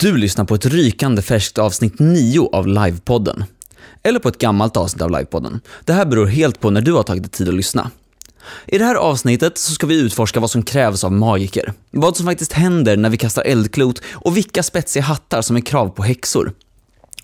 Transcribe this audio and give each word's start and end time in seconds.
Du 0.00 0.16
lyssnar 0.16 0.44
på 0.44 0.54
ett 0.54 0.66
rykande 0.66 1.22
färskt 1.22 1.58
avsnitt 1.58 1.94
9 1.98 2.48
av 2.52 2.66
Livepodden. 2.66 3.44
Eller 4.02 4.18
på 4.18 4.28
ett 4.28 4.38
gammalt 4.38 4.76
avsnitt 4.76 5.02
av 5.02 5.10
Livepodden. 5.10 5.60
Det 5.84 5.92
här 5.92 6.04
beror 6.04 6.26
helt 6.26 6.60
på 6.60 6.70
när 6.70 6.80
du 6.80 6.92
har 6.92 7.02
tagit 7.02 7.22
dig 7.22 7.30
tid 7.30 7.48
att 7.48 7.54
lyssna. 7.54 7.90
I 8.66 8.78
det 8.78 8.84
här 8.84 8.94
avsnittet 8.94 9.58
så 9.58 9.72
ska 9.72 9.86
vi 9.86 10.00
utforska 10.00 10.40
vad 10.40 10.50
som 10.50 10.62
krävs 10.62 11.04
av 11.04 11.12
magiker. 11.12 11.72
Vad 11.90 12.16
som 12.16 12.26
faktiskt 12.26 12.52
händer 12.52 12.96
när 12.96 13.10
vi 13.10 13.16
kastar 13.16 13.42
eldklot 13.42 14.02
och 14.12 14.36
vilka 14.36 14.62
spetsiga 14.62 15.02
hattar 15.02 15.42
som 15.42 15.56
är 15.56 15.60
krav 15.60 15.88
på 15.88 16.02
häxor. 16.02 16.52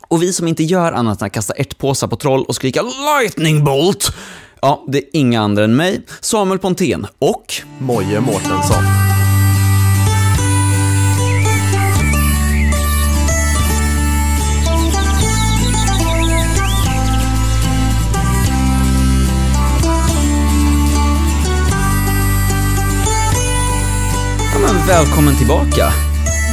Och 0.09 0.23
vi 0.23 0.33
som 0.33 0.49
inte 0.49 0.65
gör 0.65 0.93
annat 0.93 1.21
än 1.21 1.27
att 1.27 1.33
kasta 1.33 1.55
ärtpåsar 1.55 2.09
på 2.09 2.17
troll 2.17 2.45
och 2.45 2.55
skrika 2.55 2.83
“Lightning 2.83 3.65
Bolt!” 3.65 4.13
Ja, 4.61 4.85
det 4.89 4.99
är 4.99 5.05
inga 5.13 5.41
andra 5.41 5.65
än 5.65 5.77
mig, 5.77 6.01
Samuel 6.21 6.59
Pontén 6.59 7.07
och 7.19 7.55
Moje 7.79 8.21
Mårtensson. 8.21 9.06
Välkommen 24.87 25.37
tillbaka. 25.37 25.93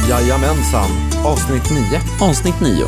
Jajamensan, 0.08 0.90
avsnitt 1.24 1.70
9. 1.70 2.00
Avsnitt 2.20 2.60
9. 2.60 2.84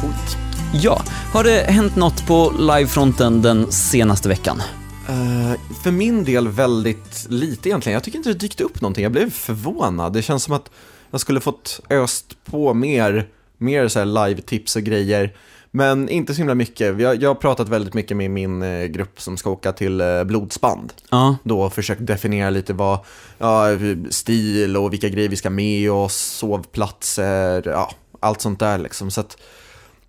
Coolt. 0.00 0.36
Ja, 0.82 1.02
har 1.32 1.44
det 1.44 1.66
hänt 1.68 1.96
något 1.96 2.26
på 2.26 2.52
livefronten 2.58 3.42
den 3.42 3.72
senaste 3.72 4.28
veckan? 4.28 4.62
Eh, 5.08 5.60
för 5.82 5.90
min 5.90 6.24
del 6.24 6.48
väldigt 6.48 7.26
lite 7.28 7.68
egentligen. 7.68 7.94
Jag 7.94 8.04
tycker 8.04 8.18
inte 8.18 8.28
det 8.28 8.38
dykt 8.38 8.60
upp 8.60 8.80
någonting. 8.80 9.02
Jag 9.02 9.12
blev 9.12 9.30
förvånad. 9.30 10.12
Det 10.12 10.22
känns 10.22 10.44
som 10.44 10.54
att 10.54 10.70
jag 11.10 11.20
skulle 11.20 11.40
fått 11.40 11.80
öst 11.90 12.44
på 12.44 12.74
mer, 12.74 13.28
mer 13.58 13.88
så 13.88 13.98
här 13.98 14.06
live-tips 14.06 14.76
och 14.76 14.82
grejer. 14.82 15.34
Men 15.74 16.08
inte 16.08 16.34
så 16.34 16.38
himla 16.38 16.54
mycket. 16.54 17.00
Jag, 17.00 17.22
jag 17.22 17.30
har 17.30 17.34
pratat 17.34 17.68
väldigt 17.68 17.94
mycket 17.94 18.16
med 18.16 18.30
min 18.30 18.62
eh, 18.62 18.84
grupp 18.84 19.20
som 19.20 19.36
ska 19.36 19.50
åka 19.50 19.72
till 19.72 20.00
eh, 20.00 20.24
Blodsband. 20.24 20.92
Ja, 21.10 21.36
Då 21.44 21.70
försökt 21.70 22.06
definiera 22.06 22.50
lite 22.50 22.72
vad, 22.72 22.98
ja, 23.38 23.66
stil 24.10 24.76
och 24.76 24.92
vilka 24.92 25.08
grejer 25.08 25.28
vi 25.28 25.36
ska 25.36 25.50
med 25.50 25.90
oss, 25.92 26.16
sovplatser, 26.16 27.62
ja, 27.66 27.90
allt 28.20 28.40
sånt 28.40 28.60
där 28.60 28.78
liksom. 28.78 29.10
Så 29.10 29.20
att 29.20 29.36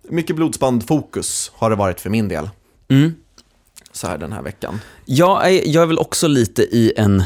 mycket 0.08 0.36
blodsbandfokus 0.36 1.52
har 1.54 1.70
det 1.70 1.76
varit 1.76 2.00
för 2.00 2.10
min 2.10 2.28
del. 2.28 2.50
mm. 2.88 3.14
Så 3.92 4.06
här 4.06 4.18
den 4.18 4.32
här 4.32 4.42
veckan. 4.42 4.80
Jag 5.04 5.50
är, 5.50 5.68
jag 5.68 5.82
är 5.82 5.86
väl 5.86 5.98
också 5.98 6.28
lite 6.28 6.62
i 6.62 6.92
en 6.96 7.22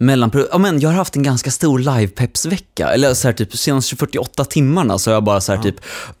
mellanperiod. 0.00 0.48
Ja, 0.52 0.58
men 0.58 0.80
jag 0.80 0.88
har 0.88 0.96
haft 0.96 1.16
en 1.16 1.22
ganska 1.22 1.50
stor 1.50 1.78
livepeps-vecka. 1.78 2.88
Eller 2.88 3.14
så 3.14 3.28
här, 3.28 3.32
typ 3.32 3.56
senaste 3.56 3.96
48 3.96 4.44
timmarna 4.44 4.98
så 4.98 5.10
har 5.10 5.14
jag 5.14 5.24
bara 5.24 5.40
så 5.40 5.52
här, 5.54 5.62
typ 5.62 5.76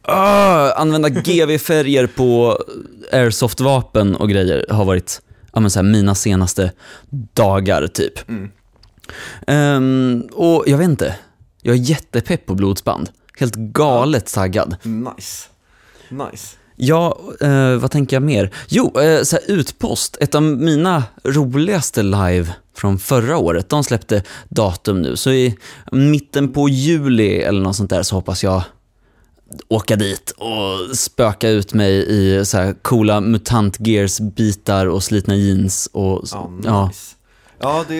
"Åh, 0.08 0.72
använda 0.80 1.08
GV-färger 1.08 2.06
på 2.06 2.58
airsoft-vapen 3.12 4.14
och 4.16 4.28
grejer 4.28 4.66
har 4.70 4.84
varit 4.84 5.20
ja, 5.52 5.60
men 5.60 5.70
så 5.70 5.78
här, 5.78 5.84
mina 5.84 6.14
senaste 6.14 6.72
dagar 7.34 7.86
typ. 7.86 8.28
Mm. 8.28 8.50
Ehm, 9.46 10.28
och 10.32 10.64
jag 10.66 10.78
vet 10.78 10.88
inte, 10.88 11.16
jag 11.62 11.74
är 11.74 11.78
jättepepp 11.80 12.46
på 12.46 12.54
blodsband. 12.54 13.10
Helt 13.38 13.54
galet 13.54 14.32
taggad. 14.34 14.76
Nice. 14.82 15.48
Nice. 16.08 16.56
Ja, 16.82 17.18
eh, 17.40 17.74
vad 17.76 17.90
tänker 17.90 18.16
jag 18.16 18.22
mer? 18.22 18.50
Jo, 18.68 19.00
eh, 19.00 19.22
så 19.22 19.36
Utpost, 19.46 20.16
ett 20.20 20.34
av 20.34 20.42
mina 20.42 21.04
roligaste 21.24 22.02
live 22.02 22.54
från 22.76 22.98
förra 22.98 23.36
året, 23.38 23.68
de 23.68 23.84
släppte 23.84 24.22
datum 24.48 25.02
nu. 25.02 25.16
Så 25.16 25.30
i 25.30 25.56
mitten 25.92 26.52
på 26.52 26.68
juli 26.68 27.40
eller 27.42 27.60
något 27.60 27.76
sånt 27.76 27.90
där 27.90 28.02
så 28.02 28.14
hoppas 28.16 28.44
jag 28.44 28.62
åka 29.68 29.96
dit 29.96 30.30
och 30.30 30.96
spöka 30.96 31.48
ut 31.48 31.74
mig 31.74 32.06
i 32.08 32.44
så 32.44 32.56
här 32.58 32.72
coola 32.82 33.20
mutant 33.20 33.76
gears 33.80 34.20
bitar 34.20 34.86
och 34.86 35.02
slitna 35.02 35.34
jeans 35.36 35.88
och 35.92 36.24
Ja, 36.32 36.50
nice. 36.56 36.68
ja. 36.68 36.90
Ja, 37.62 37.84
det, 37.88 37.98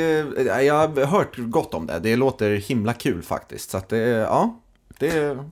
jag 0.63 0.75
har 0.75 1.07
hört 1.07 1.37
gott 1.39 1.75
om 1.75 1.87
det. 1.87 1.99
Det 1.99 2.17
låter 2.17 2.51
himla 2.51 2.93
kul 2.93 3.23
faktiskt. 3.23 3.71
Så 3.71 3.77
att 3.77 3.89
det, 3.89 3.99
ja, 3.99 4.61
det 4.99 5.09
är 5.09 5.35
kanske 5.35 5.51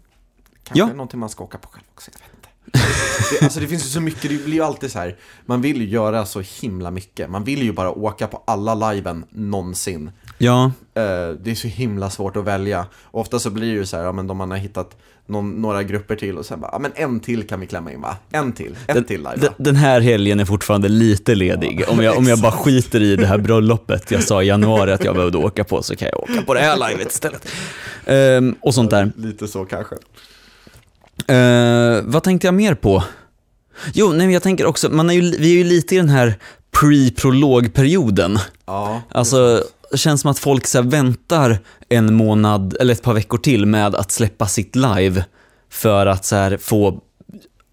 Ja. 0.74 0.86
någonting 0.86 1.20
man 1.20 1.28
ska 1.28 1.44
åka 1.44 1.58
på 1.58 1.68
själv 1.68 1.84
också. 1.94 2.10
Jag 2.14 2.18
vet. 2.20 2.37
Det, 2.72 3.44
alltså 3.44 3.60
det 3.60 3.66
finns 3.68 3.84
ju 3.84 3.88
så 3.88 4.00
mycket, 4.00 4.22
det 4.30 4.44
blir 4.44 4.54
ju 4.54 4.62
alltid 4.62 4.92
så 4.92 4.98
här. 4.98 5.16
Man 5.46 5.60
vill 5.60 5.80
ju 5.80 5.88
göra 5.88 6.26
så 6.26 6.42
himla 6.60 6.90
mycket. 6.90 7.30
Man 7.30 7.44
vill 7.44 7.62
ju 7.62 7.72
bara 7.72 7.90
åka 7.90 8.26
på 8.26 8.42
alla 8.46 8.92
liven 8.92 9.24
någonsin. 9.30 10.10
ja. 10.38 10.72
Eh, 10.94 11.02
det 11.42 11.50
är 11.50 11.54
så 11.54 11.68
himla 11.68 12.10
svårt 12.10 12.36
att 12.36 12.44
välja. 12.44 12.86
Och 12.94 13.20
ofta 13.20 13.38
så 13.38 13.50
blir 13.50 13.66
det 13.66 13.72
ju 13.74 13.86
så 13.86 13.96
här, 13.96 14.04
ja 14.04 14.12
men 14.12 14.26
de 14.26 14.36
man 14.36 14.50
har 14.50 14.58
hittat 14.58 14.96
någon, 15.26 15.62
några 15.62 15.82
grupper 15.82 16.16
till 16.16 16.38
och 16.38 16.46
sen 16.46 16.60
bara, 16.60 16.70
ja 16.72 16.78
men 16.78 16.92
en 16.94 17.20
till 17.20 17.46
kan 17.46 17.60
vi 17.60 17.66
klämma 17.66 17.92
in 17.92 18.00
va? 18.00 18.16
En 18.30 18.52
till, 18.52 18.76
en 18.86 19.04
till 19.04 19.18
live 19.18 19.36
Den, 19.36 19.44
va? 19.44 19.54
den 19.56 19.76
här 19.76 20.00
helgen 20.00 20.40
är 20.40 20.44
fortfarande 20.44 20.88
lite 20.88 21.34
ledig. 21.34 21.84
Om 21.88 22.02
jag, 22.02 22.18
om 22.18 22.26
jag 22.26 22.38
bara 22.40 22.52
skiter 22.52 23.00
i 23.02 23.16
det 23.16 23.26
här 23.26 23.38
bröllopet 23.38 24.10
jag 24.10 24.22
sa 24.22 24.42
i 24.42 24.46
januari 24.46 24.92
att 24.92 25.04
jag 25.04 25.14
behövde 25.14 25.38
åka 25.38 25.64
på 25.64 25.82
så 25.82 25.96
kan 25.96 26.08
jag 26.12 26.22
åka 26.22 26.42
på 26.42 26.54
det 26.54 26.60
här 26.60 26.88
livet 26.88 27.12
istället. 27.12 27.48
Ehm, 28.06 28.54
och 28.60 28.74
sånt 28.74 28.90
där. 28.90 29.12
Lite 29.16 29.48
så 29.48 29.64
kanske. 29.64 29.96
Eh, 31.28 32.02
vad 32.04 32.22
tänkte 32.22 32.46
jag 32.46 32.54
mer 32.54 32.74
på? 32.74 33.04
Jo, 33.94 34.12
nej, 34.12 34.32
jag 34.32 34.42
tänker 34.42 34.66
också, 34.66 34.88
man 34.90 35.10
är 35.10 35.14
ju, 35.14 35.20
vi 35.20 35.52
är 35.52 35.58
ju 35.58 35.64
lite 35.64 35.94
i 35.94 35.98
den 35.98 36.08
här 36.08 36.38
pre-prologperioden. 36.70 38.38
Ja, 38.66 39.02
Alltså, 39.10 39.62
det 39.90 39.98
känns 39.98 40.20
som 40.20 40.30
att 40.30 40.38
folk 40.38 40.66
så 40.66 40.82
väntar 40.82 41.58
en 41.88 42.14
månad 42.14 42.76
eller 42.80 42.92
ett 42.92 43.02
par 43.02 43.14
veckor 43.14 43.38
till 43.38 43.66
med 43.66 43.94
att 43.94 44.10
släppa 44.10 44.46
sitt 44.46 44.76
live 44.76 45.24
för 45.70 46.06
att 46.06 46.24
så 46.24 46.56
få 46.60 47.00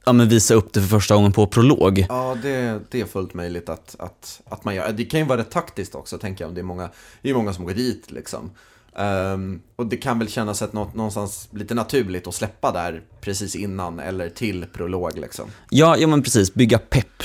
ja, 0.05 0.13
men 0.13 0.29
visa 0.29 0.53
upp 0.53 0.73
det 0.73 0.81
för 0.81 0.87
första 0.87 1.15
gången 1.15 1.31
på 1.31 1.47
prolog. 1.47 2.05
Ja, 2.09 2.37
det, 2.41 2.79
det 2.91 3.01
är 3.01 3.05
fullt 3.05 3.33
möjligt 3.33 3.69
att, 3.69 3.95
att, 3.99 4.41
att 4.49 4.65
man 4.65 4.75
gör. 4.75 4.91
Det 4.91 5.05
kan 5.05 5.19
ju 5.19 5.25
vara 5.25 5.39
rätt 5.39 5.51
taktiskt 5.51 5.95
också, 5.95 6.17
tänker 6.17 6.43
jag. 6.43 6.49
om 6.49 6.55
Det 6.55 6.61
är 6.61 6.63
många, 6.63 6.89
det 7.21 7.29
är 7.29 7.33
många 7.33 7.53
som 7.53 7.65
går 7.65 7.73
dit 7.73 8.11
liksom. 8.11 8.51
Ehm, 8.97 9.61
och 9.75 9.85
det 9.85 9.97
kan 9.97 10.19
väl 10.19 10.29
kännas 10.29 10.61
ett, 10.61 10.73
nå- 10.73 10.91
någonstans 10.93 11.47
lite 11.51 11.73
naturligt 11.73 12.27
att 12.27 12.35
släppa 12.35 12.71
där 12.71 13.01
precis 13.21 13.55
innan 13.55 13.99
eller 13.99 14.29
till 14.29 14.65
prolog 14.73 15.17
liksom. 15.17 15.45
Ja, 15.69 15.97
ja 15.97 16.07
men 16.07 16.23
precis, 16.23 16.53
bygga 16.53 16.77
pepp 16.77 17.23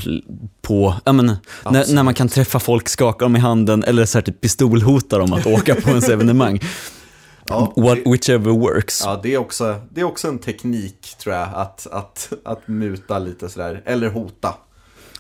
på, 0.63 0.95
ja 1.05 1.13
men, 1.13 1.27
när, 1.71 1.95
när 1.95 2.03
man 2.03 2.15
kan 2.15 2.29
träffa 2.29 2.61
folk, 2.61 2.89
skaka 2.89 3.25
dem 3.25 3.37
i 3.37 3.39
handen 3.39 3.85
eller 3.85 4.05
så 4.07 4.19
här, 4.19 4.23
typ 4.23 4.41
pistolhota 4.41 5.19
dem 5.19 5.33
att 5.33 5.47
åka 5.47 5.75
på 5.75 5.89
ens 5.91 6.09
evenemang. 6.09 6.61
Ja, 7.47 7.73
What, 7.77 7.99
det, 8.05 8.11
whichever 8.11 8.51
works. 8.51 9.03
ja, 9.05 9.21
det, 9.23 9.35
är 9.35 9.39
också, 9.39 9.81
det 9.91 10.01
är 10.01 10.05
också 10.05 10.29
en 10.29 10.39
teknik 10.39 11.15
tror 11.23 11.35
jag, 11.35 11.49
att, 11.55 11.87
att, 11.93 12.33
att 12.45 12.69
muta 12.69 13.19
lite 13.19 13.49
sådär, 13.49 13.83
eller 13.87 14.09
hota. 14.09 14.55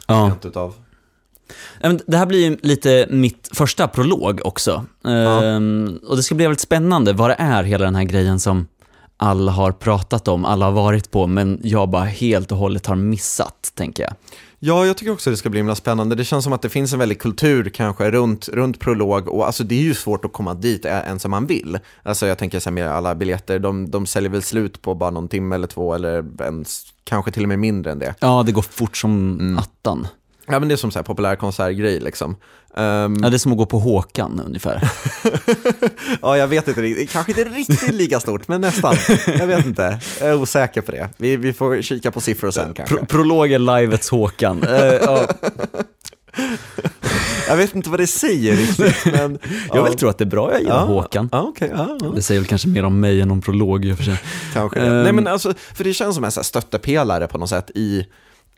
Ja. 0.06 0.32
Utav. 0.44 0.74
Ja, 1.80 1.92
Det 2.06 2.16
här 2.16 2.26
blir 2.26 2.50
ju 2.50 2.56
lite 2.62 3.06
mitt 3.10 3.48
första 3.52 3.88
prolog 3.88 4.40
också. 4.44 4.84
Ehm, 5.04 5.98
och 6.06 6.16
det 6.16 6.22
ska 6.22 6.34
bli 6.34 6.44
väldigt 6.44 6.60
spännande 6.60 7.12
vad 7.12 7.30
det 7.30 7.36
är, 7.38 7.62
hela 7.62 7.84
den 7.84 7.94
här 7.94 8.04
grejen 8.04 8.40
som 8.40 8.66
alla 9.16 9.52
har 9.52 9.72
pratat 9.72 10.28
om, 10.28 10.44
alla 10.44 10.64
har 10.64 10.72
varit 10.72 11.10
på, 11.10 11.26
men 11.26 11.60
jag 11.62 11.88
bara 11.88 12.04
helt 12.04 12.52
och 12.52 12.58
hållet 12.58 12.86
har 12.86 12.96
missat, 12.96 13.72
tänker 13.74 14.02
jag. 14.02 14.12
Ja, 14.62 14.86
jag 14.86 14.96
tycker 14.96 15.12
också 15.12 15.30
det 15.30 15.36
ska 15.36 15.50
bli 15.50 15.58
himla 15.58 15.74
spännande. 15.74 16.14
Det 16.14 16.24
känns 16.24 16.44
som 16.44 16.52
att 16.52 16.62
det 16.62 16.68
finns 16.68 16.92
en 16.92 16.98
väldig 16.98 17.20
kultur 17.20 17.68
kanske 17.74 18.10
runt, 18.10 18.48
runt 18.48 18.78
prolog 18.80 19.28
och 19.28 19.46
alltså 19.46 19.64
det 19.64 19.74
är 19.74 19.82
ju 19.82 19.94
svårt 19.94 20.24
att 20.24 20.32
komma 20.32 20.54
dit 20.54 20.84
ens 20.84 21.24
om 21.24 21.30
man 21.30 21.46
vill. 21.46 21.78
Alltså 22.02 22.26
jag 22.26 22.38
tänker 22.38 22.60
så 22.60 22.70
här 22.70 22.74
med 22.74 22.90
alla 22.90 23.14
biljetter, 23.14 23.58
de, 23.58 23.90
de 23.90 24.06
säljer 24.06 24.30
väl 24.30 24.42
slut 24.42 24.82
på 24.82 24.94
bara 24.94 25.10
någon 25.10 25.28
timme 25.28 25.54
eller 25.54 25.66
två 25.66 25.94
eller 25.94 26.24
ens, 26.42 26.82
kanske 27.04 27.30
till 27.30 27.42
och 27.42 27.48
med 27.48 27.58
mindre 27.58 27.92
än 27.92 27.98
det. 27.98 28.14
Ja, 28.20 28.42
det 28.46 28.52
går 28.52 28.62
fort 28.62 28.96
som 28.96 29.58
attan. 29.58 30.06
Ja 30.52 30.58
men 30.58 30.68
det 30.68 30.74
är 30.74 30.76
som 30.76 30.90
så 30.90 30.98
här 30.98 31.04
populär 31.04 31.36
konsertgrej 31.36 32.00
liksom. 32.00 32.36
Ehm, 32.76 33.16
Ja, 33.22 33.30
det 33.30 33.36
är 33.36 33.38
som 33.38 33.52
att 33.52 33.58
gå 33.58 33.66
på 33.66 33.78
Håkan 33.78 34.42
ungefär. 34.46 34.90
ja, 36.22 36.36
jag 36.36 36.48
vet 36.48 36.68
inte 36.68 36.82
riktigt, 36.82 37.10
kanske 37.10 37.32
inte 37.32 37.44
riktigt 37.44 37.94
lika 37.94 38.20
stort, 38.20 38.48
men 38.48 38.60
nästan. 38.60 38.96
Jag 39.38 39.46
vet 39.46 39.66
inte, 39.66 40.00
jag 40.20 40.28
är 40.28 40.34
osäker 40.34 40.80
på 40.80 40.92
det. 40.92 41.08
Vi, 41.16 41.36
vi 41.36 41.52
får 41.52 41.82
kika 41.82 42.10
på 42.10 42.20
siffror 42.20 42.50
sen 42.50 42.74
kanske. 42.74 42.96
Pro 42.96 43.06
prolog 43.06 43.52
är 43.52 43.58
livets 43.58 44.10
Håkan. 44.10 44.62
Eh, 44.62 44.84
ja, 44.84 45.26
Jag 47.48 47.56
vet 47.56 47.74
inte 47.74 47.90
vad 47.90 48.00
det 48.00 48.06
säger 48.06 48.56
riktigt, 48.56 49.12
men... 49.12 49.38
jag 49.74 49.84
vill 49.84 49.94
tro 49.94 50.08
att 50.08 50.18
det 50.18 50.24
är 50.24 50.26
bra 50.26 50.52
jag 50.52 50.60
gillar 50.60 50.76
ja, 50.76 50.84
Håkan. 50.84 51.28
Ja, 51.32 51.40
okej. 51.40 51.70
ja, 51.74 51.98
ja. 52.00 52.12
Det 52.14 52.22
säger 52.22 52.40
väl 52.40 52.48
kanske 52.48 52.68
mer 52.68 52.84
om 52.84 53.00
mig 53.00 53.20
än 53.20 53.30
om 53.30 53.40
prolog 53.40 53.84
i 53.84 53.92
och 53.92 53.96
för 53.96 54.04
sig. 54.04 54.20
Kanske. 54.52 54.80
Ehm. 54.80 55.02
Nej 55.02 55.12
men 55.12 55.26
alltså, 55.26 55.54
för 55.74 55.84
det 55.84 55.94
känns 55.94 56.14
som 56.14 56.24
en 56.24 56.32
så 56.32 56.40
här 56.40 56.44
stöttepelare 56.44 57.26
på 57.26 57.38
något 57.38 57.48
sätt 57.48 57.70
i, 57.74 58.06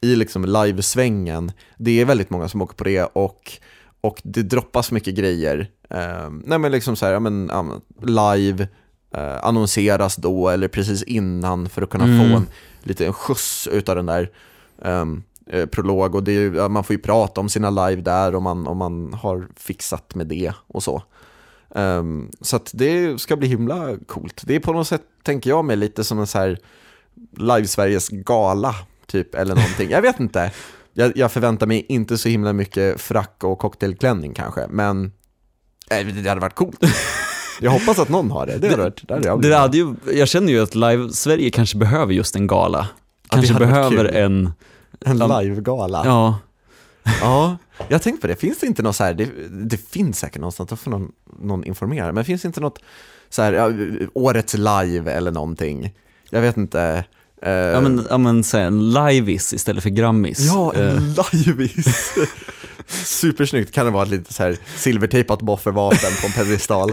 i 0.03 0.17
liksom 0.17 0.45
livesvängen. 0.45 1.53
Det 1.77 2.01
är 2.01 2.05
väldigt 2.05 2.31
många 2.31 2.49
som 2.49 2.63
åker 2.63 2.75
på 2.75 2.85
det 2.85 3.03
och, 3.05 3.53
och 4.01 4.21
det 4.25 4.43
droppas 4.43 4.93
mycket 4.93 5.15
grejer. 5.15 5.71
Um, 5.89 6.43
nej 6.47 6.59
men 6.59 6.73
liksom 6.73 6.97
så 6.97 7.07
här, 7.07 7.13
ja, 7.13 7.21
men, 7.21 7.51
live, 8.03 8.69
eh, 9.15 9.45
annonseras 9.45 10.17
då 10.17 10.49
eller 10.49 10.69
precis 10.69 11.03
innan 11.03 11.69
för 11.69 11.83
att 11.83 11.91
kunna 11.91 12.05
Mm. 12.05 12.19
få 12.31 12.37
en 12.37 12.47
liten 12.83 13.13
skjuts 13.13 13.67
utav 13.73 13.97
den 13.97 14.07
där 14.07 14.31
eh, 14.85 15.67
prolog. 15.67 16.15
Och 16.15 16.29
ju- 16.29 16.69
man 16.69 16.85
får 16.85 16.97
ju 16.97 17.03
prata 17.03 17.41
om 17.41 17.49
sina 17.49 17.71
live 17.71 18.03
där 18.03 18.35
om 18.35 18.43
man, 18.43 18.67
om 18.67 18.77
man 18.77 19.15
har 19.15 19.49
fixat 19.57 20.15
med 20.15 20.27
det 20.27 20.53
och 20.67 20.83
så. 20.83 21.03
Ehm, 21.75 22.31
så 22.41 22.61
det 22.73 23.21
ska 23.21 23.37
bli 23.37 23.49
himla 23.49 23.97
coolt. 24.07 24.43
Det 24.47 24.55
är 24.55 24.61
på 24.61 24.73
något 24.73 24.89
sätt, 24.89 25.03
tänker 25.23 25.51
jag 25.51 25.65
mig, 25.65 25.77
lite 25.77 26.05
som 26.05 26.19
en 26.19 26.27
så 26.27 26.39
här 26.39 26.59
Live-Sveriges 27.37 28.09
gala, 28.25 28.75
typ, 29.13 29.35
eller 29.35 29.55
någonting. 29.55 29.91
Jag 29.91 30.03
vet 30.03 30.21
inte. 30.21 30.51
Jag, 30.93 31.17
jag 31.17 31.33
förväntar 31.33 31.67
mig 31.67 31.87
inte 31.89 32.19
så 32.19 32.29
himla 32.29 32.53
mycket 32.53 33.01
frack 33.01 33.45
och 33.45 33.59
cocktailklänning 33.59 34.35
kanske, 34.35 34.67
men 34.71 35.13
eh, 35.91 36.07
det 36.07 36.29
hade 36.29 36.41
varit 36.41 36.55
coolt. 36.55 36.79
Jag 37.61 37.71
hoppas 37.71 37.99
att 37.99 38.09
någon 38.09 38.31
har 38.31 38.47
det. 38.47 38.59
Det 38.59 38.71
hade 38.71 38.83
varit, 38.83 39.09
det 39.09 39.15
hade 39.15 39.27
jag 39.29 39.43
Det 39.43 39.57
hade 39.57 39.77
ju, 39.77 39.95
jag 40.13 40.29
känner 40.29 40.53
ju 40.53 40.63
att 40.63 40.75
Live-Sverige 40.75 41.51
kanske 41.51 41.79
behöver 41.79 42.13
just 42.15 42.37
en 42.37 42.47
gala. 42.47 42.89
Kanske 43.29 43.55
behöver 43.55 44.05
en, 44.05 44.53
En 45.05 45.19
live-gala. 45.19 46.03
ja, 46.05 46.39
Ja, 47.21 47.57
jag 47.89 48.03
tänkt 48.03 48.21
på 48.21 48.27
det. 48.27 48.37
Finns 48.37 48.59
det 48.59 48.67
inte 48.67 48.83
något 48.83 48.97
så 48.97 49.05
här, 49.05 49.15
det, 49.15 49.29
det 49.51 49.77
finns 49.77 50.19
säkert 50.19 50.41
någonstans, 50.41 50.71
då 50.71 50.77
får 50.77 50.91
någon, 50.91 51.13
någon 51.41 51.65
informera, 51.65 52.13
men 52.13 52.25
finns 52.25 52.43
det 52.43 52.47
inte 52.47 52.61
något 52.61 52.79
så 53.29 53.43
här, 53.43 53.53
ja, 53.53 53.71
årets 54.15 54.55
live 54.55 55.13
eller 55.13 55.31
någonting? 55.31 55.95
Jag 56.31 56.41
vet 56.41 56.57
inte. 56.57 57.05
Eh, 57.43 57.51
ja 57.53 57.81
men, 57.81 58.07
ja, 58.11 58.19
men 58.19 58.45
säg 58.45 58.63
en 58.63 58.91
liveis 58.93 59.53
istället 59.53 59.83
för 59.83 59.91
grammis. 59.91 60.39
ja, 60.41 60.73
en 60.75 61.15
liveis. 61.33 62.13
Supersnyggt, 63.05 63.73
kan 63.75 63.87
det 63.87 63.93
vara 63.93 64.03
ett 64.03 64.09
litet 64.09 64.33
så 64.35 64.43
här 64.43 64.57
silvertejpat 64.77 65.43
boffervapen 65.43 66.11
på 66.21 66.27
en 66.27 66.33
pedestal? 66.33 66.93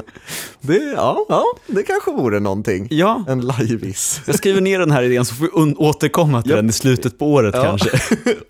Det, 0.62 0.78
ja, 0.78 1.25
ja, 1.30 1.44
det 1.68 1.84
kanske 1.84 2.12
vore 2.12 2.40
någonting. 2.40 2.88
ja, 2.92 3.24
En 3.28 3.42
liveis. 3.48 4.22
jag 4.25 4.36
skriver 4.36 4.62
ner 4.62 4.80
den 4.80 4.92
här 4.92 5.04
idén 5.04 5.25
så 5.25 5.36
får 5.36 5.46
vi 5.66 5.74
återkomma 5.75 6.42
till 6.42 6.51
Japp. 6.51 6.57
den 6.57 6.69
i 6.69 6.74
slutet 6.74 7.19
på 7.19 7.34
året 7.34 7.56
Ja. 7.57 7.63
kanske. 7.63 7.90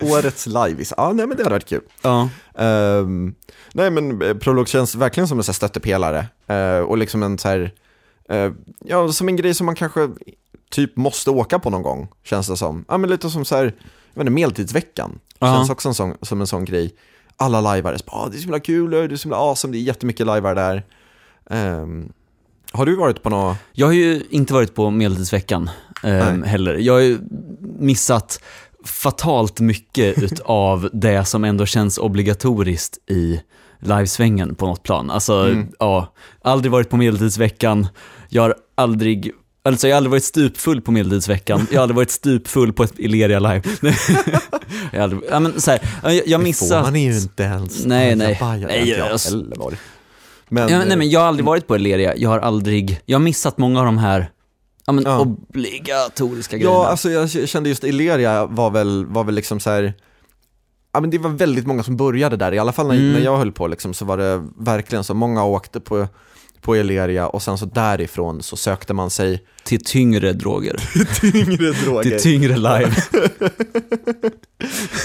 Årets 0.00 0.46
liveis. 0.46 0.92
Ja, 0.96 1.12
nej 1.12 1.26
men 1.26 1.36
det 1.36 1.42
hade 1.42 1.54
varit 1.54 1.68
kul. 1.68 1.80
Ja. 2.02 2.28
Ehm, 2.58 3.34
nej 3.72 3.90
men 3.90 4.22
eh, 4.22 4.34
Prolog 4.34 4.68
känns 4.68 4.94
verkligen 4.94 5.28
som 5.28 5.38
en 5.38 5.44
så 5.44 5.50
här 5.52 5.54
stöttepelare 5.54 6.26
Eh, 6.48 6.78
och 6.78 6.98
liksom 6.98 7.22
en 7.22 7.38
så 7.38 7.48
här, 7.48 7.72
ja 8.84 9.08
som 9.12 9.28
en 9.28 9.36
grej 9.36 9.54
som 9.54 9.66
man 9.66 9.74
kanske 9.74 10.08
typ 10.70 10.96
måste 10.96 11.30
åka 11.30 11.58
på 11.58 11.70
någon 11.70 11.82
gång, 11.82 12.08
känns 12.24 12.46
det 12.48 12.56
som. 12.56 12.84
Ja 12.88 12.98
men 12.98 13.10
lite 13.10 13.30
som 13.30 13.44
så 13.44 13.56
här, 13.56 13.64
jag 13.64 13.72
vet 14.14 14.20
inte, 14.20 14.30
medeltidsveckan, 14.30 15.18
Ja. 15.38 15.46
känns 15.56 15.70
också 15.70 15.88
en 15.88 15.94
sån, 15.94 16.14
som 16.22 16.40
en 16.40 16.46
sån 16.46 16.64
grej. 16.64 16.94
Alla 17.36 17.60
lajvare, 17.60 17.96
ah, 18.06 18.28
det 18.28 18.36
är 18.36 18.38
så 18.38 18.42
himla 18.42 18.60
kul, 18.60 18.90
det 18.90 18.98
är 18.98 19.16
så 19.16 19.22
himla 19.28 19.36
awesome, 19.36 19.72
det 19.72 19.78
är 19.78 19.82
jättemycket 19.82 20.26
lajvare 20.26 20.54
där. 20.54 20.84
Ehm, 21.50 22.12
har 22.72 22.86
du 22.86 22.96
varit 22.96 23.22
på 23.22 23.30
något, 23.30 23.56
Jag 23.72 23.86
har 23.86 23.92
ju 23.94 24.22
inte 24.30 24.52
varit 24.54 24.74
på 24.74 24.90
Medeltidsveckan 24.90 25.70
Nej. 26.02 26.42
heller. 26.48 26.74
Jag 26.74 26.92
har 26.92 27.00
ju 27.00 27.18
missat 27.78 28.40
fatalt 28.84 29.60
mycket 29.60 30.18
utav 30.22 30.90
det 30.92 31.24
som 31.24 31.44
ändå 31.44 31.66
känns 31.66 31.98
obligatoriskt 31.98 32.98
i 33.10 33.40
livesvängen 33.80 34.54
på 34.54 34.66
något 34.66 34.82
plan. 34.82 35.10
Alltså, 35.10 35.34
Mm. 35.34 35.68
ja, 35.78 36.12
aldrig 36.42 36.72
varit 36.72 36.88
på 36.90 36.96
Medeltidsveckan, 36.96 37.86
jag 38.28 38.42
har 38.42 38.54
aldrig 38.74 39.32
Alltså 39.62 39.88
jag 39.88 39.94
har 39.94 39.96
aldrig 39.96 40.10
varit 40.10 40.24
stupfull 40.24 40.80
på 40.80 40.92
Medeltidsveckan, 40.92 41.66
jag 41.70 41.78
har 41.78 41.82
aldrig 41.82 41.96
varit 41.96 42.10
stupfull 42.10 42.72
på 42.72 42.82
ett 42.84 42.98
Ileria 42.98 43.38
live. 43.38 43.62
jag 44.92 44.98
har 44.98 45.02
aldrig, 45.02 45.22
ja, 45.30 45.40
men 45.40 45.60
så 45.60 45.70
här, 45.70 45.80
jag, 46.02 46.14
jag 46.14 46.24
det 46.26 46.32
får 46.34 46.38
missat... 46.42 46.82
man 46.84 46.96
ju 47.02 47.18
inte 47.18 47.42
ens. 47.42 47.84
Nej, 47.86 48.16
nej. 48.16 48.38
Nej, 48.66 48.88
jag 48.88 49.18
varit. 49.56 49.78
Men, 50.48 50.68
Ja, 50.68 50.78
nej 50.78 50.90
eh, 50.92 50.96
men 50.96 51.10
jag 51.10 51.20
har 51.20 51.26
aldrig 51.26 51.46
varit 51.46 51.66
på 51.66 51.76
Ileria, 51.76 52.16
jag 52.16 52.30
har 52.30 52.38
aldrig, 52.38 53.00
jag 53.06 53.18
har 53.18 53.22
missat 53.22 53.58
många 53.58 53.78
av 53.80 53.84
de 53.86 53.98
här 53.98 54.30
ja, 54.86 54.92
men, 54.92 55.04
Ja. 55.04 55.20
obligatoriska 55.20 56.56
grejerna. 56.56 56.76
Ja, 56.76 56.86
alltså 56.86 57.10
jag 57.10 57.48
kände 57.48 57.68
just 57.68 57.84
Ileria 57.84 58.46
var 58.46 58.70
väl, 58.70 59.06
var 59.06 59.24
väl 59.24 59.34
liksom 59.34 59.60
så 59.60 59.70
här. 59.70 59.94
Ja 60.92 61.00
men 61.00 61.10
det 61.10 61.18
var 61.18 61.30
väldigt 61.30 61.66
många 61.66 61.82
som 61.82 61.96
började 61.96 62.36
där, 62.36 62.54
i 62.54 62.58
alla 62.58 62.72
fall 62.72 62.86
när, 62.88 62.94
Mm. 62.94 63.12
när 63.12 63.20
jag 63.20 63.36
höll 63.38 63.52
på 63.52 63.66
liksom, 63.66 63.94
så 63.94 64.04
var 64.04 64.16
det 64.16 64.42
verkligen 64.58 65.04
så, 65.04 65.14
många 65.14 65.44
åkte 65.44 65.80
på, 65.80 66.08
på 66.60 66.76
Ileria 66.76 67.28
och 67.28 67.42
sen 67.42 67.58
så 67.58 67.66
därifrån 67.66 68.42
så 68.42 68.56
sökte 68.56 68.94
man 68.94 69.10
sig 69.10 69.44
Till 69.64 69.84
tyngre 69.84 70.32
droger. 70.32 70.76
tyngre 71.20 71.72
droger. 71.84 72.02
Till 72.02 72.20
tyngre 72.20 72.56
live. 72.56 72.96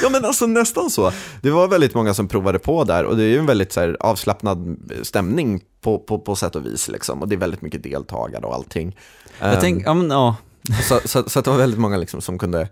ja 0.04 0.10
men 0.10 0.26
alltså 0.26 0.48
nästan 0.48 0.90
så. 0.90 1.12
Det 1.42 1.52
var 1.52 1.68
väldigt 1.68 1.94
många 1.94 2.14
som 2.14 2.28
provade 2.28 2.60
på 2.60 2.84
där 2.84 3.04
och 3.04 3.18
det 3.18 3.24
är 3.24 3.28
ju 3.28 3.38
en 3.38 3.46
väldigt 3.46 3.72
så 3.72 3.80
här, 3.80 3.98
avslappnad 4.00 4.78
stämning 5.04 5.62
på, 5.82 6.00
på, 6.00 6.20
på 6.20 6.36
sätt 6.36 6.56
och 6.56 6.66
vis 6.66 6.88
liksom. 6.88 7.22
Och 7.22 7.28
det 7.28 7.36
är 7.36 7.40
väldigt 7.40 7.62
mycket 7.62 7.84
deltagare 7.84 8.46
och 8.46 8.54
allting. 8.56 8.98
Jag 9.40 9.54
Ehm, 9.54 9.58
tänk, 9.62 9.86
ja 9.86 9.94
men 9.94 10.10
ja. 10.10 10.36
Så, 10.84 11.00
så, 11.06 11.30
så 11.30 11.42
det 11.42 11.50
var 11.50 11.58
väldigt 11.58 11.80
många 11.80 11.98
liksom 11.98 12.22
som, 12.22 12.38
kunde, 12.38 12.70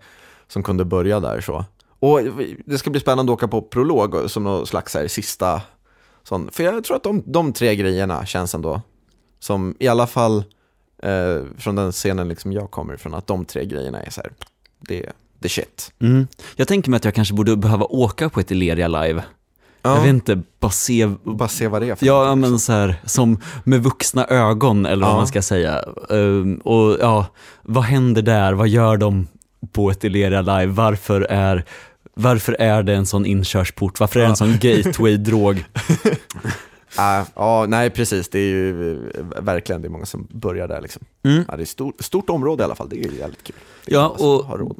som 0.48 0.64
kunde 0.64 0.86
börja 0.86 1.20
där 1.20 1.42
så. 1.42 1.66
Och 2.00 2.20
det 2.66 2.78
ska 2.78 2.90
bli 2.90 3.00
spännande 3.00 3.32
att 3.32 3.38
åka 3.38 3.48
på 3.48 3.62
prolog 3.62 4.32
som 4.32 4.44
någon 4.44 4.68
slags 4.68 4.94
här, 4.94 5.08
sista 5.08 5.62
sån. 6.24 6.50
För 6.52 6.64
jag 6.64 6.84
tror 6.84 6.98
att 6.98 7.04
de, 7.04 7.24
de 7.26 7.54
tre 7.54 7.76
grejerna 7.76 8.26
känns 8.26 8.56
ändå 8.56 8.82
som 9.40 9.76
i 9.80 9.88
alla 9.88 10.08
fall 10.08 10.44
eh, 11.04 11.38
från 11.58 11.76
den 11.76 11.92
scenen 11.92 12.28
liksom 12.30 12.54
jag 12.54 12.72
kommer 12.72 12.94
ifrån, 12.94 13.14
att 13.14 13.28
de 13.28 13.46
tre 13.46 13.66
grejerna 13.66 14.02
är 14.02 14.10
så 14.10 14.22
här, 14.22 14.32
det 14.80 15.10
det 15.40 15.50
shit. 15.50 15.92
Mm. 16.00 16.28
Jag 16.56 16.68
tänker 16.68 16.90
mig 16.90 16.98
att 16.98 17.06
jag 17.06 17.14
kanske 17.16 17.34
borde 17.34 17.56
behöva 17.56 17.86
åka 17.86 18.30
på 18.30 18.40
ett 18.40 18.52
Ileria 18.52 18.88
live. 18.88 19.24
Ja, 19.82 19.96
Jag 19.96 20.02
vet 20.02 20.10
inte, 20.10 20.42
bara 20.60 20.72
se, 20.72 21.08
bara 21.24 21.50
se 21.50 21.68
vad 21.68 21.82
det 21.82 21.90
är 21.90 21.96
för 21.96 22.06
ja 22.06 22.24
någonting. 22.24 22.50
men 22.52 22.60
så 22.60 22.72
här, 22.72 22.96
som 23.06 23.40
med 23.64 23.84
vuxna 23.84 24.26
ögon 24.26 24.86
eller 24.86 25.06
vad 25.06 25.14
Ja. 25.14 25.18
man 25.18 25.28
ska 25.28 25.42
säga. 25.42 25.84
Ehm, 26.10 26.56
och 26.58 26.98
ja, 27.02 27.26
vad 27.62 27.84
händer 27.84 28.22
där? 28.22 28.54
Vad 28.54 28.68
gör 28.68 28.98
de 28.98 29.28
på 29.72 29.92
ett 29.92 30.04
Ileria 30.04 30.42
live? 30.42 30.66
Varför 30.74 31.22
är, 31.22 31.66
varför 32.14 32.56
är 32.60 32.84
det 32.84 32.94
en 32.96 33.06
sån 33.06 33.26
inkörsport? 33.26 34.00
Varför 34.00 34.20
är 34.20 34.24
det 34.24 34.30
en 34.30 34.36
sån 34.36 34.54
gateway-drog? 34.54 35.64
Äh, 36.98 37.24
ja, 37.36 37.66
nej 37.68 37.90
precis, 37.90 38.30
det 38.30 38.40
är 38.40 38.48
ju 38.50 38.94
eh, 39.10 39.24
verkligen, 39.44 39.82
det 39.82 39.88
är 39.88 39.90
många 39.90 40.06
som 40.06 40.28
börjar 40.32 40.68
där 40.68 40.82
liksom. 40.82 41.02
Mm. 41.26 41.44
Ja, 41.48 41.56
det 41.58 41.64
är 41.64 41.66
stort, 41.66 41.96
stort 42.00 42.30
område 42.30 42.64
i 42.64 42.66
alla 42.66 42.76
fall, 42.76 42.90
det 42.90 42.96
är 43.06 43.12
ju 43.12 43.18
jävligt 43.18 43.44
kul. 43.44 43.56
Ja, 43.86 44.08
och-. 44.08 44.76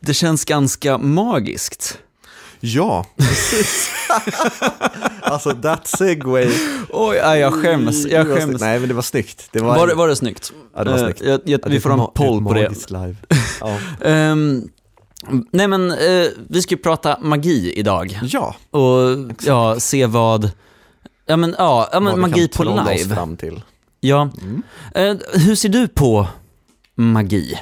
Det 0.00 0.14
känns 0.14 0.44
ganska 0.44 0.98
magiskt. 0.98 1.98
Ja, 2.62 3.06
precis. 3.16 3.90
alltså 5.22 5.50
that 5.54 5.86
segway. 5.86 6.50
Oj, 6.88 7.16
ja, 7.16 7.36
jag 7.36 7.54
skäms. 7.62 8.06
Jag 8.06 8.26
skäms. 8.26 8.60
Nej 8.60 8.78
men 8.80 8.88
det 8.88 8.94
var 8.94 9.02
snyggt. 9.02 9.48
Det 9.52 9.60
var, 9.60 9.76
Var, 9.76 9.86
det- 9.86 9.94
var 9.94 10.08
det 10.08 10.16
snyggt? 10.16 10.52
Ja, 10.76 10.84
det 10.84 10.90
var 10.90 10.98
Eh, 10.98 11.04
snyggt. 11.04 11.20
jag, 11.20 11.40
jag, 11.44 11.60
Ja, 11.64 11.68
vi 11.70 11.80
får 11.80 11.90
är 11.90 11.94
en 11.94 12.06
poll 12.14 12.44
på 12.44 12.52
det. 12.54 12.90
Live. 12.90 13.16
Ja. 13.60 13.78
Ehm, 14.00 14.68
nej 15.52 15.68
men, 15.68 15.90
eh, 15.90 16.26
vi 16.48 16.62
ska 16.62 16.74
ju 16.74 16.80
prata 16.82 17.18
magi 17.20 17.72
idag. 17.76 18.20
ja, 18.22 18.56
Och 18.70 19.18
ja, 19.46 19.80
se 19.80 20.06
vad, 20.06 20.50
ja 21.26 21.36
men, 21.36 21.54
ja, 21.58 21.88
ja, 21.92 22.00
men 22.00 22.20
magi 22.20 22.48
på 22.48 22.64
live. 22.64 23.14
fram 23.14 23.36
till. 23.36 23.62
Ja. 24.00 24.30
Mm. 24.42 24.62
Eh, 24.94 25.40
hur 25.40 25.54
ser 25.54 25.68
du 25.68 25.88
på 25.88 26.26
magi? 26.94 27.60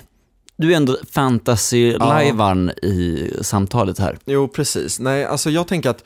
Du 0.57 0.73
är 0.73 0.77
ändå 0.77 0.97
fantasy-lajvaren 1.11 2.71
i 2.71 3.33
samtalet 3.41 3.99
här. 3.99 4.19
Jo, 4.27 4.49
precis. 4.49 5.01
Nej, 5.01 5.25
alltså 5.25 5.51
jag 5.51 5.67
tänker 5.69 5.91
att 5.91 6.05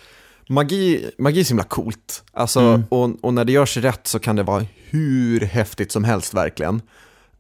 magi, 0.49 1.11
magi 1.19 1.41
är 1.41 1.45
så 1.45 1.49
himla 1.49 1.65
coolt. 1.65 2.25
Alltså, 2.33 2.61
Mm. 2.61 2.85
och, 2.89 3.11
och 3.21 3.35
när 3.35 3.45
det 3.45 3.53
görs 3.53 3.77
rätt 3.77 4.07
så 4.07 4.19
kan 4.19 4.37
det 4.37 4.43
vara 4.43 4.65
hur 4.91 5.41
häftigt 5.41 5.93
som 5.93 6.05
helst 6.05 6.35
verkligen. 6.35 6.83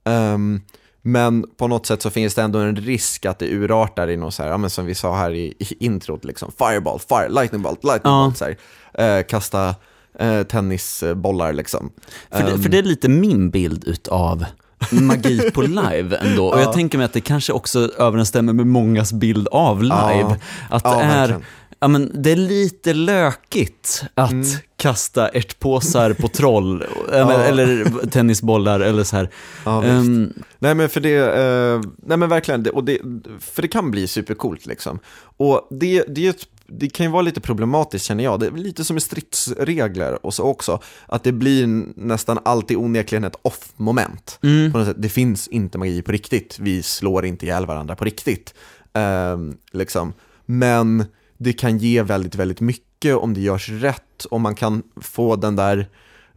Ehm, 0.05 0.61
men 1.03 1.45
på 1.57 1.69
något 1.69 1.87
sätt 1.87 2.03
så 2.03 2.11
finns 2.11 2.35
det 2.35 2.43
ändå 2.43 2.59
en 2.59 2.77
risk 2.77 3.27
att 3.27 3.39
det 3.39 3.47
urartar 3.53 4.11
i 4.11 4.17
något 4.17 4.35
så 4.35 4.43
här, 4.43 4.51
ja, 4.51 4.57
men 4.57 4.71
som 4.71 4.87
vi 4.87 4.95
sa 4.95 5.17
här 5.17 5.31
i, 5.35 5.55
i 5.59 5.85
introt, 5.85 6.25
liksom, 6.25 6.53
fireball, 6.59 6.99
fire, 7.09 7.29
lightning 7.29 7.63
bolt, 7.63 7.85
lightning 7.85 8.13
Ja. 8.13 8.25
bolt, 8.25 8.39
så 8.39 8.45
här. 8.45 9.19
Eh, 9.19 9.25
kasta 9.25 9.75
eh, 10.19 10.43
tennisbollar 10.43 11.53
liksom. 11.53 11.91
För, 12.31 12.43
det, 12.45 12.51
Ehm, 12.53 12.63
för 12.63 12.69
det 12.69 12.79
är 12.79 12.83
lite 12.83 13.09
min 13.09 13.51
bild 13.51 13.85
utav 13.85 14.45
magi 14.91 15.51
på 15.51 15.63
live 15.63 16.17
ändå. 16.17 16.47
Och 16.49 16.59
jag 16.59 16.65
Ja. 16.67 16.73
tänker 16.73 16.99
mig 16.99 17.05
att 17.05 17.13
det 17.13 17.21
kanske 17.21 17.53
också 17.53 17.79
överensstämmer 17.99 18.53
med 18.53 18.67
mångas 18.67 19.13
bild 19.13 19.49
av 19.49 19.83
live. 19.83 19.95
Ja. 20.21 20.37
Att 20.71 20.85
det 20.85 20.91
är 20.91 21.09
verkligen. 21.19 21.43
Ja, 21.83 21.89
men 21.89 22.23
det 22.23 22.33
är 22.33 22.37
lite 22.37 22.95
lökigt 22.95 24.03
att 24.15 24.31
Mm. 24.33 24.47
kasta 24.77 25.29
ärtpåsar 25.29 26.13
på 26.13 26.29
troll. 26.29 26.85
Ja. 27.13 27.33
eller 27.43 27.85
tennisbollar 28.07 28.81
eller 28.81 29.05
så 29.05 29.17
här. 29.17 29.31
Ja. 29.65 29.85
Ehm, 29.85 30.33
Nej 30.59 30.75
men 30.75 30.89
för 30.89 31.01
det, 31.01 31.15
eh, 31.17 31.81
nej 32.07 32.17
men 32.17 32.29
verkligen, 32.29 32.63
det, 32.63 32.71
och 32.71 32.85
det, 32.85 32.99
för 33.41 33.63
det 33.63 33.69
kan 33.69 33.91
bli 33.91 34.07
supercoolt 34.07 34.67
liksom. 34.67 34.99
Och 35.37 35.69
det, 35.71 36.05
det, 36.09 36.27
är 36.27 36.31
ett, 36.31 36.47
det 36.67 36.89
kan 36.89 37.07
ju 37.07 37.13
vara 37.13 37.23
lite 37.23 37.41
problematiskt 37.41 38.05
känner 38.05 38.25
jag, 38.25 38.41
det 38.41 38.47
är 38.47 38.51
lite 38.51 38.85
som 38.85 38.95
med 38.95 39.03
stridsregler 39.03 40.27
och 40.27 40.35
så 40.35 40.43
också, 40.45 40.81
att 41.07 41.25
det 41.25 41.33
blir 41.33 41.67
nästan 41.97 42.39
alltid 42.45 42.77
onekligen 42.77 43.25
ett 43.25 43.37
off-moment. 43.43 44.39
mm, 44.43 44.73
På 44.73 44.79
något 44.79 44.87
sätt, 44.89 44.97
det 44.99 45.09
finns 45.09 45.49
inte 45.49 45.79
magi 45.79 46.03
på 46.03 46.13
riktigt, 46.13 46.59
vi 46.61 46.83
slår 46.83 47.25
inte 47.27 47.47
ihjäl 47.47 47.67
varandra 47.67 47.97
på 47.97 48.05
riktigt. 48.05 48.55
Ehm, 48.93 49.57
liksom. 49.73 50.13
Men 50.47 51.05
det 51.43 51.53
kan 51.53 51.79
ge 51.79 52.03
väldigt, 52.03 52.35
väldigt 52.35 52.61
mycket 52.61 53.17
om 53.17 53.35
det 53.35 53.41
görs 53.41 53.69
rätt, 53.69 54.25
och 54.31 54.41
man 54.41 54.55
kan 54.55 54.83
få 54.97 55.37
den 55.37 55.57
där 55.57 55.89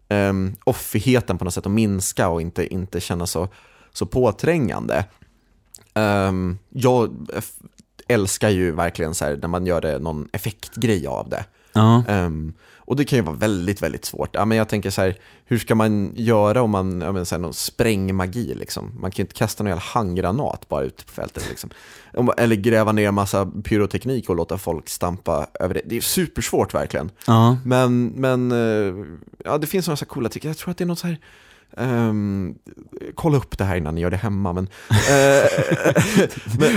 um, 0.10 0.56
offigheten 0.64 1.38
på 1.38 1.46
något 1.46 1.54
sätt 1.54 1.66
att 1.66 1.72
minska 1.72 2.28
och 2.28 2.42
inte, 2.42 2.74
inte 2.74 3.00
känna 3.00 3.26
så, 3.26 3.48
så 3.94 4.06
påträngande. 4.06 5.06
Ehm, 5.94 6.58
jag 6.70 7.28
älskar 8.08 8.50
ju 8.50 8.72
verkligen 8.72 9.16
så 9.16 9.26
här 9.26 9.38
när 9.38 9.48
man 9.48 9.66
gör 9.66 9.82
det 9.82 10.00
någon 10.00 10.28
effektgrej 10.32 11.08
av 11.08 11.30
det. 11.30 11.46
Ja. 11.74 12.04
Ehm, 12.08 12.54
och 12.86 12.96
det 12.96 13.06
kan 13.06 13.18
ju 13.20 13.24
vara 13.25 13.36
väldigt, 13.36 13.82
väldigt 13.82 14.06
svårt. 14.06 14.30
Ja, 14.34 14.46
men 14.46 14.58
jag 14.58 14.70
tänker 14.70 14.89
så 14.89 15.01
här, 15.01 15.15
hur 15.46 15.58
ska 15.58 15.75
man 15.75 16.12
göra 16.15 16.62
om 16.62 16.70
man, 16.72 17.01
ja, 17.01 17.12
men 17.12 17.25
så 17.25 17.36
här, 17.36 17.39
någon 17.42 17.54
sprängmagi 17.54 18.54
liksom? 18.56 18.92
Man 19.00 19.12
kan 19.12 19.18
ju 19.18 19.22
inte 19.24 19.34
kasta 19.36 19.63
någon 19.63 19.70
jävla 19.70 19.82
handgranat 19.84 20.70
bara 20.70 20.84
ut 20.84 21.06
på 21.06 21.12
fältet 21.12 21.46
liksom. 21.50 21.70
Om- 22.13 22.34
Eller 22.38 22.56
gräva 22.56 22.92
ner 22.92 23.08
en 23.08 23.13
massa 23.13 23.51
pyroteknik 23.63 24.30
och 24.30 24.36
låta 24.36 24.58
folk 24.58 24.89
stampa 24.89 25.48
över 25.60 25.74
det. 25.74 25.82
Det 25.86 25.98
är 25.98 26.01
supersvårt 26.01 26.74
verkligen. 26.74 27.12
Ja. 27.27 27.58
Men, 27.65 28.06
men 28.08 28.51
eh, 28.51 29.06
ja, 29.46 29.58
det 29.58 29.68
finns 29.68 29.88
några 29.88 29.98
så 29.98 30.06
coola. 30.06 30.30
Jag 30.42 30.58
tror 30.58 30.72
att 30.72 30.77
det 30.77 30.84
är 30.84 30.86
något 30.86 31.00
så 31.00 31.08
här, 31.08 31.18
ehm, 31.77 32.53
kolla 33.15 33.38
upp 33.38 33.58
det 33.58 33.63
här 33.63 33.75
innan 33.75 33.96
ni 33.96 34.01
gör 34.01 34.12
det 34.12 34.17
hemma. 34.17 34.53
Men, 34.53 34.67
eh, 34.89 35.50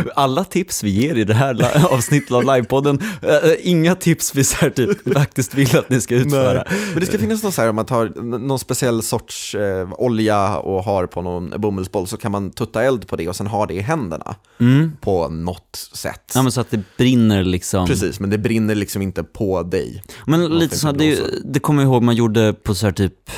Alla 0.14 0.44
tips 0.44 0.82
vi 0.82 0.90
ger 0.90 1.14
i 1.14 1.24
det 1.24 1.34
här 1.34 1.84
avsnittet 1.94 2.30
av 2.32 2.44
livepodden, 2.44 2.98
äh, 3.22 3.50
inga 3.62 3.94
tips 3.94 4.34
vi 4.34 4.44
så 4.44 4.70
typ, 4.70 5.14
faktiskt 5.14 5.54
vill 5.54 5.76
att 5.78 5.90
ni 5.90 6.00
ska 6.00 6.14
utföra. 6.14 6.64
Nej. 6.70 6.78
Men 6.92 7.00
det 7.00 7.06
ska 7.06 7.18
finnas 7.18 7.42
någon 7.42 7.52
så 7.52 7.60
här, 7.62 7.68
om 7.68 7.76
man 7.76 7.86
tar 7.86 8.22
någon 8.38 8.58
speciell 8.58 9.02
sorts 9.02 9.54
eh, 9.54 9.88
olja 9.92 10.56
och 10.58 10.84
har 10.84 11.06
på 11.06 11.22
någon 11.22 11.52
bomullsboll 11.56 12.06
så 12.06 12.16
kan 12.16 12.32
man 12.32 12.50
tutta 12.50 12.82
eld 12.82 13.06
på 13.08 13.16
det 13.16 13.28
och 13.28 13.36
sen 13.36 13.46
ha 13.46 13.66
det 13.66 13.74
i 13.74 13.80
händerna 13.80 14.34
Mm. 14.60 14.92
på 15.00 15.28
något 15.28 15.88
sätt. 15.92 16.32
Ja, 16.34 16.42
men 16.42 16.52
så 16.52 16.60
att 16.60 16.70
det 16.70 16.82
brinner 16.96 17.44
liksom. 17.44 17.86
Precis, 17.86 18.20
men 18.20 18.30
det 18.30 18.38
brinner 18.38 18.74
liksom 18.74 19.02
inte 19.02 19.22
på 19.24 19.62
dig. 19.62 20.02
Men 20.26 20.40
Något 20.40 20.50
lite 20.50 20.78
så, 20.78 20.92
det, 20.92 21.18
det 21.44 21.60
kommer 21.60 21.82
jag 21.82 21.90
ihåg 21.92 22.02
man 22.02 22.14
gjorde 22.14 22.52
på 22.52 22.74
så 22.74 22.86
här 22.86 22.92
typ, 22.92 23.30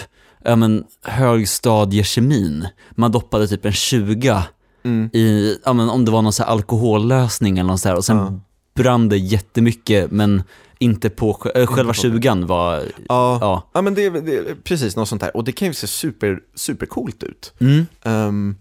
ja 0.45 0.57
men 0.57 0.85
högstadiekemin. 1.03 2.69
Man 2.91 3.13
doppade 3.13 3.49
typ 3.49 3.65
en 3.65 3.73
20 3.73 4.43
Mm. 4.83 5.11
i, 5.13 5.59
ja 5.65 5.73
men 5.73 5.89
om 5.91 6.05
det 6.05 6.11
var 6.11 6.23
någon 6.23 6.33
så 6.33 6.43
alkohollösning 6.45 7.59
eller 7.59 7.71
något 7.71 7.81
så 7.81 7.89
här 7.89 7.97
och 7.97 8.05
sen 8.05 8.17
Ja. 8.17 8.41
brann 8.75 9.09
det 9.09 9.17
jättemycket 9.19 10.11
men 10.11 10.43
inte 10.79 11.11
på, 11.11 11.31
äh, 11.55 11.67
själva 11.67 11.93
på- 11.93 11.95
20 12.01 12.47
var, 12.47 12.75
Ja, 13.09 13.39
ja. 13.41 13.71
ja 13.75 13.83
men 13.83 13.95
det, 13.95 14.11
det 14.11 14.55
precis 14.65 14.97
något 14.97 15.09
sånt 15.09 15.23
här. 15.23 15.37
Och 15.37 15.45
det 15.45 15.53
kan 15.53 15.69
ju 15.69 15.75
se 15.75 15.87
super, 15.87 16.41
supercoolt 16.55 17.23
ut. 17.23 17.53
Mm. 17.61 17.87
Ehm, 18.03 18.57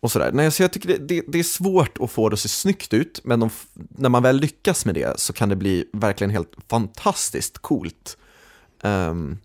och 0.00 0.12
sådär. 0.12 0.30
Nej, 0.32 0.50
så 0.50 0.62
jag 0.62 0.72
tycker 0.72 0.88
det, 0.88 0.96
det, 1.08 1.22
det 1.28 1.38
är 1.38 1.42
svårt 1.42 1.98
att 2.00 2.10
få 2.10 2.28
det 2.28 2.34
att 2.34 2.40
se 2.40 2.48
snyggt 2.48 2.94
ut, 2.94 3.20
men 3.24 3.40
de, 3.40 3.50
när 3.74 4.08
man 4.08 4.22
väl 4.22 4.36
lyckas 4.40 4.84
med 4.84 4.94
det 4.94 5.20
så 5.20 5.32
kan 5.32 5.48
det 5.48 5.56
bli 5.56 5.84
verkligen 5.92 6.30
helt 6.30 6.52
fantastiskt 6.70 7.58
coolt. 7.58 8.16
Ehm, 8.82 9.38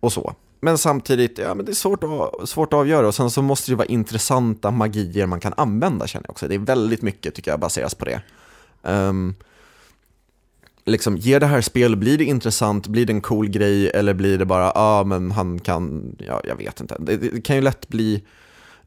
och 0.00 0.12
så. 0.12 0.34
Men 0.60 0.78
samtidigt, 0.78 1.38
ja 1.38 1.54
men 1.54 1.66
det 1.66 1.72
är 1.72 1.74
svårt 1.74 2.04
att, 2.04 2.48
svårt 2.48 2.72
att 2.72 2.78
avgöra 2.78 3.06
och 3.06 3.14
sen 3.14 3.30
så 3.30 3.42
måste 3.42 3.72
det 3.72 3.76
vara 3.76 3.86
intressanta 3.86 4.70
magier 4.70 5.26
man 5.26 5.40
kan 5.40 5.54
använda 5.56 6.06
känner 6.06 6.26
jag 6.26 6.30
också. 6.30 6.48
Det 6.48 6.54
är 6.54 6.58
väldigt 6.58 7.02
mycket 7.02 7.34
tycker 7.34 7.50
jag 7.50 7.60
baseras 7.60 7.94
på 7.94 8.04
det. 8.04 8.20
Um, 8.82 9.34
liksom, 10.84 11.16
ger 11.16 11.40
det 11.40 11.46
här 11.46 11.60
spel, 11.60 11.96
blir 11.96 12.18
det 12.18 12.24
intressant, 12.24 12.86
blir 12.86 13.06
det 13.06 13.12
en 13.12 13.20
cool 13.20 13.48
grej 13.48 13.90
eller 13.90 14.14
blir 14.14 14.38
det 14.38 14.44
bara, 14.44 14.64
ja 14.64 14.72
ah, 14.74 15.04
men 15.04 15.30
han 15.30 15.58
kan, 15.58 16.16
ja 16.18 16.40
jag 16.44 16.56
vet 16.56 16.80
inte. 16.80 16.96
Det, 16.98 17.16
det 17.16 17.40
kan 17.40 17.56
ju 17.56 17.62
lätt 17.62 17.88
bli 17.88 18.24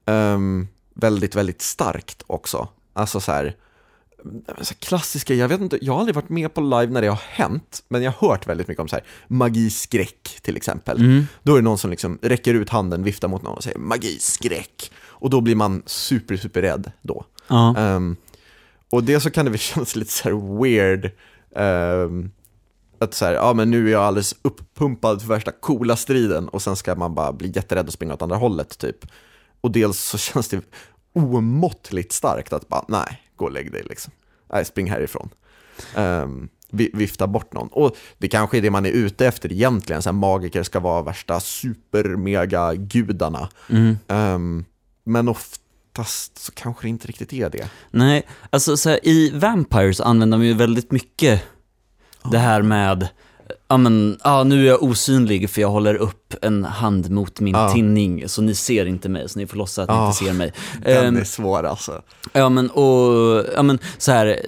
um, 0.06 0.68
väldigt, 0.94 1.36
väldigt 1.36 1.62
starkt 1.62 2.24
också. 2.28 2.68
Alltså 2.94 3.20
så 3.20 3.32
här, 3.32 3.44
så 3.44 3.48
här 3.48 3.56
klassiska, 4.80 5.34
jag 5.34 5.48
vet 5.48 5.62
inte, 5.62 5.86
jag 5.86 5.94
har 5.94 6.00
aldrig 6.00 6.16
varit 6.16 6.30
med 6.30 6.54
på 6.54 6.62
live 6.62 6.88
när 6.88 7.02
det 7.02 7.08
har 7.08 7.22
hänt, 7.30 7.84
men 7.88 8.04
jag 8.04 8.12
har 8.12 8.30
hört 8.30 8.48
väldigt 8.48 8.68
mycket 8.68 8.82
om 8.82 8.88
så 8.88 8.96
här 8.96 9.06
magiskräck 9.28 10.40
till 10.42 10.58
exempel. 10.58 10.98
Mm. 10.98 11.28
Då 11.44 11.54
är 11.54 11.56
det 11.56 11.64
någon 11.64 11.78
som 11.78 11.90
liksom 11.92 12.20
räcker 12.22 12.54
ut 12.54 12.70
handen, 12.70 13.04
viftar 13.04 13.28
mot 13.28 13.42
någon 13.42 13.58
och 13.58 13.64
säger 13.64 13.80
magiskräck. 13.80 14.92
Och 15.02 15.30
då 15.30 15.42
blir 15.42 15.56
man 15.56 15.84
super, 15.86 16.38
super 16.38 16.62
rädd 16.62 16.92
då. 17.02 17.26
Ja. 17.48 17.78
Ehm, 17.78 18.16
och 18.92 19.04
det 19.04 19.20
så 19.20 19.32
kan 19.32 19.46
det 19.46 19.52
väl 19.52 19.60
kännas 19.60 19.96
lite 19.96 20.12
så 20.12 20.24
här 20.24 20.60
weird. 20.62 21.12
ehm, 21.56 22.32
att 23.02 23.14
så 23.14 23.26
här, 23.26 23.34
ja 23.34 23.54
men 23.54 23.72
nu 23.72 23.88
är 23.88 23.92
jag 23.92 24.04
alldeles 24.04 24.36
uppumpad 24.42 25.22
för 25.22 25.28
värsta 25.28 25.52
coola 25.52 25.96
striden 25.96 26.50
och 26.50 26.62
sen 26.62 26.76
ska 26.76 26.96
man 26.96 27.16
bara 27.16 27.34
bli 27.34 27.52
jätterädd 27.56 27.88
och 27.88 27.94
springa 27.94 28.14
åt 28.14 28.22
andra 28.22 28.36
hållet 28.38 28.78
typ. 28.78 29.06
Och 29.62 29.72
dels 29.72 30.00
så 30.00 30.18
känns 30.18 30.48
det 30.48 30.62
omåttligt 31.14 32.12
starkt 32.12 32.54
att 32.54 32.68
bara, 32.68 32.86
nej, 32.88 33.22
gå 33.40 33.46
och 33.46 33.52
lägg 33.52 33.72
dig 33.72 33.84
liksom. 33.90 34.14
Nej, 34.54 34.66
spring 34.66 34.92
härifrån. 34.92 35.30
Um, 35.96 36.50
vifta 36.72 37.28
bort 37.28 37.54
någon. 37.54 37.68
Och 37.68 37.98
det 38.18 38.28
kanske 38.28 38.58
är 38.58 38.62
det 38.62 38.72
man 38.72 38.86
är 38.86 38.92
ute 38.92 39.28
efter 39.28 39.52
egentligen, 39.52 40.02
så 40.02 40.10
här, 40.10 40.14
magiker 40.14 40.64
ska 40.64 40.80
vara 40.80 41.02
värsta 41.02 41.40
super-mega-gudarna. 41.40 43.50
Mm. 43.70 43.98
Ehm, 44.08 44.66
men 45.04 45.28
oftast 45.28 46.38
så 46.38 46.52
kanske 46.52 46.86
det 46.86 46.90
inte 46.90 47.08
riktigt 47.08 47.34
är 47.34 47.50
det. 47.50 47.70
Nej, 47.92 48.28
alltså 48.50 48.78
så 48.78 48.90
här, 48.90 49.08
i 49.08 49.32
Vampires 49.34 50.02
använder 50.02 50.38
man 50.38 50.48
ju 50.48 50.54
väldigt 50.54 50.92
mycket 50.92 51.44
det 52.32 52.38
här 52.38 52.62
med, 52.62 53.08
ja 53.68 53.78
men, 53.78 54.18
ja 54.24 54.44
nu 54.44 54.64
är 54.64 54.68
jag 54.68 54.84
osynlig 54.84 55.50
för 55.50 55.62
jag 55.62 55.70
håller 55.70 55.96
upp 55.96 56.34
en 56.42 56.64
hand 56.64 57.10
mot 57.12 57.40
min 57.40 57.54
Ja. 57.56 57.74
tinning, 57.74 58.30
så 58.30 58.42
ni 58.42 58.56
ser 58.56 58.86
inte 58.86 59.10
mig, 59.10 59.30
så 59.30 59.40
ni 59.40 59.48
får 59.48 59.58
låtsas 59.58 59.80
att 59.84 59.90
ni 59.90 59.96
Ja, 59.96 60.08
inte 60.08 60.18
ser 60.26 60.34
mig. 60.34 60.54
Den 60.84 61.06
Ehm, 61.06 61.18
är 61.18 61.24
svår 61.24 61.64
alltså. 61.64 62.02
Ja 62.34 62.50
men, 62.50 62.70
och, 62.70 63.44
ja 63.56 63.64
men 63.64 63.80
så 63.98 64.12
här, 64.12 64.40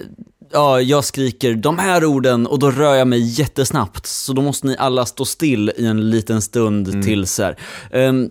ja 0.52 0.80
jag 0.80 1.04
skriker 1.04 1.54
de 1.54 1.78
här 1.78 2.04
orden 2.04 2.46
och 2.46 2.58
då 2.58 2.70
rör 2.70 2.94
jag 2.94 3.08
mig 3.08 3.20
jättesnabbt, 3.40 4.06
så 4.06 4.32
då 4.32 4.42
måste 4.42 4.66
ni 4.66 4.76
alla 4.78 5.06
stå 5.06 5.24
still 5.24 5.72
i 5.76 5.86
en 5.86 6.10
liten 6.10 6.42
stund 6.42 6.88
Mm. 6.88 7.02
till 7.02 7.26
så 7.26 7.42
här. 7.42 7.56
Ehm, 7.90 8.30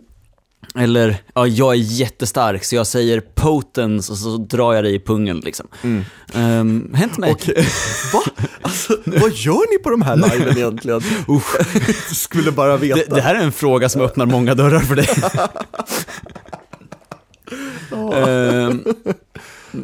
eller, 0.75 1.15
ja 1.36 1.48
jag 1.48 1.74
är 1.74 1.77
jättestark 1.77 2.63
så 2.63 2.75
jag 2.75 2.88
säger 2.88 3.20
potence 3.22 4.12
och 4.12 4.18
så 4.18 4.38
drar 4.38 4.74
jag 4.74 4.84
dig 4.84 4.96
i 4.96 5.00
pungen 5.00 5.39
liksom. 5.39 5.68
Mm. 5.84 6.03
Um, 6.36 6.94
hänt 6.94 7.18
mig. 7.18 7.32
Okej, 7.32 7.56
va? 8.13 8.22
Alltså, 8.62 8.98
vad 9.06 9.32
gör 9.32 9.77
ni 9.77 9.84
på 9.84 9.89
de 9.89 10.01
här 10.01 10.15
liven 10.15 10.58
egentligen? 10.58 11.01
Usch, 11.27 11.56
skulle 12.15 12.51
bara 12.51 12.77
veta. 12.77 12.96
Det, 12.96 13.15
det 13.15 13.22
här 13.22 13.36
är 13.36 13.44
en 13.44 13.51
fråga 13.51 13.89
som 13.89 14.01
öppnar 14.01 14.25
många 14.25 14.56
dörrar 14.56 14.80
för 14.80 14.96
dig. 14.96 15.10
Ehm, 18.13 18.84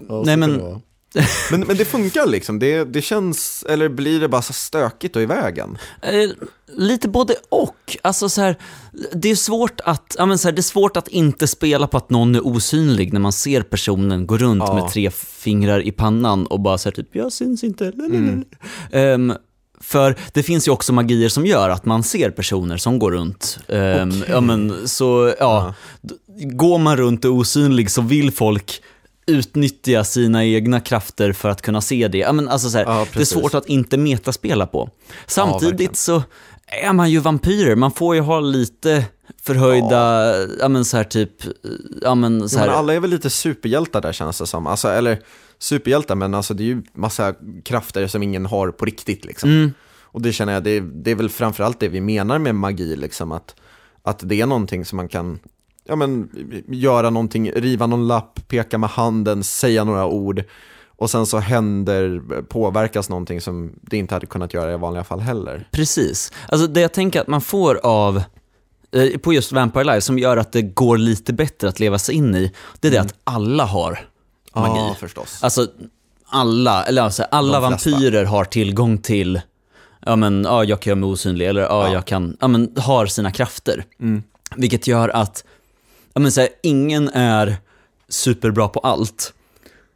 Ja, 0.10 0.24
nej, 0.26 0.38
men-. 0.38 0.82
men, 1.52 1.60
men 1.62 1.78
det 1.78 1.86
funkar 1.86 2.26
liksom, 2.28 2.60
det, 2.60 2.84
det 2.84 3.02
känns, 3.02 3.66
eller 3.70 3.90
blir 3.90 4.20
det 4.20 4.28
bara 4.30 4.42
så 4.42 4.54
stökigt 4.54 5.16
och 5.16 5.22
i 5.22 5.26
vägen? 5.26 5.78
Eh, 6.02 6.30
lite 6.76 7.08
både 7.10 7.36
och. 7.50 7.98
Alltså 8.02 8.30
så 8.30 8.42
här, 8.42 8.56
det 9.14 9.30
är 9.32 9.36
svårt 9.36 9.80
att, 9.84 10.16
ja 10.18 10.26
men 10.26 10.38
så 10.38 10.48
här, 10.48 10.54
det 10.56 10.60
är 10.60 10.64
svårt 10.64 10.98
att 10.98 11.08
inte 11.08 11.48
spela 11.48 11.88
på 11.88 11.98
att 11.98 12.10
någon 12.10 12.36
är 12.36 12.48
osynlig 12.48 13.14
när 13.14 13.20
man 13.20 13.34
ser 13.34 13.62
personen 13.62 14.28
gå 14.28 14.38
runt 14.38 14.64
Ja. 14.68 14.74
med 14.76 14.92
tre 14.92 15.12
fingrar 15.12 15.82
i 15.82 15.92
pannan 15.92 16.46
och 16.48 16.60
bara 16.60 16.78
så 16.78 16.90
här, 16.90 16.96
typ, 16.96 17.16
jag 17.16 17.34
syns 17.34 17.64
inte. 17.64 17.92
lalalala." 17.92 18.44
Ehm, 18.92 19.34
för 19.82 20.16
det 20.34 20.44
finns 20.44 20.68
ju 20.68 20.72
också 20.72 20.94
magier 20.94 21.30
som 21.30 21.46
gör 21.46 21.70
att 21.70 21.86
man 21.86 22.04
ser 22.04 22.30
personer 22.32 22.78
som 22.78 23.00
går 23.00 23.12
runt. 23.12 23.60
Ehm, 23.68 24.10
Okej. 24.10 24.24
ja, 24.30 24.42
men, 24.42 24.88
så, 24.88 25.34
ja, 25.40 25.74
d- 26.02 26.14
går 26.44 26.78
man 26.78 26.98
runt 26.98 27.26
och 27.26 27.32
osynlig 27.32 27.92
så 27.92 28.02
vill 28.02 28.32
folk 28.32 28.82
utnyttja 29.28 30.04
sina 30.04 30.46
egna 30.46 30.80
krafter 30.80 31.34
för 31.34 31.50
att 31.50 31.62
kunna 31.62 31.82
se 31.82 32.08
det. 32.08 32.18
Ja, 32.18 32.32
men 32.32 32.48
alltså 32.50 32.70
så 32.70 32.78
här, 32.78 32.86
Ja, 32.86 33.08
det 33.14 33.22
är 33.22 33.26
svårt 33.26 33.54
att 33.54 33.70
inte 33.70 33.98
metaspela 33.98 34.68
på. 34.68 34.90
Samtidigt 35.28 35.72
verkligen. 35.72 35.96
så 35.96 36.24
är 36.84 36.94
man 36.94 37.12
ju 37.12 37.20
vampyrer, 37.20 37.76
man 37.76 37.92
får 37.92 38.16
ju 38.16 38.22
ha 38.22 38.40
lite 38.40 39.06
förhöjda, 39.42 40.34
ja, 40.60 40.68
men 40.68 40.86
så 40.86 40.98
här 40.98 41.04
typ, 41.04 41.32
ja 42.02 42.16
men 42.16 42.50
så 42.50 42.56
Jo, 42.56 42.60
här, 42.60 42.68
men 42.68 42.76
alla 42.76 42.94
är 42.94 43.00
väl 43.00 43.10
lite 43.10 43.30
superhjältar 43.30 44.02
där 44.02 44.14
känns 44.14 44.38
det 44.38 44.48
som. 44.48 44.68
Alltså, 44.68 44.88
eller 44.88 45.20
superhjältar, 45.60 46.16
men 46.16 46.34
alltså, 46.34 46.54
det 46.54 46.64
är 46.64 46.66
ju 46.66 46.82
massa 46.94 47.34
krafter 47.64 48.08
som 48.08 48.24
ingen 48.24 48.46
har 48.46 48.72
på 48.72 48.86
riktigt. 48.86 49.26
Liksom. 49.26 49.50
mm, 49.50 49.74
Och 50.02 50.22
det 50.22 50.34
känner 50.34 50.54
jag, 50.54 50.64
det 50.64 50.72
är, 50.72 50.82
det 50.82 51.12
är 51.12 51.16
väl 51.16 51.30
framförallt 51.30 51.80
det 51.80 51.88
vi 51.88 52.02
menar 52.02 52.40
med 52.40 52.56
magi, 52.56 52.96
liksom, 52.96 53.32
att, 53.32 53.56
att 54.04 54.20
det 54.24 54.42
är 54.42 54.46
någonting 54.46 54.86
som 54.86 54.96
man 54.98 55.08
kan 55.08 55.40
ja, 55.88 55.96
men, 55.96 56.29
göra 56.67 57.10
någonting, 57.10 57.51
riva 57.51 57.88
någon 57.88 58.08
lapp, 58.08 58.39
peka 58.48 58.77
med 58.77 58.89
handen, 58.89 59.44
säga 59.44 59.84
några 59.84 60.06
ord 60.06 60.44
och 61.00 61.10
sen 61.10 61.25
så 61.25 61.38
händer, 61.39 62.22
påverkas 62.41 63.10
någonting 63.10 63.41
som 63.41 63.72
det 63.82 63.98
inte 63.98 64.13
hade 64.15 64.25
kunnat 64.25 64.53
göra 64.53 64.74
i 64.74 64.77
vanliga 64.77 65.03
fall 65.03 65.20
heller. 65.20 65.67
precis. 65.72 66.32
Alltså 66.50 66.67
det 66.67 66.82
jag 66.82 66.94
tänker 66.94 67.22
att 67.22 67.27
man 67.27 67.41
får 67.41 67.79
av, 67.84 68.24
eh, 68.91 69.17
på 69.17 69.34
just 69.34 69.51
Vampire 69.51 69.84
Live, 69.84 70.01
som 70.01 70.20
gör 70.20 70.38
att 70.38 70.51
det 70.51 70.62
går 70.62 70.98
lite 70.98 71.34
bättre 71.34 71.70
att 71.70 71.79
leva 71.79 72.00
sig 72.00 72.15
in 72.15 72.36
i, 72.36 72.51
det 72.79 72.88
är 72.88 72.91
det 72.91 73.01
att 73.01 73.15
alla 73.24 73.65
har 73.65 74.00
magi. 74.56 74.79
Ja, 74.79 74.96
förstås. 75.00 75.44
Alltså, 75.44 75.67
alla, 76.29 76.84
eller 76.86 77.01
alltså, 77.01 77.24
alla 77.24 77.60
vampyrer 77.60 78.25
har 78.25 78.46
tillgång 78.46 78.98
till, 78.98 79.41
ja 80.06 80.15
men, 80.15 80.44
ja 80.44 80.63
jag 80.63 80.79
kan 80.79 80.91
göra 80.91 81.00
mig 81.00 81.08
osynlig, 81.10 81.48
eller 81.48 81.62
ja, 81.62 81.88
Ja. 81.88 81.94
jag 81.94 82.06
kan, 82.06 82.38
ja 82.39 82.48
men, 82.48 82.74
har 82.77 83.06
sina 83.06 83.32
krafter. 83.32 83.86
Mm. 84.00 84.24
Vilket 84.56 84.88
gör 84.88 85.10
att, 85.10 85.44
ja 86.18 86.22
men 86.22 86.32
så 86.32 86.42
här, 86.42 86.50
ingen 86.64 87.10
är 87.10 87.56
superbra 88.10 88.68
på 88.68 88.80
allt, 88.80 89.34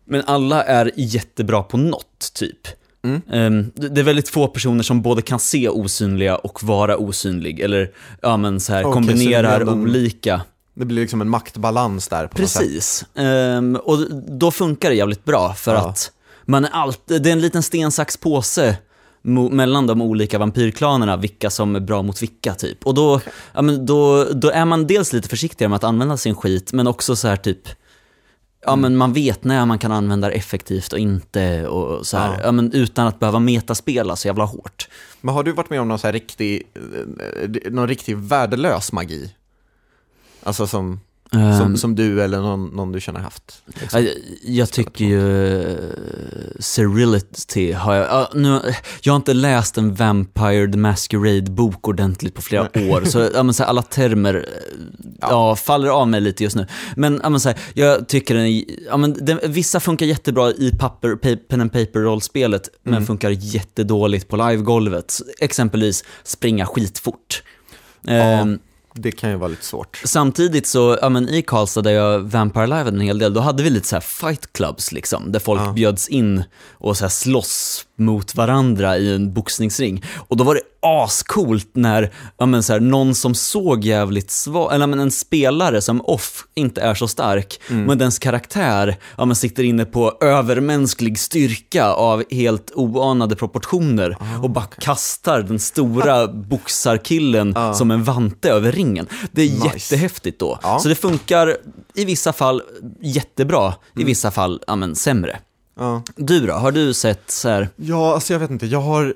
men 0.05 0.23
alla 0.25 0.63
är 0.63 0.91
jättebra 0.95 1.63
på 1.63 1.77
något, 1.77 2.33
typ. 2.33 2.67
Mm. 3.03 3.21
Ehm, 3.31 3.71
det 3.75 3.89
det 3.89 4.01
är 4.01 4.05
väldigt 4.05 4.29
få 4.29 4.47
personer 4.47 4.83
som 4.83 5.01
både 5.01 5.21
kan 5.21 5.39
se 5.39 5.69
osynliga 5.69 6.35
och 6.35 6.63
vara 6.63 6.97
osynlig, 6.97 7.59
eller 7.59 7.91
ja 8.21 8.37
men 8.37 8.59
så 8.59 8.73
här, 8.73 8.81
så 8.83 8.87
det 8.89 8.93
kombinerar 8.93 9.59
ändå 9.59 9.71
en- 9.71 9.81
olika. 9.81 10.41
Det 10.73 10.85
blir 10.85 11.01
liksom 11.01 11.21
en 11.21 11.29
maktbalans 11.29 12.07
där. 12.07 12.27
Precis. 12.27 13.05
Ehm, 13.15 13.75
och 13.75 14.11
då 14.11 14.51
funkar 14.51 14.89
det 14.89 14.95
jävligt 14.95 15.23
bra 15.25 15.53
för 15.53 15.73
Ja. 15.75 15.89
att 15.89 16.11
man 16.45 16.65
är 16.65 16.69
alltid, 16.69 17.23
det 17.23 17.29
är 17.29 17.33
en 17.33 17.41
liten 17.41 17.63
sten, 17.63 17.91
sax, 17.91 18.17
påse 18.17 18.77
mellan 19.21 19.87
de 19.87 20.01
olika 20.01 20.39
vampyrklanerna, 20.39 21.17
vilka 21.17 21.49
som 21.49 21.75
är 21.75 21.79
bra 21.79 22.01
mot 22.01 22.21
vilka 22.21 22.53
typ. 22.53 22.85
Och 22.85 22.93
då, 22.93 23.21
ja, 23.53 23.61
men 23.61 23.85
då, 23.85 24.23
då 24.23 24.49
är 24.49 24.65
man 24.65 24.87
dels 24.87 25.13
lite 25.13 25.29
försiktigare 25.29 25.69
med 25.69 25.75
att 25.75 25.83
använda 25.83 26.17
sin 26.17 26.35
skit, 26.35 26.73
men 26.73 26.87
också 26.87 27.15
så 27.15 27.27
här 27.27 27.35
typ, 27.35 27.67
ja 28.65 28.75
men 28.75 28.97
man 28.97 29.13
vet 29.13 29.43
när 29.43 29.65
man 29.65 29.79
kan 29.79 29.91
använda 29.91 30.27
det 30.29 30.33
effektivt 30.33 30.93
och 30.93 30.99
inte 30.99 31.67
och 31.67 32.07
så 32.07 32.17
här, 32.17 32.33
Ja. 32.33 32.39
ja. 32.43 32.51
men 32.51 32.73
utan 32.73 33.07
att 33.07 33.19
behöva 33.19 33.39
metaspela 33.39 34.15
så 34.15 34.27
jävla 34.27 34.45
hårt. 34.45 34.89
Men 35.21 35.35
har 35.35 35.43
du 35.43 35.51
varit 35.51 35.69
med 35.69 35.81
om 35.81 35.87
någon 35.87 35.99
så 35.99 36.07
här 36.07 36.13
riktig, 36.13 36.63
eh, 36.75 37.71
någon 37.71 37.87
riktig 37.87 38.17
värdelös 38.17 38.91
magi? 38.91 39.35
Alltså 40.43 40.67
som, 40.67 40.99
som, 41.31 41.77
som 41.77 41.95
du 41.95 42.23
eller 42.23 42.39
någon, 42.39 42.65
någon 42.65 42.91
du 42.91 43.01
känner 43.01 43.19
haft? 43.19 43.63
liksom? 43.65 44.03
Jag, 44.03 44.13
jag 44.43 44.71
tycker 44.71 45.05
ju 45.05 45.19
uh, 45.19 45.75
Cerility 46.59 47.71
har 47.71 47.95
jag, 47.95 48.05
ja, 48.05 48.29
nu, 48.33 48.61
jag 49.01 49.13
har 49.13 49.17
inte 49.17 49.33
läst 49.33 49.77
en 49.77 49.93
Vampire 49.93 50.71
the 50.71 50.77
Masquerade-bok 50.77 51.87
ordentligt 51.87 52.35
på 52.35 52.41
flera 52.41 52.63
år, 52.63 53.05
så, 53.05 53.19
ja, 53.33 53.43
men, 53.43 53.53
så 53.53 53.63
här, 53.63 53.69
alla 53.69 53.81
termer 53.81 54.35
eh, 54.35 55.13
ja. 55.21 55.55
faller 55.55 55.89
av 55.89 56.07
mig 56.07 56.21
lite 56.21 56.43
just 56.43 56.55
nu. 56.55 56.67
Men, 56.95 57.19
ja, 57.23 57.29
men, 57.29 57.39
så 57.39 57.49
här, 57.49 57.57
jag 57.73 58.07
tycker 58.07 58.35
den, 58.35 58.63
ja, 58.87 58.97
men, 58.97 59.13
den, 59.25 59.39
vissa 59.43 59.79
funkar 59.79 60.05
jättebra 60.05 60.51
i 60.51 60.71
papper, 60.79 61.15
pa, 61.15 61.35
pen 61.49 61.61
and 61.61 61.71
paper-rollspelet, 61.71 62.69
men 62.83 63.05
funkar 63.05 63.29
jättedåligt 63.29 64.27
på 64.27 64.35
livegolvet. 64.35 65.21
Exempelvis 65.39 66.03
springa 66.23 66.65
skitfort. 66.65 67.43
Ehm, 68.07 68.59
Det 68.93 69.11
kan 69.11 69.29
ju 69.29 69.35
vara 69.35 69.47
lite 69.49 69.65
svårt. 69.65 70.01
Samtidigt 70.05 70.67
så, 70.67 70.97
ja 71.01 71.09
men 71.09 71.29
i 71.29 71.41
Karlstad 71.41 71.81
där 71.81 71.91
jag 71.91 72.19
Vampire 72.19 72.67
Live 72.67 72.87
en 72.87 72.99
hel 72.99 73.19
del, 73.19 73.33
då 73.33 73.41
hade 73.41 73.63
vi 73.63 73.69
lite 73.69 73.87
så 73.87 73.95
här 73.95 74.01
fight 74.01 74.53
clubs 74.53 74.91
liksom, 74.91 75.31
där 75.31 75.39
folk 75.39 75.61
Ja. 75.61 75.71
bjöds 75.73 76.07
in 76.07 76.43
och 76.71 76.97
så 76.97 77.03
här 77.03 77.09
slåss 77.09 77.85
mot 78.01 78.35
varandra 78.35 78.97
i 78.97 79.15
en 79.15 79.33
boxningsring. 79.33 80.03
Och 80.27 80.37
då 80.37 80.43
var 80.43 80.55
det 80.55 80.61
ascoolt 80.83 81.69
när, 81.73 82.11
ja 82.37 82.45
men 82.45 82.63
så 82.63 82.73
här, 82.73 82.79
någon 82.79 83.15
som 83.15 83.35
såg 83.35 83.83
jävligt 83.83 84.31
svag, 84.31 84.73
eller 84.73 84.87
men 84.87 84.99
en 84.99 85.11
spelare 85.11 85.81
som 85.81 86.01
off 86.01 86.45
inte 86.55 86.81
är 86.81 86.93
så 86.95 87.07
stark, 87.07 87.59
men 87.67 87.97
dens 87.97 88.19
karaktär, 88.19 88.97
ja 89.17 89.25
men 89.25 89.35
sitter 89.35 89.63
inne 89.63 89.85
på 89.85 90.17
övermänsklig 90.21 91.19
styrka 91.19 91.85
av 91.85 92.23
helt 92.31 92.71
oanade 92.75 93.35
proportioner 93.35 94.17
och 94.43 94.49
bara 94.49 94.65
kastar 94.65 95.41
den 95.41 95.59
stora 95.59 96.27
boxarkillen 96.49 97.55
som 97.75 97.91
en 97.91 98.03
vante 98.03 98.49
över 98.51 98.71
ringen. 98.71 99.07
Det 99.31 99.41
är 99.41 99.51
Nice. 99.51 99.65
jättehäftigt 99.65 100.39
då. 100.39 100.59
Ja. 100.63 100.79
Så 100.79 100.89
det 100.89 100.95
funkar 100.95 101.57
i 101.95 102.05
vissa 102.05 102.33
fall 102.33 102.61
jättebra, 103.01 103.73
i 103.95 104.03
vissa 104.03 104.31
fall 104.31 104.61
ja, 104.67 104.75
men, 104.75 104.95
sämre. 104.95 105.39
Ja. 105.75 106.03
Du 106.15 106.47
då, 106.47 106.53
har 106.53 106.71
du 106.71 106.93
sett 106.93 107.31
så 107.31 107.49
här, 107.49 107.69
Ja, 107.75 108.13
alltså 108.13 108.33
jag 108.33 108.39
vet 108.39 108.51
inte, 108.51 108.65
jag 108.65 108.81
har, 108.81 109.13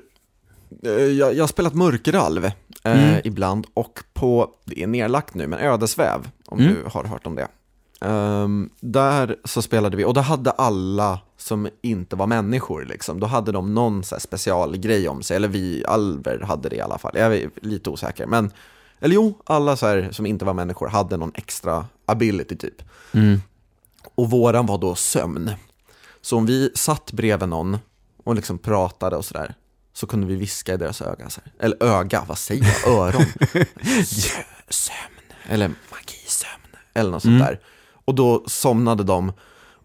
eh, 0.83 0.91
jag, 0.91 1.33
jag 1.33 1.43
har 1.43 1.47
spelat 1.47 1.73
Mörkeralv 1.73 2.45
eh, 2.83 3.17
ibland 3.23 3.67
och 3.73 4.03
på, 4.13 4.49
det 4.65 4.83
är 4.83 4.87
nedlagt 4.87 5.33
nu, 5.33 5.47
men 5.47 5.59
Ödesväv, 5.59 6.29
om 6.45 6.57
du 6.67 6.83
har 6.91 7.03
hört 7.03 7.27
om 7.27 7.35
det. 7.35 7.47
Ehm, 8.01 8.69
där 8.79 9.35
så 9.43 9.61
spelade 9.61 9.97
vi, 9.97 10.05
och 10.05 10.13
då 10.13 10.21
hade 10.21 10.51
alla 10.51 11.19
som 11.37 11.67
inte 11.81 12.15
var 12.15 12.27
människor, 12.27 12.85
liksom, 12.85 13.19
då 13.19 13.27
hade 13.27 13.51
de 13.51 13.73
någon 13.73 14.03
så 14.03 14.19
specialgrej 14.19 15.09
om 15.09 15.23
sig, 15.23 15.35
eller 15.35 15.47
vi 15.47 15.83
alver 15.87 16.39
hade 16.39 16.69
det 16.69 16.75
i 16.75 16.81
alla 16.81 16.97
fall, 16.97 17.11
jag 17.15 17.35
är 17.37 17.49
lite 17.61 17.89
osäker, 17.89 18.25
men, 18.25 18.51
eller 18.99 19.15
jo, 19.15 19.37
alla 19.45 19.75
så 19.77 19.87
här 19.87 20.09
som 20.11 20.25
inte 20.25 20.45
var 20.45 20.53
människor 20.53 20.87
hade 20.87 21.17
någon 21.17 21.31
extra 21.35 21.85
ability 22.05 22.55
typ. 22.55 22.81
Och 24.15 24.29
våran 24.29 24.65
var 24.65 24.77
då 24.77 24.95
sömn. 24.95 25.51
Så 26.25 26.37
om 26.37 26.45
vi 26.45 26.71
satt 26.75 27.11
bredvid 27.11 27.49
någon 27.49 27.77
och 28.23 28.35
liksom 28.35 28.57
pratade 28.57 29.15
och 29.15 29.25
sådär, 29.25 29.55
så 29.93 30.07
kunde 30.07 30.27
vi 30.27 30.35
viska 30.35 30.73
i 30.73 30.77
deras 30.77 31.01
öga. 31.01 31.29
Så 31.29 31.41
här. 31.45 31.53
Eller 31.65 31.83
öga, 31.83 32.23
vad 32.27 32.37
säger 32.37 32.65
jag? 32.85 32.93
Öron. 33.07 33.21
Sö- 34.03 34.43
Sömn. 34.69 35.31
Eller 35.49 35.67
magisömn. 35.67 36.75
Eller 36.93 37.11
något 37.11 37.21
sånt 37.23 37.39
där. 37.39 37.59
Och 38.05 38.15
då 38.15 38.43
somnade 38.47 39.03
de 39.03 39.33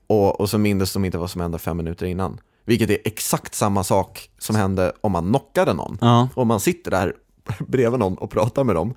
och, 0.06 0.40
och 0.40 0.50
så 0.50 0.58
mindes 0.58 0.92
de 0.92 1.04
inte 1.04 1.18
vad 1.18 1.30
som 1.30 1.40
hände 1.40 1.58
fem 1.58 1.76
minuter 1.76 2.06
innan. 2.06 2.40
Vilket 2.64 2.90
är 2.90 2.98
exakt 3.04 3.54
samma 3.54 3.84
sak 3.84 4.30
som 4.38 4.56
hände 4.56 4.92
om 5.00 5.12
man 5.12 5.28
knockade 5.28 5.72
någon. 5.72 5.98
Ja. 6.00 6.28
Om 6.34 6.48
man 6.48 6.60
sitter 6.60 6.90
där 6.90 7.14
bredvid 7.58 7.98
någon 8.00 8.18
och 8.18 8.30
pratar 8.30 8.64
med 8.64 8.74
dem, 8.74 8.94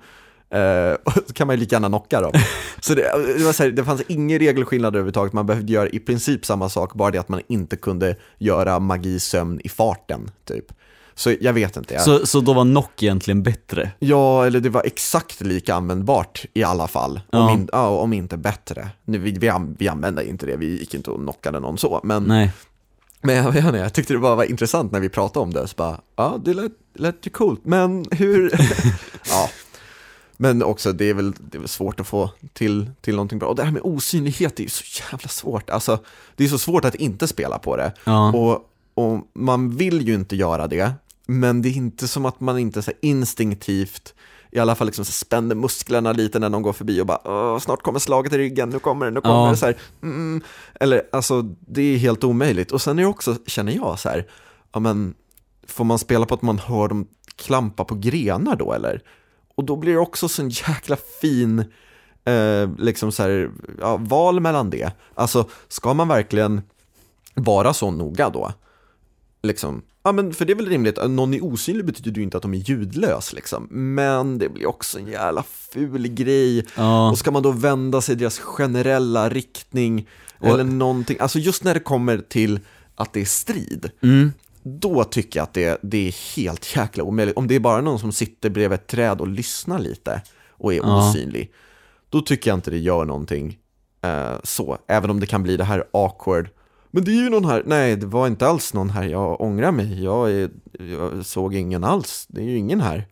och 1.04 1.12
så 1.12 1.32
kan 1.32 1.46
man 1.46 1.56
ju 1.56 1.60
lika 1.60 1.76
gärna 1.76 1.88
knocka 1.88 2.20
dem. 2.20 2.32
Så 2.80 2.94
det, 2.94 3.02
det, 3.38 3.44
var 3.44 3.52
så 3.52 3.62
här, 3.62 3.70
det 3.70 3.84
fanns 3.84 4.02
ingen 4.08 4.38
regelskillnad 4.38 4.94
överhuvudtaget, 4.94 5.32
man 5.32 5.46
behövde 5.46 5.72
göra 5.72 5.88
i 5.88 5.98
princip 5.98 6.46
samma 6.46 6.68
sak, 6.68 6.94
bara 6.94 7.10
det 7.10 7.18
att 7.18 7.28
man 7.28 7.40
inte 7.48 7.76
kunde 7.76 8.16
göra 8.38 8.78
magisömn 8.78 9.60
i 9.64 9.68
farten, 9.68 10.30
typ. 10.44 10.72
Så 11.14 11.34
jag 11.40 11.52
vet 11.52 11.76
inte. 11.76 11.94
Jag, 11.94 12.02
så, 12.02 12.26
så 12.26 12.40
då 12.40 12.52
var 12.52 12.64
Nock 12.64 13.02
egentligen 13.02 13.42
bättre? 13.42 13.90
Ja, 13.98 14.46
eller 14.46 14.60
det 14.60 14.68
var 14.68 14.82
exakt 14.84 15.40
lika 15.40 15.74
användbart 15.74 16.44
i 16.54 16.64
alla 16.64 16.88
fall. 16.88 17.20
Ja. 17.30 17.38
Om, 17.38 17.54
in, 17.54 17.68
ja, 17.72 17.88
om 17.88 18.12
inte 18.12 18.36
bättre. 18.36 18.88
Nu, 19.04 19.18
vi, 19.18 19.32
vi, 19.32 19.52
vi 19.78 19.88
använde 19.88 20.28
inte 20.28 20.46
det, 20.46 20.56
vi 20.56 20.78
gick 20.78 20.94
inte 20.94 21.10
och 21.10 21.20
knockade 21.20 21.60
någon 21.60 21.78
så. 21.78 22.00
Men, 22.04 22.24
Nej. 22.24 22.52
men 23.22 23.36
jag, 23.36 23.56
inte, 23.56 23.78
jag 23.78 23.92
tyckte 23.92 24.12
det 24.12 24.18
bara 24.18 24.34
var 24.34 24.44
intressant 24.44 24.92
när 24.92 25.00
vi 25.00 25.08
pratade 25.08 25.42
om 25.42 25.52
det. 25.52 25.68
Så 25.68 25.74
bara, 25.76 26.00
ja, 26.16 26.40
det 26.44 26.54
lät, 26.54 26.72
lät 26.94 27.26
ju 27.26 27.30
coolt, 27.30 27.60
men 27.64 28.04
hur... 28.10 28.52
ja. 29.30 29.50
Men 30.36 30.62
också, 30.62 30.92
det 30.92 31.04
är 31.10 31.14
väl, 31.14 31.32
det 31.32 31.58
är 31.58 31.60
väl 31.60 31.68
svårt 31.68 32.00
att 32.00 32.06
få 32.06 32.30
till, 32.52 32.90
till 33.00 33.14
någonting 33.14 33.38
bra. 33.38 33.48
Och 33.48 33.56
det 33.56 33.62
här 33.64 33.72
med 33.72 33.82
osynlighet 33.82 34.58
är 34.58 34.62
ju 34.62 34.68
så 34.68 35.02
jävla 35.10 35.28
svårt. 35.28 35.70
Alltså, 35.70 35.98
det 36.36 36.44
är 36.44 36.48
så 36.48 36.58
svårt 36.58 36.84
att 36.84 36.94
inte 36.94 37.28
spela 37.28 37.58
på 37.58 37.76
det. 37.76 37.92
Ja. 38.04 38.32
Och, 38.32 38.70
och 38.94 39.20
man 39.34 39.76
vill 39.76 40.08
ju 40.08 40.14
inte 40.14 40.36
göra 40.36 40.66
det, 40.66 40.92
men 41.26 41.62
det 41.62 41.68
är 41.68 41.72
inte 41.76 42.08
som 42.08 42.24
att 42.24 42.40
man 42.40 42.58
inte 42.58 42.82
så 42.82 42.92
instinktivt 43.00 44.14
i 44.50 44.58
alla 44.58 44.74
fall 44.74 44.86
liksom 44.86 45.04
spänner 45.04 45.54
musklerna 45.54 46.12
lite 46.12 46.38
när 46.38 46.48
någon 46.48 46.62
går 46.62 46.72
förbi 46.72 47.00
och 47.00 47.06
bara 47.06 47.60
snart 47.60 47.82
kommer 47.82 47.98
slaget 47.98 48.32
i 48.32 48.38
ryggen, 48.38 48.70
nu 48.70 48.78
kommer 48.78 49.06
det, 49.06 49.12
nu 49.12 49.20
kommer 49.20 49.44
Ja. 49.44 49.50
det 49.50 49.56
så 49.56 49.66
här. 49.66 49.76
Mm. 50.02 50.40
Eller 50.74 51.02
alltså, 51.12 51.42
det 51.42 51.82
är 51.82 51.96
helt 51.96 52.24
omöjligt. 52.24 52.72
Och 52.72 52.82
sen 52.82 52.98
är 52.98 53.02
det 53.02 53.08
också, 53.08 53.36
känner 53.46 53.72
jag 53.72 53.98
så 53.98 54.08
här, 54.08 54.26
ja 54.72 54.80
men, 54.80 55.14
får 55.66 55.84
man 55.84 55.98
spela 55.98 56.26
på 56.26 56.34
att 56.34 56.42
man 56.42 56.58
hör 56.58 56.88
dem 56.88 57.06
klampa 57.36 57.84
på 57.84 57.94
grenar 57.94 58.56
då 58.56 58.72
eller? 58.72 59.02
Och 59.54 59.64
då 59.64 59.76
blir 59.76 59.92
det 59.92 59.98
också 59.98 60.28
så 60.28 60.42
en 60.42 60.48
jäkla 60.48 60.96
fin 61.20 61.58
eh, 62.24 62.70
liksom 62.78 63.12
så 63.12 63.22
här, 63.22 63.50
ja, 63.80 63.96
val 63.96 64.40
mellan 64.40 64.70
det. 64.70 64.92
Alltså, 65.14 65.48
ska 65.68 65.94
man 65.94 66.08
verkligen 66.08 66.62
vara 67.34 67.74
så 67.74 67.90
noga 67.90 68.30
då? 68.30 68.52
Liksom, 69.42 69.82
ja 70.02 70.12
men 70.12 70.34
för 70.34 70.44
det 70.44 70.52
är 70.52 70.56
väl 70.56 70.68
rimligt, 70.68 70.98
att 70.98 71.10
någon 71.10 71.34
är 71.34 71.44
osynlig 71.44 71.86
betyder 71.86 72.16
ju 72.16 72.22
inte 72.22 72.36
att 72.36 72.42
de 72.42 72.54
är 72.54 72.58
ljudlös 72.58 73.32
liksom. 73.32 73.68
Men 73.70 74.38
det 74.38 74.48
blir 74.48 74.66
också 74.66 74.98
en 74.98 75.06
jävla 75.06 75.42
ful 75.42 76.08
grej. 76.08 76.66
Ja. 76.76 77.10
Och 77.10 77.18
ska 77.18 77.30
man 77.30 77.42
då 77.42 77.50
vända 77.50 78.00
sig 78.00 78.12
i 78.12 78.18
deras 78.18 78.38
generella 78.38 79.28
riktning 79.28 80.08
eller 80.40 80.64
någonting, 80.64 81.16
alltså 81.20 81.38
just 81.38 81.64
när 81.64 81.74
det 81.74 81.80
kommer 81.80 82.18
till 82.18 82.60
att 82.94 83.12
det 83.12 83.20
är 83.20 83.24
strid, 83.24 83.90
Mm. 84.02 84.32
Då 84.66 85.04
tycker 85.04 85.38
jag 85.40 85.44
att 85.44 85.54
det, 85.54 85.78
det 85.82 86.08
är 86.08 86.36
helt 86.36 86.76
jäkla 86.76 87.04
omöjligt. 87.04 87.36
Om 87.36 87.46
det 87.48 87.54
är 87.54 87.60
bara 87.60 87.80
någon 87.80 87.98
som 87.98 88.12
sitter 88.12 88.50
bredvid 88.50 88.74
ett 88.78 88.86
träd 88.86 89.20
och 89.20 89.28
lyssnar 89.28 89.78
lite 89.78 90.22
och 90.50 90.72
är 90.74 90.76
Ja. 90.76 91.10
osynlig, 91.10 91.52
då 92.08 92.20
tycker 92.20 92.50
jag 92.50 92.56
inte 92.56 92.70
det 92.70 92.78
gör 92.78 93.04
någonting 93.04 93.58
eh, 94.02 94.34
så. 94.42 94.78
Även 94.86 95.10
om 95.10 95.20
det 95.20 95.26
kan 95.26 95.42
bli 95.42 95.56
det 95.56 95.64
här 95.64 95.84
awkward. 95.92 96.48
Men 96.90 97.04
det 97.04 97.10
är 97.10 97.22
ju 97.22 97.30
någon 97.30 97.44
här, 97.44 97.62
nej 97.66 97.96
det 97.96 98.06
var 98.06 98.26
inte 98.26 98.46
alls 98.46 98.74
någon 98.74 98.90
här, 98.90 99.04
jag 99.04 99.40
ångrar 99.40 99.72
mig, 99.72 100.04
jag, 100.04 100.30
är, 100.30 100.50
jag 100.72 101.26
såg 101.26 101.54
ingen 101.54 101.84
alls, 101.84 102.26
det 102.28 102.40
är 102.40 102.44
ju 102.44 102.56
ingen 102.56 102.80
här. 102.80 103.06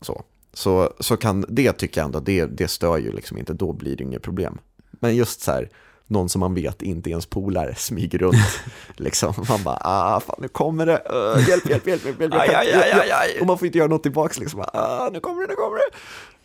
Så, 0.00 0.22
så, 0.52 0.92
så 1.00 1.16
kan 1.16 1.44
det 1.48 1.72
tycker 1.72 2.00
jag 2.00 2.06
ändå, 2.06 2.20
det, 2.20 2.46
det 2.46 2.68
stör 2.68 2.98
ju 2.98 3.12
liksom 3.12 3.38
inte, 3.38 3.52
då 3.52 3.72
blir 3.72 3.96
det 3.96 4.04
inget 4.04 4.22
problem. 4.22 4.58
Men 4.90 5.16
just 5.16 5.40
så 5.40 5.50
här, 5.50 5.68
någon 6.06 6.28
som 6.28 6.40
man 6.40 6.54
vet 6.54 6.82
inte 6.82 7.10
ens 7.10 7.26
polare 7.26 7.74
smyger 7.74 8.18
runt. 8.18 8.60
liksom. 8.96 9.34
Man 9.48 9.62
bara, 9.62 9.78
ah, 9.80 10.20
fan 10.20 10.36
nu 10.38 10.48
kommer 10.48 10.86
det, 10.86 11.02
uh, 11.12 11.48
hjälp, 11.48 11.68
hjälp, 11.68 11.86
hjälp, 11.86 12.04
hjälp, 12.04 12.20
hjälp. 12.20 12.34
Aj, 12.34 12.54
aj, 12.54 13.10
aj. 13.10 13.40
Och 13.40 13.46
man 13.46 13.58
får 13.58 13.66
inte 13.66 13.78
göra 13.78 13.88
något 13.88 14.02
tillbaks, 14.02 14.38
liksom. 14.38 14.64
ah, 14.72 15.08
nu 15.12 15.20
kommer 15.20 15.42
det, 15.42 15.48
nu 15.48 15.54
kommer 15.54 15.76
det. 15.76 15.96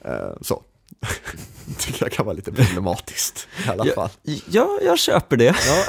Eh, 0.10 0.34
så, 0.42 0.64
tycker 1.78 2.06
jag 2.06 2.12
kan 2.12 2.26
vara 2.26 2.36
lite 2.36 2.52
problematiskt 2.52 3.48
i 3.66 3.70
alla 3.70 3.86
fall. 3.86 4.10
Ja, 4.22 4.36
ja, 4.50 4.80
jag 4.84 5.00
köper 5.00 5.38
det. 5.38 5.56
Ja. 5.68 5.86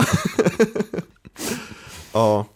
ja. 2.13 2.47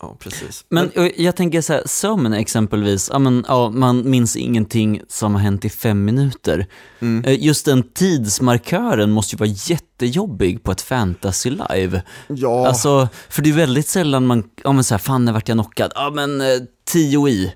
Ja, 0.00 0.16
precis. 0.18 0.64
Men 0.68 0.90
jag 1.16 1.36
tänker 1.36 1.60
så 1.60 1.72
här, 1.72 1.82
sömn 1.86 2.32
exempelvis, 2.32 3.10
ja, 3.12 3.18
men, 3.18 3.44
ja, 3.48 3.70
man 3.70 4.10
minns 4.10 4.36
ingenting 4.36 5.00
som 5.08 5.34
har 5.34 5.42
hänt 5.42 5.64
i 5.64 5.70
fem 5.70 6.04
minuter. 6.04 6.66
Mm. 7.00 7.24
Eh, 7.24 7.44
Just 7.44 7.64
den 7.64 7.82
tidsmarkören 7.82 9.10
måste 9.10 9.36
ju 9.36 9.38
vara 9.38 9.48
jättejobbig 9.48 10.62
på 10.62 10.72
ett 10.72 10.80
fantasy 10.80 11.50
live. 11.50 12.02
ja, 12.28 12.66
Alltså, 12.68 13.08
för 13.28 13.42
det 13.42 13.50
är 13.50 13.54
väldigt 13.54 13.88
sällan 13.88 14.26
man, 14.26 14.44
ja 14.64 14.72
men 14.72 14.84
så 14.84 14.94
här, 14.94 14.98
fan 14.98 15.24
när 15.24 15.32
vart 15.32 15.48
jag 15.48 15.54
knockad? 15.56 15.92
Ja 15.94 16.10
men 16.14 16.40
eh, 16.40 16.46
10 16.92 17.28
i. 17.28 17.52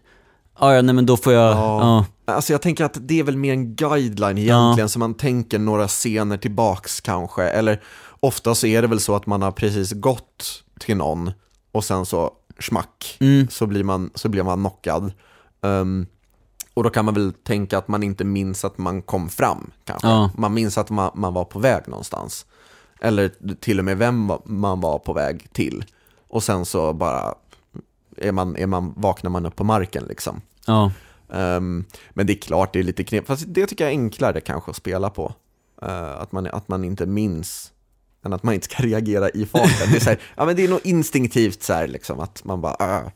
Ja, 0.61 0.75
ja, 0.75 0.83
nej 0.83 0.95
men 0.95 1.07
då 1.07 1.17
får 1.17 1.33
jag, 1.33 1.57
ja. 1.57 2.05
Ja. 2.27 2.35
Alltså 2.35 2.53
jag 2.53 2.63
tänker 2.63 2.85
att 2.85 2.97
det 3.01 3.19
är 3.21 3.25
väl 3.25 3.37
mer 3.37 3.53
en 3.53 3.75
guideline 3.75 4.39
egentligen, 4.39 4.89
så 4.89 4.99
man 4.99 5.15
tänker 5.15 5.59
några 5.59 5.89
scener 5.89 6.37
tillbaks 6.37 7.01
kanske, 7.01 7.43
eller 7.43 7.81
ofta 8.21 8.55
så 8.55 8.67
är 8.67 8.83
det 8.83 8.89
väl 8.89 9.01
så 9.01 9.17
att 9.17 9.27
man 9.27 9.43
har 9.43 9.53
precis 9.53 9.93
gått 9.93 10.63
till 10.81 10.97
någon 10.97 11.31
och 11.73 11.85
sen 11.85 12.07
så 12.07 12.31
smack 12.61 13.17
Mm. 13.21 13.49
så, 13.51 13.67
blir 13.67 13.85
man, 13.85 14.11
så 14.15 14.29
blir 14.29 14.43
man 14.43 14.59
knockad. 14.59 15.13
Ehm, 15.63 16.07
och 16.75 16.83
då 16.83 16.91
kan 16.91 17.05
man 17.05 17.15
väl 17.15 17.33
tänka 17.33 17.79
att 17.79 17.89
man 17.89 18.03
inte 18.03 18.25
minns 18.25 18.65
att 18.65 18.79
man 18.79 19.03
kom 19.03 19.29
fram 19.29 19.71
kanske. 19.85 20.09
Ja. 20.09 20.31
Man 20.37 20.55
minns 20.55 20.79
att 20.79 20.91
man, 20.91 21.11
man 21.15 21.35
var 21.35 21.45
på 21.45 21.59
väg 21.59 21.83
någonstans. 21.89 22.47
Eller 23.01 23.55
till 23.61 23.79
och 23.79 23.85
med 23.85 23.99
vem 23.99 24.33
man 24.45 24.81
var 24.81 24.99
på 24.99 25.13
väg 25.13 25.53
till. 25.53 25.85
Och 26.29 26.43
sen 26.43 26.65
så 26.67 26.93
bara 26.93 27.35
är 28.17 28.33
man, 28.33 28.57
är 28.57 28.67
man, 28.67 28.93
vaknar 28.97 29.31
man 29.31 29.47
upp 29.47 29.57
på 29.57 29.65
marken 29.65 30.05
liksom. 30.09 30.41
Ja. 30.67 30.93
Ehm, 31.33 31.85
men 32.11 32.27
det 32.27 32.33
är 32.33 32.41
klart, 32.41 32.73
det 32.73 32.79
är 32.79 32.83
lite 32.83 33.05
knep. 33.05 33.27
Fast 33.27 33.45
det 33.47 33.67
tycker 33.67 33.85
jag 33.85 33.93
är 33.95 33.99
enklare 33.99 34.41
kanske 34.41 34.71
att 34.71 34.77
spela 34.77 35.11
på. 35.11 35.35
Eh, 35.83 36.21
att, 36.21 36.33
man, 36.33 36.47
att 36.47 36.69
man 36.69 36.85
inte 36.85 37.07
minns, 37.07 37.73
än 38.25 38.33
att 38.33 38.43
man 38.43 38.55
inte 38.55 38.65
ska 38.65 38.83
reagera 38.83 39.31
i 39.31 39.47
farten. 39.47 39.91
Det 39.91 39.97
är, 39.97 40.01
så 40.01 40.11
här, 40.11 40.19
ja, 40.37 40.47
men 40.47 40.57
det 40.57 40.65
är 40.65 40.69
nog 40.69 40.81
instinktivt 40.85 41.63
så 41.63 41.73
här, 41.73 41.89
liksom, 41.89 42.21
att 42.21 42.45
man 42.45 42.61
bara, 42.61 42.97
äh, 42.97 43.07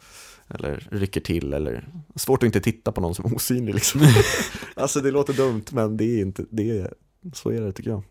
eller 0.48 0.88
rycker 0.90 1.20
till, 1.20 1.52
eller 1.52 1.88
svårt 2.16 2.42
att 2.42 2.46
inte 2.46 2.60
titta 2.60 2.92
på 2.92 3.00
någon 3.00 3.14
som 3.14 3.24
är 3.24 3.34
osynlig. 3.36 3.74
Liksom. 3.74 4.00
alltså 4.74 5.00
det 5.00 5.10
låter 5.10 5.32
dumt, 5.32 5.64
men 5.72 5.96
det 5.96 6.04
är 6.04 6.20
inte, 6.20 6.44
det 6.50 6.78
är, 6.78 6.94
så 7.32 7.50
är 7.50 7.60
det 7.60 7.72
tycker 7.72 7.90
jag. 7.90 8.02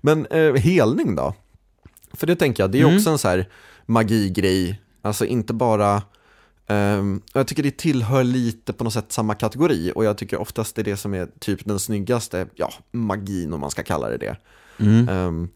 Men 0.00 0.26
eh, 0.26 0.54
helning 0.54 1.14
då? 1.14 1.34
För 2.12 2.26
det 2.26 2.36
tänker 2.36 2.62
jag, 2.62 2.70
det 2.70 2.78
är 2.78 2.84
Mm. 2.84 2.96
också 2.96 3.10
en 3.10 3.18
så 3.18 3.28
här 3.28 3.48
magigrej, 3.86 4.80
alltså 5.02 5.26
inte 5.26 5.54
bara 5.54 6.02
Ehm, 6.68 7.22
jag 7.32 7.46
tycker 7.46 7.62
det 7.62 7.76
tillhör 7.76 8.24
lite 8.24 8.72
på 8.72 8.84
något 8.84 8.92
sätt 8.92 9.12
samma 9.12 9.34
kategori 9.34 9.92
och 9.94 10.04
jag 10.04 10.18
tycker 10.18 10.40
oftast 10.40 10.76
det 10.76 10.82
är 10.82 10.84
det 10.84 10.96
som 10.96 11.14
är 11.14 11.28
typ 11.38 11.64
den 11.64 11.78
snyggaste, 11.78 12.46
ja, 12.54 12.72
magin 12.90 13.52
om 13.52 13.60
man 13.60 13.70
ska 13.70 13.82
kalla 13.82 14.08
det 14.08 14.16
det. 14.16 14.36
Mm. 14.78 15.08
Ehm, 15.08 15.48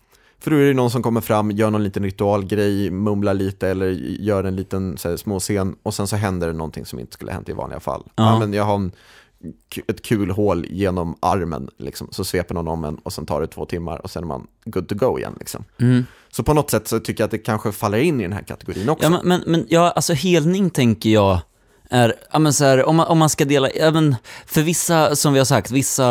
för 0.42 0.50
då 0.50 0.56
är 0.56 0.64
det 0.64 0.74
någon 0.74 0.90
som 0.90 1.02
kommer 1.02 1.20
fram, 1.20 1.50
gör 1.50 1.70
någon 1.70 1.84
liten 1.84 2.02
ritualgrej, 2.02 2.90
mumlar 2.90 3.34
lite 3.34 3.68
eller 3.68 3.90
gör 4.20 4.44
en 4.44 4.56
liten 4.56 4.98
så 4.98 5.08
här, 5.08 5.16
små 5.16 5.40
scen 5.40 5.76
och 5.82 5.94
sen 5.94 6.06
så 6.06 6.16
händer 6.16 6.46
det 6.46 6.52
någonting 6.52 6.86
som 6.86 6.98
inte 6.98 7.12
skulle 7.12 7.32
hänt 7.32 7.48
i 7.48 7.52
vanliga 7.52 7.80
fall. 7.80 8.02
Ja. 8.14 8.32
Ja. 8.32 8.38
men 8.38 8.52
jag 8.52 8.64
har 8.64 8.74
en, 8.74 8.92
ett 9.86 10.02
kul 10.02 10.30
hål 10.30 10.66
genom 10.70 11.16
armen, 11.20 11.68
liksom. 11.78 12.08
så 12.10 12.24
sveper 12.24 12.54
någon 12.54 12.68
om 12.68 12.84
en 12.84 12.96
och 12.96 13.12
sen 13.12 13.26
tar 13.26 13.40
det 13.40 13.46
två 13.46 13.66
timmar 13.66 14.02
och 14.02 14.10
sen 14.10 14.22
är 14.22 14.26
man 14.26 14.46
good 14.64 14.88
to 14.88 14.94
go 14.94 15.18
igen. 15.18 15.36
Liksom. 15.38 15.64
Mm. 15.80 16.04
Så 16.30 16.42
på 16.42 16.54
något 16.54 16.70
sätt 16.70 16.88
så 16.88 17.00
tycker 17.00 17.22
jag 17.22 17.26
att 17.26 17.30
det 17.30 17.38
kanske 17.38 17.72
faller 17.72 17.98
in 17.98 18.20
i 18.20 18.22
den 18.22 18.32
här 18.32 18.42
kategorin 18.42 18.88
också. 18.88 19.04
Ja, 19.04 19.10
men, 19.10 19.20
men, 19.24 19.42
men 19.46 19.66
ja, 19.68 19.90
alltså 19.90 20.12
helning 20.12 20.70
tänker 20.70 21.10
jag 21.10 21.38
är, 21.92 22.14
ja 22.32 22.38
men 22.38 22.52
så 22.52 22.64
här, 22.64 22.84
om 22.88 22.96
man, 22.96 23.06
om 23.06 23.18
man 23.18 23.28
ska 23.28 23.44
dela, 23.44 23.68
ja 23.74 23.90
men 23.90 24.16
för 24.46 24.62
vissa, 24.62 25.16
som 25.16 25.32
vi 25.32 25.38
har 25.40 25.44
sagt, 25.46 25.70
vissa 25.70 26.06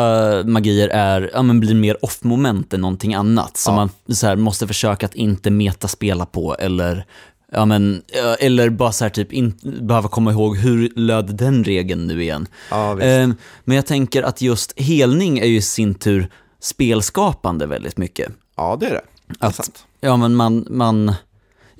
magier 0.46 0.88
är, 0.88 1.30
ja 1.34 1.42
men 1.42 1.60
blir 1.60 1.74
mer 1.74 2.04
off-moment 2.04 2.74
än 2.74 2.80
någonting 2.80 3.14
annat. 3.14 3.56
Som 3.56 3.74
Ja. 3.74 3.76
man 4.06 4.14
så 4.16 4.26
här, 4.26 4.36
måste 4.36 4.66
försöka 4.66 5.06
att 5.06 5.14
inte 5.14 5.50
metaspela 5.50 6.26
på 6.26 6.54
eller, 6.54 7.06
ja 7.52 7.64
men, 7.64 8.02
eller 8.40 8.70
bara 8.70 8.92
så 8.92 9.04
här 9.04 9.10
typ 9.10 9.32
in, 9.32 9.54
behöva 9.62 10.08
komma 10.08 10.30
ihåg 10.32 10.56
hur 10.56 10.92
löd 10.96 11.34
den 11.36 11.64
regeln 11.64 12.06
nu 12.06 12.22
igen. 12.22 12.46
Ja. 12.70 13.00
Ehm, 13.00 13.34
men 13.64 13.76
jag 13.76 13.86
tänker 13.86 14.22
att 14.22 14.42
just 14.42 14.80
helning 14.80 15.38
är 15.38 15.46
ju 15.46 15.56
i 15.56 15.62
sin 15.62 15.94
tur 15.94 16.28
spelskapande 16.60 17.66
väldigt 17.66 17.96
mycket. 17.96 18.32
ja, 18.56 18.76
det 18.80 18.86
är 18.86 18.90
det. 18.90 19.00
det 19.26 19.44
är 19.44 19.48
Att- 19.48 19.54
sant. 19.54 19.84
Ja, 20.00 20.16
men 20.16 20.34
man, 20.34 20.66
man, 20.70 21.14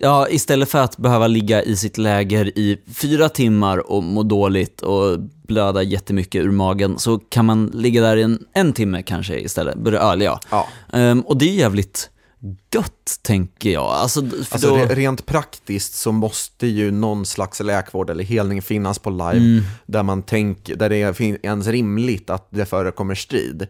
ja, 0.03 0.29
istället 0.29 0.69
för 0.69 0.79
att 0.79 0.97
behöva 0.97 1.27
ligga 1.27 1.63
i 1.63 1.77
sitt 1.77 1.99
läger 1.99 2.59
i 2.59 2.79
fyra 2.95 3.29
timmar 3.29 3.91
och 3.93 4.03
må 4.03 4.23
dåligt 4.23 4.81
och 4.83 5.19
blöda 5.47 5.83
jättemycket 5.83 6.45
ur 6.45 6.51
magen 6.51 6.99
så 6.99 7.19
kan 7.19 7.45
man 7.47 7.67
ligga 7.67 8.03
där 8.03 8.17
i 8.17 8.23
en, 8.23 8.45
en 8.55 8.73
timme 8.73 9.03
kanske 9.03 9.39
istället, 9.41 9.77
börja 9.79 10.01
öl, 10.01 10.23
ja. 10.23 10.41
Ja. 10.51 10.69
Ehm, 10.93 11.21
och 11.21 11.37
det 11.37 11.45
är 11.45 11.55
jävligt 11.55 12.11
gött, 12.75 13.19
tänker 13.23 13.71
jag. 13.71 13.85
Alltså, 13.85 14.21
Alltså 14.51 14.69
då, 14.69 14.77
re- 14.77 14.95
rent 14.95 15.27
praktiskt 15.27 15.95
så 15.95 16.13
måste 16.13 16.67
ju 16.67 16.91
någon 16.91 17.27
slags 17.27 17.61
läkvård 17.61 18.11
eller 18.11 18.25
helning 18.25 18.63
finnas 18.63 18.99
på 18.99 19.11
live 19.11 19.31
Mm. 19.37 19.63
där 19.87 20.03
man 20.03 20.23
tänker, 20.23 20.77
där 20.77 20.89
det 20.89 20.97
är 20.97 21.23
ens 21.47 21.67
rimligt 21.67 22.31
att 22.31 22.47
det 22.51 22.65
förekommer 22.65 23.15
strid. 23.15 23.67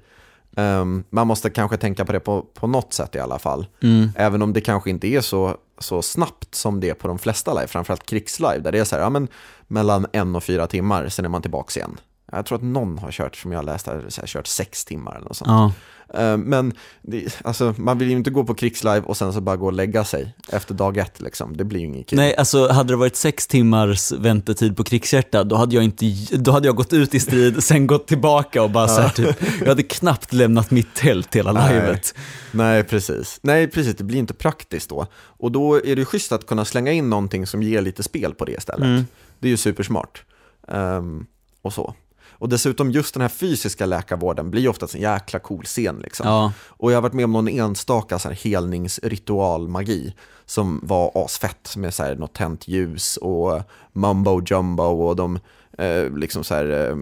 Ehm, 0.57 1.05
man 1.11 1.27
måste 1.27 1.51
kanske 1.51 1.77
tänka 1.77 2.05
på 2.05 2.12
det 2.12 2.21
på, 2.21 2.42
på 2.55 2.66
något 2.66 2.92
sätt 2.92 3.14
i 3.14 3.18
alla 3.18 3.38
fall. 3.38 3.66
Mm. 3.83 4.09
Även 4.16 4.42
om 4.42 4.53
det 4.53 4.61
kanske 4.61 4.90
inte 4.90 5.07
är 5.07 5.21
så, 5.21 5.57
så 5.83 6.03
snabbt 6.03 6.55
som 6.55 6.81
det 6.81 6.90
är 6.90 6.95
på 6.95 7.09
de 7.09 7.18
flesta 7.18 7.55
live, 7.55 7.66
framförallt 7.66 8.07
krigslive, 8.07 8.59
där 8.59 8.73
det 8.73 8.79
är 8.79 8.85
så 8.85 8.97
här, 8.97 9.03
ja 9.03 9.11
men 9.11 9.29
mellan 9.66 10.07
en 10.12 10.37
och 10.37 10.45
fyra 10.45 10.66
timmar, 10.66 11.09
sen 11.09 11.25
är 11.25 11.29
man 11.29 11.42
tillbaka 11.42 11.81
igen. 11.81 12.01
Jag 12.33 12.47
tror 12.47 12.59
att 12.59 12.64
någon 12.64 12.99
har 12.99 13.11
kört, 13.11 13.37
som 13.37 13.53
jag 13.53 13.64
läste, 13.64 14.11
så 14.11 14.21
här, 14.21 14.29
kört 14.29 14.47
sex 14.47 14.85
timmar 14.85 15.16
eller 15.16 15.29
något 15.29 15.37
sånt. 15.37 15.49
ja. 15.51 15.73
Eh, 16.14 16.37
Men 16.37 16.72
det, 17.03 17.40
alltså, 17.44 17.75
man 17.79 17.98
vill 17.98 18.11
ju 18.11 18.16
inte 18.16 18.31
gå 18.31 18.44
på 18.44 18.55
krigslive 18.55 19.01
och 19.01 19.16
sen 19.16 19.33
så 19.33 19.40
bara 19.40 19.57
gå 19.57 19.66
och 19.66 19.72
lägga 19.72 20.05
sig 20.05 20.35
efter 20.48 20.75
dag 20.75 20.96
ett. 20.96 21.20
Liksom. 21.20 21.57
Det 21.57 21.64
blir 21.64 21.81
ju 21.81 21.87
inget 21.87 22.07
kul. 22.07 22.16
Nej, 22.16 22.37
alltså 22.37 22.68
hade 22.68 22.92
det 22.92 22.96
varit 22.96 23.16
sex 23.16 23.46
timmars 23.46 24.12
väntetid 24.12 24.77
på 24.77 24.85
krigshjärta, 24.85 25.44
då 25.44 25.57
hade 25.57 25.75
jag 25.75 25.85
inte, 25.85 26.07
då 26.31 26.51
hade 26.51 26.68
jag 26.68 26.77
gått 26.77 26.92
ut 26.92 27.14
i 27.14 27.20
strid, 27.20 27.64
sen 27.64 27.87
gått 27.87 28.07
tillbaka 28.07 28.62
och 28.62 28.70
bara 28.70 28.88
så 28.88 29.01
här, 29.01 29.09
typ, 29.09 29.37
jag 29.61 29.68
hade 29.68 29.83
knappt 29.83 30.33
lämnat 30.33 30.70
mitt 30.70 30.94
tält 30.94 31.37
hela 31.37 31.53
Nej. 31.53 31.75
livet. 31.75 32.14
Nej, 32.51 32.85
precis. 32.85 33.38
Nej, 33.42 33.66
precis. 33.66 33.96
Det 33.96 34.05
blir 34.05 34.18
inte 34.18 34.35
praktiskt 34.35 34.88
då. 34.88 35.07
Och 35.14 35.53
då 35.53 35.75
är 35.77 35.96
det 35.96 36.01
ju 36.01 36.05
schysst 36.05 36.33
att 36.33 36.46
kunna 36.46 36.64
slänga 36.64 36.92
in 36.92 37.11
någonting 37.11 37.46
som 37.46 37.62
ger 37.62 37.83
lite 37.83 38.03
spel 38.03 38.35
på 38.35 38.44
det 38.44 38.53
istället. 38.53 38.87
Mm. 38.87 39.07
Det 39.38 39.48
är 39.48 39.51
ju 39.51 39.57
supersmart. 39.57 40.25
Ehm, 40.68 41.27
och 41.62 41.72
så. 41.72 41.94
Och 42.43 42.49
dessutom 42.49 42.91
just 42.91 43.15
den 43.15 43.21
här 43.21 43.29
fysiska 43.29 43.87
läkarvården 43.87 44.51
blir 44.51 44.69
oftast 44.69 44.95
en 44.95 45.01
jäkla 45.01 45.39
cool 45.39 45.65
scen. 45.65 45.99
Liksom. 46.03 46.27
Ja. 46.29 46.53
Och 46.67 46.93
jag 46.93 46.97
har 46.97 47.03
varit 47.03 47.13
med 47.13 47.25
om 47.25 47.33
någon 47.33 47.49
enstaka 47.49 48.19
så 48.19 48.29
här 48.29 48.35
helningsritualmagi 48.37 50.15
som 50.47 50.81
var 50.83 51.25
asfett 51.25 51.77
med 51.77 51.95
så 51.95 52.03
här 52.03 52.15
något 52.15 52.35
tänt 52.35 52.69
ljus 52.69 53.17
och 53.17 53.63
mumbo 53.93 54.43
jumbo 54.47 54.83
och 54.83 55.17
de 55.17 55.39
eh, 55.79 56.11
liksom 56.17 56.45
så 56.45 56.55
här, 56.55 56.89
eh, 56.91 56.97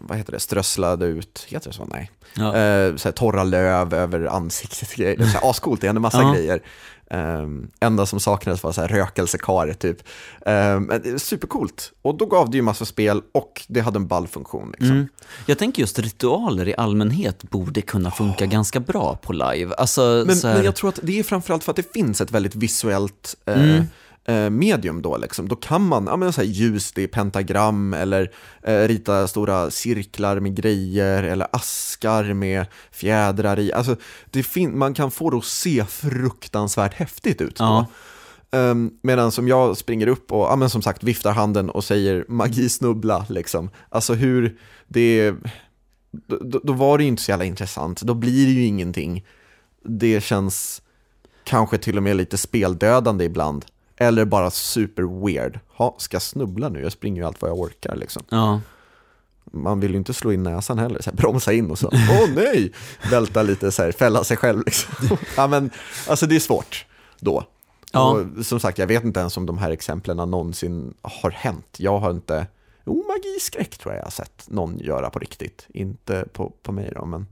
vad 0.00 0.18
heter 0.18 0.32
det, 0.32 0.40
strösslade 0.40 1.06
ut, 1.06 1.46
heter 1.48 1.70
det 1.70 1.76
så? 1.76 1.84
Nej. 1.84 2.10
Ja. 2.34 2.56
Eh, 2.56 2.96
så 2.96 3.08
här, 3.08 3.12
torra 3.12 3.44
löv 3.44 3.94
över 3.94 4.24
ansiktet, 4.26 4.94
grejer. 4.94 5.16
Det 5.16 5.24
är 5.24 5.50
ascoolt, 5.50 5.80
det 5.80 5.86
hände 5.86 6.00
massa 6.00 6.22
Ja. 6.22 6.32
grejer. 6.34 6.62
Um, 7.10 7.70
enda 7.80 8.06
som 8.06 8.20
saknades 8.20 8.62
var 8.62 8.72
så 8.72 8.80
här 8.80 8.88
rökelsekar 8.88 9.72
typ. 9.72 9.96
Um, 10.46 11.18
supercoolt. 11.18 11.92
Och 12.02 12.14
då 12.18 12.26
gav 12.26 12.50
det 12.50 12.56
ju 12.56 12.62
massa 12.62 12.84
spel 12.84 13.22
och 13.32 13.62
det 13.68 13.80
hade 13.80 13.96
en 13.96 14.06
ball 14.06 14.26
funktion. 14.28 14.70
Liksom. 14.70 14.90
Mm. 14.90 15.08
Jag 15.46 15.58
tänker 15.58 15.82
just 15.82 15.98
ritualer 15.98 16.68
i 16.68 16.74
allmänhet 16.76 17.42
borde 17.42 17.82
kunna 17.82 18.10
funka 18.10 18.46
ganska 18.46 18.80
bra 18.80 19.18
på 19.22 19.32
live. 19.32 19.74
Alltså, 19.74 20.24
Men, 20.26 20.36
här, 20.36 20.54
men 20.54 20.64
jag 20.64 20.74
tror 20.74 20.88
att 20.88 20.98
det 21.02 21.18
är 21.18 21.22
framförallt 21.22 21.64
för 21.64 21.72
att 21.72 21.76
det 21.76 21.92
finns 21.92 22.20
ett 22.20 22.30
väldigt 22.30 22.54
visuellt 22.54 23.36
eh, 23.46 23.62
Mm. 23.62 23.84
Eh, 24.24 24.50
medium 24.50 25.02
då. 25.02 25.16
Liksom. 25.16 25.48
Då 25.48 25.56
kan 25.56 25.86
man, 25.86 26.06
ja 26.06 26.16
men 26.16 26.32
så 26.32 26.40
här 26.40 26.48
ljus, 26.48 26.92
det 26.92 27.08
pentagram 27.08 27.94
eller 27.94 28.30
eh, 28.62 28.88
rita 28.88 29.28
stora 29.28 29.70
cirklar 29.70 30.40
med 30.40 30.56
grejer 30.56 31.22
eller 31.22 31.46
askar 31.52 32.32
med 32.34 32.66
fjädrar 32.90 33.58
i. 33.58 33.72
Alltså, 33.72 33.96
det 34.30 34.42
fin- 34.42 34.78
man 34.78 34.94
kan 34.94 35.10
få 35.10 35.30
det 35.30 35.36
att 35.36 35.44
se 35.44 35.84
fruktansvärt 35.84 36.94
häftigt 36.94 37.40
ut. 37.40 37.56
Ja. 37.58 37.86
Um, 38.54 38.98
Medan 39.02 39.32
som 39.32 39.48
jag 39.48 39.76
springer 39.76 40.06
upp 40.06 40.32
och, 40.32 40.44
ja 40.44 40.56
men 40.56 40.70
som 40.70 40.82
sagt, 40.82 41.02
viftar 41.02 41.32
handen 41.32 41.70
och 41.70 41.84
säger 41.84 42.24
magi 42.28 42.68
snubbla 42.68 43.26
liksom. 43.28 43.70
Alltså 43.88 44.14
hur 44.14 44.58
det, 44.88 45.34
då, 46.26 46.60
då 46.64 46.72
var 46.72 46.98
det 46.98 47.04
ju 47.04 47.08
inte 47.08 47.22
så 47.22 47.30
jävla 47.30 47.44
intressant. 47.44 48.02
Då 48.02 48.14
blir 48.14 48.46
det 48.46 48.52
ju 48.52 48.64
ingenting. 48.64 49.24
Det 49.84 50.24
känns 50.24 50.82
kanske 51.44 51.78
till 51.78 51.96
och 51.96 52.02
med 52.02 52.16
lite 52.16 52.38
speldödande 52.38 53.24
ibland. 53.24 53.64
Eller 54.02 54.24
bara 54.24 54.50
super 54.50 55.26
weird. 55.26 55.60
Ha, 55.76 55.94
ska 55.98 56.14
jag 56.14 56.22
snubbla 56.22 56.68
nu? 56.68 56.82
Jag 56.82 56.92
springer 56.92 57.22
ju 57.22 57.26
allt 57.26 57.42
vad 57.42 57.50
jag 57.50 57.58
orkar 57.58 57.96
liksom. 57.96 58.22
ja. 58.28 58.60
Man 59.54 59.80
vill 59.80 59.90
ju 59.90 59.96
inte 59.96 60.14
slå 60.14 60.32
in 60.32 60.42
näsan 60.42 60.78
heller, 60.78 61.02
så 61.02 61.10
här, 61.10 61.16
bromsa 61.16 61.52
in 61.52 61.70
och 61.70 61.78
så, 61.78 61.86
åh 61.92 62.28
nej, 62.34 62.72
välta 63.10 63.42
lite 63.42 63.72
så 63.72 63.82
här, 63.82 63.92
fälla 63.92 64.24
sig 64.24 64.36
själv 64.36 64.62
liksom. 64.64 65.16
Ja 65.36 65.46
men, 65.46 65.70
alltså 66.08 66.26
det 66.26 66.36
är 66.36 66.40
svårt 66.40 66.86
då. 67.20 67.44
Ja. 67.92 68.10
Och 68.10 68.46
som 68.46 68.60
sagt, 68.60 68.78
jag 68.78 68.86
vet 68.86 69.04
inte 69.04 69.20
ens 69.20 69.36
om 69.36 69.46
de 69.46 69.58
här 69.58 69.70
exemplen 69.70 70.16
någonsin 70.16 70.94
har 71.02 71.30
hänt. 71.30 71.76
Jag 71.78 71.98
har 71.98 72.10
inte, 72.10 72.46
jo 72.86 73.04
magiskräck 73.08 73.78
tror 73.78 73.94
jag 73.94 74.00
jag 74.00 74.06
har 74.06 74.10
sett 74.10 74.44
någon 74.48 74.78
göra 74.78 75.10
på 75.10 75.18
riktigt. 75.18 75.66
Inte 75.74 76.24
på, 76.32 76.52
på 76.62 76.72
mig 76.72 76.92
då, 76.94 77.04
men, 77.04 77.26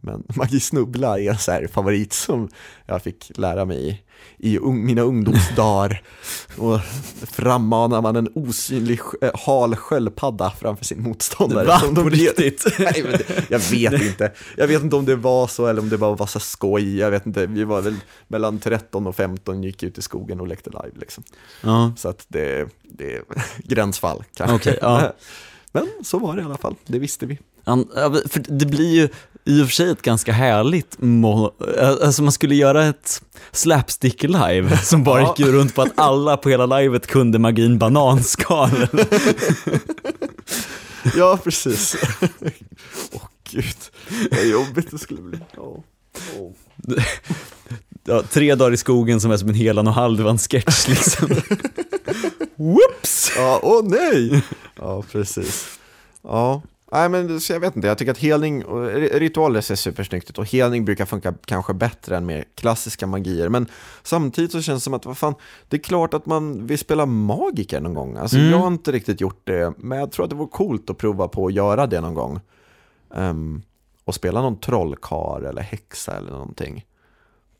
men 0.00 0.24
magi 0.36 0.60
snubbla 0.60 1.20
är 1.20 1.30
en 1.30 1.38
så 1.38 1.52
här 1.52 1.66
favorit 1.66 2.12
som 2.12 2.48
jag 2.86 3.02
fick 3.02 3.32
lära 3.34 3.64
mig 3.64 4.04
i, 4.38 4.58
mina 4.60 5.02
ungdomsdagar. 5.02 6.02
Och 6.56 6.80
frammanar 7.22 8.02
man 8.02 8.16
en 8.16 8.28
osynlig 8.34 9.00
äh, 9.22 9.30
hal 9.34 9.76
sköldpadda 9.76 10.50
framför 10.50 10.84
sin 10.84 11.02
motståndare. 11.02 11.66
Va? 11.66 11.80
som 11.80 11.94
de 11.94 12.02
På 12.02 12.08
riktigt? 12.08 12.66
Nej, 12.78 13.02
men 13.02 13.12
det, 13.12 13.50
jag 13.50 13.58
vet 13.58 14.02
inte. 14.02 14.32
Jag 14.56 14.66
vet 14.66 14.82
inte 14.82 14.96
om 14.96 15.04
det 15.04 15.16
var 15.16 15.46
så 15.46 15.66
eller 15.66 15.82
om 15.82 15.88
det 15.88 15.98
bara 15.98 16.14
var 16.14 16.26
så 16.26 16.40
skoj. 16.40 16.98
Jag 16.98 17.10
vet 17.10 17.26
inte. 17.26 17.46
Vi 17.46 17.64
var 17.64 17.82
väl 17.82 17.96
mellan 18.28 18.58
13 18.58 19.06
och 19.06 19.16
15 19.16 19.62
gick 19.62 19.82
ut 19.82 19.98
i 19.98 20.02
skogen 20.02 20.40
och 20.40 20.48
lekte 20.48 20.70
live 20.70 20.98
liksom. 21.00 21.24
Ja. 21.62 21.92
Så 21.96 22.08
att 22.08 22.26
det, 22.28 22.68
det 22.82 23.16
är 23.16 23.22
gränsfall 23.58 24.24
kanske. 24.34 24.56
Okej, 24.56 24.78
ja. 24.80 25.12
Men 25.72 25.88
så 26.02 26.18
var 26.18 26.36
det 26.36 26.42
i 26.42 26.44
alla 26.44 26.58
fall. 26.58 26.74
Det 26.86 26.98
visste 26.98 27.26
vi. 27.26 27.38
Han, 27.64 27.88
för 28.28 28.42
det 28.48 28.66
blir 28.66 28.94
ju 28.94 29.08
i 29.44 29.62
och 29.62 29.66
för 29.66 29.72
sig 29.74 29.90
ett 29.90 30.02
ganska 30.02 30.32
härligt 30.32 30.96
må, 30.98 31.52
alltså 32.02 32.22
man 32.22 32.32
skulle 32.32 32.54
göra 32.54 32.84
ett 32.84 33.22
slapstick 33.52 34.22
live 34.22 34.76
som 34.84 35.04
bara 35.04 35.20
Ja. 35.20 35.34
gick 35.38 35.46
runt 35.46 35.74
på 35.74 35.82
att 35.82 35.92
alla 35.94 36.36
på 36.36 36.48
hela 36.48 36.66
livet 36.78 37.06
kunde 37.06 37.38
magin 37.38 37.78
bananskal. 37.78 38.70
Ja, 41.16 41.38
precis. 41.44 41.96
Åh 43.12 43.22
gud, 43.50 43.76
vad 44.30 44.46
jobbigt 44.46 44.90
det 44.90 44.98
skulle 44.98 45.20
bli. 45.22 45.38
Ja. 45.56 45.82
Åh. 46.38 46.52
ja, 48.04 48.22
tre 48.22 48.54
dagar 48.54 48.72
i 48.72 48.76
skogen 48.76 49.20
som 49.20 49.30
är 49.30 49.36
som 49.36 49.48
en 49.48 49.54
helan 49.54 49.86
och 49.88 49.94
halvan 49.94 50.38
sketch 50.38 50.88
liksom. 50.88 51.28
Whoops! 52.56 53.32
Ja, 53.36 53.60
åh 53.62 53.84
nej! 53.84 54.42
Ja, 54.76 55.02
precis. 55.12 55.78
Ja, 56.22 56.62
nej 56.92 57.08
men 57.08 57.40
så 57.40 57.52
jag 57.52 57.60
vet 57.60 57.76
inte, 57.76 57.88
jag 57.88 57.98
tycker 57.98 58.12
att 58.12 58.18
helning, 58.18 58.64
och 58.64 58.84
ri- 58.86 59.18
ritualer 59.18 59.60
ser 59.60 59.74
supersnyggt 59.74 60.30
ut 60.30 60.38
och 60.38 60.46
helning 60.52 60.84
brukar 60.84 61.06
funka 61.06 61.34
kanske 61.44 61.74
bättre 61.74 62.16
än 62.16 62.26
mer 62.26 62.44
klassiska 62.54 63.06
magier. 63.06 63.48
Men 63.48 63.66
samtidigt 64.02 64.52
så 64.52 64.62
känns 64.62 64.80
det 64.82 64.84
som 64.84 64.94
att, 64.94 65.06
vad 65.06 65.18
fan, 65.18 65.34
det 65.68 65.76
är 65.76 65.80
klart 65.80 66.14
att 66.14 66.26
man 66.26 66.66
vill 66.66 66.78
spela 66.78 67.06
magiker 67.06 67.80
någon 67.80 67.94
gång. 67.94 68.16
Alltså 68.16 68.36
Mm. 68.36 68.50
jag 68.50 68.58
har 68.58 68.66
inte 68.66 68.92
riktigt 68.92 69.20
gjort 69.20 69.40
det, 69.44 69.72
men 69.78 69.98
jag 69.98 70.12
tror 70.12 70.24
att 70.24 70.30
det 70.30 70.36
vore 70.36 70.48
coolt 70.48 70.90
att 70.90 70.98
prova 70.98 71.28
på 71.28 71.46
att 71.46 71.52
göra 71.52 71.86
det 71.86 72.00
någon 72.00 72.14
gång. 72.14 72.40
Ehm, 73.14 73.62
och 74.04 74.14
spela 74.14 74.42
någon 74.42 74.60
trollkar 74.60 75.40
eller 75.42 75.62
häxa 75.62 76.16
eller 76.16 76.30
någonting. 76.30 76.86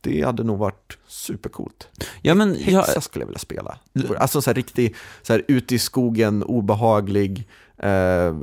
Det 0.03 0.23
hade 0.23 0.43
nog 0.45 0.59
varit 0.59 0.99
supercoolt. 1.07 1.89
Ja 2.23 2.35
men, 2.35 2.57
jag, 2.59 2.81
Häxa 2.83 3.01
skulle 3.01 3.23
jag 3.23 3.27
vilja 3.27 3.39
spela. 3.39 3.79
Alltså 4.19 4.43
så 4.43 4.51
här 4.51 4.55
riktig, 4.55 4.95
så 5.23 5.33
här 5.33 5.43
ute 5.49 5.75
i 5.75 5.79
skogen, 5.79 6.43
obehaglig 6.43 7.49
eh, 7.83 8.35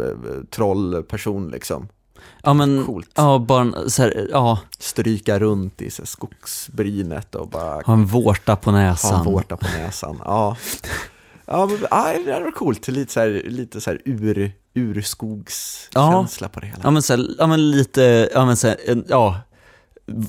trollperson 0.52 1.50
liksom. 1.50 1.88
ja 2.43 2.54
men, 2.54 2.86
Coolt. 2.86 3.10
ja 3.15 3.39
bara 3.39 3.89
så 3.89 4.02
här, 4.02 4.28
ja, 4.32 4.60
Stryka 4.80 5.39
runt 5.39 5.82
i 5.82 5.89
så 5.91 6.02
här, 6.02 6.08
skogsbrynet 6.08 7.36
och 7.36 7.47
bara 7.50 7.82
ha 7.86 7.93
en 7.93 8.06
vårta 8.06 8.56
på 8.56 8.71
ha 8.71 8.78
näsan. 8.78 9.19
en 9.19 9.26
vårta 9.26 9.58
på 9.58 9.65
näsan. 9.78 10.21
Ja, 10.26 10.58
ja, 11.45 11.65
men, 11.65 11.78
ja 11.91 12.13
det 12.26 12.34
hade 12.34 12.45
varit 12.45 12.56
coolt. 12.56 12.88
Lite 12.88 13.13
så 13.13 13.19
här, 13.19 13.41
lite 13.45 13.82
så 13.82 13.89
här 13.89 14.02
ur, 14.06 14.52
urskogskänsla 14.73 16.50
på 16.50 16.60
det 16.60 16.67
hela. 16.67 16.80
Ja 16.84 16.91
men, 16.91 17.02
så 17.02 17.15
här, 17.15 17.28
ja, 17.38 17.47
men 17.47 17.71
lite, 17.71 18.30
ja 18.34 18.45
men 18.45 18.58
så 18.58 18.67
här, 18.67 18.78
ja, 19.08 19.39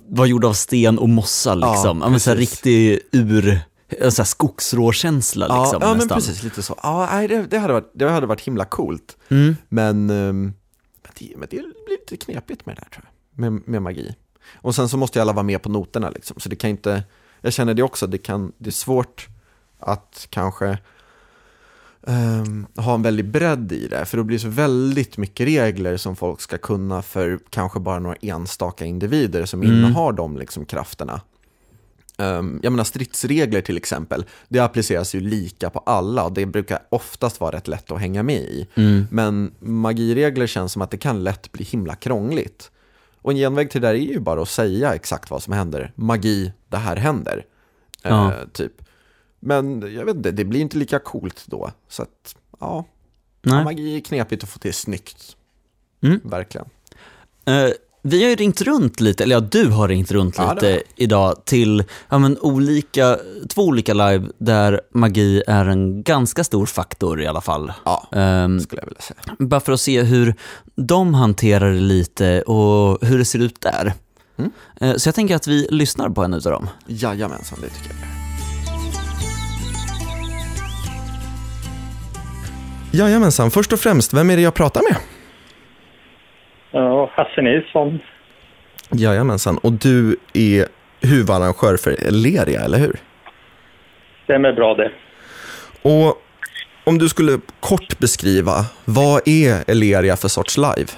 var 0.09 0.27
gjord 0.27 0.44
av 0.44 0.53
sten 0.53 0.99
och 0.99 1.09
mossa 1.09 1.55
liksom. 1.55 2.01
Ja, 2.03 2.09
men 2.09 2.21
så 2.21 2.31
här, 2.31 2.37
riktig 2.37 3.01
ur, 3.12 3.61
så 3.90 4.22
här, 4.22 4.24
skogsråkänsla 4.24 5.46
Ja, 5.48 5.62
liksom 5.62 5.79
ja 5.83 5.88
men 5.88 5.96
nästan. 5.98 6.16
precis, 6.18 6.42
lite 6.42 6.62
så. 6.62 6.74
Ja, 6.83 7.09
nej, 7.12 7.29
det, 7.29 7.42
det, 7.42 7.59
hade 7.59 7.72
varit, 7.72 7.90
det 7.94 8.11
hade 8.11 8.27
varit 8.27 8.40
himla 8.40 8.64
coolt. 8.64 9.16
Mm. 9.29 9.57
Men, 9.68 10.11
ehm, 10.11 10.42
men, 11.03 11.12
det, 11.18 11.33
men 11.37 11.48
det 11.51 11.57
blir 11.57 11.72
lite 11.90 12.16
knepigt 12.16 12.66
med 12.66 12.77
det 12.77 12.81
där 12.81 12.88
tror 12.90 13.05
jag, 13.35 13.40
med, 13.53 13.68
med 13.68 13.83
magi. 13.83 14.14
Och 14.55 14.74
sen 14.74 14.88
så 14.88 14.96
måste 14.96 15.18
ju 15.18 15.20
alla 15.22 15.33
vara 15.33 15.42
med 15.42 15.62
på 15.62 15.68
noterna 15.68 16.11
liksom, 16.11 16.40
så 16.40 16.48
det 16.48 16.57
kan 16.57 16.70
inte, 16.70 17.03
jag 17.40 17.53
känner 17.53 17.74
det 17.74 17.83
också, 17.83 18.07
det, 18.07 18.18
kan, 18.18 18.53
det 18.59 18.70
är 18.70 18.72
svårt 18.72 19.29
att 19.79 20.27
kanske 20.31 20.79
ehm, 22.07 22.66
ha 22.77 22.94
en 22.94 23.03
väldig 23.03 23.24
bredd 23.31 23.72
i 23.72 23.88
det, 23.88 24.05
för 24.05 24.16
då 24.16 24.24
blir 24.24 24.37
det 24.37 24.42
så 24.42 24.48
väldigt 24.48 25.16
mycket 25.18 25.46
regler 25.46 25.96
som 25.96 26.16
folk 26.16 26.40
ska 26.40 26.59
kunna 26.59 27.03
för 27.03 27.38
kanske 27.51 27.81
bara 27.81 27.98
några 27.98 28.16
enstaka 28.20 28.85
individer 28.85 29.44
som 29.46 29.62
Mm. 29.62 29.74
innehar 29.74 30.12
de 30.12 30.37
liksom 30.38 30.64
krafterna. 30.64 31.20
Um, 32.20 32.61
jag 32.62 32.72
menar 32.72 32.85
stridsregler 32.85 33.61
till 33.61 33.76
exempel, 33.76 34.24
det 34.48 34.59
appliceras 34.59 35.14
ju 35.14 35.20
lika 35.20 35.70
på 35.70 35.78
alla 35.78 36.24
och 36.24 36.33
det 36.33 36.46
brukar 36.46 36.78
oftast 36.88 37.40
vara 37.40 37.57
rätt 37.57 37.68
lätt 37.68 37.90
att 37.90 38.00
hänga 38.00 38.22
med 38.22 38.40
i. 38.40 38.66
Mm. 38.74 39.07
Men 39.11 39.54
magiregler 39.59 40.46
känns 40.46 40.72
som 40.72 40.83
att 40.83 40.90
det 40.90 40.96
kan 40.96 41.24
lätt 41.24 41.52
bli 41.52 41.64
himla 41.64 41.94
krångligt. 41.94 42.70
Och 43.22 43.31
en 43.31 43.37
genväg 43.37 43.70
till 43.70 43.81
det 43.81 43.88
där 43.88 43.94
är 43.94 43.98
ju 43.98 44.20
bara 44.20 44.42
att 44.42 44.48
säga 44.48 44.94
exakt 44.94 45.31
vad 45.31 45.42
som 45.42 45.52
händer. 45.52 45.92
Magi, 45.94 46.52
det 46.68 46.76
här 46.76 46.96
händer. 46.96 47.44
Ja. 48.02 48.33
Eh, 48.33 48.48
typ. 48.52 48.72
Men 49.40 49.94
jag 49.94 50.04
vet 50.04 50.16
inte, 50.16 50.31
det 50.31 50.44
blir 50.44 50.61
inte 50.61 50.78
lika 50.78 50.98
coolt 50.98 51.44
då. 51.46 51.70
Så 51.88 52.02
att, 52.02 52.37
ja, 52.61 52.85
Nej. 53.42 53.64
magi 53.64 53.96
är 53.96 54.00
knepigt 54.00 54.42
att 54.42 54.48
få 54.50 54.59
till 54.59 54.74
snyggt. 54.74 55.37
Mm. 56.00 56.20
Verkligen. 56.24 56.68
Eh, 57.44 57.70
vi 58.02 58.22
har 58.22 58.30
ju 58.30 58.37
ringt 58.37 58.61
runt 58.62 59.00
lite, 59.00 59.22
eller 59.24 59.37
ja, 59.37 59.40
du 59.40 59.68
har 59.70 59.88
ringt 59.88 60.11
runt 60.12 60.34
Ja, 60.38 60.54
lite 60.54 60.82
idag 60.96 61.44
till 61.44 61.84
ja, 62.08 62.18
men 62.18 62.38
olika, 62.40 63.18
två 63.48 63.62
olika 63.62 63.94
live 63.94 64.28
där 64.38 64.80
magi 64.94 65.42
är 65.46 65.66
en 65.66 66.02
ganska 66.02 66.44
stor 66.44 66.66
faktor 66.66 67.22
i 67.22 67.26
alla 67.26 67.40
fall. 67.40 67.72
Ja, 67.84 68.08
Ehm, 68.12 68.61
skulle 68.61 68.80
jag 68.82 68.87
vilja 68.87 69.00
säga. 69.00 69.37
bara 69.38 69.61
för 69.61 69.72
att 69.72 69.80
se 69.80 70.02
hur 70.02 70.34
de 70.76 71.14
hanterar 71.14 71.72
det 71.72 71.80
lite 71.80 72.42
och 72.42 72.98
hur 73.06 73.18
det 73.18 73.24
ser 73.24 73.38
ut 73.38 73.61
där. 73.61 73.92
Mm. 74.38 74.50
Eh, 74.80 74.94
så 74.96 75.08
jag 75.08 75.14
tänker 75.14 75.37
att 75.37 75.46
vi 75.46 75.68
lyssnar 75.70 76.08
på 76.08 76.22
en 76.24 76.34
utav 76.34 76.52
dem. 76.52 76.68
Jajamensan, 76.87 77.58
det 77.62 77.68
tycker 77.68 77.90
jag. 78.00 78.08
Jajamensan, 82.92 83.50
först 83.50 83.72
och 83.72 83.80
främst, 83.80 84.12
vem 84.14 84.30
är 84.30 84.37
det 84.37 84.42
jag 84.42 84.54
pratar 84.54 84.82
med? 84.90 84.96
Ja, 86.70 87.11
Hasse 87.12 87.42
Nilsson. 87.42 88.00
Jajamensan, 88.90 89.59
och 89.59 89.72
du 89.72 90.16
är 90.35 90.66
huvudarrangör 91.00 91.76
för 91.76 91.90
Eleria, 91.90 92.61
eller 92.61 92.78
hur? 92.78 92.96
Stämmer 94.24 94.52
bra 94.52 94.74
det. 94.74 94.90
Och 95.83 96.22
om 96.85 96.98
du 96.98 97.09
skulle 97.09 97.38
kort 97.61 97.98
beskriva, 97.98 98.52
vad 98.85 99.28
är 99.28 99.70
Eleria 99.70 100.16
för 100.16 100.28
sorts 100.28 100.57
live? 100.57 100.90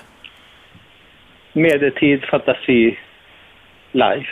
Medeltid 1.53 2.25
fantasi 2.31 2.99
live. 3.93 4.27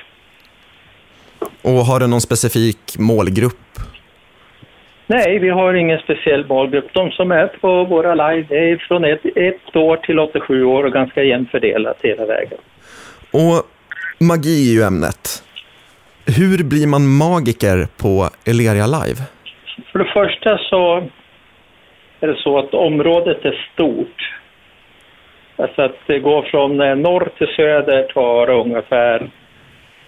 Och 1.63 1.71
har 1.71 2.01
du 2.01 2.07
någon 2.07 2.21
specifik 2.21 2.99
målgrupp? 2.99 3.55
Nej, 5.11 5.39
vi 5.39 5.49
har 5.49 5.75
ingen 5.75 5.99
speciell 5.99 6.47
målgrupp. 6.47 6.89
De 6.93 7.11
som 7.11 7.31
är 7.31 7.47
på 7.47 7.85
våra 7.85 8.15
live 8.15 8.57
är 8.57 8.77
från 8.77 9.05
ett, 9.05 9.25
ett 9.37 9.77
år 9.77 9.97
till 9.97 10.19
87 10.19 10.65
år 10.65 10.85
och 10.85 10.93
ganska 10.93 11.23
jämnt 11.23 11.51
fördelat 11.51 11.99
hela 12.03 12.27
vägen. 12.27 12.59
Och 13.33 13.57
magi 14.21 14.71
är 14.71 14.75
ju 14.75 14.83
ämnet. 14.83 15.43
Hur 16.39 16.65
blir 16.65 16.87
man 16.87 17.07
magiker 17.07 17.79
på 18.03 18.29
Eleria 18.51 18.87
Live? 18.87 19.21
För 19.93 19.99
det 19.99 20.11
första 20.13 20.59
så 20.59 21.09
är 22.21 22.27
det 22.27 22.37
så 22.37 22.59
att 22.59 22.75
området 22.75 23.45
är 23.45 23.69
stort. 23.73 24.35
Alltså 25.57 25.83
att 25.83 25.97
det 26.07 26.19
går 26.19 26.43
från 26.43 26.81
eh, 26.81 26.97
norr 26.97 27.29
till 27.39 27.55
söder 27.57 28.03
tar 28.03 28.51
ungefär 28.51 29.31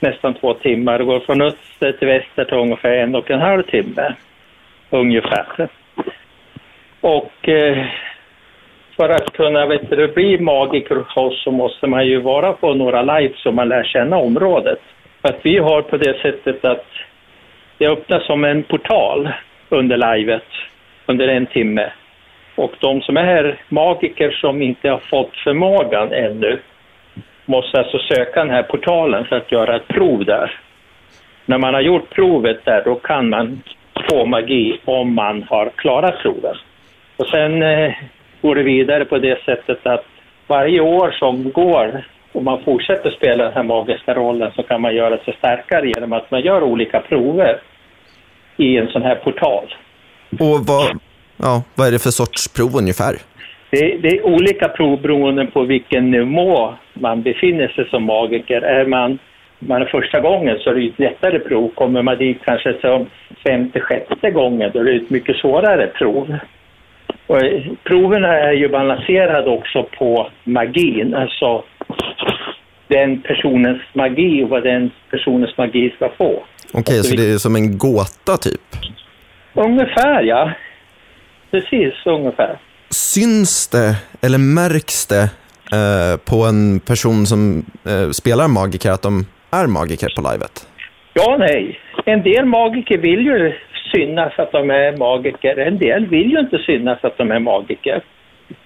nästan 0.01 0.35
två 0.35 0.55
timmar. 0.55 0.99
Det 0.99 1.05
går 1.05 1.21
från 1.21 1.43
öster 1.43 1.93
till 1.93 2.09
väster 2.09 2.45
tar 2.45 2.59
ungefär 2.59 2.93
en 2.93 3.15
och 3.15 3.31
en 3.31 3.41
halv 3.41 3.63
timme. 3.63 4.15
Ungefär. 4.91 5.69
Och 7.01 7.49
eh, 7.49 7.87
för 8.97 9.09
att 9.09 9.33
kunna 9.33 9.67
vet 9.67 9.91
du, 9.91 10.09
bli 10.09 10.39
magiker 10.39 10.95
hos 10.95 11.17
oss 11.17 11.43
så 11.45 11.51
måste 11.51 11.87
man 11.87 12.07
ju 12.07 12.21
vara 12.21 12.53
på 12.53 12.75
några 12.75 13.03
live 13.03 13.35
så 13.37 13.53
man 13.53 13.69
lär 13.69 13.85
känna 13.85 14.17
området. 14.17 14.81
För 15.23 15.29
att 15.29 15.41
vi 15.43 15.59
har 15.59 15.83
på 15.83 15.97
det 15.97 16.19
sättet 16.23 16.65
att 16.65 16.87
det 17.79 17.87
öppnas 17.87 18.27
som 18.27 18.45
en 18.45 18.63
portal 18.63 19.29
under 19.69 20.17
livet 20.17 20.47
under 21.07 21.29
en 21.29 21.47
timme. 21.47 21.93
Och 22.55 22.73
de 22.81 23.01
som 23.01 23.17
är 23.17 23.63
magiker 23.69 24.31
som 24.31 24.63
inte 24.63 24.91
har 24.91 24.99
fått 24.99 25.37
förmågan 25.37 26.13
ännu 26.13 26.59
måste 27.45 27.79
alltså 27.79 27.99
söka 27.99 28.41
den 28.41 28.51
här 28.51 28.63
portalen 28.63 29.25
för 29.25 29.37
att 29.37 29.53
göra 29.53 29.77
ett 29.77 29.89
prov 29.89 30.25
där. 30.25 30.61
När 31.47 31.59
man 31.59 31.75
har 31.75 31.81
gjort 31.81 32.11
provet 32.11 32.65
där 32.65 32.83
då 32.85 32.95
kan 32.95 33.29
man 33.29 33.63
få 34.09 34.27
magi 34.27 34.81
om 34.85 35.15
man 35.15 35.43
har 35.43 35.71
klarat 35.77 36.19
provet. 36.23 36.57
Och 37.17 37.27
sen 37.27 37.63
eh, 37.63 37.93
går 38.43 38.55
det 38.55 38.63
vidare 38.63 39.05
på 39.05 39.19
det 39.19 39.45
sättet 39.45 39.87
att 39.87 40.05
varje 40.47 40.81
år 40.81 41.11
som 41.19 41.51
går 41.51 42.05
och 42.33 42.45
man 42.45 42.65
fortsätter 42.65 43.11
spela 43.11 43.45
den 43.45 43.53
här 43.53 43.63
magiska 43.63 44.15
rollen 44.15 44.53
så 44.57 44.63
kan 44.63 44.81
man 44.81 44.95
göra 44.95 45.19
sig 45.19 45.35
starkare 45.39 45.89
genom 45.89 46.13
att 46.13 46.31
man 46.31 46.41
gör 46.41 46.63
olika 46.63 47.01
prover 47.01 47.61
i 48.57 48.77
en 48.77 48.89
sån 48.89 49.03
här 49.03 49.15
portal. 49.15 49.75
Och 50.31 50.67
vad, 50.67 51.01
ja, 51.37 51.63
vad 51.75 51.89
är 51.89 51.93
det 51.93 52.03
för 52.03 52.11
sorts 52.11 52.49
prov 52.49 52.77
ungefär? 52.77 53.15
Det, 53.71 53.97
det 54.03 54.09
är 54.09 54.27
olika 54.27 54.69
prov 54.69 55.01
beroende 55.01 55.47
på 55.47 55.63
vilken 55.63 56.11
nivå 56.11 56.75
man 56.95 57.23
befinner 57.23 57.69
sig 57.69 57.89
som 57.89 58.05
magiker. 58.05 58.63
Är 58.63 58.87
man, 58.87 59.19
man 59.61 59.83
är 59.83 59.87
första 59.87 60.21
gången 60.21 60.59
så 60.59 60.71
är 60.71 60.75
det 60.75 60.87
ett 60.87 60.99
lättare 60.99 61.39
prov. 61.39 61.71
Kommer 61.75 62.03
man 62.03 62.19
dit 62.19 62.39
kanske 62.45 62.81
som 62.81 63.07
femte, 63.47 63.81
sjätte 63.81 64.31
gången 64.31 64.71
då 64.75 64.81
är 64.81 64.85
det 64.85 64.97
ett 64.97 65.11
mycket 65.11 65.37
svårare 65.37 65.87
prov. 65.87 66.39
Och 67.27 67.43
eh, 67.43 67.63
proven 67.85 68.25
är 68.25 68.53
ju 68.53 68.69
balanserade 68.69 69.51
också 69.51 69.87
på 69.99 70.31
magin, 70.45 71.15
alltså 71.15 71.65
den 72.89 73.23
personens 73.23 73.83
magi 73.93 74.45
och 74.45 74.49
vad 74.49 74.63
den 74.63 74.91
personens 75.11 75.57
magi 75.59 75.93
ska 75.97 76.09
få. 76.19 76.43
Okej, 76.73 77.03
så 77.05 77.17
det 77.17 77.33
är 77.33 77.39
som 77.39 77.57
en 77.57 77.79
gåta 77.79 78.37
typ. 78.37 78.61
Ungefär, 79.55 80.23
ja. 80.23 80.53
Precis, 81.51 81.95
ungefär. 82.07 82.59
Syns 82.91 83.69
det 83.69 83.97
eller 84.21 84.39
märks 84.39 85.07
det 85.07 85.23
eh, 85.73 86.17
på 86.25 86.45
en 86.45 86.81
person 86.81 87.27
som 87.27 87.65
eh, 87.85 88.11
spelar 88.11 88.49
magiker 88.49 88.91
att 88.91 89.03
de 89.03 89.27
är 89.51 89.67
magiker 89.67 90.09
på 90.17 90.31
livet? 90.33 90.67
Ja, 91.15 91.37
nej. 91.39 91.79
En 92.05 92.23
del 92.23 92.45
magiker 92.45 92.99
vill 92.99 93.21
ju 93.21 93.53
synas 93.93 94.33
att 94.39 94.53
de 94.53 94.71
är 94.71 94.97
magiker. 94.97 95.59
En 95.59 95.79
del 95.79 96.07
vill 96.07 96.31
ju 96.31 96.39
inte 96.41 96.59
synas 96.59 96.99
att 97.05 97.19
de 97.19 97.31
är 97.31 97.39
magiker. 97.39 98.03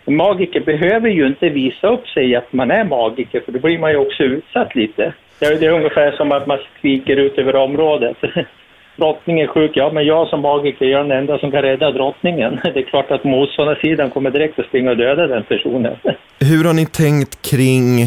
Magiker 0.04 0.60
behöver 0.60 1.08
ju 1.08 1.26
inte 1.26 1.48
visa 1.48 1.88
upp 1.88 2.08
sig 2.08 2.36
att 2.36 2.52
man 2.52 2.70
är 2.70 2.84
magiker, 2.84 3.40
för 3.40 3.52
då 3.52 3.58
blir 3.58 3.78
man 3.78 3.90
ju 3.90 3.96
också 3.96 4.22
utsatt 4.22 4.74
lite. 4.74 5.12
Det 5.38 5.46
är, 5.46 5.60
det 5.60 5.66
är 5.66 5.72
ungefär 5.72 6.12
som 6.12 6.32
att 6.32 6.46
man 6.46 6.58
skriker 6.78 7.16
ut 7.16 7.38
över 7.38 7.56
området. 7.56 8.16
Drottningen 8.96 9.48
är 9.48 9.52
sjuk, 9.52 9.70
ja 9.74 9.90
men 9.92 10.04
jag 10.06 10.28
som 10.28 10.40
magiker 10.40 10.86
jag 10.86 11.00
är 11.00 11.04
den 11.04 11.18
enda 11.18 11.38
som 11.38 11.50
kan 11.50 11.62
rädda 11.62 11.90
drottningen. 11.90 12.60
Det 12.74 12.78
är 12.80 12.82
klart 12.82 13.10
att 13.10 13.24
motståndarsidan 13.24 14.10
kommer 14.10 14.30
direkt 14.30 14.58
att 14.58 14.66
springa 14.66 14.90
och 14.90 14.96
döda 14.96 15.26
den 15.26 15.42
personen. 15.42 15.96
Hur 16.40 16.64
har 16.64 16.74
ni 16.74 16.86
tänkt 16.86 17.50
kring 17.50 18.02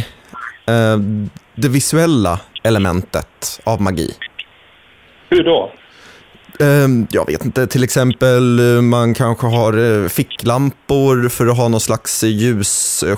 eh, 0.73 0.97
det 1.57 1.69
visuella 1.69 2.39
elementet 2.63 3.61
av 3.63 3.81
magi? 3.81 4.09
Hur 5.29 5.43
då? 5.43 5.71
Ehm, 6.59 7.07
jag 7.11 7.25
vet 7.25 7.45
inte, 7.45 7.67
till 7.67 7.83
exempel 7.83 8.59
eh, 8.59 8.81
man 8.81 9.13
kanske 9.13 9.47
har 9.47 10.03
eh, 10.03 10.07
ficklampor 10.07 11.29
för 11.29 11.47
att 11.47 11.57
ha 11.57 11.67
någon 11.67 11.79
slags 11.79 12.23
ljusshowgrej 12.23 13.15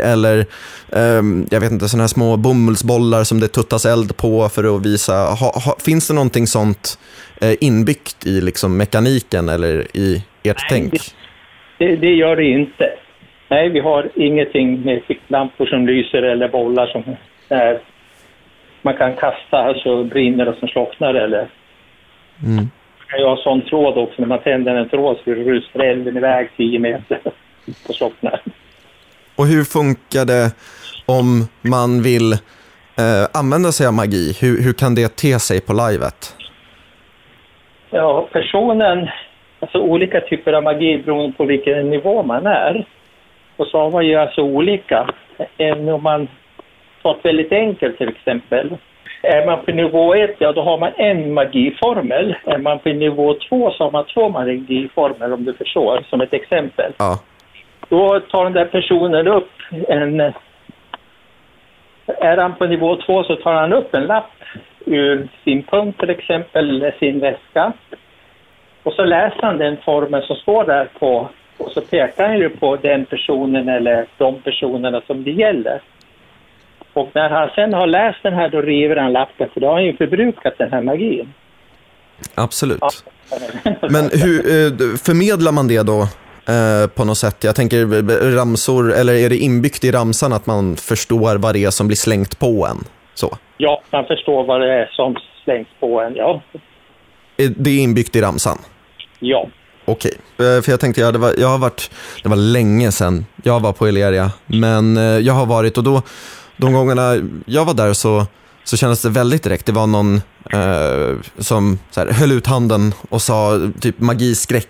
eller 0.00 0.46
ehm, 0.92 1.46
jag 1.50 1.60
vet 1.60 1.72
inte, 1.72 1.88
sådana 1.88 2.02
här 2.02 2.08
små 2.08 2.36
bomullsbollar 2.36 3.24
som 3.24 3.40
det 3.40 3.48
tuttas 3.48 3.86
eld 3.86 4.16
på 4.16 4.48
för 4.48 4.76
att 4.76 4.86
visa. 4.86 5.36
Finns 5.84 6.08
det 6.08 6.14
någonting 6.14 6.46
sånt 6.46 6.98
eh, 7.40 7.54
inbyggt 7.60 8.26
i 8.26 8.40
liksom 8.40 8.76
mekaniken 8.76 9.48
eller 9.48 9.96
i 9.96 10.22
ert 10.42 10.56
Nej, 10.70 10.80
tänk? 10.80 10.92
Det, 11.78 11.96
det 11.96 12.14
gör 12.14 12.36
det 12.36 12.44
inte. 12.44 12.84
Nej, 13.52 13.68
vi 13.68 13.80
har 13.80 14.08
ingenting 14.14 14.82
med 14.82 15.02
ficklampor 15.02 15.66
som 15.66 15.86
lyser 15.86 16.22
eller 16.22 16.48
bollar 16.48 16.86
som 16.86 17.02
där 17.48 17.80
man 18.82 18.96
kan 18.96 19.16
kasta, 19.16 19.58
alltså 19.58 20.04
brinner 20.04 20.48
och 20.48 20.56
som 20.56 20.68
slocknar 20.68 21.14
eller 21.14 21.48
Mm. 22.44 22.56
Man 22.98 23.06
kan 23.08 23.18
ju 23.18 23.24
ha 23.24 23.36
sån 23.36 23.62
tråd 23.62 23.98
också, 23.98 24.14
när 24.16 24.26
man 24.26 24.42
tänder 24.42 24.74
en 24.74 24.88
tråd 24.88 25.16
så 25.24 25.30
rusar 25.30 25.80
elden 25.80 26.16
iväg 26.16 26.48
10 26.56 26.78
meter 26.78 27.20
och 27.88 27.94
slocknar. 27.94 28.40
Och 29.36 29.46
hur 29.46 29.64
funkar 29.64 30.24
det 30.24 30.54
om 31.06 31.48
man 31.62 32.02
vill 32.02 32.32
eh, 32.32 33.24
använda 33.34 33.72
sig 33.72 33.86
av 33.86 33.92
magi? 33.92 34.36
Hur, 34.40 34.62
hur 34.62 34.72
kan 34.72 34.94
det 34.94 35.16
te 35.16 35.38
sig 35.38 35.60
på 35.60 35.72
livet? 35.72 36.36
Ja, 37.90 38.28
personen, 38.32 39.08
alltså 39.60 39.78
olika 39.78 40.20
typer 40.20 40.52
av 40.52 40.62
magi 40.62 41.02
beroende 41.04 41.36
på 41.36 41.44
vilken 41.44 41.90
nivå 41.90 42.22
man 42.22 42.46
är. 42.46 42.86
Och 43.56 43.66
så 43.66 43.78
har 43.78 43.90
man 43.90 44.06
ju 44.06 44.16
alltså 44.16 44.42
olika. 44.42 45.06
Även 45.58 45.88
om 45.88 46.02
man 46.02 46.28
tar 47.02 47.14
ett 47.14 47.24
väldigt 47.24 47.52
enkelt 47.52 47.98
till 47.98 48.08
exempel. 48.08 48.76
Är 49.22 49.46
man 49.46 49.64
på 49.64 49.70
nivå 49.70 50.14
1, 50.14 50.36
ja 50.38 50.52
då 50.52 50.62
har 50.62 50.78
man 50.78 50.92
en 50.96 51.34
magiformel. 51.34 52.34
Är 52.44 52.58
man 52.58 52.78
på 52.78 52.88
nivå 52.88 53.34
2 53.48 53.70
så 53.70 53.84
har 53.84 53.90
man 53.90 54.04
två 54.04 54.28
magiformel 54.28 55.32
om 55.32 55.44
du 55.44 55.52
förstår, 55.52 56.04
som 56.10 56.20
ett 56.20 56.32
exempel. 56.32 56.92
Ja. 56.98 57.20
Då 57.88 58.20
tar 58.20 58.44
den 58.44 58.52
där 58.52 58.64
personen 58.64 59.28
upp 59.28 59.50
en... 59.88 60.20
Är 62.06 62.36
han 62.36 62.54
på 62.54 62.66
nivå 62.66 62.96
2 62.96 63.24
så 63.24 63.36
tar 63.36 63.54
han 63.54 63.72
upp 63.72 63.94
en 63.94 64.06
lapp 64.06 64.30
ur 64.86 65.28
sin 65.44 65.62
punkt 65.62 66.00
till 66.00 66.10
exempel, 66.10 66.68
eller 66.70 66.90
sin 66.90 67.20
väska. 67.20 67.72
Och 68.82 68.92
så 68.92 69.04
läser 69.04 69.42
han 69.42 69.58
den 69.58 69.76
formen 69.84 70.22
som 70.22 70.36
står 70.36 70.64
där 70.64 70.88
på 70.98 71.28
och 71.58 71.70
så 71.70 71.80
pekar 71.80 72.28
han 72.28 72.38
ju 72.38 72.48
på 72.48 72.76
den 72.76 73.04
personen 73.04 73.68
eller 73.68 74.06
de 74.18 74.42
personerna 74.42 75.02
som 75.06 75.24
det 75.24 75.30
gäller. 75.30 75.82
Och 76.92 77.10
när 77.14 77.30
han 77.30 77.50
sen 77.54 77.74
har 77.74 77.86
läst 77.86 78.18
den 78.22 78.34
här 78.34 78.48
då 78.48 78.60
river 78.60 78.96
han 78.96 79.12
lappen 79.12 79.48
för 79.54 79.60
då 79.60 79.66
har 79.66 79.74
han 79.74 79.84
ju 79.84 79.96
förbrukat 79.96 80.54
den 80.58 80.72
här 80.72 80.82
magin. 80.82 81.32
Absolut. 82.34 83.04
Men 83.90 84.10
hur 84.12 84.38
eh, 84.38 84.96
förmedlar 84.96 85.52
man 85.52 85.68
det 85.68 85.82
då 85.82 86.00
eh, 86.52 86.90
på 86.96 87.04
något 87.04 87.18
sätt? 87.18 87.44
Jag 87.44 87.56
tänker 87.56 87.76
eh, 87.76 88.36
ramsor, 88.36 88.92
eller 88.92 89.14
är 89.14 89.28
det 89.28 89.36
inbyggt 89.36 89.84
i 89.84 89.90
ramsan 89.92 90.32
att 90.32 90.46
man 90.46 90.76
förstår 90.76 91.38
vad 91.38 91.54
det 91.54 91.64
är 91.64 91.70
som 91.70 91.86
blir 91.86 91.96
slängt 91.96 92.38
på 92.38 92.66
en? 92.70 92.78
Så. 93.14 93.36
Ja, 93.56 93.82
man 93.90 94.04
förstår 94.04 94.44
vad 94.44 94.60
det 94.60 94.72
är 94.72 94.86
som 94.92 95.16
slängs 95.44 95.68
på 95.80 96.00
en, 96.00 96.14
ja. 96.16 96.42
Det 97.36 97.70
är 97.70 97.82
inbyggt 97.82 98.16
i 98.16 98.20
ramsan? 98.20 98.58
Ja. 99.20 99.48
Okej, 99.84 100.12
Eh, 100.38 100.62
för 100.62 100.70
jag 100.70 100.80
tänkte, 100.80 101.00
ja, 101.00 101.12
det, 101.12 101.18
var, 101.18 101.32
jag 101.38 101.48
har 101.48 101.58
varit, 101.58 101.90
det 102.22 102.28
var 102.28 102.36
länge 102.36 102.92
sedan 102.92 103.26
jag 103.42 103.60
var 103.60 103.72
på 103.72 103.86
Eleria, 103.86 104.30
men 104.46 104.96
eh, 104.96 105.02
jag 105.02 105.34
har 105.34 105.46
varit 105.46 105.78
och 105.78 105.84
då, 105.84 106.02
de 106.56 106.72
gångerna 106.72 107.28
jag 107.46 107.64
var 107.64 107.74
där 107.74 107.92
så, 107.92 108.26
så 108.64 108.76
kändes 108.76 109.02
det 109.02 109.10
väldigt 109.10 109.42
direkt. 109.42 109.66
Det 109.66 109.72
var 109.72 109.86
någon 109.86 110.14
eh, 110.52 111.16
som 111.38 111.78
så 111.90 112.00
här, 112.00 112.12
höll 112.12 112.32
ut 112.32 112.46
handen 112.46 112.94
och 113.10 113.22
sa 113.22 113.70
typ 113.80 113.98
magiskräck 114.00 114.68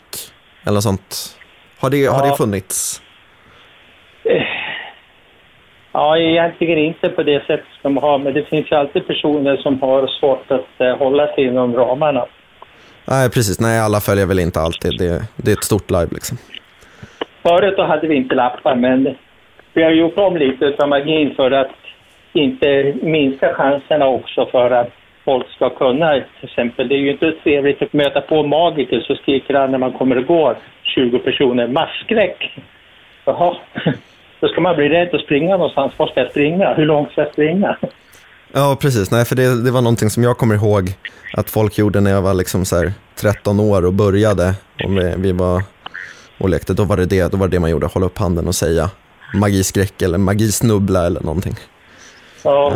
eller 0.66 0.80
sånt. 0.80 1.36
Har 1.80 1.90
det, 1.90 2.06
har 2.06 2.22
det 2.22 2.28
Ja. 2.28 2.36
funnits? 2.36 3.02
Ja, 5.92 6.18
egentligen 6.18 6.78
inte 6.78 7.08
på 7.08 7.22
det 7.22 7.40
sättet 7.40 7.66
som 7.82 7.94
de 7.94 8.00
har, 8.02 8.18
men 8.18 8.34
det 8.34 8.44
finns 8.44 8.72
ju 8.72 8.76
alltid 8.76 9.06
personer 9.06 9.56
som 9.56 9.80
har 9.80 10.06
svårt 10.20 10.50
att 10.50 10.80
eh, 10.80 10.96
hålla 10.96 11.26
sig 11.34 11.44
inom 11.44 11.74
ramarna. 11.74 12.26
Nej, 13.04 13.30
precis. 13.30 13.60
Nej, 13.60 13.80
alla 13.80 14.00
följer 14.00 14.26
väl 14.26 14.38
inte 14.38 14.60
alltid. 14.60 14.98
Det, 14.98 15.22
det 15.36 15.50
är 15.50 15.56
ett 15.56 15.64
stort 15.64 15.90
live 15.90 16.08
liksom. 16.10 16.38
Förut 17.42 17.74
då 17.76 17.84
hade 17.84 18.06
vi 18.06 18.14
inte 18.14 18.34
lappar, 18.34 18.76
men 18.76 19.16
vi 19.72 19.82
har 19.82 19.90
gjort 19.90 20.18
om 20.18 20.36
lite 20.36 20.74
av 20.78 20.88
magin 20.88 21.34
för 21.36 21.50
att 21.50 21.70
inte 22.32 22.94
minska 23.02 23.54
chanserna 23.54 24.06
också 24.06 24.46
för 24.46 24.70
att 24.70 24.90
folk 25.24 25.48
ska 25.50 25.70
kunna, 25.70 26.12
till 26.12 26.48
exempel, 26.48 26.88
det 26.88 26.94
är 26.94 26.98
ju 26.98 27.10
inte 27.12 27.32
trevligt 27.32 27.82
att 27.82 27.92
möta 27.92 28.20
på 28.20 28.42
magiker 28.42 29.00
så 29.00 29.14
skriker 29.14 29.54
han 29.54 29.70
när 29.70 29.78
man 29.78 29.92
kommer 29.92 30.18
och 30.18 30.26
går 30.26 30.56
20 30.82 31.18
personer, 31.18 31.68
masskräck. 31.68 32.58
Jaha, 33.24 33.56
då 34.40 34.48
ska 34.48 34.60
man 34.60 34.76
bli 34.76 34.88
rädd 34.88 35.14
och 35.14 35.20
springa 35.20 35.56
någonstans. 35.56 35.92
Var 35.96 36.06
ska 36.06 36.20
jag 36.20 36.30
springa? 36.30 36.74
Hur 36.74 36.86
långt 36.86 37.12
ska 37.12 37.20
jag 37.20 37.32
springa? 37.32 37.76
Ja, 38.54 38.76
precis. 38.80 39.10
Nej, 39.10 39.24
för 39.24 39.36
det, 39.36 39.64
det 39.64 39.70
var 39.70 39.82
någonting 39.82 40.10
som 40.10 40.22
jag 40.22 40.38
kommer 40.38 40.54
ihåg 40.54 40.84
att 41.36 41.50
folk 41.50 41.78
gjorde 41.78 42.00
när 42.00 42.10
jag 42.10 42.22
var 42.22 42.34
liksom 42.34 42.64
så 42.64 42.76
här 42.76 42.92
13 43.20 43.60
år 43.60 43.86
och 43.86 43.92
började. 43.92 44.54
Och 44.84 44.98
vi, 44.98 45.14
vi 45.16 45.32
var 45.32 45.62
och 46.38 46.48
lekte. 46.48 46.74
Då 46.74 46.84
var, 46.84 46.96
det 46.96 47.06
det, 47.06 47.32
då 47.32 47.36
var 47.36 47.48
det 47.48 47.56
det 47.56 47.60
man 47.60 47.70
gjorde, 47.70 47.86
hålla 47.86 48.06
upp 48.06 48.18
handen 48.18 48.48
och 48.48 48.54
säga 48.54 48.90
magiskräck 49.34 50.02
eller 50.02 50.18
magisnubbla 50.18 51.06
eller 51.06 51.20
någonting. 51.20 51.54
Ja. 52.44 52.72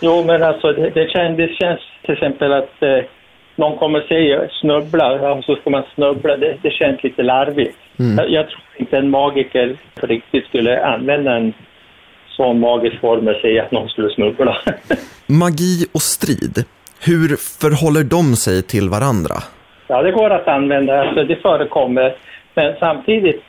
Jo, 0.00 0.24
men 0.26 0.42
alltså 0.42 0.72
det, 0.72 0.90
det, 0.90 1.10
känns, 1.10 1.36
det 1.36 1.48
känns 1.60 1.80
till 2.02 2.14
exempel 2.14 2.52
att 2.52 2.82
eh, 2.82 2.98
någon 3.56 3.78
kommer 3.78 4.02
och 4.02 4.08
säger 4.08 4.48
snubbla, 4.60 5.16
ja, 5.22 5.42
så 5.42 5.56
ska 5.56 5.70
man 5.70 5.84
snubbla. 5.94 6.36
Det, 6.36 6.56
det 6.62 6.70
känns 6.70 7.02
lite 7.02 7.22
larvigt. 7.22 7.78
Jag, 7.96 8.30
jag 8.30 8.48
tror 8.48 8.62
inte 8.76 8.98
en 8.98 9.10
magiker 9.10 9.76
på 9.94 10.06
riktigt 10.06 10.46
skulle 10.46 10.84
använda 10.84 11.36
en 11.36 11.52
sån 12.36 12.60
magisk 12.60 13.00
formel 13.00 13.40
säga 13.40 13.62
att 13.62 13.72
någon 13.72 13.88
skulle 13.88 14.10
snubbla. 14.14 14.56
Magi 15.26 15.86
och 15.94 16.02
strid, 16.02 16.64
hur 17.00 17.28
förhåller 17.60 18.04
de 18.04 18.36
sig 18.36 18.62
till 18.62 18.88
varandra? 18.88 19.34
ja, 19.86 20.02
det 20.02 20.12
går 20.12 20.30
att 20.30 20.48
använda, 20.48 21.00
alltså 21.00 21.24
det 21.24 21.36
förekommer. 21.36 22.14
Men 22.54 22.74
samtidigt, 22.80 23.42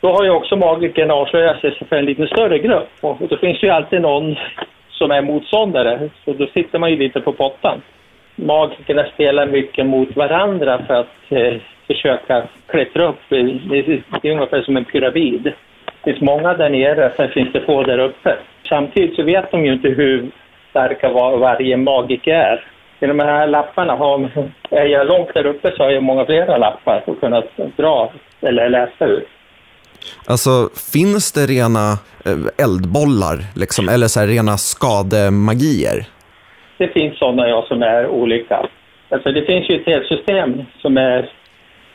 då 0.00 0.12
har 0.12 0.24
ju 0.24 0.30
också 0.30 0.56
magikern 0.56 1.10
avslöjat 1.10 1.60
sig 1.60 1.78
för 1.88 1.96
en 1.96 2.04
lite 2.04 2.26
större 2.26 2.58
grupp. 2.58 2.90
Och 3.00 3.16
då 3.28 3.36
finns 3.36 3.62
ju 3.62 3.68
alltid 3.68 4.02
någon 4.02 4.36
som 4.90 5.10
är 5.10 5.22
motståndare, 5.22 6.10
så 6.24 6.32
då 6.32 6.46
sitter 6.46 6.78
man 6.78 6.90
ju 6.90 6.96
lite 6.96 7.20
på 7.20 7.32
pottan. 7.32 7.82
Magikerna 8.36 9.04
spelar 9.14 9.46
mycket 9.46 9.86
mot 9.86 10.16
varandra 10.16 10.84
för 10.86 10.94
att 10.94 11.16
eh, 11.28 11.54
försöka 11.86 12.42
klättra 12.66 13.08
upp. 13.08 13.20
Det 13.28 13.36
är 13.36 14.32
ungefär 14.32 14.62
som 14.62 14.76
en 14.76 14.84
pyramid. 14.84 15.52
Finns 16.04 16.20
många 16.20 16.54
där 16.54 16.70
nere, 16.70 17.12
sen 17.16 17.28
finns 17.28 17.52
det 17.52 17.60
få 17.60 17.82
där 17.82 17.98
uppe. 17.98 18.36
Samtidigt 18.68 19.16
så 19.16 19.22
vet 19.22 19.50
de 19.50 19.64
ju 19.64 19.72
inte 19.72 19.88
hur 19.88 20.30
starka 20.70 21.08
var, 21.08 21.36
varje 21.36 21.76
magiker 21.76 22.34
är. 22.34 22.64
I 23.00 23.06
de 23.06 23.20
här 23.20 23.46
lapparna, 23.46 23.94
har, 23.94 24.30
är 24.70 24.84
jag 24.86 25.06
långt 25.06 25.34
där 25.34 25.46
uppe 25.46 25.72
så 25.76 25.82
har 25.82 25.90
jag 25.90 26.02
många 26.02 26.26
flera 26.26 26.56
lappar 26.56 27.04
att 27.06 27.20
kunna 27.20 27.42
dra 27.76 28.12
eller 28.40 28.68
läsa 28.68 29.06
ur. 29.06 29.24
Alltså, 30.26 30.50
finns 30.92 31.32
det 31.32 31.46
rena 31.46 31.92
eh, 32.26 32.64
eldbollar, 32.64 33.36
liksom, 33.56 33.88
eller 33.88 34.06
så 34.06 34.20
här, 34.20 34.26
rena 34.26 34.56
skademagier? 34.56 36.06
Det 36.78 36.88
finns 36.88 37.18
sådana 37.18 37.48
ja, 37.48 37.64
som 37.68 37.82
är 37.82 38.06
olika. 38.06 38.66
Alltså 39.10 39.32
det 39.32 39.42
finns 39.42 39.70
ju 39.70 39.80
ett 39.80 39.86
helt 39.86 40.06
system 40.06 40.62
som, 40.82 40.96
är, 40.96 41.30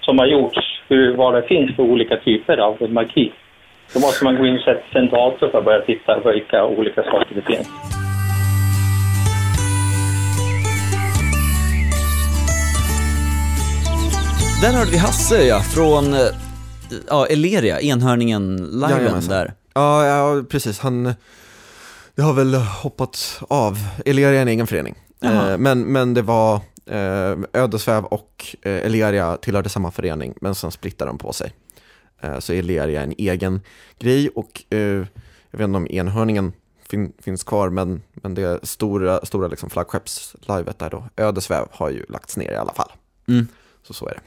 som 0.02 0.20
har 0.20 0.26
gjorts 0.26 0.82
hur, 0.90 1.16
vad 1.16 1.34
det 1.34 1.44
finns 1.44 1.76
för 1.76 1.84
olika 1.84 2.18
typer 2.18 2.58
av 2.58 2.92
magi. 2.92 3.32
Då 3.94 4.00
måste 4.00 4.24
man 4.24 4.36
gå 4.36 4.46
in 4.46 4.60
dator 5.12 5.50
för 5.52 5.58
att 5.58 5.66
börja 5.66 5.82
titta 5.86 6.20
på 6.20 6.32
vilka 6.32 6.66
olika 6.66 7.04
saker 7.04 7.36
det 7.36 7.42
finns. 7.42 7.68
Där 14.62 14.74
hörde 14.74 14.92
vi 14.92 14.98
Hasse 14.98 15.44
ja, 15.46 15.60
från 15.60 16.14
eh, 16.14 16.20
ja, 17.10 17.26
Eleria, 17.26 17.82
enhörningen 17.82 18.58
liven 18.58 18.90
Jajamensan. 18.90 19.34
där. 19.34 19.54
Ja, 19.74 20.06
ja, 20.06 20.44
precis. 20.50 20.80
Han 20.80 21.14
det 22.16 22.22
har 22.22 22.34
väl 22.34 22.56
hoppat 22.56 23.42
av. 23.50 23.78
Eleria 24.06 24.40
är 24.40 24.42
en 24.42 24.48
egen 24.48 24.68
förening. 24.68 24.96
Eh, 25.24 25.58
men, 25.58 25.80
men 25.80 26.14
det 26.14 26.22
var 26.22 26.56
eh, 26.86 27.38
Ödesväv 27.54 28.06
och 28.06 28.46
eh, 28.62 28.86
Eleria 28.86 29.38
tillhörde 29.38 29.70
samma 29.70 29.92
förening, 29.92 30.34
men 30.42 30.56
sen 30.56 30.72
splittade 30.72 31.12
de 31.12 31.18
på 31.18 31.34
sig. 31.34 31.54
Eh, 32.24 32.40
så 32.40 32.54
är 32.54 32.90
en 33.04 33.14
egen 33.18 33.62
grej 34.00 34.30
och 34.30 34.64
eh, 34.70 34.80
jag 35.52 35.58
vet 35.58 35.62
inte 35.66 35.78
om 35.78 35.88
enhörningen 35.90 36.54
fin, 36.90 37.14
finns 37.20 37.44
kvar, 37.44 37.70
men, 37.70 38.02
men 38.14 38.36
det 38.36 38.60
stora, 38.68 39.26
stora 39.26 39.48
liksom 39.48 39.70
flaggskeppslivet 39.70 40.80
där 40.80 40.90
då, 40.90 41.04
Ödesväv, 41.18 41.66
har 41.72 41.90
ju 41.90 42.06
lagts 42.10 42.38
ner 42.38 42.52
i 42.52 42.56
alla 42.56 42.74
fall. 42.74 42.92
Mm. 43.28 43.48
Så 43.84 43.94
så 43.94 44.08
är 44.08 44.14
det. 44.14 44.22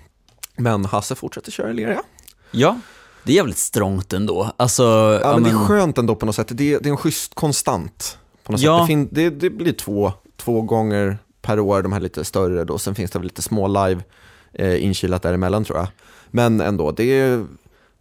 Men 0.63 0.85
Hasse 0.85 1.15
fortsätter 1.15 1.51
köra 1.53 1.71
Eleria. 1.71 2.03
Ja, 2.51 2.81
det 3.25 3.33
är 3.33 3.37
jävligt 3.37 3.59
strångt 3.59 4.13
ändå. 4.13 4.51
Alltså, 4.57 4.83
Ja, 5.23 5.33
men 5.35 5.43
det 5.43 5.51
är 5.51 5.67
skönt 5.67 5.99
ändå 5.99 6.15
på 6.15 6.27
något 6.27 6.35
sätt. 6.35 6.49
Det 6.51 6.75
är, 6.75 6.81
det 6.81 6.89
är 6.89 6.91
en 6.91 6.97
schysst 6.97 7.35
konstant. 7.35 8.19
På 8.43 8.53
något 8.53 8.61
Ja. 8.61 8.87
sätt. 8.89 9.09
Det, 9.11 9.31
det, 9.31 9.31
det 9.31 9.51
blir 9.51 9.73
två, 9.73 10.13
två 10.37 10.63
gånger 10.63 11.19
per 11.43 11.61
år, 11.61 11.83
de 11.83 11.93
här 11.93 12.01
lite 12.01 12.25
större 12.25 12.65
då. 12.65 12.79
Sen 12.79 12.95
finns 12.95 13.11
det 13.11 13.19
väl 13.19 13.27
lite 13.27 13.43
små 13.43 13.69
live 13.87 14.03
eh, 14.53 14.85
inkilat 14.85 15.23
däremellan 15.23 15.65
tror 15.65 15.79
jag. 15.79 15.89
Men 16.31 16.61
ändå, 16.61 16.91
det 16.93 17.05
är, 17.05 17.47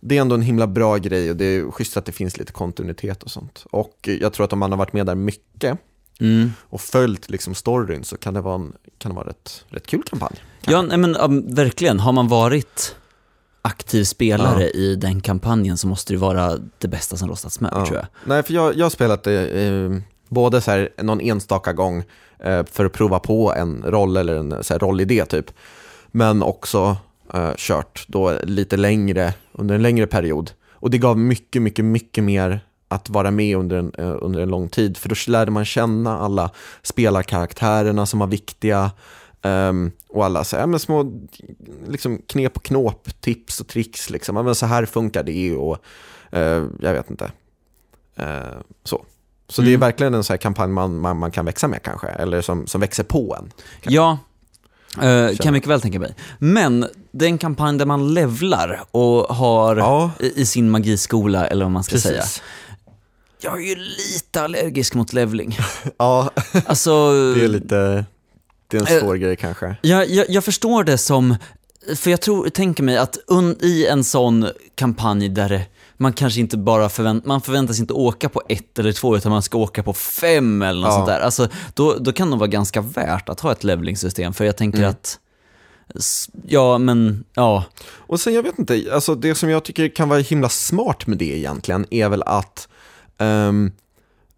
det 0.08 0.18
är 0.18 0.22
ändå 0.22 0.36
en 0.36 0.42
himla 0.42 0.68
bra 0.68 0.98
grej 0.98 1.30
och 1.30 1.36
det 1.36 1.46
är 1.46 1.72
schysst 1.72 1.98
att 1.98 2.06
det 2.06 2.12
finns 2.12 2.38
lite 2.38 2.52
kontinuitet 2.52 3.24
och 3.24 3.32
sånt. 3.32 3.66
Och 3.72 4.10
jag 4.22 4.34
tror 4.34 4.44
att 4.46 4.54
om 4.54 4.60
man 4.60 4.72
har 4.72 4.78
varit 4.78 4.94
med 4.94 5.06
där 5.06 5.16
mycket 5.16 5.78
mm. 6.20 6.52
och 6.60 6.82
följt 6.82 7.30
liksom 7.30 7.56
storyn 7.56 8.04
så 8.04 8.18
kan 8.18 8.34
det 8.34 8.42
vara 8.42 8.56
en, 8.56 8.74
kan 8.98 9.12
det 9.12 9.16
vara 9.16 9.28
rätt, 9.28 9.66
rätt 9.70 9.88
kul 9.88 10.04
kampanj. 10.04 10.36
Ja, 10.66 10.82
nej, 10.82 10.98
men 10.98 11.16
um, 11.16 11.56
verkligen. 11.56 12.00
Har 12.00 12.12
man 12.12 12.28
varit 12.28 12.96
aktiv 13.62 14.04
spelare 14.04 14.70
i 14.70 14.96
den 14.96 15.22
kampanjen 15.22 15.78
så 15.78 15.88
måste 15.88 16.14
det 16.14 16.18
vara 16.18 16.58
det 16.78 16.88
bästa 16.88 17.18
som 17.18 17.30
rostats 17.30 17.60
med, 17.60 17.72
Ja. 17.74 17.86
tror 17.86 17.98
jag. 17.98 18.08
Nej, 18.26 18.44
för 18.44 18.54
jag, 18.54 18.76
jag 18.76 18.86
har 18.86 18.90
spelat 18.90 19.24
det 19.24 19.48
eh, 19.48 19.92
både 20.30 20.62
så 20.62 20.72
här, 20.72 20.90
någon 20.98 21.22
enstaka 21.22 21.74
gång 21.74 22.04
eh, 22.40 22.66
för 22.66 22.86
att 22.86 22.94
prova 22.94 23.20
på 23.20 23.54
en 23.54 23.84
roll 23.84 24.18
eller 24.18 24.36
en 24.36 24.64
så 24.64 24.74
här, 24.74 24.80
rollidé 24.80 25.26
typ. 25.26 25.52
Men 26.08 26.44
också 26.44 26.98
eh, 27.34 27.52
kört 27.58 28.06
då 28.08 28.40
lite 28.44 28.78
längre, 28.78 29.34
under 29.52 29.76
en 29.76 29.82
längre 29.82 30.08
period. 30.08 30.52
Och 30.72 30.90
det 30.90 30.98
gav 30.98 31.18
mycket, 31.18 31.62
mycket, 31.62 31.86
mycket 31.86 32.24
mer 32.24 32.60
att 32.88 33.10
vara 33.10 33.32
med 33.32 33.58
under 33.58 33.78
en, 33.78 33.92
eh, 33.98 34.18
under 34.22 34.40
en 34.42 34.50
lång 34.50 34.70
tid. 34.70 34.98
För 34.98 35.10
då 35.10 35.16
lärde 35.28 35.52
man 35.52 35.66
känna 35.66 36.18
alla 36.20 36.52
spelarkaraktärerna 36.84 38.06
som 38.06 38.20
var 38.20 38.28
viktiga. 38.28 38.92
ehm, 39.42 39.92
och 40.10 40.26
alla 40.26 40.44
så 40.44 40.58
här, 40.58 40.68
men 40.68 40.80
små 40.80 41.12
liksom, 41.88 42.22
knep 42.28 42.58
och 42.58 42.64
knåp, 42.64 43.22
tips 43.22 43.62
och 43.62 43.68
tricks. 43.68 44.10
Liksom. 44.10 44.36
Men 44.46 44.56
så 44.56 44.66
här 44.66 44.86
funkar 44.86 45.24
det 45.24 45.56
och 45.56 45.78
eh, 46.32 46.64
jag 46.80 46.94
vet 46.94 47.10
inte. 47.10 47.32
Eh, 48.16 48.58
så 48.84 49.06
så 49.48 49.62
det 49.62 49.68
är 49.68 49.70
Mm. 49.70 49.80
verkligen 49.80 50.14
en 50.14 50.24
så 50.24 50.34
här 50.34 50.38
kampanj 50.38 50.72
man, 50.72 50.98
man, 51.00 51.18
man 51.18 51.32
kan 51.32 51.46
växa 51.46 51.68
med 51.68 51.84
kanske, 51.84 52.08
eller 52.08 52.42
som, 52.42 52.68
som 52.68 52.82
växer 52.82 53.04
på 53.04 53.36
en. 53.40 53.52
Ja, 53.84 54.18
Känner. 55.02 55.28
kan 55.36 55.46
jag 55.46 55.54
mycket 55.54 55.70
väl 55.70 55.82
tänka 55.82 56.00
mig. 56.00 56.16
Men 56.40 56.86
det 57.12 57.26
är 57.26 57.30
en 57.30 57.38
kampanj 57.38 57.78
där 57.78 57.86
man 57.86 58.14
levlar 58.14 58.84
och 58.92 59.36
har 59.36 59.76
Ja. 59.76 60.12
i, 60.20 60.42
i 60.42 60.46
sin 60.46 60.70
magiskola, 60.70 61.48
eller 61.48 61.66
vad 61.66 61.72
man 61.72 61.84
ska 61.84 61.92
Precis. 61.92 62.12
säga. 62.12 62.24
Jag 63.42 63.62
är 63.64 63.66
ju 63.70 63.76
lite 63.76 64.42
allergisk 64.42 64.94
mot 64.94 65.14
levling. 65.14 65.58
Ja, 65.98 66.30
Alltså, 66.66 67.12
det 67.34 67.44
är 67.44 67.48
lite, 67.48 68.06
det 68.68 68.78
är 68.78 68.82
en 68.82 68.88
Eh, 68.98 69.00
svår 69.00 69.16
grej 69.16 69.36
kanske. 69.36 69.76
jag, 69.82 70.10
jag, 70.10 70.30
jag 70.30 70.44
förstår 70.44 70.84
det 70.84 70.98
som, 70.98 71.36
för 71.96 72.12
jag 72.12 72.22
tror, 72.22 72.50
tänker 72.50 72.84
mig 72.84 72.98
att 72.98 73.18
un, 73.28 73.56
i 73.62 73.86
en 73.86 74.04
sån 74.04 74.48
kampanj 74.76 75.30
där 75.30 75.50
det- 75.50 75.66
man 75.98 76.14
kanske 76.14 76.40
inte 76.40 76.58
bara 76.58 76.90
förvänt, 76.90 77.26
man 77.26 77.42
förväntas 77.42 77.80
inte 77.80 77.94
åka 77.94 78.30
på 78.30 78.42
ett 78.50 78.80
eller 78.80 78.92
två 78.92 79.18
utan 79.18 79.32
man 79.32 79.42
ska 79.42 79.58
åka 79.58 79.84
på 79.84 79.94
fem 79.94 80.62
eller 80.62 80.82
något 80.82 80.90
Ja. 80.90 80.96
sånt 80.96 81.08
där. 81.08 81.20
Alltså, 81.20 81.48
då, 81.74 81.96
då 82.00 82.12
kan 82.12 82.32
det 82.32 82.38
vara 82.38 82.48
ganska 82.48 82.82
värt 82.82 83.30
att 83.30 83.40
ha 83.40 83.52
ett 83.52 83.64
levelingssystem 83.64 84.34
för 84.34 84.46
jag 84.46 84.58
tänker 84.58 84.80
Mm. 84.80 84.90
att, 84.92 85.20
ja 86.48 86.78
men, 86.78 87.24
ja, 87.34 87.64
Och 87.88 88.20
sen 88.20 88.34
jag 88.34 88.44
vet 88.44 88.60
inte, 88.60 88.84
alltså 88.94 89.16
det 89.16 89.36
som 89.36 89.50
jag 89.50 89.64
tycker 89.64 89.88
kan 89.96 90.10
vara 90.10 90.20
himla 90.20 90.50
smart 90.50 91.08
med 91.08 91.18
det 91.18 91.38
egentligen 91.38 91.86
är 91.92 92.10
väl 92.10 92.24
att 92.24 92.68
ehm, 93.18 93.72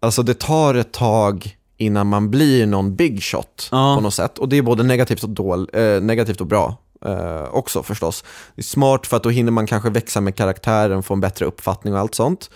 alltså 0.00 0.22
det 0.22 0.38
tar 0.38 0.74
ett 0.74 0.92
tag 0.92 1.54
innan 1.76 2.06
man 2.06 2.30
blir 2.30 2.66
någon 2.66 2.96
big 2.96 3.22
shot 3.22 3.68
Ja. 3.70 3.94
på 3.96 4.00
något 4.02 4.14
sätt. 4.14 4.38
Och 4.38 4.48
det 4.48 4.56
är 4.56 4.62
både 4.62 4.82
negativt 4.82 5.22
och, 5.24 5.30
dål, 5.30 5.70
eh, 5.72 6.00
negativt 6.00 6.40
och 6.40 6.46
bra 6.46 6.76
eh, 7.04 7.44
också 7.50 7.82
förstås. 7.82 8.24
Det 8.54 8.60
är 8.60 8.64
smart 8.64 9.06
för 9.06 9.16
att 9.16 9.22
då 9.22 9.30
hinner 9.30 9.52
man 9.52 9.66
kanske 9.66 9.90
växa 9.90 10.20
med 10.20 10.34
karaktären, 10.36 11.02
få 11.02 11.14
en 11.14 11.20
bättre 11.20 11.46
uppfattning 11.46 11.94
och 11.94 12.00
allt 12.00 12.14
sånt. 12.14 12.50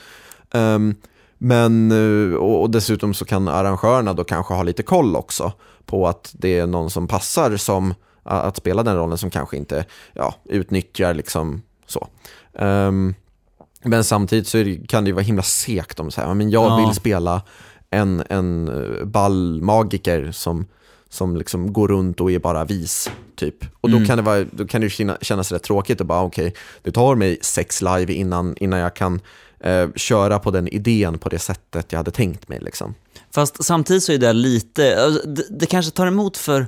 Ehm, 0.54 0.94
men, 1.38 1.92
eh, 1.92 2.34
och, 2.36 2.70
dessutom 2.70 3.14
så 3.14 3.24
kan 3.24 3.48
arrangörerna 3.48 4.12
då 4.14 4.24
kanske 4.24 4.54
ha 4.54 4.62
lite 4.62 4.82
koll 4.82 5.16
också 5.16 5.52
på 5.86 6.08
att 6.08 6.30
det 6.38 6.58
är 6.58 6.66
någon 6.66 6.90
som 6.90 7.08
passar 7.08 7.56
som 7.56 7.94
att 8.22 8.56
spela 8.56 8.82
den 8.82 8.96
rollen 8.96 9.18
som 9.18 9.30
kanske 9.30 9.56
inte 9.56 9.84
ja, 10.12 10.34
utnyttjar 10.44 11.14
liksom 11.14 11.62
så. 11.86 12.08
Ehm, 12.54 13.14
men 13.84 14.04
samtidigt 14.04 14.48
så 14.48 14.56
det, 14.56 14.88
kan 14.88 15.04
det 15.04 15.08
ju 15.08 15.14
vara 15.14 15.22
himla 15.24 15.42
segt 15.42 16.00
om 16.00 16.10
så 16.10 16.20
här, 16.20 16.34
men 16.34 16.50
jag 16.50 16.64
Ja. 16.70 16.76
vill 16.86 16.94
spela 16.94 17.42
en, 17.90 18.22
en 18.28 18.68
eh, 18.68 19.04
ballmagiker 19.04 20.32
som, 20.32 20.66
som 21.12 21.36
liksom 21.36 21.72
går 21.72 21.88
runt 21.88 22.20
och 22.20 22.32
är 22.32 22.38
bara 22.38 22.64
vis, 22.64 23.10
typ. 23.36 23.64
Och 23.80 23.90
då 23.90 23.96
Mm. 23.96 24.08
kan 24.08 24.16
det, 24.16 24.22
vara, 24.22 24.44
då 24.50 24.66
kan 24.66 24.80
det 24.80 24.90
kännas 25.22 25.52
rätt 25.52 25.62
tråkigt 25.62 26.00
och 26.00 26.06
bara 26.06 26.22
okej, 26.22 26.54
det 26.82 26.92
tar 26.92 27.14
mig 27.14 27.38
sex 27.42 27.82
live 27.82 28.12
innan, 28.12 28.56
innan 28.56 28.78
jag 28.78 28.96
kan 28.96 29.20
eh, 29.60 29.88
köra 29.96 30.38
på 30.38 30.50
den 30.50 30.68
idén 30.68 31.18
på 31.18 31.28
det 31.28 31.38
sättet 31.38 31.92
jag 31.92 31.96
hade 31.98 32.10
tänkt 32.10 32.48
mig 32.48 32.58
liksom. 32.62 32.94
Fast 33.34 33.64
samtidigt 33.64 34.02
så 34.02 34.12
är 34.12 34.18
det 34.18 34.32
lite, 34.32 35.04
alltså, 35.04 35.26
det, 35.28 35.44
det 35.50 35.66
kanske 35.66 35.92
tar 35.92 36.06
emot 36.06 36.36
för 36.36 36.66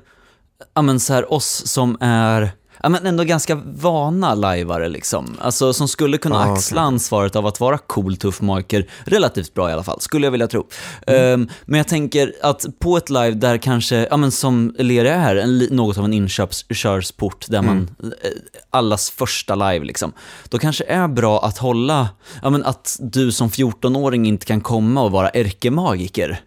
ja, 0.74 0.82
men 0.82 1.00
så 1.00 1.12
här, 1.12 1.32
oss 1.32 1.66
som 1.66 1.96
är 2.00 2.50
ja, 2.84 2.88
men 2.88 3.06
ändå 3.06 3.24
ganska 3.24 3.54
vana 3.64 4.34
lajvare 4.34 4.88
liksom. 4.88 5.36
Alltså 5.40 5.72
som 5.72 5.88
skulle 5.88 6.18
kunna 6.18 6.46
Ja, 6.46 6.52
axla 6.52 6.80
ansvaret 6.80 7.36
av 7.36 7.46
att 7.46 7.60
vara 7.60 7.78
cool, 7.78 8.16
tuff 8.16 8.40
marker 8.40 8.90
relativt 9.04 9.54
bra 9.54 9.70
i 9.70 9.72
alla 9.72 9.82
fall, 9.82 10.00
skulle 10.00 10.26
jag 10.26 10.30
vilja 10.30 10.46
tro. 10.46 10.66
Mm. 11.06 11.34
Ehm, 11.40 11.48
men 11.64 11.78
jag 11.78 11.88
tänker 11.88 12.32
att 12.42 12.64
på 12.78 12.96
ett 12.96 13.10
live 13.10 13.30
där 13.30 13.58
kanske, 13.58 14.06
ja 14.10 14.16
men 14.16 14.30
som 14.32 14.74
Leria 14.78 15.14
är, 15.14 15.36
en, 15.36 15.58
något 15.58 15.98
av 15.98 16.04
en 16.04 16.12
inkörsport 16.12 17.46
där 17.48 17.62
man, 17.62 17.76
Mm. 17.76 18.12
eh, 18.22 18.30
allas 18.70 19.10
första 19.10 19.54
live 19.54 19.84
liksom, 19.84 20.12
då 20.48 20.58
kanske 20.58 20.84
är 20.84 21.08
bra 21.08 21.44
att 21.44 21.58
hålla, 21.58 22.08
ja 22.42 22.50
men 22.50 22.64
att 22.64 22.96
du 23.00 23.32
som 23.32 23.48
14-åring 23.50 24.26
inte 24.26 24.46
kan 24.46 24.60
komma 24.60 25.02
och 25.02 25.10
vara 25.10 25.28
ärkemagiker. 25.28 26.40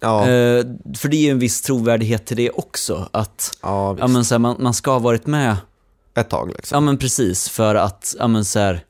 Ja, 0.00 0.20
Eh, 0.20 0.64
för 0.96 1.08
det 1.08 1.16
är 1.16 1.20
ju 1.20 1.30
en 1.30 1.38
viss 1.38 1.62
trovärdighet 1.62 2.26
till 2.26 2.36
det 2.36 2.50
också, 2.50 3.08
att 3.12 3.58
ja, 3.62 3.96
ja, 3.98 4.06
men 4.06 4.24
så 4.24 4.34
här, 4.34 4.38
man, 4.38 4.56
man 4.58 4.74
ska 4.74 4.90
ha 4.90 4.98
varit 4.98 5.26
med, 5.26 5.56
ett 6.16 6.30
tag 6.30 6.48
liksom. 6.48 6.76
ja 6.76 6.80
men 6.80 6.98
precis, 6.98 7.48
för 7.48 7.74
att 7.74 8.14
ja, 8.18 8.26
men 8.28 8.44
så 8.44 8.58
här, 8.58 8.84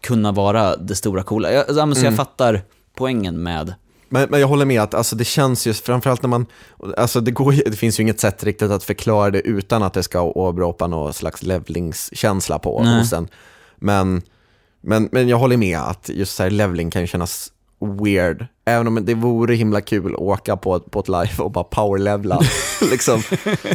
kunna 0.00 0.32
vara 0.32 0.76
det 0.76 0.94
stora 0.94 1.22
coola. 1.22 1.52
Jag, 1.52 1.64
ja, 1.68 1.86
men 1.86 1.94
så 1.94 2.00
jag 2.00 2.06
Mm. 2.12 2.16
fattar 2.16 2.62
poängen 2.94 3.42
med, 3.42 3.74
Men, 4.08 4.30
men 4.30 4.40
jag 4.40 4.48
håller 4.48 4.64
med 4.66 4.82
att 4.82 4.94
alltså, 4.94 5.16
det 5.16 5.24
känns 5.24 5.66
just, 5.66 5.84
framförallt 5.86 6.22
när 6.22 6.28
man, 6.28 6.46
alltså 6.96 7.20
det, 7.20 7.30
går, 7.30 7.54
ju- 7.54 7.62
det 7.66 7.76
finns 7.76 7.98
ju 8.00 8.02
inget 8.02 8.20
sätt 8.20 8.44
riktigt 8.44 8.70
att 8.70 8.84
förklara 8.84 9.30
det 9.30 9.40
utan 9.40 9.82
att 9.82 9.92
det 9.92 10.02
ska 10.02 10.20
åberopa 10.22 10.86
någon 10.86 11.12
slags 11.14 11.42
levlingskänsla 11.42 12.58
på 12.58 12.82
Nej. 12.82 12.98
hos 12.98 13.12
en. 13.12 13.28
Men, 13.76 14.22
men, 14.80 15.08
men 15.12 15.28
jag 15.28 15.36
håller 15.38 15.56
med 15.56 15.78
att 15.78 16.08
just 16.08 16.36
så 16.36 16.42
här 16.42 16.50
levling 16.50 16.90
kan 16.90 17.00
ju 17.02 17.06
kännas 17.08 17.52
weird. 17.80 18.46
Även 18.64 18.86
om 18.86 19.04
det 19.04 19.14
vore 19.14 19.54
himla 19.54 19.80
kul 19.80 20.14
att 20.14 20.20
åka 20.20 20.56
på, 20.56 20.80
på 20.80 21.00
ett 21.00 21.08
live 21.08 21.32
och 21.38 21.50
bara 21.50 21.64
powerlevla. 21.64 22.40
liksom. 22.90 23.22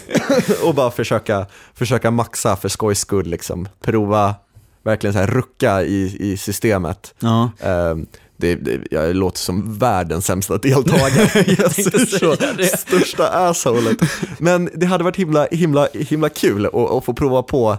och 0.63 0.75
bara 0.75 0.91
försöka, 0.91 1.45
försöka 1.73 2.11
maxa 2.11 2.55
för 2.55 2.69
skojs 2.69 2.99
skull. 2.99 3.27
Liksom. 3.27 3.67
Prova, 3.81 4.35
verkligen 4.83 5.13
så 5.13 5.19
här 5.19 5.27
rucka 5.27 5.83
i, 5.83 6.17
i 6.19 6.37
systemet. 6.37 7.13
ja. 7.19 7.51
Ehm, 7.59 8.05
det, 8.37 8.55
det, 8.55 8.81
jag 8.91 9.15
låter 9.15 9.39
som 9.39 9.77
världens 9.77 10.25
sämsta 10.25 10.57
deltagare. 10.57 11.29
ser 11.69 12.05
så 12.05 12.35
största 12.77 13.27
assholet. 13.27 13.97
Men 14.37 14.69
det 14.73 14.85
hade 14.85 15.03
varit 15.03 15.15
himla, 15.15 15.47
himla, 15.51 15.87
himla 15.93 16.29
kul 16.29 16.65
att, 16.65 16.75
att 16.75 17.05
få 17.05 17.13
prova 17.13 17.43
på 17.43 17.77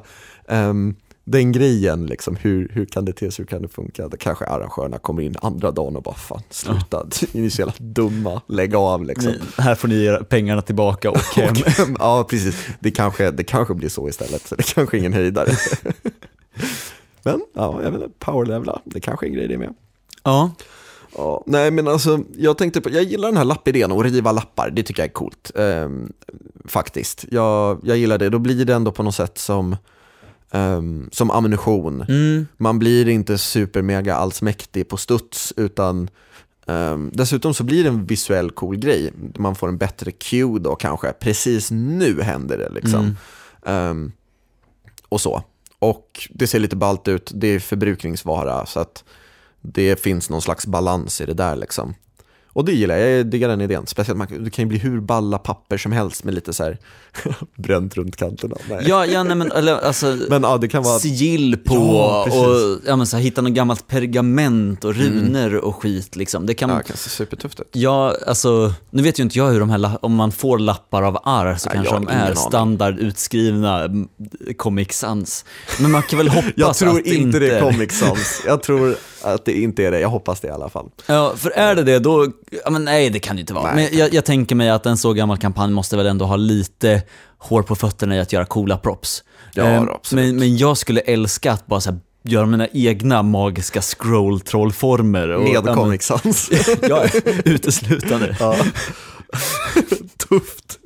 ehm, 0.48 0.94
den 1.26 1.52
grejen. 1.52 2.06
Liksom. 2.06 2.36
Hur, 2.36 2.68
hur 2.72 2.84
kan 2.86 3.04
det 3.04 3.12
te 3.12 3.30
sig, 3.30 3.42
hur 3.42 3.46
kan 3.46 3.62
det 3.62 3.68
funka? 3.68 4.08
Det 4.08 4.16
kanske 4.16 4.44
arrangörerna 4.44 4.98
kommer 4.98 5.22
in 5.22 5.36
andra 5.42 5.70
dagen 5.70 5.96
och 5.96 6.02
bara 6.02 6.14
fan 6.14 6.42
sluta, 6.50 7.06
ni 7.32 7.46
är 7.46 7.50
så 7.50 7.60
jävla 7.60 7.74
dumma, 7.78 8.42
lägg 8.46 8.74
av 8.74 9.04
liksom. 9.04 9.32
här 9.58 9.74
får 9.74 9.88
ni 9.88 9.94
ge 9.94 10.24
pengarna 10.24 10.62
tillbaka 10.62 11.10
och 11.10 11.16
hem. 11.36 11.94
Och, 11.94 11.96
ja, 11.98 12.26
precis. 12.30 12.66
Det 12.80 12.90
kanske, 12.90 13.30
det 13.30 13.44
kanske 13.44 13.74
blir 13.74 13.88
så 13.88 14.08
istället, 14.08 14.46
så 14.46 14.54
det 14.54 14.74
kanske 14.74 14.96
är 14.96 14.98
ingen 14.98 15.12
höjdare. 15.12 15.50
Men 17.22 17.40
ja, 17.54 17.82
jag 17.82 17.90
vet 17.90 18.02
inte, 18.02 18.14
powerlevla, 18.18 18.80
det 18.84 19.00
kanske 19.00 19.26
är 19.26 19.28
en 19.28 19.34
grej 19.34 19.48
det 19.48 19.58
med. 19.58 19.74
ja. 20.22 20.50
Ja, 21.18 21.42
nej 21.46 21.70
men 21.70 21.88
alltså, 21.88 22.20
jag 22.36 22.58
tänkte 22.58 22.80
på, 22.80 22.90
jag 22.90 23.02
gillar 23.02 23.28
den 23.28 23.36
här 23.36 23.44
lappidén 23.44 23.92
och 23.92 24.04
riva 24.04 24.32
lappar, 24.32 24.70
det 24.70 24.82
tycker 24.82 25.02
jag 25.02 25.08
är 25.08 25.12
coolt. 25.12 25.50
Ehm, 25.54 26.12
faktiskt, 26.64 27.24
jag, 27.30 27.80
jag 27.82 27.96
gillar 27.96 28.18
det, 28.18 28.28
då 28.28 28.38
blir 28.38 28.64
det 28.64 28.74
ändå 28.74 28.92
på 28.92 29.02
något 29.02 29.14
sätt 29.14 29.38
som, 29.38 29.76
ehm, 30.52 31.08
som 31.12 31.30
ammunition. 31.30 32.02
Mm. 32.02 32.46
Man 32.56 32.78
blir 32.78 33.08
inte 33.08 33.38
supermega 33.38 34.14
allsmäktig 34.14 34.88
på 34.88 34.96
studs 34.96 35.52
utan 35.56 36.10
ehm, 36.66 37.10
dessutom 37.12 37.54
så 37.54 37.64
blir 37.64 37.82
det 37.82 37.88
en 37.88 38.06
visuell 38.06 38.50
cool 38.50 38.76
grej. 38.76 39.12
Man 39.38 39.54
får 39.54 39.68
en 39.68 39.78
bättre 39.78 40.10
cue 40.10 40.58
då 40.58 40.74
kanske. 40.74 41.12
Precis 41.12 41.70
nu 41.70 42.22
händer 42.22 42.58
det 42.58 42.68
liksom. 42.68 43.00
Mm. 43.00 43.16
Ehm, 43.66 44.12
och 45.08 45.20
så. 45.20 45.42
Och 45.78 46.28
det 46.30 46.46
ser 46.46 46.58
lite 46.58 46.76
ballt 46.76 47.08
ut, 47.08 47.30
det 47.34 47.48
är 47.48 47.58
förbrukningsvara 47.58 48.66
så 48.66 48.80
att 48.80 49.04
det 49.60 50.00
finns 50.00 50.30
någon 50.30 50.42
slags 50.42 50.66
balans 50.66 51.20
i 51.20 51.26
det 51.26 51.34
där 51.34 51.56
liksom. 51.56 51.94
Och 52.56 52.64
det 52.64 52.72
gillar 52.72 52.96
jag, 52.96 53.18
jag 53.18 53.26
diggar 53.26 53.48
den 53.48 53.60
idén. 53.60 53.86
Speciellt, 53.86 54.18
man, 54.18 54.44
det 54.44 54.50
kan 54.50 54.62
ju 54.62 54.68
bli 54.68 54.78
hur 54.78 55.00
balla 55.00 55.38
papper 55.38 55.78
som 55.78 55.92
helst 55.92 56.24
med 56.24 56.34
lite 56.34 56.52
så 56.52 56.64
här 56.64 56.78
bränt 57.56 57.96
runt 57.96 58.16
kanterna. 58.16 58.56
Nej. 58.68 58.84
Ja, 58.86 59.06
ja 59.06 59.22
nej 59.22 59.36
men 59.36 59.52
eller, 59.52 59.78
alltså, 59.78 60.06
Men 60.28 60.42
ja, 60.42 60.58
det 60.58 60.68
kan 60.68 60.82
vara... 60.82 60.98
sigill 60.98 61.56
på 61.56 61.74
Ja, 61.74 62.22
och 62.22 62.80
ja, 62.86 62.96
men, 62.96 63.06
så 63.06 63.16
här, 63.16 63.24
hitta 63.24 63.42
något 63.42 63.52
gammalt 63.52 63.88
pergament 63.88 64.84
och 64.84 64.94
runor 64.94 65.54
och 65.54 65.82
skit 65.82 66.16
liksom. 66.16 66.46
Det 66.46 66.54
kan, 66.54 66.70
Ja, 66.70 66.74
ja. 66.74 66.78
det 66.78 66.88
kan 66.88 66.96
se 66.96 67.10
supertufft 67.10 67.60
ut. 67.60 67.86
alltså, 68.26 68.74
nu 68.90 69.02
vet 69.02 69.18
ju 69.18 69.22
inte 69.22 69.38
jag 69.38 69.50
hur 69.50 69.60
de 69.60 69.70
här, 69.70 70.04
om 70.04 70.14
man 70.14 70.32
får 70.32 70.58
lappar 70.58 71.02
av 71.02 71.18
arr 71.24 71.56
så 71.56 71.68
Nej, 71.68 71.74
kanske 71.76 71.94
de 71.94 72.08
är 72.08 72.34
standard 72.34 72.98
utskrivna 72.98 73.84
mm, 73.84 74.08
Comic 74.56 74.92
Sans. 74.92 75.44
Men 75.80 75.90
man 75.90 76.02
kan 76.02 76.18
väl 76.18 76.28
hoppas 76.36 76.52
Jag 76.56 76.76
tror 76.76 76.98
att 76.98 77.06
inte 77.06 77.38
det 77.38 77.50
är 77.50 77.60
Comic 77.60 77.98
Sans. 77.98 78.42
Jag 78.46 78.62
tror 78.62 78.96
att 79.34 79.44
det 79.44 79.52
inte 79.60 79.84
är 79.84 79.90
det. 79.90 80.00
Jag 80.00 80.08
hoppas 80.08 80.40
det 80.40 80.48
i 80.48 80.50
alla 80.50 80.68
fall. 80.68 80.90
Ja, 81.06 81.32
för 81.36 81.50
är 81.50 81.74
det 81.74 81.82
det 81.82 81.98
då, 81.98 82.26
ja 82.64 82.70
men 82.70 82.84
nej 82.84 83.10
det 83.10 83.18
kan 83.18 83.36
det 83.36 83.40
inte 83.40 83.54
vara. 83.54 83.74
Nej. 83.74 83.88
Men 83.90 83.98
jag, 83.98 84.14
jag 84.14 84.24
tänker 84.24 84.54
mig 84.54 84.70
att 84.70 84.86
en 84.86 84.96
så 84.96 85.12
gammal 85.12 85.38
kampanj 85.38 85.72
måste 85.72 85.96
väl 85.96 86.06
ändå 86.06 86.24
ha 86.24 86.36
lite 86.36 87.02
hår 87.38 87.62
på 87.62 87.74
fötterna 87.76 88.16
i 88.16 88.20
att 88.20 88.32
göra 88.32 88.44
coola 88.44 88.78
props. 88.78 89.24
Ja, 89.54 89.64
Ehm, 89.64 89.88
absolut. 89.88 90.24
men, 90.26 90.36
men 90.36 90.56
jag 90.56 90.76
skulle 90.76 91.00
älska 91.00 91.52
att 91.52 91.66
bara 91.66 91.80
så 91.80 91.90
här, 91.90 91.98
göra 92.22 92.46
mina 92.46 92.68
egna 92.72 93.22
magiska 93.22 93.80
scroll-trollformer. 93.82 95.38
Med 95.38 95.50
ja, 95.66 95.74
Comic 95.74 96.02
Sans. 96.02 96.50
Ja, 96.88 97.04
uteslutande. 97.44 98.36
Ja. 98.40 98.56
Tufft. 100.28 100.78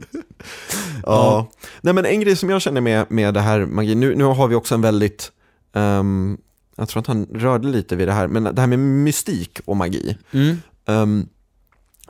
Ja. 1.03 1.51
Nej 1.81 1.95
men 1.95 2.07
en 2.07 2.21
grej 2.21 2.37
som 2.37 2.51
jag 2.51 2.63
känner 2.63 2.81
med, 2.81 3.07
med 3.11 3.35
det 3.35 3.41
här 3.41 3.67
magi, 3.67 3.95
nu, 3.95 4.15
nu 4.15 4.25
har 4.25 4.49
vi 4.49 4.55
också 4.55 4.75
en 4.75 4.81
väldigt, 4.81 5.33
ehm, 5.75 6.39
jag 6.81 6.89
tror 6.89 7.01
att 7.01 7.07
han 7.07 7.27
rörde 7.27 7.69
lite 7.69 7.97
vid 7.97 8.09
det 8.09 8.13
här, 8.13 8.29
men 8.29 8.45
det 8.45 8.61
här 8.61 8.67
med 8.67 8.79
mystik 8.79 9.61
och 9.65 9.77
magi. 9.77 10.17
Mm. 10.31 10.57
Ehm, 10.87 11.29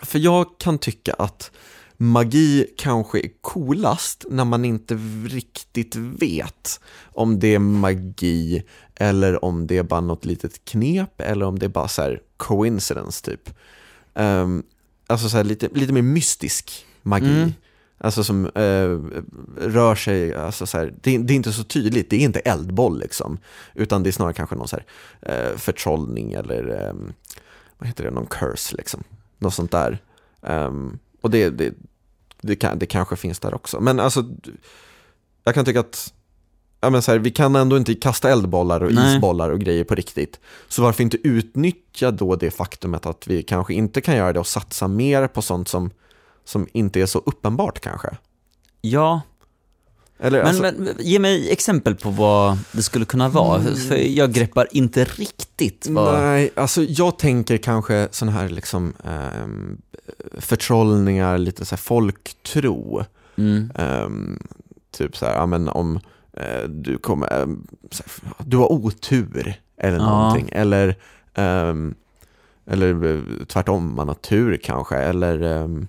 för 0.02 0.18
jag 0.18 0.46
kan 0.58 0.78
tycka 0.78 1.14
att 1.14 1.50
magi 1.96 2.66
kanske 2.76 3.18
är 3.18 3.30
coolast 3.40 4.24
när 4.30 4.44
man 4.44 4.64
inte 4.64 4.94
riktigt 5.26 5.96
vet 5.96 6.80
om 7.12 7.38
det 7.38 7.54
är 7.54 7.58
magi 7.58 8.62
eller 8.94 9.44
om 9.44 9.66
det 9.66 9.78
är 9.78 9.82
bara 9.82 10.00
något 10.00 10.24
litet 10.24 10.64
knep 10.64 11.20
eller 11.20 11.46
om 11.46 11.58
det 11.58 11.66
är 11.66 11.70
bara 11.70 11.88
så 11.88 12.02
här 12.02 12.20
coincidence 12.36 13.24
typ. 13.24 13.50
Ehm, 14.14 14.62
alltså 15.06 15.28
så 15.28 15.36
här 15.36 15.44
lite, 15.44 15.68
lite 15.74 15.92
mer 15.92 16.02
mystisk 16.02 16.86
magi. 17.02 17.26
Mm. 17.26 17.52
Alltså 18.03 18.24
som 18.24 18.46
eh, 18.46 18.98
rör 19.68 19.94
sig, 19.94 20.34
alltså 20.34 20.66
så 20.66 20.78
här, 20.78 20.94
det, 21.01 21.18
det 21.18 21.32
är 21.32 21.36
inte 21.36 21.53
så 21.53 21.64
tydligt, 21.64 22.11
det 22.11 22.16
är 22.16 22.20
inte 22.20 22.40
eldboll 22.40 23.01
liksom. 23.01 23.38
Utan 23.74 24.03
det 24.03 24.11
är 24.11 24.12
snarare 24.12 24.34
kanske 24.34 24.57
någon 24.57 24.68
så 24.68 24.76
här, 24.76 24.84
eh, 25.20 25.57
förtrollning 25.57 26.32
eller 26.32 26.88
ehm, 26.88 27.12
vad 27.78 27.88
heter 27.88 28.05
det, 28.05 28.11
någon 28.11 28.26
curse 28.26 28.76
liksom. 28.76 29.05
Något 29.38 29.55
sånt 29.55 29.70
där. 29.70 29.98
Ehm, 30.42 30.98
och 31.20 31.30
det, 31.30 31.51
det, 31.51 31.74
det, 32.40 32.57
kan, 32.57 32.78
det 32.78 32.86
kanske 32.86 33.16
finns 33.16 33.38
där 33.38 33.55
också. 33.55 33.80
Men 33.80 34.01
alltså, 34.01 34.24
jag 35.44 35.55
kan 35.55 35.64
tycka 35.64 35.80
att 35.80 36.12
ja, 36.80 36.90
men 36.90 37.03
så 37.03 37.12
här, 37.12 37.18
vi 37.18 37.30
kan 37.30 37.57
ändå 37.57 37.76
inte 37.76 37.94
kasta 37.94 38.30
eldbollar 38.30 38.82
och 38.82 38.92
Nej. 38.92 39.14
isbollar 39.14 39.51
och 39.51 39.61
grejer 39.61 39.84
på 39.84 39.94
riktigt. 39.94 40.40
Så 40.68 40.82
varför 40.82 41.03
inte 41.03 41.28
utnyttja 41.28 42.11
då 42.11 42.36
det 42.36 42.51
faktumet 42.51 43.07
att 43.07 43.26
vi 43.26 43.42
kanske 43.42 43.74
inte 43.74 44.01
kan 44.01 44.16
göra 44.16 44.32
det 44.32 44.40
och 44.40 44.46
satsa 44.46 44.88
mer 44.88 45.26
på 45.26 45.42
sånt 45.42 45.68
som, 45.68 45.90
som 46.51 46.66
inte 46.72 47.01
är 47.01 47.07
så 47.07 47.18
uppenbart 47.18 47.80
kanske? 47.80 48.09
Ja, 48.80 49.20
Eller, 50.18 50.38
men, 50.38 50.46
alltså, 50.46 50.62
men 50.62 50.94
ge 50.98 51.18
mig 51.18 51.51
exempel 51.51 51.94
på 51.94 52.11
vad 52.11 52.59
det 52.72 52.82
skulle 52.82 53.05
kunna 53.05 53.28
vara. 53.28 53.61
För 53.62 53.96
jag 53.96 54.32
greppar 54.32 54.66
inte 54.70 55.05
riktigt 55.05 55.86
vad... 55.90 56.20
Nej, 56.20 56.51
alltså 56.57 56.82
jag 56.82 57.18
tänker 57.18 57.57
kanske 57.57 58.09
sådana 58.11 58.38
här 58.38 58.48
liksom 58.48 58.92
ehm, 59.05 59.78
förtrollningar, 60.38 61.38
lite 61.38 61.64
så 61.64 61.74
här 61.74 61.80
folktro. 61.80 63.05
Mm. 63.36 63.70
Ehm, 63.74 64.38
typ 64.96 65.16
så 65.16 65.26
här, 65.26 65.34
ja 65.34 65.46
men 65.46 65.68
om 65.68 66.01
eh, 66.32 66.68
du 66.68 66.98
kommer, 66.98 67.42
ehm, 67.42 67.66
du 68.38 68.57
har 68.57 68.72
otur 68.72 69.55
eller 69.76 69.98
Ja. 69.98 70.05
någonting. 70.05 70.48
Eller, 70.53 70.96
ehm, 71.34 71.94
eller 72.66 73.05
eh, 73.14 73.44
tvärtom, 73.46 73.94
man 73.96 74.09
har 74.09 74.14
tur 74.14 74.57
kanske. 74.57 74.96
Eller, 74.96 75.40
ehm, 75.42 75.78
eh, 75.82 75.86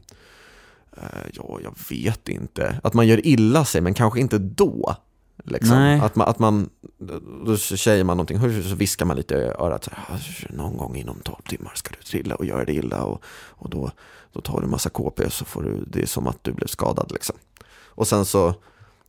ja, 1.33 1.59
jag 1.63 1.73
vet 1.89 2.29
inte. 2.29 2.79
Att 2.83 2.93
man 2.93 3.07
gör 3.07 3.25
illa 3.27 3.65
sig, 3.65 3.81
men 3.81 3.93
kanske 3.93 4.19
inte 4.19 4.37
då. 4.37 4.95
Liksom. 5.43 5.99
Att 6.03 6.15
man, 6.15 6.27
att 6.29 6.39
man, 6.39 6.69
då 7.45 7.57
säger 7.57 8.03
man 8.03 8.17
någonting, 8.17 8.63
så 8.69 8.75
viskar 8.75 9.05
man 9.05 9.17
lite 9.17 9.35
i 9.35 9.37
örat. 9.59 9.83
Så 9.83 9.91
här, 9.95 10.15
"Ah, 10.15 10.53
någon 10.53 10.77
gång 10.77 10.95
inom 10.95 11.19
12 11.23 11.35
timmar 11.47 11.71
ska 11.75 11.89
du 11.99 12.03
trilla 12.03 12.35
och 12.35 12.45
göra 12.45 12.65
det 12.65 12.73
illa. 12.73 13.03
Och, 13.03 13.23
och 13.49 13.69
då, 13.69 13.91
då 14.33 14.41
tar 14.41 14.61
du 14.61 14.67
massa 14.67 14.89
KP 14.89 15.29
så 15.29 15.45
får 15.45 15.63
du, 15.63 15.83
det 15.87 16.01
är 16.01 16.05
som 16.05 16.27
att 16.27 16.43
du 16.43 16.51
blev 16.51 16.67
skadad 16.67 17.11
liksom. 17.11 17.35
Och 17.85 18.07
sen 18.07 18.25
så, 18.25 18.53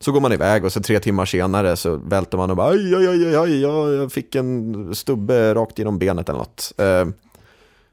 så 0.00 0.12
går 0.12 0.20
man 0.20 0.32
iväg 0.32 0.64
och 0.64 0.72
så 0.72 0.80
tre 0.82 1.00
timmar 1.00 1.26
senare 1.26 1.76
så 1.76 1.96
välter 1.96 2.38
man 2.38 2.50
och 2.50 2.56
bara 2.56 2.68
aj, 2.68 2.94
aj, 2.94 3.06
aj, 3.08 3.36
aj, 3.36 3.60
jag 3.60 4.12
fick 4.12 4.34
en 4.34 4.94
stubbe 4.94 5.54
rakt 5.54 5.78
genom 5.78 5.98
benet 5.98 6.28
eller 6.28 6.38
något. 6.38 6.72
Eh, 6.78 7.06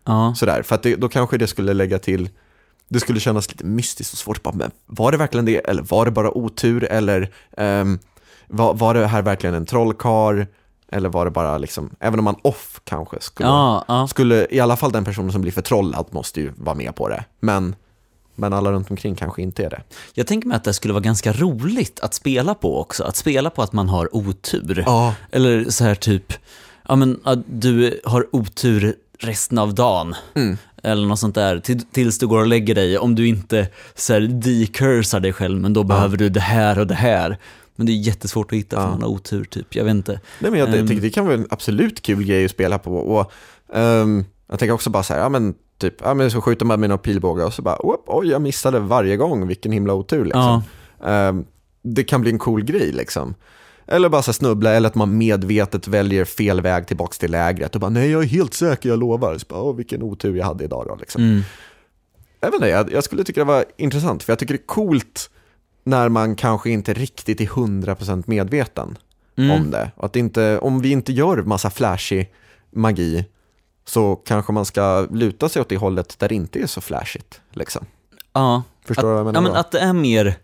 Ja. 0.03 0.33
sådär, 0.37 0.61
för 0.63 0.75
att 0.75 0.83
det, 0.83 0.95
då 0.95 1.09
kanske 1.09 1.37
det 1.37 1.47
skulle 1.47 1.73
lägga 1.73 1.99
till, 1.99 2.29
det 2.89 2.99
skulle 2.99 3.19
kännas 3.19 3.51
lite 3.51 3.65
mystiskt 3.65 4.13
och 4.13 4.19
svårt. 4.19 4.43
Bara, 4.43 4.55
men 4.55 4.71
var 4.85 5.11
det 5.11 5.17
verkligen 5.17 5.45
det? 5.45 5.57
Eller 5.57 5.83
var 5.83 6.05
det 6.05 6.11
bara 6.11 6.37
otur? 6.37 6.83
Eller 6.83 7.31
ehm, 7.57 7.99
var, 8.47 8.73
var 8.73 8.93
det 8.93 9.07
här 9.07 9.21
verkligen 9.21 9.55
en 9.55 9.65
trollkar? 9.65 10.47
Eller 10.91 11.09
var 11.09 11.25
det 11.25 11.31
bara 11.31 11.57
liksom, 11.57 11.89
även 11.99 12.19
om 12.19 12.25
man 12.25 12.35
off 12.41 12.81
kanske 12.83 13.17
skulle, 13.21 13.49
Ja, 13.49 13.85
ja. 13.87 14.07
skulle, 14.07 14.47
i 14.49 14.59
alla 14.59 14.77
fall 14.77 14.91
den 14.91 15.05
personen 15.05 15.31
som 15.31 15.41
blir 15.41 15.51
förtrollad 15.51 16.05
måste 16.11 16.41
ju 16.41 16.51
vara 16.57 16.75
med 16.75 16.95
på 16.95 17.09
det. 17.09 17.23
Men, 17.39 17.75
men 18.35 18.53
alla 18.53 18.71
runt 18.71 18.91
omkring 18.91 19.15
kanske 19.15 19.41
inte 19.41 19.65
är 19.65 19.69
det. 19.69 19.81
Jag 20.13 20.27
tänker 20.27 20.47
mig 20.47 20.55
att 20.55 20.63
det 20.63 20.73
skulle 20.73 20.93
vara 20.93 21.03
ganska 21.03 21.33
roligt 21.33 21.99
att 21.99 22.13
spela 22.13 22.55
på 22.55 22.79
också. 22.81 23.03
Att 23.03 23.15
spela 23.15 23.49
på 23.49 23.61
att 23.61 23.73
man 23.73 23.89
har 23.89 24.15
otur. 24.15 24.83
Ja. 24.85 25.13
Eller 25.31 25.69
så 25.69 25.83
här 25.83 25.95
typ, 25.95 26.33
ja 26.87 26.95
men 26.95 27.19
du 27.47 28.01
har 28.05 28.27
otur 28.35 28.95
resten 29.19 29.57
av 29.57 29.75
dagen. 29.75 30.15
Mm. 30.33 30.57
Eller 30.84 31.07
något 31.07 31.19
sånt 31.19 31.36
där, 31.36 31.59
till, 31.59 31.82
tills 31.86 32.17
du 32.19 32.27
går 32.27 32.39
och 32.39 32.47
lägger 32.47 32.75
dig. 32.75 32.97
Om 32.97 33.15
du 33.15 33.27
inte 33.27 33.67
så 33.95 34.13
här 34.13 34.21
decursar 34.21 35.19
dig 35.19 35.34
själv, 35.34 35.61
men 35.61 35.73
då 35.73 35.84
behöver 35.84 36.17
du 36.17 36.30
det 36.30 36.39
här 36.39 36.80
och 36.80 36.88
det 36.88 36.93
här. 36.95 37.38
Men 37.75 37.86
det 37.86 37.91
är 37.91 37.95
jättesvårt 37.95 38.51
att 38.51 38.57
hitta 38.57 38.75
för 38.75 38.84
Ja. 38.84 38.89
man 38.91 39.01
har 39.01 39.09
otur 39.09 39.43
typ, 39.43 39.75
jag 39.75 39.84
vet 39.84 39.91
inte. 39.91 40.19
Nej, 40.39 40.51
men 40.51 40.59
jag 40.59 40.75
Ehm. 40.75 40.88
tycker 40.88 41.01
det 41.01 41.09
kan 41.09 41.25
vara 41.25 41.36
en 41.36 41.47
absolut 41.49 42.01
kul 42.01 42.23
grej 42.23 42.45
att 42.45 42.51
spela 42.51 42.77
på. 42.80 42.95
Och, 42.95 43.32
ehm, 43.73 44.25
jag 44.49 44.59
tänker 44.59 44.73
också 44.73 44.89
bara 44.89 45.03
så 45.03 45.13
här, 45.13 45.21
ja 45.21 45.30
men 45.30 45.53
typ, 45.77 45.95
ja 46.03 46.13
men 46.13 46.32
så 46.32 46.41
skjuter 46.41 46.65
man 46.65 46.80
med 46.80 46.89
någon 46.89 46.99
pilbåge 46.99 47.43
och 47.43 47.53
så 47.53 47.61
bara, 47.61 47.86
"Oop, 47.86 48.03
oj 48.07 48.27
jag 48.27 48.41
missade 48.41 48.80
varje 48.80 49.17
gång, 49.17 49.47
vilken 49.47 49.71
himla 49.71 49.93
otur 49.93 50.25
liksom. 50.25 50.63
Ehm, 51.05 51.45
det 51.84 52.03
kan 52.03 52.21
bli 52.21 52.32
en 52.32 52.39
cool 52.39 52.63
grej 52.63 52.91
liksom. 52.91 53.36
Eller 53.91 54.09
bara 54.09 54.21
så 54.21 54.33
snubbla, 54.33 54.71
eller 54.73 54.87
att 54.87 54.95
man 54.95 55.17
medvetet 55.17 55.87
väljer 55.87 56.25
fel 56.25 56.61
väg 56.61 56.87
tillbaka 56.87 57.13
till 57.19 57.31
lägret 57.31 57.75
och 57.75 57.81
bara, 57.81 57.89
nej 57.89 58.11
jag 58.11 58.23
är 58.23 58.27
helt 58.27 58.53
säker, 58.53 58.89
jag 58.89 58.99
lovar. 58.99 59.37
Så 59.37 59.45
bara, 59.49 59.61
Åh, 59.61 59.75
vilken 59.75 60.03
otur 60.03 60.35
jag 60.35 60.45
hade 60.45 60.63
idag 60.63 60.85
då 60.87 60.95
liksom. 60.95 61.23
Mm. 61.23 61.41
Jag 62.39 62.53
inte, 62.53 62.67
jag, 62.67 62.91
jag 62.91 63.03
skulle 63.03 63.23
tycka 63.23 63.39
det 63.41 63.45
var 63.45 63.65
intressant, 63.77 64.23
för 64.23 64.31
jag 64.31 64.39
tycker 64.39 64.53
det 64.53 64.59
är 64.61 64.65
coolt 64.67 65.29
när 65.83 66.09
man 66.09 66.35
kanske 66.35 66.69
inte 66.69 66.93
riktigt 66.93 67.41
är 67.41 67.45
100% 67.45 68.23
medveten 68.27 68.97
Mm. 69.37 69.51
om 69.51 69.71
det. 69.71 69.91
Att 69.97 70.15
inte, 70.15 70.59
om 70.59 70.81
vi 70.81 70.91
inte 70.91 71.11
gör 71.13 71.37
massa 71.37 71.69
flashig 71.69 72.31
magi 72.71 73.25
så 73.85 74.15
kanske 74.15 74.53
man 74.53 74.65
ska 74.65 75.07
luta 75.11 75.49
sig 75.49 75.61
åt 75.61 75.69
det 75.69 75.77
hållet 75.77 76.19
där 76.19 76.29
det 76.29 76.35
inte 76.35 76.59
är 76.59 76.67
så 76.67 76.81
flashigt. 76.81 77.41
Liksom. 77.51 77.85
Ja, 78.33 78.63
Förstår 78.85 79.03
du 79.03 79.09
vad 79.09 79.19
jag 79.19 79.25
menar 79.25 79.41
ja, 79.41 79.47
men 79.47 79.55
att 79.55 79.71
det 79.71 79.79
är 79.79 79.93
mer 79.93 80.37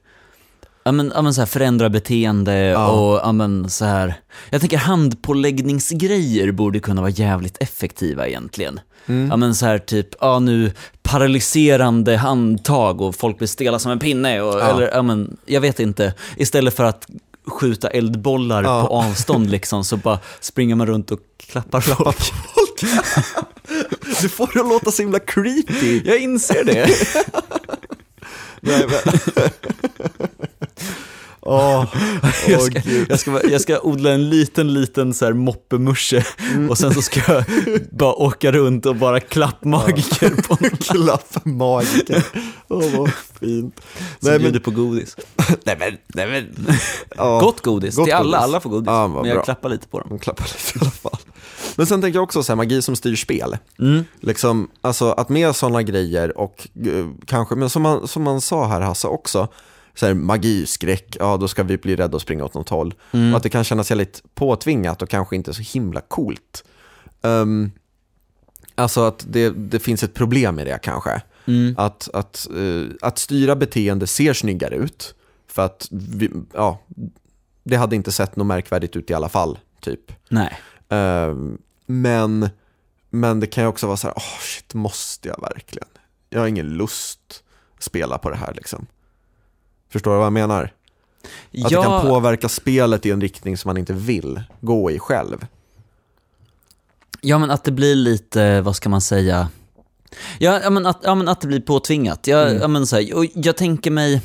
Ja 0.88 0.92
men, 0.92 1.12
ja, 1.16 1.22
men 1.22 1.34
så 1.34 1.42
här 1.42 1.46
förändra 1.46 1.90
beteende 1.90 2.56
Ja. 2.56 2.88
och 2.88 3.20
ja, 3.24 3.32
men 3.32 3.70
så 3.70 3.86
här. 3.86 4.14
Jag 4.50 4.62
tänker 4.62 4.78
handpåläggningsgrejer 4.78 6.52
borde 6.52 6.80
kunna 6.80 7.02
vara 7.02 7.12
jävligt 7.12 7.58
effektiva 7.62 8.28
egentligen. 8.28 8.80
Mm. 9.06 9.28
Ja 9.30 9.38
men 9.38 9.56
så 9.56 9.66
här 9.66 9.78
typ, 9.78 10.08
ja 10.20 10.40
nu 10.40 10.72
paralyserande 11.04 12.18
handtag 12.18 13.02
och 13.02 13.16
folk 13.16 13.38
blir 13.38 13.48
stela 13.48 13.80
som 13.80 13.92
en 13.92 14.00
pinne 14.00 14.42
och, 14.42 14.60
Ja. 14.60 14.62
eller 14.70 14.92
ja 14.92 15.02
men, 15.02 15.38
jag 15.46 15.62
vet 15.62 15.80
inte. 15.80 16.14
Istället 16.38 16.76
för 16.76 16.84
att 16.84 17.08
skjuta 17.48 17.88
eldbollar 17.90 18.64
Ja. 18.64 18.86
på 18.88 18.94
avstånd 18.94 19.50
liksom 19.52 19.84
så 19.86 19.98
bara 19.98 20.20
springer 20.40 20.76
man 20.76 20.88
runt 20.88 21.12
och 21.12 21.20
klappar 21.38 21.82
folk. 21.82 22.32
Du 24.22 24.30
får 24.30 24.50
det 24.54 24.60
att 24.60 24.68
låta 24.68 24.92
så 24.92 25.02
himla 25.02 25.20
creepy. 25.20 26.02
Jag 26.06 26.20
inser 26.20 26.64
det. 26.64 26.90
Nej, 28.62 28.86
men... 28.88 29.20
Åh, 31.48 31.86
Jag 32.48 32.62
ska, 32.62 32.82
jag, 33.10 33.20
ska, 33.20 33.50
jag 33.50 33.62
ska 33.62 33.80
odla 33.80 34.12
en 34.12 34.30
liten, 34.30 34.74
liten 34.74 35.14
så 35.14 35.26
här 35.26 35.34
moppemusche 35.34 36.24
och 36.70 36.78
sen 36.78 36.94
så 36.94 37.02
ska 37.02 37.34
jag 37.34 37.44
bara 37.92 38.14
åka 38.14 38.52
runt 38.52 38.86
och 38.86 38.96
bara 38.96 39.20
klappmagiker 39.20 40.30
på 40.30 40.58
någon 40.60 40.78
Klapp 40.80 41.46
magiker. 41.46 42.24
Åh, 42.68 42.98
vad 42.98 43.12
fint. 43.40 43.80
som 43.80 44.06
Nej, 44.20 44.32
men, 44.32 44.42
bjuder 44.42 44.60
på 44.60 44.72
godis. 44.72 45.18
nej, 45.64 45.76
men, 45.80 45.98
nej, 46.08 46.28
men. 46.28 46.68
Ja, 47.16 47.40
Gott 47.40 47.62
godis, 47.62 47.96
Gott 47.96 48.06
till 48.06 48.14
alla, 48.14 48.38
godis. 48.38 48.44
alla 48.44 48.60
får 48.60 48.70
godis. 48.70 48.88
Vad 48.88 49.10
men 49.10 49.26
jag 49.26 49.36
bra. 49.36 49.44
klappar 49.44 49.70
lite 49.70 49.88
på 49.88 50.00
dem. 50.00 50.10
de 50.10 50.20
klappar 50.20 50.44
lite 50.44 50.78
i 50.78 50.82
alla 50.82 50.92
fall. 50.92 51.20
Men 51.76 51.86
sen 51.86 52.02
tänker 52.02 52.18
jag 52.18 52.24
också 52.24 52.44
så 52.44 52.52
här, 52.52 52.58
magi 52.58 52.82
som 52.82 52.96
styr 52.96 53.16
spel. 53.16 53.58
Mm. 53.80 54.04
Liksom, 54.20 54.70
alltså 54.82 55.12
att 55.12 55.30
med 55.30 55.56
sådana 55.56 55.84
grejer 55.84 56.38
och 56.38 56.68
eh, 56.86 57.06
kanske, 57.26 57.56
men 57.56 57.70
som 57.70 57.82
man, 57.82 58.08
som 58.08 58.24
man 58.24 58.42
sa 58.42 58.68
här 58.68 58.82
Hasse 58.82 59.08
också, 59.08 59.48
så 59.96 60.06
här, 60.06 60.14
magi, 60.14 60.66
skräck, 60.66 61.18
ja 61.20 61.38
då 61.38 61.48
ska 61.48 61.64
vi 61.64 61.78
bli 61.78 61.96
rädda 61.96 62.16
och 62.16 62.22
springa 62.22 62.46
åt 62.46 62.54
något 62.54 62.70
håll. 62.70 62.94
Mm. 63.12 63.32
Och 63.32 63.38
att 63.38 63.44
det 63.44 63.50
kan 63.50 63.64
kännas 63.64 63.90
lite 63.90 64.20
påtvingat 64.34 65.02
och 65.02 65.10
kanske 65.10 65.36
inte 65.36 65.54
så 65.54 65.62
himla 65.62 66.02
coolt. 66.02 66.64
Um, 67.22 67.72
alltså 68.76 69.02
att 69.02 69.26
det, 69.30 69.50
det 69.50 69.80
finns 69.80 70.04
ett 70.04 70.14
problem 70.14 70.56
med 70.56 70.68
det 70.68 70.80
kanske. 70.84 71.22
Mm. 71.48 71.76
Att, 71.78 72.10
att, 72.14 72.48
eh, 72.58 72.96
att 73.02 73.18
styra 73.18 73.56
beteende 73.56 74.08
ser 74.08 74.34
snyggare 74.34 74.76
ut. 74.76 75.16
För 75.48 75.66
att, 75.66 75.88
vi, 75.92 76.32
ja, 76.54 76.80
det 77.64 77.76
hade 77.76 77.96
inte 77.96 78.12
sett 78.12 78.36
något 78.36 78.48
märkvärdigt 78.48 78.96
ut 78.96 79.10
i 79.10 79.14
alla 79.14 79.30
fall, 79.30 79.60
typ. 79.80 80.12
Nej. 80.30 80.60
Ehm, 80.90 81.58
men, 81.86 82.50
men 83.10 83.40
det 83.40 83.48
kan 83.48 83.64
ju 83.64 83.68
också 83.68 83.88
vara 83.88 83.98
så 83.98 84.08
här, 84.08 84.14
åh 84.18 84.40
shit, 84.40 84.74
måste 84.74 85.28
jag 85.28 85.42
verkligen? 85.42 85.88
Jag 86.30 86.40
har 86.40 86.48
ingen 86.48 86.70
lust 86.70 87.44
spela 87.80 88.18
på 88.18 88.30
det 88.30 88.36
här 88.36 88.54
liksom. 88.54 88.88
Förstår 89.96 90.12
du 90.12 90.18
vad 90.18 90.26
jag 90.26 90.34
menar? 90.34 90.64
Att 91.64 91.70
det 91.70 91.76
kan 91.76 92.02
påverka 92.02 92.50
spelet 92.50 93.06
i 93.06 93.12
en 93.12 93.22
riktning 93.22 93.58
som 93.58 93.70
man 93.70 93.78
inte 93.78 93.94
vill 93.94 94.44
gå 94.62 94.92
i 94.92 95.00
själv. 95.00 95.46
Ja 97.22 97.38
men 97.38 97.52
att 97.52 97.64
det 97.64 97.72
blir 97.72 97.96
lite, 97.96 98.62
vad 98.62 98.76
ska 98.76 98.90
man 98.90 99.02
säga, 99.02 99.50
ja, 100.40 100.60
ja, 100.64 100.70
men, 100.70 100.86
att, 100.86 101.00
ja 101.04 101.16
men 101.16 101.28
att 101.28 101.42
det 101.42 101.48
blir 101.48 101.60
påtvingat. 101.62 102.28
Jag, 102.28 102.48
Mm. 102.50 102.62
ja, 102.62 102.68
men, 102.68 102.88
så 102.88 102.96
här, 102.96 103.14
och 103.16 103.26
jag 103.34 103.58
tänker 103.58 103.92
mig, 103.92 104.22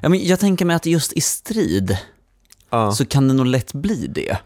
ja, 0.00 0.08
men 0.08 0.26
jag 0.26 0.40
tänker 0.40 0.64
mig 0.64 0.76
att 0.76 0.86
just 0.86 1.12
i 1.12 1.20
strid 1.20 1.96
Ja, 2.70 2.92
så 2.92 3.04
kan 3.06 3.28
det 3.28 3.34
nog 3.34 3.46
lätt 3.46 3.72
bli 3.72 4.06
det. 4.06 4.36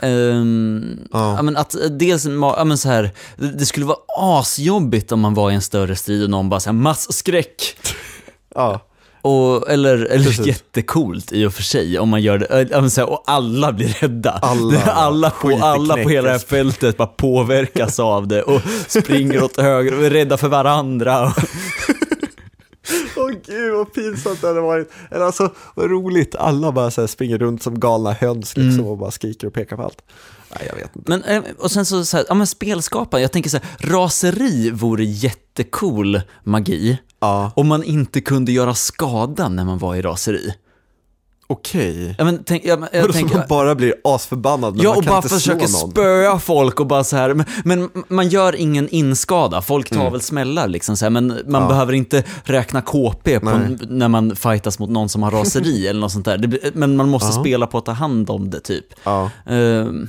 Ehm, 0.00 0.98
Ja. 1.12 1.34
ja. 1.36 1.42
men 1.42 1.56
att 1.56 1.74
dels, 1.90 2.24
ja, 2.26 2.64
men 2.64 2.78
så 2.78 2.88
här, 2.88 3.10
det 3.36 3.66
skulle 3.66 3.86
vara 3.86 3.98
asjobbigt 4.16 5.12
om 5.12 5.20
man 5.20 5.34
var 5.34 5.50
i 5.50 5.54
en 5.54 5.62
större 5.62 5.96
strid 5.96 6.22
och 6.22 6.30
någon 6.30 6.48
bara 6.48 6.60
såhär 6.60 6.74
massskräck. 6.74 7.76
Ja. 8.54 8.80
Och, 9.22 9.70
eller 9.70 9.94
eller 9.94 10.24
Precis. 10.24 10.46
jättecoolt 10.46 11.32
i 11.32 11.46
och 11.46 11.54
för 11.54 11.62
sig 11.62 11.98
om 11.98 12.08
man 12.08 12.22
gör 12.22 12.38
det, 12.38 12.46
här, 12.96 13.10
och 13.10 13.22
alla 13.26 13.72
blir 13.72 13.88
rädda. 13.88 14.30
Alla 14.30 14.80
alla, 14.84 15.30
på, 15.30 15.58
alla 15.62 15.94
på 15.94 16.08
hela 16.08 16.26
det 16.26 16.32
här 16.32 16.38
fältet 16.38 16.96
bara 16.96 17.08
påverkas 17.08 18.00
av 18.00 18.28
det 18.28 18.42
och 18.42 18.60
springer 18.88 19.42
åt 19.44 19.56
höger 19.60 19.98
och 19.98 20.04
är 20.04 20.10
rädda 20.10 20.36
för 20.36 20.48
varandra. 20.48 21.34
Åh 23.16 23.30
gud 23.46 23.74
vad 23.74 23.94
pinsamt 23.94 24.40
det 24.40 24.46
hade 24.46 24.60
varit. 24.60 24.90
Eller 25.10 25.24
alltså 25.24 25.50
vad 25.74 25.90
roligt, 25.90 26.34
alla 26.34 26.72
bara 26.72 26.90
så 26.90 27.08
springer 27.08 27.38
runt 27.38 27.62
som 27.62 27.80
galna 27.80 28.12
höns 28.12 28.56
liksom, 28.56 28.74
Mm. 28.74 28.86
och 28.86 28.98
bara 28.98 29.10
skriker 29.10 29.46
och 29.46 29.52
pekar 29.54 29.76
på 29.76 29.82
allt. 29.82 30.02
Nej, 30.58 30.68
jag 30.68 30.76
vet 30.76 30.96
inte. 30.96 31.10
Men, 31.10 31.22
eh, 31.22 31.42
och 31.58 31.70
sen 31.70 31.84
så, 31.86 32.04
så 32.04 32.16
här, 32.16 32.26
ja 32.28 32.34
men 32.34 32.46
spelskapare, 32.46 33.20
jag 33.20 33.32
tänker 33.32 33.50
så 33.50 33.56
här, 33.56 33.88
raseri 33.90 34.70
vore 34.70 35.04
jättecool 35.04 36.20
magi 36.44 36.98
Ja, 37.20 37.52
om 37.56 37.68
man 37.68 37.82
inte 37.84 38.20
kunde 38.20 38.52
göra 38.52 38.74
skada 38.74 39.48
när 39.48 39.64
man 39.64 39.78
var 39.78 39.94
i 39.94 40.02
raseri. 40.02 40.54
okej. 41.46 42.14
Ja, 42.18 42.24
men, 42.24 42.44
tänk, 42.44 42.64
ja, 42.64 42.76
men, 42.76 42.88
Jag 42.92 43.12
tänker, 43.12 43.36
man 43.36 43.44
bara 43.48 43.74
blir 43.74 43.94
asförbannad 44.04 44.74
men 44.74 44.82
Ja, 44.84 44.88
man 44.90 44.98
och 44.98 45.04
kan 45.04 45.10
bara 45.10 45.16
inte 45.16 45.28
försöker 45.28 45.66
slå 45.66 45.78
någon. 45.80 45.90
spöa 45.90 46.38
folk 46.38 46.80
och 46.80 46.86
bara 46.86 47.04
så 47.04 47.16
här, 47.16 47.34
men, 47.34 47.46
men 47.64 47.90
man 48.08 48.28
gör 48.28 48.56
ingen 48.56 48.88
inskada, 48.88 49.62
folk 49.62 49.90
tar 49.90 50.10
väl 50.10 50.20
smällar 50.20 50.68
liksom 50.68 50.96
så 50.96 51.04
här, 51.04 51.10
men 51.10 51.26
man 51.26 51.38
Mm. 51.38 51.62
Ja. 51.62 51.68
behöver 51.68 51.92
inte 51.92 52.24
räkna 52.44 52.82
KP 52.82 53.40
på, 53.40 53.60
när 53.88 54.08
man 54.08 54.36
fightas 54.36 54.78
mot 54.78 54.90
någon 54.90 55.08
som 55.08 55.22
har 55.22 55.30
raseri 55.30 55.86
eller 55.88 56.00
något 56.00 56.12
sånt 56.12 56.24
där. 56.24 56.38
Det, 56.38 56.74
men 56.74 56.96
man 56.96 57.08
måste 57.08 57.28
Ja. 57.36 57.40
spela 57.44 57.66
på 57.66 57.78
att 57.78 57.84
ta 57.86 57.92
hand 57.92 58.30
om 58.30 58.50
det 58.50 58.60
typ. 58.60 58.86
Ja. 59.04 59.30
Ehm, 59.46 60.08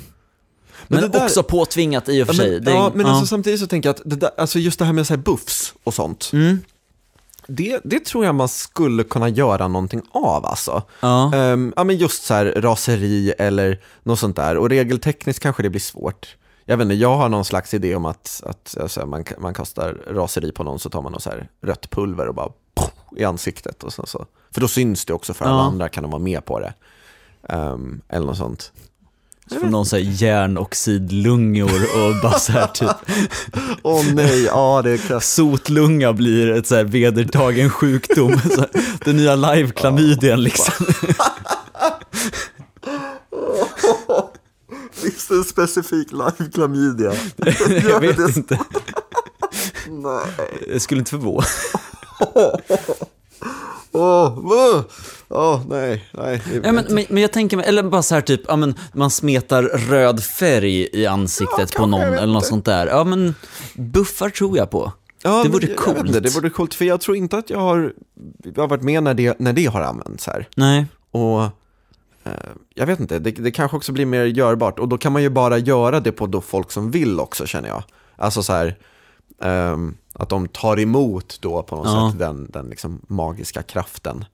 men 0.88 1.02
det 1.02 1.08
där- 1.08 1.24
också 1.26 1.44
påtvingat 1.44 2.10
i 2.10 2.24
och 2.24 2.28
för 2.28 2.34
Ja, 2.34 2.38
sig. 2.38 2.52
men, 2.52 2.64
Det 2.64 2.72
ja, 2.72 2.92
men 2.96 3.06
alltså, 3.06 3.26
samtidigt 3.28 3.60
så 3.60 3.68
tänker 3.68 3.90
jag 3.90 3.96
att 3.96 4.02
det 4.06 4.16
där, 4.16 4.30
alltså 4.38 4.60
just 4.60 4.80
det 4.80 4.86
här 4.86 4.94
med 4.94 5.08
så 5.08 5.14
här 5.14 5.22
buffs 5.22 5.74
och 5.84 5.94
sånt, 5.94 6.30
Mm. 6.34 6.60
det, 7.48 7.80
det 7.84 8.06
tror 8.06 8.26
jag 8.26 8.36
man 8.36 8.48
skulle 8.48 9.04
kunna 9.04 9.30
göra 9.30 9.68
någonting 9.68 10.02
av 10.12 10.46
alltså. 10.46 10.84
Ja. 11.00 11.34
Ehm, 11.36 11.74
ja 11.76 11.84
men 11.84 11.98
just 11.98 12.24
så 12.24 12.34
här 12.34 12.46
raseri 12.46 13.34
eller 13.38 13.80
något 14.04 14.20
sånt 14.20 14.36
där, 14.36 14.58
och 14.58 14.70
regeltekniskt 14.70 15.44
kanske 15.44 15.64
det 15.64 15.70
blir 15.70 15.82
svårt. 15.82 16.36
Jag 16.66 16.78
vet 16.78 16.84
inte, 16.86 16.96
jag 16.96 17.18
har 17.18 17.30
någon 17.30 17.46
slags 17.46 17.74
idé 17.74 17.96
om 17.96 18.06
att, 18.06 18.42
att 18.46 18.78
alltså, 18.82 19.06
man, 19.06 19.24
man 19.38 19.54
kastar 19.54 19.98
raseri 20.12 20.52
på 20.52 20.64
någon 20.64 20.80
så 20.80 20.90
tar 20.90 21.02
man 21.02 21.12
något 21.12 21.24
så 21.24 21.30
här 21.30 21.50
rött 21.62 21.90
pulver 21.90 22.28
och 22.28 22.36
bara 22.36 22.50
poff, 22.76 22.92
i 23.18 23.24
ansiktet. 23.24 23.84
Och 23.84 23.94
så, 23.94 24.06
så. 24.06 24.26
För 24.54 24.62
då 24.62 24.68
syns 24.68 25.06
det 25.06 25.14
också 25.14 25.34
för 25.34 25.46
alla 25.46 25.56
Ja. 25.56 25.62
andra, 25.64 25.90
kan 25.90 26.04
de 26.04 26.12
vara 26.12 26.22
med 26.22 26.46
på 26.46 26.60
det. 26.60 26.74
Ehm, 27.50 28.02
eller 28.10 28.26
något 28.26 28.38
sånt. 28.38 28.72
Så 29.52 29.60
får 29.60 29.68
någon 29.68 29.86
säga 29.86 30.12
järnoxidlungor 30.12 31.82
och 31.84 32.22
bara 32.22 32.40
så 32.40 32.52
här 32.52 32.68
typ 32.68 32.90
Åh 33.84 34.06
nej, 34.14 34.44
ja 34.44 34.82
det 34.84 34.92
är 34.92 34.98
krasst. 34.98 35.34
sotlunga 35.34 36.14
blir 36.14 36.52
ett 36.52 36.68
så 36.68 36.76
här 36.76 36.84
vedertagen 36.84 37.70
sjukdom. 37.70 38.42
Den 39.06 39.18
nya 39.18 39.36
live-klamydian 39.36 40.44
liksom. 40.44 40.86
Finns 44.92 45.28
det 45.30 45.36
en 45.36 45.44
specifik 45.44 46.12
live-klamydia? 46.12 47.14
Jag 47.90 48.00
vet 48.00 48.20
inte. 48.20 48.60
Nej. 49.88 50.62
Jag 50.68 50.82
skulle 50.82 51.00
inte 51.00 51.12
förvåna. 51.12 51.46
Åh, 53.96 54.40
oh, 54.40 54.82
oh, 55.30 55.62
nej, 55.70 56.06
nej. 56.12 56.42
Ja, 56.64 56.72
men, 56.72 56.86
men, 56.90 57.06
men 57.10 57.22
jag 57.22 57.32
tänker 57.32 57.58
mig, 57.58 57.66
eller 57.66 57.84
bara 57.84 58.04
så 58.04 58.16
här 58.16 58.22
typ, 58.22 58.42
ja, 58.48 58.56
men 58.56 58.76
man 58.94 59.12
smetar 59.12 59.64
röd 59.64 60.24
färg 60.24 60.90
i 60.94 61.06
ansiktet 61.06 61.74
på 61.76 61.86
någon 61.86 62.02
eller 62.02 62.34
något 62.34 62.46
sånt 62.46 62.66
där. 62.66 62.88
Ja 62.88 63.04
men 63.04 63.36
buffar 63.76 64.30
tror 64.30 64.58
jag 64.58 64.70
på. 64.70 64.92
Ja, 65.24 65.44
det 65.44 65.50
vore 65.50 65.68
coolt. 65.68 65.98
inte, 66.08 66.20
det 66.20 66.36
vore 66.36 66.50
coolt, 66.50 66.74
för 66.74 66.86
jag 66.86 67.02
tror 67.02 67.18
inte 67.18 67.38
att 67.38 67.50
jag 67.50 67.60
har, 67.60 67.94
jag 68.44 68.64
har 68.64 68.68
varit 68.68 68.84
med 68.84 69.04
när 69.04 69.14
det, 69.14 69.40
när 69.40 69.54
det 69.54 69.66
har 69.66 69.82
använts 69.82 70.28
här. 70.28 70.48
Nej. 70.56 70.86
Och 71.12 71.42
eh, 72.24 72.32
jag 72.74 72.86
vet 72.86 73.00
inte, 73.00 73.20
det, 73.20 73.32
det 73.32 73.52
kanske 73.52 73.78
också 73.78 73.92
blir 73.92 74.06
mer 74.06 74.26
görbart. 74.26 74.80
Och 74.80 74.88
då 74.88 74.98
kan 74.98 75.12
man 75.12 75.22
ju 75.22 75.30
bara 75.30 75.58
göra 75.58 76.00
det 76.00 76.12
på 76.12 76.28
då 76.28 76.42
folk 76.42 76.72
som 76.72 76.92
vill 76.92 77.20
också 77.20 77.46
känner 77.46 77.70
jag. 77.70 77.84
Alltså 78.16 78.44
så 78.44 78.54
här, 78.54 78.78
ehm, 79.42 79.98
att 80.20 80.30
de 80.30 80.48
tar 80.48 80.80
emot 80.80 81.38
då 81.42 81.64
på 81.64 81.76
något 81.76 81.86
Ja. 81.88 82.10
sätt 82.12 82.20
den, 82.20 82.48
den 82.52 82.70
liksom 82.70 83.02
magiska 83.08 83.64
kraften. 83.64 84.26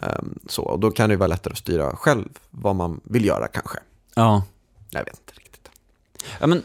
Ehm, 0.00 0.38
så, 0.48 0.62
och 0.62 0.78
då 0.80 0.90
kan 0.90 1.08
det 1.08 1.12
ju 1.12 1.18
vara 1.18 1.26
lättare 1.26 1.52
att 1.52 1.58
styra 1.58 1.96
själv 1.96 2.28
vad 2.50 2.76
man 2.76 3.00
vill 3.04 3.24
göra 3.24 3.48
kanske. 3.48 3.78
Ja. 4.14 4.42
Jag 4.90 5.04
vet 5.04 5.14
inte 5.20 5.40
riktigt. 5.40 5.70
ja 6.40 6.46
men, 6.46 6.62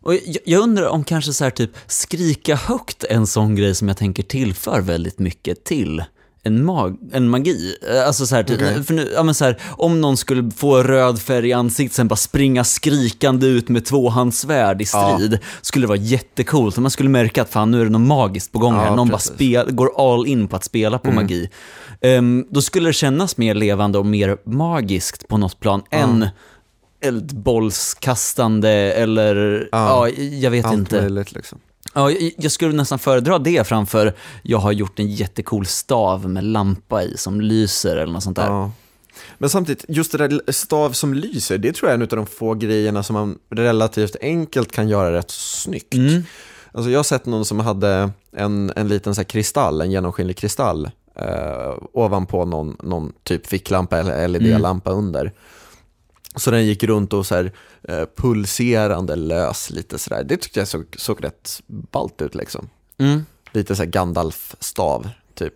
och 0.00 0.14
jag, 0.14 0.36
jag 0.44 0.62
undrar 0.62 0.86
om 0.88 1.04
kanske 1.04 1.32
så 1.32 1.44
här 1.44 1.50
typ 1.50 1.70
skrika 1.86 2.56
högt 2.56 3.04
är 3.04 3.14
en 3.14 3.26
sån 3.26 3.54
grej 3.56 3.74
som 3.74 3.88
jag 3.88 3.96
tänker 3.96 4.22
tillför 4.22 4.80
väldigt 4.80 5.18
mycket 5.18 5.64
till 5.64 6.04
en, 6.42 6.64
mag, 6.64 6.96
en 7.12 7.28
magi. 7.28 7.76
Eh, 7.90 8.06
Alltså 8.06 8.26
så 8.26 8.34
här, 8.34 8.42
typ, 8.42 8.56
Okej. 8.56 8.84
för 8.84 8.94
nu, 8.94 9.12
ja, 9.14 9.22
men 9.22 9.34
så 9.34 9.44
här, 9.44 9.60
om 9.70 10.00
någon 10.00 10.16
skulle 10.16 10.50
få 10.56 10.82
röd 10.82 11.20
färg 11.20 11.48
i 11.48 11.52
ansiktet 11.52 11.96
sen 11.96 12.08
bara 12.08 12.16
springa 12.16 12.64
skrikande 12.64 13.46
ut 13.46 13.68
med 13.68 13.84
tvåhandssvärd 13.84 14.82
i 14.82 14.84
Ja. 14.92 15.14
strid, 15.16 15.38
skulle 15.62 15.82
det 15.82 15.88
vara 15.88 15.98
jättecoolt. 15.98 16.76
Man 16.78 16.90
skulle 16.90 17.08
märka 17.08 17.42
att 17.42 17.50
fan 17.50 17.70
nu 17.70 17.80
är 17.80 17.84
det 17.84 17.90
något 17.90 18.00
magiskt 18.00 18.52
på 18.52 18.58
gång 18.58 18.74
här. 18.74 18.86
Ja, 18.86 18.94
Någon 18.94 19.08
precis. 19.10 19.28
bara 19.30 19.34
spel, 19.34 19.70
går 19.74 19.90
all 20.14 20.26
in 20.26 20.48
på 20.48 20.56
att 20.56 20.64
spela 20.64 20.98
på 20.98 21.12
magi. 21.12 21.50
Ehm, 22.00 22.46
då 22.50 22.62
skulle 22.62 22.88
det 22.88 22.92
kännas 22.92 23.36
mer 23.36 23.54
levande 23.54 23.98
och 23.98 24.06
mer 24.06 24.36
magiskt 24.44 25.28
på 25.28 25.36
något 25.38 25.60
plan 25.60 25.82
än 25.90 26.26
eldbollskastande 27.00 28.70
eller, 28.70 29.68
ja, 29.72 30.08
Ja. 30.08 30.22
jag 30.24 30.50
vet 30.50 30.64
Allt 30.64 30.74
inte. 30.78 31.00
möjligt 31.00 31.32
liksom. 31.32 31.58
Ja, 31.94 32.10
jag- 32.36 32.52
skulle 32.52 32.72
nästan 32.76 32.98
föredra 32.98 33.38
det 33.38 33.66
framför 33.66 34.14
jag 34.42 34.58
har 34.58 34.72
gjort 34.72 34.98
en 34.98 35.10
jättecool 35.10 35.66
stav 35.66 36.28
med 36.30 36.44
lampa 36.44 37.02
i 37.02 37.16
som 37.16 37.40
lyser 37.40 37.96
eller 37.96 38.12
något 38.12 38.22
sånt 38.22 38.36
där. 38.36 38.46
Ja. 38.46 38.70
Men 39.38 39.50
samtidigt, 39.50 39.84
just 39.88 40.12
det 40.12 40.18
där 40.28 40.52
stav 40.52 40.92
som 40.92 41.14
lyser, 41.14 41.58
det 41.58 41.72
tror 41.72 41.88
jag 41.90 41.92
är 41.92 41.96
en 41.96 42.02
av 42.02 42.08
de 42.16 42.26
få 42.26 42.54
grejerna 42.54 43.02
som 43.02 43.14
man 43.14 43.38
relativt 43.50 44.16
enkelt 44.20 44.72
kan 44.72 44.88
göra 44.88 45.12
rätt 45.12 45.30
snyggt. 45.30 45.94
Mm. 45.94 46.22
Alltså 46.72 46.90
jag 46.90 46.98
har 46.98 47.04
sett 47.04 47.26
någon 47.26 47.44
som 47.44 47.60
hade 47.60 48.10
en, 48.36 48.72
en 48.76 48.88
liten 48.88 49.14
så 49.14 49.24
kristall, 49.24 49.80
en 49.80 49.90
genomskinlig 49.90 50.36
kristall, 50.36 50.90
eh, 51.16 51.74
ovanpå 51.92 52.44
någon, 52.44 52.76
någon 52.82 53.12
typ 53.22 53.46
ficklampa 53.46 53.98
eller 53.98 54.28
LED-lampa 54.28 54.90
under. 54.90 55.32
Så 56.38 56.50
den 56.50 56.66
gick 56.66 56.82
runt 56.82 57.12
och 57.12 57.26
så 57.26 57.34
här, 57.34 57.52
eh, 57.82 58.04
pulserande 58.16 59.16
lös 59.16 59.70
lite 59.70 59.98
sådär. 59.98 60.24
Det 60.24 60.36
tyckte 60.36 60.60
jag 60.60 60.68
såg, 60.68 60.96
såg 60.98 61.24
rätt 61.24 61.62
ballt 61.66 62.22
ut 62.22 62.34
liksom. 62.34 62.68
Mm. 62.98 63.24
Lite 63.52 63.76
så 63.76 63.84
Gandalf-stav 63.84 65.08
typ. 65.34 65.54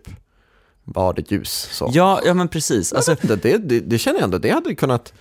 var 0.83 1.13
det 1.13 1.31
ljus. 1.31 1.69
Så. 1.71 1.89
Ja, 1.93 2.21
ja 2.25 2.33
men 2.33 2.47
precis. 2.47 2.93
Alltså, 2.93 3.15
det, 3.21 3.35
det, 3.35 3.57
det, 3.57 3.79
det 3.79 3.97
känner 3.97 4.19
jag 4.19 4.23
ändå, 4.23 4.37
det 4.37 4.49
hade 4.49 4.75
kunnat, 4.75 5.13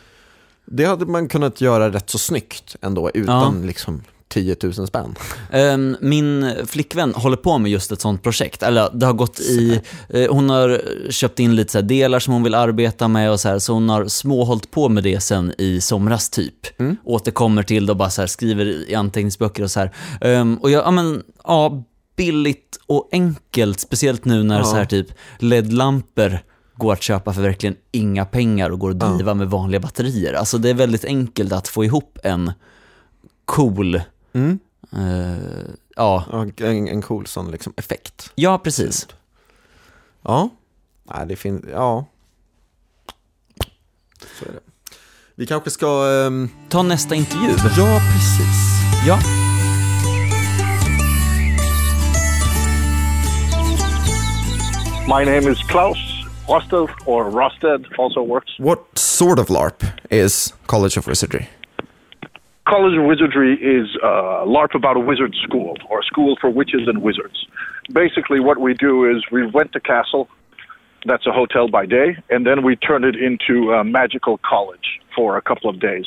det 0.65 0.85
hade 0.85 1.07
man 1.07 1.29
kunnat 1.29 1.61
göra 1.61 1.93
rätt 1.93 2.11
så 2.11 2.19
snyggt 2.19 2.77
ändå 2.81 3.11
utan 3.15 3.67
liksom 3.67 4.03
10 4.33 4.57
000 4.63 4.87
spänn. 4.87 5.15
Ehm, 5.51 5.97
min 6.01 6.53
flickvän 6.67 7.15
håller 7.15 7.37
på 7.37 7.59
med 7.59 7.71
just 7.71 7.93
ett 7.93 8.01
sånt 8.01 8.23
projekt. 8.23 8.63
Eller 8.63 8.91
det 8.93 9.07
har 9.07 9.13
gått 9.13 9.41
i, 9.41 9.81
eh, 10.09 10.31
hon 10.35 10.51
har 10.51 10.81
köpt 11.11 11.39
in 11.39 11.57
lite 11.57 11.73
så 11.73 11.81
delar 11.81 12.19
som 12.19 12.33
hon 12.33 12.43
vill 12.43 12.55
arbeta 12.55 13.09
med 13.09 13.31
och 13.31 13.41
så 13.41 13.49
här, 13.49 13.59
så 13.59 13.73
hon 13.73 13.89
har 13.89 14.07
små 14.07 14.45
hållit 14.45 14.71
på 14.71 14.89
med 14.89 15.03
det 15.05 15.21
sen 15.21 15.53
i 15.59 15.81
somras 15.81 16.31
typ. 16.31 16.81
Mm. 16.81 16.97
Återkommer 17.05 17.63
till 17.63 17.87
det 17.87 17.93
och 17.93 17.97
bara 17.97 18.11
så 18.11 18.23
här, 18.23 18.27
skriver 18.27 18.67
i 18.91 18.95
anteckningsböcker 18.95 19.63
och 19.63 19.71
så 19.71 19.81
här. 19.81 19.93
Ehm, 20.21 20.57
och 20.57 20.71
jag, 20.71 20.85
ja 20.85 20.91
men, 20.91 21.23
ja, 21.45 21.85
billigt 22.17 22.79
och 22.87 23.09
enkelt, 23.13 23.81
speciellt 23.81 24.25
nu 24.25 24.43
när 24.43 24.59
Ja. 24.59 24.65
så 24.65 24.77
här 24.77 24.85
typ 24.85 25.07
LED-lampor 25.39 26.39
går 26.77 26.93
att 26.93 27.03
köpa 27.03 27.33
för 27.33 27.43
verkligen 27.43 27.77
inga 27.93 28.25
pengar 28.25 28.71
och 28.71 28.79
går 28.79 28.91
att 28.91 29.01
driva 29.01 29.35
med 29.35 29.51
vanliga 29.51 29.81
batterier. 29.81 30.33
Alltså 30.33 30.59
det 30.59 30.71
är 30.71 30.75
väldigt 30.75 31.05
enkelt 31.05 31.53
att 31.53 31.69
få 31.69 31.85
ihop 31.85 32.19
en 32.23 32.53
cool, 33.45 34.01
Mm. 34.35 34.59
eh, 34.93 35.75
ja, 35.97 36.25
en, 36.57 36.89
en 36.89 37.03
cool 37.03 37.27
sån 37.27 37.51
liksom 37.51 37.73
effekt. 37.77 38.31
ja 38.35 38.59
precis. 38.59 39.09
Ja, 40.23 40.49
Nej, 41.15 41.27
det 41.27 41.37
finns, 41.37 41.65
ja. 41.71 42.05
Så 44.39 44.45
är 44.45 44.53
det. 44.53 44.61
Vi 45.35 45.47
kanske 45.47 45.71
ska, 45.71 45.87
ehm, 46.27 46.49
Ta 46.69 46.83
nästa 46.83 47.15
intervju. 47.15 47.49
ja 47.77 48.01
precis. 48.13 48.81
Ja. 49.07 49.19
My 55.09 55.25
name 55.25 55.47
is 55.53 55.59
Klaus 55.69 55.99
Rosted, 56.49 56.89
or 57.07 57.25
Rosted 57.31 57.87
also 57.99 58.23
works. 58.25 58.53
What 58.59 58.99
sort 58.99 59.39
of 59.39 59.49
LARP 59.51 59.85
is 60.11 60.55
College 60.67 60.97
of 60.99 61.07
Wizardry? 61.09 61.47
College 62.67 62.97
of 62.97 63.05
Wizardry 63.05 63.55
is 63.55 63.89
uh, 64.03 64.47
LARP 64.47 64.75
about 64.75 64.97
a 64.97 65.01
wizard 65.01 65.35
school, 65.43 65.77
or 65.91 66.01
a 66.01 66.03
school 66.05 66.37
for 66.41 66.49
witches 66.49 66.87
and 66.87 67.03
wizards. 67.03 67.47
Basically, 67.93 68.39
what 68.39 68.59
we 68.59 68.73
do 68.75 69.11
is 69.11 69.25
we 69.33 69.43
rent 69.43 69.75
a 69.75 69.81
castle 69.81 70.29
that's 71.05 71.27
a 71.27 71.33
hotel 71.33 71.69
by 71.69 71.87
day, 71.87 72.17
and 72.31 72.47
then 72.47 72.63
we 72.63 72.77
turn 72.77 73.03
it 73.03 73.17
into 73.17 73.73
a 73.73 73.83
magical 73.83 74.39
college 74.39 75.01
for 75.15 75.37
a 75.37 75.43
couple 75.43 75.69
of 75.69 75.81
days 75.81 76.07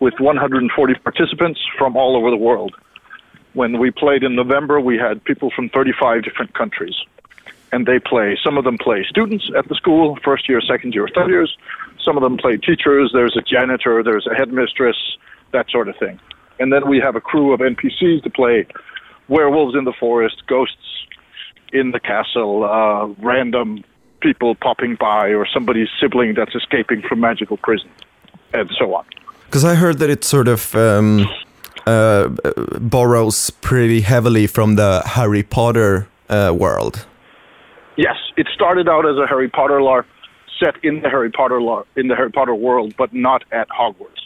with 0.00 0.14
140 0.18 0.94
participants 0.94 1.60
from 1.78 1.96
all 1.96 2.16
over 2.16 2.30
the 2.30 2.36
world. 2.36 2.74
When 3.52 3.78
we 3.78 3.92
played 3.92 4.24
in 4.24 4.34
November, 4.34 4.80
we 4.80 4.98
had 4.98 5.22
people 5.22 5.50
from 5.54 5.68
35 5.68 6.24
different 6.24 6.52
countries. 6.54 6.94
And 7.72 7.86
they 7.86 8.00
play, 8.00 8.36
some 8.44 8.58
of 8.58 8.64
them 8.64 8.76
play 8.78 9.06
students 9.08 9.50
at 9.56 9.68
the 9.68 9.76
school, 9.76 10.18
first 10.24 10.48
year, 10.48 10.60
second 10.60 10.94
year, 10.94 11.08
third 11.14 11.28
years. 11.28 11.56
Some 12.02 12.16
of 12.16 12.22
them 12.22 12.36
play 12.36 12.56
teachers, 12.56 13.10
there's 13.12 13.36
a 13.36 13.42
janitor, 13.42 14.02
there's 14.02 14.26
a 14.26 14.34
headmistress, 14.34 14.96
that 15.56 15.70
sort 15.70 15.88
of 15.88 15.96
thing. 15.96 16.20
And 16.58 16.72
then 16.72 16.88
we 16.88 16.98
have 17.00 17.16
a 17.16 17.20
crew 17.20 17.52
of 17.52 17.60
NPCs 17.60 18.22
to 18.22 18.30
play 18.30 18.66
werewolves 19.28 19.74
in 19.76 19.84
the 19.84 19.92
forest, 19.92 20.42
ghosts 20.46 20.86
in 21.72 21.90
the 21.90 22.00
castle, 22.00 22.64
uh, 22.64 23.06
random 23.24 23.82
people 24.20 24.54
popping 24.54 24.96
by, 24.98 25.28
or 25.28 25.46
somebody's 25.52 25.88
sibling 26.00 26.34
that's 26.34 26.54
escaping 26.54 27.02
from 27.02 27.20
magical 27.20 27.56
prison, 27.56 27.90
and 28.54 28.70
so 28.78 28.94
on. 28.94 29.04
Because 29.46 29.64
I 29.64 29.74
heard 29.74 29.98
that 29.98 30.10
it 30.10 30.24
sort 30.24 30.48
of 30.48 30.74
um, 30.74 31.26
uh, 31.86 32.28
borrows 32.80 33.50
pretty 33.50 34.00
heavily 34.00 34.46
from 34.46 34.76
the 34.76 35.02
Harry 35.04 35.42
Potter 35.42 36.08
uh, 36.28 36.54
world. 36.56 37.06
Yes, 37.96 38.16
it 38.36 38.46
started 38.54 38.88
out 38.88 39.06
as 39.06 39.16
a 39.16 39.26
Harry 39.26 39.48
Potter 39.48 39.80
LARP 39.80 40.06
set 40.60 40.74
in 40.82 41.02
the 41.02 41.10
Harry 41.10 41.30
Potter 41.30 41.60
LARP, 41.60 41.86
in 41.96 42.08
the 42.08 42.16
Harry 42.16 42.30
Potter 42.30 42.54
world, 42.54 42.94
but 42.96 43.12
not 43.12 43.44
at 43.52 43.68
Hogwarts. 43.68 44.22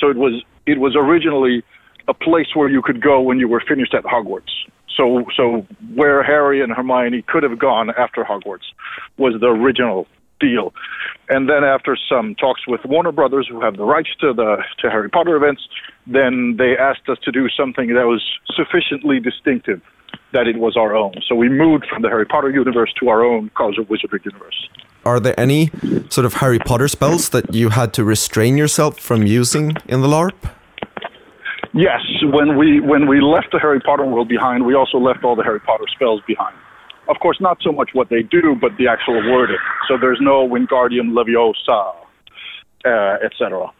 So 0.00 0.10
it 0.10 0.16
was 0.16 0.42
it 0.66 0.78
was 0.78 0.96
originally 0.96 1.62
a 2.08 2.14
place 2.14 2.48
where 2.54 2.68
you 2.68 2.82
could 2.82 3.00
go 3.00 3.20
when 3.20 3.38
you 3.38 3.48
were 3.48 3.62
finished 3.66 3.94
at 3.94 4.04
Hogwarts. 4.04 4.52
So 4.96 5.24
so 5.36 5.66
where 5.94 6.22
Harry 6.22 6.62
and 6.62 6.72
Hermione 6.72 7.22
could 7.22 7.42
have 7.42 7.58
gone 7.58 7.90
after 7.98 8.24
Hogwarts 8.24 8.66
was 9.16 9.34
the 9.40 9.48
original 9.48 10.06
deal. 10.40 10.72
And 11.28 11.48
then 11.48 11.64
after 11.64 11.96
some 12.08 12.34
talks 12.34 12.66
with 12.66 12.80
Warner 12.84 13.12
Brothers 13.12 13.48
who 13.50 13.60
have 13.60 13.76
the 13.76 13.84
rights 13.84 14.10
to 14.20 14.32
the 14.32 14.62
to 14.80 14.90
Harry 14.90 15.08
Potter 15.08 15.36
events, 15.36 15.62
then 16.06 16.56
they 16.58 16.76
asked 16.76 17.08
us 17.08 17.18
to 17.24 17.32
do 17.32 17.48
something 17.48 17.88
that 17.94 18.06
was 18.06 18.22
sufficiently 18.54 19.20
distinctive 19.20 19.80
that 20.32 20.46
it 20.46 20.58
was 20.58 20.76
our 20.76 20.94
own. 20.94 21.14
So 21.26 21.34
we 21.34 21.48
moved 21.48 21.86
from 21.88 22.02
the 22.02 22.08
Harry 22.08 22.26
Potter 22.26 22.50
universe 22.50 22.92
to 23.00 23.08
our 23.08 23.24
own 23.24 23.50
College 23.56 23.78
of 23.78 23.88
Wizardry 23.88 24.20
universe. 24.24 24.68
Are 25.04 25.20
there 25.20 25.38
any 25.38 25.70
sort 26.08 26.24
of 26.24 26.34
Harry 26.34 26.58
Potter 26.58 26.88
spells 26.88 27.30
that 27.30 27.54
you 27.54 27.70
had 27.70 27.92
to 27.94 28.04
restrain 28.04 28.56
yourself 28.56 28.98
from 28.98 29.26
using 29.26 29.76
in 29.86 30.00
the 30.00 30.08
LARP? 30.08 30.34
Yes, 31.72 32.00
when 32.22 32.56
we 32.56 32.80
when 32.80 33.08
we 33.08 33.20
left 33.20 33.48
the 33.50 33.58
Harry 33.58 33.80
Potter 33.80 34.04
world 34.04 34.28
behind, 34.28 34.64
we 34.64 34.74
also 34.74 34.98
left 34.98 35.24
all 35.24 35.34
the 35.34 35.42
Harry 35.42 35.60
Potter 35.60 35.84
spells 35.92 36.20
behind. 36.26 36.54
Of 37.08 37.18
course, 37.20 37.40
not 37.40 37.58
so 37.62 37.72
much 37.72 37.90
what 37.92 38.08
they 38.08 38.22
do, 38.22 38.56
but 38.58 38.76
the 38.78 38.86
actual 38.88 39.16
wording. 39.30 39.58
So 39.88 39.98
there's 40.00 40.20
no 40.20 40.48
Wingardium 40.48 41.12
Leviosa, 41.12 41.94
uh, 42.84 43.24
etc. 43.24 43.70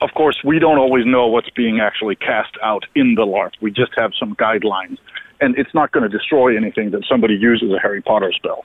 Of 0.00 0.10
course, 0.14 0.40
we 0.44 0.58
don't 0.58 0.78
always 0.78 1.06
know 1.06 1.26
what's 1.26 1.50
being 1.50 1.80
actually 1.80 2.16
cast 2.16 2.56
out 2.62 2.84
in 2.94 3.14
the 3.14 3.22
LARP. 3.22 3.52
We 3.60 3.70
just 3.70 3.92
have 3.96 4.12
some 4.18 4.34
guidelines, 4.34 4.98
and 5.44 5.56
it's 5.58 5.74
not 5.74 5.92
going 5.92 6.08
to 6.10 6.18
destroy 6.18 6.56
anything 6.56 6.90
that 6.92 7.04
somebody 7.08 7.34
uses 7.34 7.70
a 7.70 7.78
Harry 7.78 8.00
Potter 8.00 8.32
spell, 8.32 8.64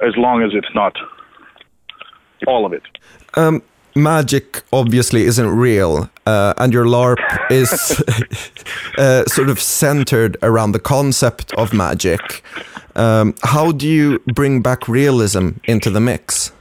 as 0.00 0.16
long 0.16 0.42
as 0.42 0.52
it's 0.54 0.72
not 0.74 0.94
all 2.46 2.64
of 2.64 2.72
it. 2.72 2.82
Um, 3.34 3.62
magic 3.96 4.62
obviously 4.72 5.24
isn't 5.24 5.48
real, 5.48 6.08
uh, 6.26 6.54
and 6.58 6.72
your 6.72 6.84
LARP 6.84 7.18
is 7.50 7.70
uh, 8.98 9.24
sort 9.26 9.48
of 9.48 9.60
centered 9.60 10.36
around 10.42 10.72
the 10.72 10.78
concept 10.78 11.52
of 11.54 11.72
magic. 11.72 12.42
Um, 12.94 13.34
how 13.42 13.72
do 13.72 13.88
you 13.88 14.20
bring 14.34 14.62
back 14.62 14.88
realism 14.88 15.50
into 15.64 15.90
the 15.90 16.00
mix? 16.00 16.52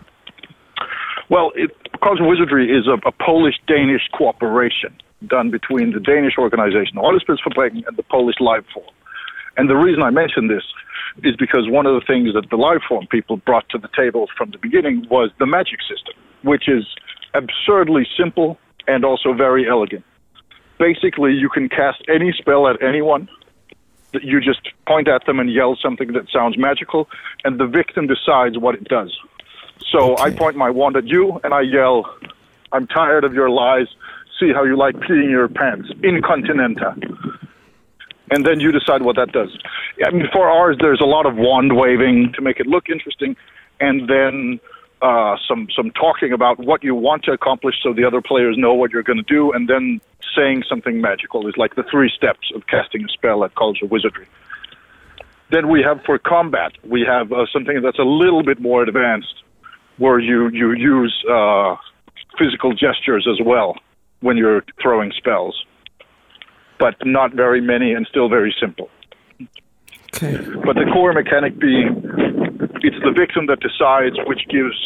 Well, 1.30 1.52
it, 1.56 1.72
College 2.02 2.22
Wizardry 2.22 2.76
is 2.76 2.88
a, 2.88 2.98
a 3.08 3.12
Polish-Danish 3.12 4.10
cooperation 4.14 4.96
done 5.28 5.52
between 5.52 5.92
the 5.92 6.00
Danish 6.00 6.38
organization 6.38 6.96
Rollespelsfabrikken 6.96 7.86
and 7.88 7.98
the 7.98 8.04
Polish 8.04 8.38
Live 8.40 8.66
Forum. 8.74 8.94
And 9.60 9.70
the 9.70 9.76
reason 9.76 10.02
I 10.02 10.10
mention 10.10 10.48
this 10.48 10.64
is 11.22 11.36
because 11.36 11.68
one 11.68 11.86
of 11.86 11.94
the 11.94 12.06
things 12.08 12.34
that 12.34 12.50
the 12.50 12.56
Live 12.56 12.80
Forum 12.88 13.08
people 13.12 13.36
brought 13.36 13.68
to 13.72 13.78
the 13.78 13.90
table 13.94 14.28
from 14.38 14.52
the 14.52 14.58
beginning 14.58 15.06
was 15.12 15.32
the 15.38 15.46
magic 15.46 15.82
system, 15.82 16.14
which 16.44 16.70
is 16.70 16.86
absurdly 17.34 18.08
simple 18.18 18.58
and 18.88 19.04
also 19.04 19.34
very 19.34 19.68
elegant. 19.68 20.06
Basically, 20.78 21.34
you 21.34 21.50
can 21.50 21.68
cast 21.68 22.02
any 22.08 22.32
spell 22.32 22.70
at 22.70 22.82
anyone. 22.82 23.28
You 24.14 24.40
just 24.40 24.62
point 24.88 25.10
at 25.10 25.26
them 25.26 25.42
and 25.42 25.52
yell 25.52 25.76
something 25.76 26.14
that 26.14 26.30
sounds 26.32 26.58
magical, 26.58 27.10
and 27.44 27.60
the 27.60 27.68
victim 27.68 28.08
decides 28.08 28.58
what 28.58 28.76
it 28.76 28.86
does. 28.86 29.12
So 29.92 30.18
I 30.20 30.32
point 30.32 30.56
my 30.56 30.70
wand 30.70 30.96
at 30.96 31.06
you 31.06 31.42
and 31.44 31.54
I 31.54 31.62
yell, 31.62 32.10
I'm 32.72 32.88
tired 32.88 33.26
of 33.26 33.34
your 33.34 33.50
lies. 33.50 33.88
See 34.40 34.54
how 34.54 34.64
you 34.64 34.78
like 34.78 34.96
peeing 34.96 35.30
your 35.30 35.50
pants. 35.50 35.90
Incontinenta. 36.02 36.96
And 38.32 38.46
then 38.46 38.60
you 38.60 38.72
decide 38.72 39.02
what 39.02 39.16
that 39.16 39.32
does. 39.32 39.58
I 40.06 40.12
mean, 40.12 40.28
for 40.32 40.50
ours, 40.50 40.78
there's 40.80 41.02
a 41.02 41.06
lot 41.06 41.26
of 41.26 41.36
wand 41.36 41.76
waving 41.76 42.34
to 42.36 42.42
make 42.42 42.60
it 42.60 42.68
look 42.68 42.90
interesting, 42.90 43.36
and 43.80 44.08
then 44.10 44.60
uh, 45.02 45.38
some 45.48 45.68
some 45.76 45.92
talking 45.92 46.34
about 46.34 46.60
what 46.60 46.84
you 46.84 46.94
want 46.94 47.24
to 47.24 47.32
accomplish, 47.32 47.76
so 47.82 47.94
the 47.94 48.06
other 48.06 48.22
players 48.22 48.56
know 48.58 48.74
what 48.74 48.92
you're 48.92 49.04
going 49.04 49.18
to 49.18 49.34
do, 49.34 49.52
and 49.52 49.68
then 49.68 50.02
saying 50.36 50.64
something 50.70 51.02
magical 51.02 51.48
is 51.48 51.56
like 51.58 51.76
the 51.76 51.84
three 51.90 52.12
steps 52.16 52.52
of 52.54 52.68
casting 52.68 53.04
a 53.06 53.08
spell 53.08 53.44
at 53.44 53.56
College 53.56 53.82
of 53.82 53.90
Wizardry. 53.90 54.28
Then 55.52 55.70
we 55.70 55.82
have 55.82 56.02
for 56.06 56.20
combat, 56.20 56.74
we 56.84 57.02
have 57.02 57.32
uh, 57.32 57.46
something 57.52 57.82
that's 57.82 57.98
a 57.98 58.04
little 58.04 58.44
bit 58.44 58.60
more 58.60 58.84
advanced, 58.84 59.44
where 59.98 60.20
you 60.20 60.50
you 60.50 60.74
use 60.74 61.16
uh, 61.32 61.76
physical 62.38 62.74
gestures 62.74 63.28
as 63.28 63.44
well 63.44 63.76
when 64.20 64.38
you're 64.38 64.64
throwing 64.82 65.12
spells, 65.16 65.66
but 66.80 66.96
not 67.06 67.34
very 67.34 67.62
many 67.62 67.94
and 67.94 68.08
still 68.10 68.30
very 68.30 68.56
simple. 68.60 68.90
Okay. 70.14 70.38
But 70.66 70.76
the 70.76 70.90
core 70.92 71.14
mechanic 71.14 71.60
being, 71.60 72.02
it's 72.82 73.00
the 73.04 73.12
victim 73.12 73.46
that 73.48 73.60
decides, 73.60 74.16
which 74.26 74.48
gives 74.50 74.78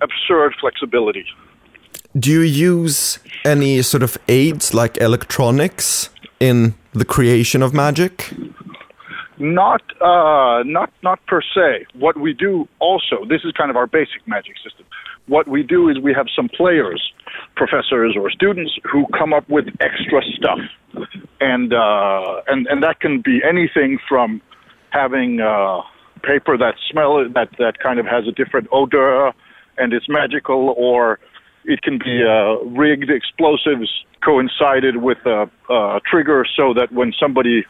absurd 0.00 0.54
flexibility. 0.60 1.24
Do 2.18 2.30
you 2.30 2.40
use 2.40 3.18
any 3.44 3.80
sort 3.82 4.02
of 4.02 4.18
aids 4.28 4.74
like 4.74 4.98
electronics 4.98 6.10
in 6.40 6.74
the 6.92 7.04
creation 7.04 7.62
of 7.62 7.72
magic? 7.72 8.32
Not, 9.38 9.82
uh, 10.00 10.62
not, 10.66 10.92
not 11.02 11.24
per 11.26 11.40
se. 11.54 11.86
What 11.94 12.18
we 12.18 12.32
do 12.32 12.68
also, 12.80 13.24
this 13.28 13.42
is 13.44 13.52
kind 13.52 13.70
of 13.70 13.76
our 13.76 13.86
basic 13.86 14.26
magic 14.26 14.56
system. 14.62 14.84
What 15.26 15.48
we 15.48 15.62
do 15.62 15.88
is 15.88 15.98
we 15.98 16.12
have 16.14 16.26
some 16.34 16.48
players, 16.48 17.12
professors 17.56 18.16
or 18.16 18.30
students, 18.30 18.72
who 18.90 19.06
come 19.18 19.32
up 19.32 19.48
with 19.48 19.66
extra 19.80 20.20
stuff, 20.36 20.58
and 21.40 21.72
uh, 21.72 22.42
and 22.48 22.66
and 22.66 22.82
that 22.82 23.00
can 23.00 23.20
be 23.20 23.40
anything 23.48 23.98
from 24.08 24.42
having 24.90 25.40
uh, 25.40 25.80
paper 26.22 26.58
that 26.58 26.74
smell 26.90 27.28
that 27.30 27.50
that 27.58 27.78
kind 27.78 27.98
of 28.00 28.06
has 28.06 28.26
a 28.26 28.32
different 28.32 28.68
odor 28.72 29.32
and 29.78 29.92
it's 29.92 30.08
magical, 30.08 30.74
or 30.76 31.18
it 31.64 31.82
can 31.82 31.98
be 31.98 32.22
uh, 32.24 32.56
rigged 32.64 33.10
explosives 33.10 33.90
coincided 34.24 34.98
with 34.98 35.18
a, 35.26 35.50
a 35.70 36.00
trigger 36.04 36.46
so 36.56 36.74
that 36.74 36.92
when 36.92 37.12
somebody 37.18 37.64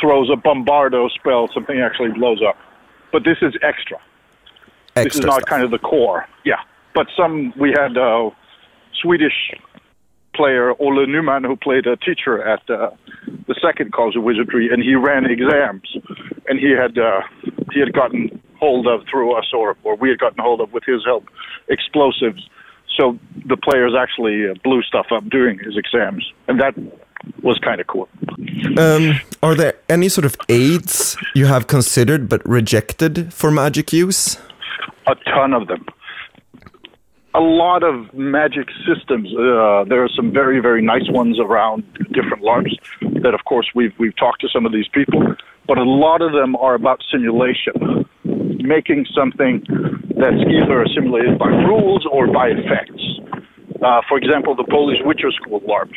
throws 0.00 0.30
a 0.30 0.36
bombardo 0.36 1.08
spell, 1.08 1.48
something 1.52 1.80
actually 1.80 2.10
blows 2.12 2.40
up. 2.46 2.56
But 3.12 3.24
this 3.24 3.38
is 3.42 3.54
extra. 3.62 3.98
this 4.94 5.16
is 5.16 5.20
not 5.22 5.40
stuff. 5.40 5.44
kind 5.48 5.62
of 5.64 5.70
the 5.70 5.78
core. 5.78 6.26
Yeah. 6.44 6.60
But 6.94 7.06
some 7.16 7.52
we 7.58 7.70
had 7.70 7.96
uh, 7.96 8.30
Swedish 9.02 9.54
player 10.34 10.72
Olle 10.80 11.06
Newman 11.06 11.44
who 11.44 11.56
played 11.56 11.86
a 11.86 11.96
teacher 11.96 12.42
at 12.46 12.62
uh, 12.70 12.90
the 13.46 13.56
second 13.60 13.92
Calls 13.92 14.16
of 14.16 14.22
Wizardry, 14.22 14.68
and 14.72 14.82
he 14.82 14.94
ran 14.94 15.24
exams, 15.26 15.96
and 16.46 16.58
he 16.58 16.70
had 16.70 16.98
uh, 16.98 17.20
he 17.72 17.80
had 17.80 17.92
gotten 17.92 18.40
hold 18.58 18.86
of 18.86 19.00
through 19.10 19.36
us, 19.36 19.46
or 19.52 19.76
or 19.84 19.96
we 19.96 20.08
had 20.08 20.18
gotten 20.18 20.38
hold 20.38 20.60
of 20.60 20.72
with 20.72 20.84
his 20.84 21.04
help, 21.04 21.24
explosives. 21.68 22.48
So 22.96 23.18
the 23.46 23.56
players 23.56 23.94
actually 23.98 24.48
uh, 24.48 24.54
blew 24.64 24.82
stuff 24.82 25.06
up 25.12 25.24
during 25.28 25.58
his 25.58 25.76
exams, 25.76 26.24
and 26.48 26.60
that 26.60 26.74
was 27.42 27.58
kind 27.58 27.80
of 27.80 27.86
cool. 27.86 28.08
Um, 28.76 29.20
are 29.42 29.54
there 29.54 29.74
any 29.88 30.08
sort 30.08 30.24
of 30.24 30.36
aids 30.48 31.16
you 31.34 31.46
have 31.46 31.66
considered 31.66 32.28
but 32.28 32.44
rejected 32.48 33.32
for 33.32 33.50
magic 33.50 33.92
use? 33.92 34.38
a 35.08 35.14
ton 35.24 35.54
of 35.54 35.66
them. 35.66 35.84
A 37.34 37.40
lot 37.40 37.82
of 37.82 38.12
magic 38.14 38.68
systems. 38.86 39.28
Uh, 39.28 39.84
there 39.88 40.02
are 40.02 40.08
some 40.16 40.32
very, 40.32 40.60
very 40.60 40.82
nice 40.82 41.08
ones 41.10 41.38
around 41.38 41.84
different 42.12 42.42
LARPs 42.42 42.74
that, 43.22 43.34
of 43.34 43.44
course, 43.44 43.70
we've 43.74 43.92
we've 43.98 44.16
talked 44.16 44.40
to 44.40 44.48
some 44.48 44.64
of 44.64 44.72
these 44.72 44.88
people, 44.88 45.22
but 45.66 45.76
a 45.76 45.84
lot 45.84 46.22
of 46.22 46.32
them 46.32 46.56
are 46.56 46.74
about 46.74 47.02
simulation, 47.12 48.08
making 48.24 49.06
something 49.14 49.62
that's 50.16 50.42
either 50.48 50.86
simulated 50.94 51.38
by 51.38 51.48
rules 51.48 52.06
or 52.10 52.26
by 52.32 52.48
effects. 52.48 53.04
Uh, 53.82 54.00
for 54.08 54.16
example, 54.16 54.56
the 54.56 54.64
Polish 54.64 54.98
Witcher 55.04 55.30
School 55.30 55.60
LARP. 55.60 55.92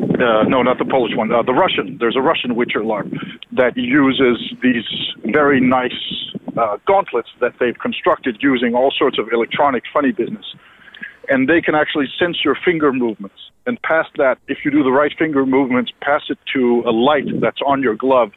Uh, 0.00 0.44
no, 0.48 0.62
not 0.62 0.78
the 0.78 0.84
Polish 0.84 1.12
one. 1.16 1.32
Uh, 1.32 1.42
the 1.42 1.52
Russian. 1.52 1.98
There's 1.98 2.16
a 2.16 2.22
Russian 2.22 2.54
Witcher 2.54 2.80
LARP 2.80 3.12
that 3.52 3.76
uses 3.76 4.54
these 4.62 4.86
very 5.24 5.60
nice 5.60 5.92
uh, 6.58 6.76
gauntlets 6.86 7.28
that 7.40 7.52
they've 7.60 7.78
constructed 7.78 8.38
using 8.40 8.74
all 8.74 8.92
sorts 8.96 9.18
of 9.18 9.28
electronic 9.32 9.84
funny 9.92 10.12
business. 10.12 10.44
And 11.28 11.48
they 11.48 11.60
can 11.60 11.74
actually 11.74 12.06
sense 12.18 12.38
your 12.44 12.56
finger 12.64 12.92
movements. 12.92 13.36
And 13.66 13.80
past 13.82 14.10
that, 14.16 14.38
if 14.48 14.58
you 14.64 14.70
do 14.70 14.82
the 14.82 14.90
right 14.90 15.12
finger 15.18 15.44
movements, 15.44 15.92
pass 16.00 16.22
it 16.30 16.38
to 16.54 16.82
a 16.86 16.90
light 16.90 17.26
that's 17.40 17.60
on 17.66 17.82
your 17.82 17.94
glove 17.94 18.30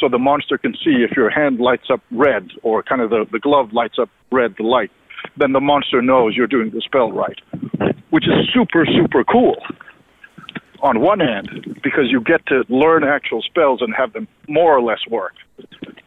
so 0.00 0.08
the 0.08 0.18
monster 0.18 0.56
can 0.56 0.72
see 0.72 1.04
if 1.08 1.16
your 1.16 1.28
hand 1.28 1.60
lights 1.60 1.88
up 1.92 2.00
red 2.10 2.48
or 2.62 2.82
kind 2.82 3.02
of 3.02 3.10
the, 3.10 3.26
the 3.32 3.38
glove 3.38 3.72
lights 3.72 3.98
up 4.00 4.08
red, 4.32 4.54
the 4.56 4.64
light. 4.64 4.90
Then 5.36 5.52
the 5.52 5.60
monster 5.60 6.00
knows 6.00 6.36
you're 6.36 6.46
doing 6.46 6.70
the 6.70 6.80
spell 6.80 7.12
right, 7.12 7.38
which 8.10 8.24
is 8.24 8.48
super, 8.54 8.86
super 8.86 9.24
cool 9.24 9.56
on 10.80 11.00
one 11.00 11.20
hand, 11.20 11.78
because 11.82 12.10
you 12.10 12.20
get 12.20 12.46
to 12.46 12.64
learn 12.68 13.04
actual 13.04 13.42
spells 13.42 13.82
and 13.82 13.94
have 13.94 14.12
them 14.12 14.28
more 14.48 14.76
or 14.76 14.82
less 14.82 15.00
work. 15.08 15.34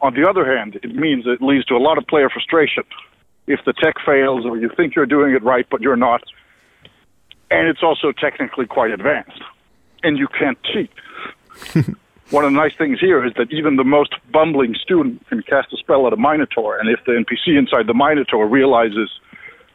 On 0.00 0.14
the 0.14 0.28
other 0.28 0.44
hand, 0.44 0.78
it 0.82 0.94
means 0.94 1.24
it 1.26 1.42
leads 1.42 1.64
to 1.66 1.74
a 1.74 1.78
lot 1.78 1.98
of 1.98 2.06
player 2.06 2.28
frustration. 2.28 2.84
If 3.46 3.60
the 3.64 3.72
tech 3.72 3.96
fails 4.04 4.46
or 4.46 4.56
you 4.56 4.70
think 4.76 4.94
you're 4.94 5.06
doing 5.06 5.34
it 5.34 5.42
right, 5.42 5.66
but 5.70 5.80
you're 5.80 5.96
not, 5.96 6.22
and 7.50 7.68
it's 7.68 7.82
also 7.82 8.12
technically 8.12 8.66
quite 8.66 8.90
advanced, 8.90 9.42
and 10.02 10.18
you 10.18 10.26
can't 10.28 10.58
cheat. 10.62 10.90
One 12.30 12.44
of 12.44 12.52
the 12.52 12.56
nice 12.56 12.74
things 12.74 12.98
here 12.98 13.24
is 13.26 13.34
that 13.36 13.52
even 13.52 13.76
the 13.76 13.84
most 13.84 14.14
bumbling 14.32 14.74
student 14.74 15.26
can 15.28 15.42
cast 15.42 15.72
a 15.72 15.76
spell 15.76 16.06
at 16.06 16.14
a 16.14 16.16
Minotaur, 16.16 16.78
and 16.78 16.88
if 16.88 17.04
the 17.04 17.12
NPC 17.12 17.58
inside 17.58 17.86
the 17.86 17.94
Minotaur 17.94 18.48
realizes 18.48 19.10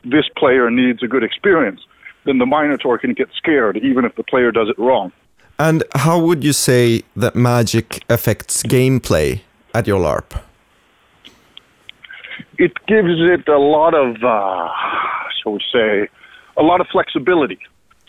this 0.03 0.25
player 0.35 0.71
needs 0.71 1.03
a 1.03 1.07
good 1.07 1.23
experience, 1.23 1.81
then 2.27 2.37
the 2.37 2.45
Minotaur 2.45 2.97
can 2.97 3.13
get 3.13 3.29
scared 3.35 3.77
even 3.77 4.05
if 4.05 4.15
the 4.15 4.23
player 4.23 4.51
does 4.51 4.69
it 4.69 4.77
wrong. 4.77 5.11
And 5.57 5.83
how 5.95 6.19
would 6.19 6.43
you 6.43 6.53
say 6.53 7.01
that 7.15 7.35
magic 7.35 8.03
affects 8.09 8.61
gameplay 8.61 9.41
at 9.73 9.87
your 9.87 9.99
LARP? 9.99 10.39
It 12.59 12.73
gives 12.87 13.19
it 13.19 13.47
a 13.47 13.57
lot 13.57 13.93
of, 13.95 14.23
uh, 14.23 14.69
shall 15.41 15.53
we 15.53 15.61
say, 15.73 16.07
a 16.57 16.63
lot 16.63 16.81
of 16.81 16.87
flexibility. 16.91 17.59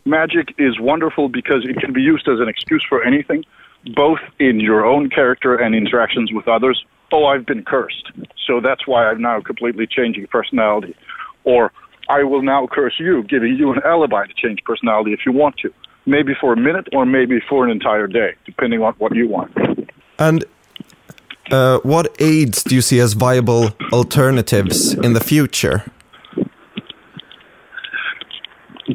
Magic 0.05 0.55
is 0.59 0.79
wonderful 0.81 1.29
because 1.29 1.64
it 1.64 1.77
can 1.79 1.93
be 1.93 2.01
used 2.01 2.29
as 2.29 2.41
an 2.41 2.49
excuse 2.49 2.85
for 2.89 3.03
anything, 3.03 3.45
both 3.95 4.21
in 4.39 4.61
your 4.61 4.85
own 4.85 5.09
character 5.11 5.55
and 5.55 5.75
interactions 5.75 6.33
with 6.33 6.49
others. 6.49 6.85
Oh, 7.12 7.27
I've 7.27 7.47
been 7.47 7.62
cursed, 7.62 8.11
so 8.47 8.61
that's 8.61 8.87
why 8.87 9.07
I'm 9.07 9.23
now 9.23 9.41
completely 9.41 9.87
changing 9.87 10.27
personality. 10.27 10.95
Or 11.45 11.73
I 12.09 12.23
will 12.25 12.43
now 12.43 12.67
curse 12.71 12.95
you, 12.99 13.23
giving 13.25 13.55
you 13.57 13.73
an 13.73 13.81
alibi 13.85 14.27
to 14.27 14.35
change 14.35 14.61
personality 14.65 15.13
if 15.13 15.21
you 15.27 15.33
want 15.33 15.57
to. 15.59 15.73
Maybe 16.07 16.33
for 16.41 16.55
a 16.55 16.57
minute 16.57 16.89
or 16.93 17.05
maybe 17.05 17.39
for 17.49 17.65
an 17.65 17.71
entire 17.71 18.07
day, 18.07 18.35
depending 18.47 18.83
on 18.83 18.95
what 18.95 19.15
you 19.15 19.29
want. 19.29 19.53
And 20.19 20.45
uh, 21.51 21.79
what 21.83 22.15
aids 22.21 22.65
do 22.65 22.75
you 22.75 22.81
see 22.81 22.99
as 22.99 23.13
viable 23.13 23.71
alternatives 23.93 24.95
in 24.95 25.13
the 25.13 25.21
future? 25.21 25.85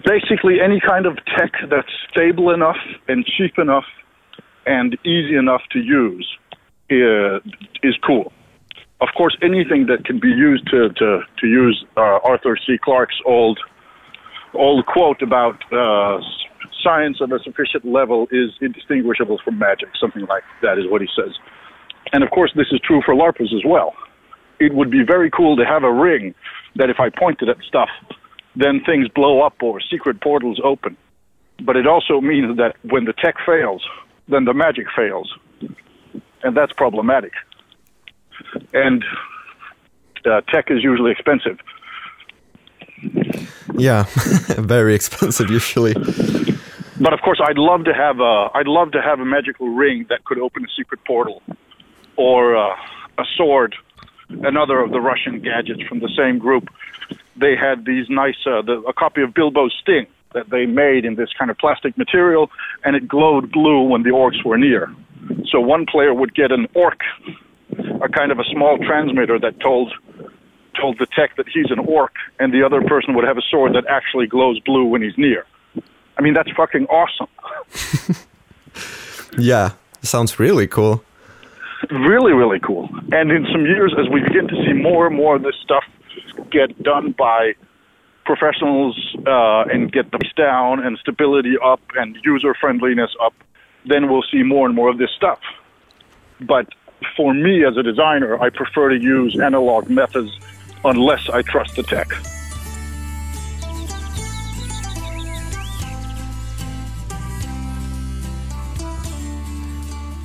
Basically, 0.05 0.59
any 0.59 0.79
kind 0.79 1.05
of 1.05 1.17
tech 1.37 1.51
that's 1.69 1.87
stable 2.11 2.49
enough 2.49 2.77
and 3.07 3.23
cheap 3.25 3.59
enough 3.59 3.85
and 4.65 4.97
easy 5.05 5.35
enough 5.35 5.61
to 5.71 5.79
use 5.79 6.27
uh, 6.91 7.37
is 7.83 7.95
cool. 8.05 8.33
Of 9.03 9.09
course, 9.17 9.35
anything 9.41 9.87
that 9.87 10.05
can 10.05 10.17
be 10.17 10.29
used 10.29 10.65
to, 10.71 10.87
to, 10.87 11.19
to 11.39 11.47
use 11.47 11.83
uh, 11.97 12.19
Arthur 12.23 12.57
C. 12.65 12.77
Clarke's 12.81 13.19
old 13.25 13.59
old 14.53 14.85
quote 14.85 15.21
about 15.21 15.57
uh, 15.73 16.21
science 16.81 17.19
of 17.19 17.31
a 17.33 17.39
sufficient 17.39 17.83
level 17.83 18.27
is 18.31 18.51
indistinguishable 18.61 19.39
from 19.43 19.59
magic. 19.59 19.89
Something 19.99 20.25
like 20.27 20.43
that 20.61 20.77
is 20.77 20.85
what 20.89 21.01
he 21.01 21.09
says. 21.17 21.33
And 22.13 22.23
of 22.23 22.29
course, 22.29 22.53
this 22.55 22.67
is 22.71 22.79
true 22.79 23.01
for 23.03 23.13
LARPers 23.13 23.53
as 23.53 23.63
well. 23.65 23.93
It 24.61 24.73
would 24.73 24.89
be 24.89 25.03
very 25.05 25.29
cool 25.29 25.57
to 25.57 25.65
have 25.65 25.83
a 25.83 25.91
ring 25.91 26.33
that 26.77 26.89
if 26.89 26.99
I 26.99 27.09
pointed 27.09 27.49
at 27.49 27.57
stuff, 27.67 27.89
then 28.55 28.81
things 28.85 29.09
blow 29.09 29.41
up 29.41 29.55
or 29.61 29.81
secret 29.81 30.21
portals 30.21 30.61
open. 30.63 30.95
But 31.65 31.75
it 31.75 31.87
also 31.87 32.21
means 32.21 32.55
that 32.57 32.75
when 32.83 33.03
the 33.03 33.13
tech 33.13 33.35
fails, 33.45 33.83
then 34.29 34.45
the 34.45 34.53
magic 34.53 34.85
fails. 34.95 35.33
And 36.43 36.55
that's 36.55 36.71
problematic. 36.71 37.33
And 38.73 39.03
uh, 40.25 40.41
tech 40.41 40.71
is 40.71 40.83
usually 40.83 41.11
expensive. 41.11 41.59
Yeah, 43.77 44.05
very 44.57 44.95
expensive 44.95 45.49
usually. 45.49 45.93
But 46.99 47.13
of 47.13 47.21
course, 47.21 47.41
I'd 47.43 47.57
love 47.57 47.85
to 47.85 47.93
have 47.93 48.19
a 48.19 48.49
I'd 48.53 48.67
love 48.67 48.91
to 48.91 49.01
have 49.01 49.19
a 49.19 49.25
magical 49.25 49.69
ring 49.69 50.05
that 50.09 50.23
could 50.25 50.39
open 50.39 50.63
a 50.63 50.67
secret 50.77 51.01
portal, 51.05 51.41
or 52.15 52.55
uh, 52.55 52.75
a 53.17 53.23
sword. 53.35 53.75
Another 54.29 54.79
of 54.79 54.91
the 54.91 55.01
Russian 55.01 55.41
gadgets 55.41 55.83
from 55.83 55.99
the 55.99 56.09
same 56.17 56.39
group. 56.39 56.69
They 57.35 57.55
had 57.55 57.85
these 57.85 58.09
nice 58.09 58.37
uh, 58.45 58.61
the, 58.61 58.83
a 58.87 58.93
copy 58.93 59.21
of 59.21 59.33
Bilbo's 59.33 59.75
Sting 59.81 60.07
that 60.33 60.49
they 60.49 60.65
made 60.65 61.05
in 61.05 61.15
this 61.15 61.29
kind 61.37 61.51
of 61.51 61.57
plastic 61.57 61.97
material, 61.97 62.49
and 62.83 62.95
it 62.95 63.07
glowed 63.07 63.51
blue 63.51 63.83
when 63.83 64.03
the 64.03 64.09
orcs 64.09 64.43
were 64.43 64.57
near. 64.57 64.93
So 65.49 65.59
one 65.59 65.85
player 65.85 66.13
would 66.13 66.33
get 66.33 66.51
an 66.51 66.67
orc, 66.73 67.01
a 68.01 68.09
kind 68.09 68.31
of 68.31 68.39
a 68.39 68.43
small 68.51 68.77
transmitter 68.77 69.39
that 69.39 69.59
told 69.59 69.93
told 70.79 70.97
the 70.97 71.05
tech 71.15 71.35
that 71.37 71.47
he's 71.47 71.69
an 71.69 71.79
orc, 71.79 72.13
and 72.39 72.51
the 72.51 72.63
other 72.63 72.81
person 72.81 73.13
would 73.13 73.25
have 73.25 73.37
a 73.37 73.43
sword 73.49 73.75
that 73.75 73.85
actually 73.87 74.25
glows 74.25 74.59
blue 74.61 74.85
when 74.85 75.03
he's 75.03 75.17
near. 75.17 75.45
I 76.17 76.21
mean, 76.21 76.33
that's 76.33 76.49
fucking 76.51 76.87
awesome. 76.87 77.27
Yeah, 79.37 79.71
sounds 80.01 80.39
really 80.39 80.67
cool. 80.67 81.03
Really, 81.89 82.33
really 82.33 82.59
cool. 82.59 82.89
And 83.11 83.31
in 83.31 83.45
some 83.51 83.65
years, 83.65 83.93
as 83.99 84.07
we 84.09 84.21
begin 84.21 84.47
to 84.47 84.55
see 84.65 84.73
more 84.73 85.07
and 85.07 85.15
more 85.15 85.35
of 85.35 85.43
this 85.43 85.55
stuff 85.61 85.83
get 86.51 86.81
done 86.81 87.11
by 87.11 87.53
professionals 88.25 89.15
uh, 89.27 89.65
and 89.71 89.91
get 89.91 90.11
the 90.11 90.19
down 90.35 90.83
and 90.83 90.97
stability 90.97 91.55
up 91.63 91.81
and 91.95 92.17
user 92.23 92.55
friendliness 92.59 93.11
up, 93.21 93.33
then 93.85 94.09
we'll 94.09 94.23
see 94.31 94.43
more 94.43 94.65
and 94.65 94.75
more 94.75 94.89
of 94.89 94.97
this 94.97 95.09
stuff. 95.15 95.39
But 96.39 96.67
for 97.17 97.33
me 97.33 97.65
as 97.69 97.77
a 97.77 97.83
designer, 97.83 98.47
I 98.47 98.49
prefer 98.49 98.89
to 98.89 98.95
use 98.95 99.45
analog 99.45 99.89
methods 99.89 100.31
unless 100.83 101.29
I 101.29 101.43
trust 101.43 101.75
the 101.75 101.83
tech. 101.83 102.07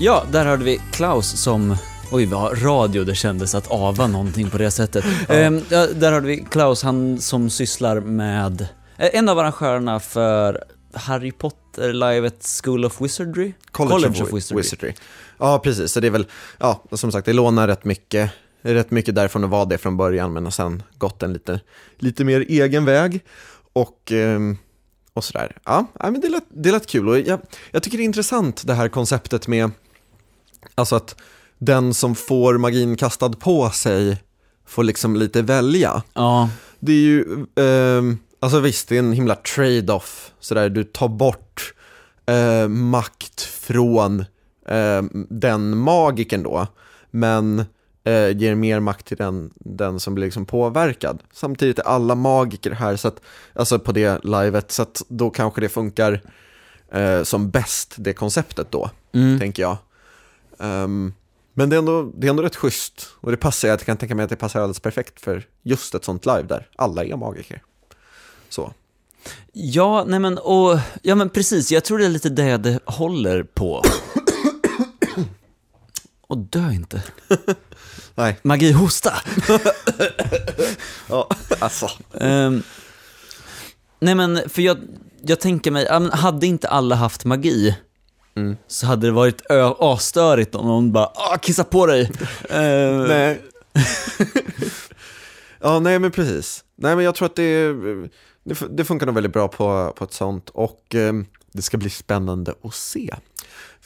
Ja, 0.01 0.23
där 0.33 0.45
hörde 0.45 0.65
vi 0.65 0.81
Klaus 0.93 1.43
som 1.43 1.77
Oj 2.11 2.27
vad 2.27 2.65
radio 2.65 3.05
det 3.05 3.15
kändes 3.15 3.55
att 3.55 3.71
ava 3.71 4.07
någonting 4.07 4.51
på 4.51 4.59
det 4.59 4.71
sättet. 4.71 5.05
Ehm, 5.29 5.61
ja, 5.71 5.87
där 5.87 6.13
hörde 6.13 6.27
vi 6.27 6.37
Klaus, 6.51 6.83
han 6.83 7.19
som 7.19 7.51
sysslar 7.51 8.01
med, 8.01 8.61
eh, 8.97 9.11
en 9.13 9.29
av 9.29 9.39
arrangörerna 9.39 10.01
för 10.01 10.65
Harry 10.95 11.33
Potter 11.33 11.93
Live 11.93 12.27
at 12.27 12.61
School 12.63 12.85
of 12.85 13.01
Wizardry? 13.01 13.53
College, 13.71 14.23
of, 14.23 14.33
Wizardry. 14.33 14.93
Ja, 15.39 15.59
precis. 15.59 15.93
Så 15.93 16.01
det 16.01 16.07
är 16.07 16.11
väl, 16.11 16.27
ja, 16.59 16.85
som 16.93 17.13
sagt, 17.13 17.27
det 17.27 17.33
lånar 17.33 17.69
rätt 17.69 17.85
mycket 17.85 18.31
rätt 18.63 18.91
mycket 18.91 19.15
därifrån 19.15 19.45
att 19.45 19.51
vara 19.51 19.65
det 19.65 19.79
från 19.79 19.97
början 19.97 20.33
men 20.33 20.45
har 20.45 20.51
sen 20.51 20.83
gått 20.99 21.23
en 21.23 21.33
lite, 21.33 21.61
lite 21.99 22.25
mer 22.25 22.41
egen 22.49 22.85
väg. 22.85 23.25
Och, 23.73 24.13
ehm, 24.13 24.57
och 25.15 25.25
sådär. 25.25 25.57
Ja, 25.65 25.87
men 26.01 26.21
det 26.21 26.29
lät, 26.29 26.45
det 26.49 26.73
lät 26.73 26.87
kul 26.87 27.09
och 27.09 27.19
jag, 27.19 27.41
jag 27.71 27.83
tycker 27.83 27.99
det 27.99 28.03
är 28.03 28.05
intressant 28.05 28.67
det 28.67 28.75
här 28.75 28.89
konceptet 28.89 29.49
med 29.49 29.71
Alltså 30.75 30.97
att 30.97 31.17
den 31.59 31.95
som 31.95 32.15
får 32.15 32.59
magin 32.59 32.97
kastad 32.97 33.31
på 33.31 33.71
sig 33.71 34.23
får 34.67 34.85
liksom 34.85 35.17
lite 35.17 35.43
välja. 35.43 36.03
Ja, 36.13 36.51
Det 36.81 36.93
är 36.93 36.97
ju, 36.97 37.47
ehm, 37.57 38.19
alltså 38.41 38.61
visst 38.61 38.89
det 38.89 38.95
är 38.95 38.99
en 38.99 39.13
himla 39.13 39.35
trade-off, 39.35 40.33
sådär 40.41 40.69
du 40.69 40.85
tar 40.85 41.09
bort 41.09 41.75
eh, 42.27 42.69
makt 42.69 43.41
från 43.41 44.25
eh, 44.69 45.03
den 45.29 45.79
magiken 45.79 46.43
då, 46.43 46.67
men 47.11 47.65
eh, 48.05 48.37
ger 48.37 48.55
mer 48.55 48.81
makt 48.81 49.07
till 49.07 49.17
den, 49.17 49.51
den 49.55 50.01
som 50.01 50.15
blir 50.15 50.25
liksom 50.25 50.47
påverkad. 50.47 51.23
Samtidigt 51.33 51.79
är 51.79 51.83
alla 51.83 52.15
magiker 52.15 52.71
här, 52.71 52.97
så 52.97 53.09
att, 53.09 53.21
alltså 53.55 53.79
på 53.79 53.93
det 53.93 54.25
livet, 54.25 54.73
så 54.73 54.83
att 54.83 55.03
då 55.09 55.31
kanske 55.31 55.61
det 55.61 55.69
funkar 55.69 56.21
eh, 56.93 57.23
som 57.23 57.51
bäst, 57.51 57.95
det 57.99 58.13
konceptet 58.13 58.71
då, 58.71 58.91
mm. 59.13 59.39
tänker 59.39 59.63
jag. 59.63 59.77
Ehm, 60.59 61.13
men 61.55 61.71
det 61.71 61.77
är, 61.77 61.79
ändå, 61.79 62.13
det 62.17 62.27
är 62.27 62.31
ändå 62.31 62.43
rätt 62.43 62.57
schysst 62.57 63.09
och 63.15 63.31
det 63.31 63.37
passar, 63.37 63.69
jag 63.69 63.81
kan 63.81 63.97
tänka 63.97 64.15
mig 64.15 64.25
att 64.25 64.31
det 64.31 64.37
passar 64.37 64.61
alldeles 64.61 64.81
perfekt 64.81 65.21
för 65.21 65.47
just 65.63 65.95
ett 65.95 66.05
sånt 66.05 66.27
live 66.27 66.43
där 66.43 66.69
alla 66.77 67.05
är 67.05 67.17
magiker. 67.17 67.63
Så. 68.49 68.73
ja 69.53 70.05
nej 70.07 70.19
men, 70.19 70.39
och, 70.39 70.79
ja 71.03 71.15
men 71.15 71.31
precis, 71.31 71.73
jag 71.73 71.85
tror 71.85 71.99
det 71.99 72.05
är 72.05 72.09
lite 72.09 72.29
det 72.29 72.57
det 72.57 72.81
håller 72.85 73.43
på. 73.43 73.83
Och 76.29 76.39
dö 76.39 76.71
inte. 76.73 77.03
Nej, 78.15 78.39
Magihosta! 78.43 79.13
ja, 81.09 81.29
alltså. 81.59 81.91
Ehm, 82.21 82.63
nej 84.01 84.15
men, 84.15 84.41
för 84.49 84.63
jag, 84.63 84.79
jag 85.23 85.41
tänker 85.41 85.71
mig, 85.71 85.89
hade 86.13 86.47
inte 86.47 86.69
alla 86.69 86.95
haft 86.95 87.25
magi, 87.25 87.77
Mm. 88.37 88.57
så 88.67 88.87
hade 88.87 89.07
det 89.07 89.13
varit 89.13 89.43
asstörigt 89.79 90.55
om 90.55 90.67
någon 90.67 90.93
bara 90.93 91.07
ah, 91.07 91.39
kissa 91.39 91.65
på 91.65 91.87
dig. 91.87 92.11
Ehm, 92.51 93.05
Nej. 93.05 93.43
ja, 95.61 95.81
nej 95.81 95.99
men 95.99 96.11
precis. 96.11 96.65
Nej 96.77 96.97
men 96.97 97.05
jag 97.05 97.15
tror 97.15 97.27
att 97.27 97.37
det, 97.37 97.73
det, 98.45 98.57
det 98.71 98.85
funkar 98.85 99.07
nog 99.07 99.15
väldigt 99.15 99.33
bra 99.33 99.49
på, 99.49 99.93
på 99.97 100.05
ett 100.05 100.13
sånt 100.13 100.51
och 100.51 100.95
ehm, 100.95 101.27
det 101.53 101.63
ska 101.63 101.77
bli 101.77 101.91
spännande 101.91 102.55
att 102.63 102.75
se. 102.75 103.15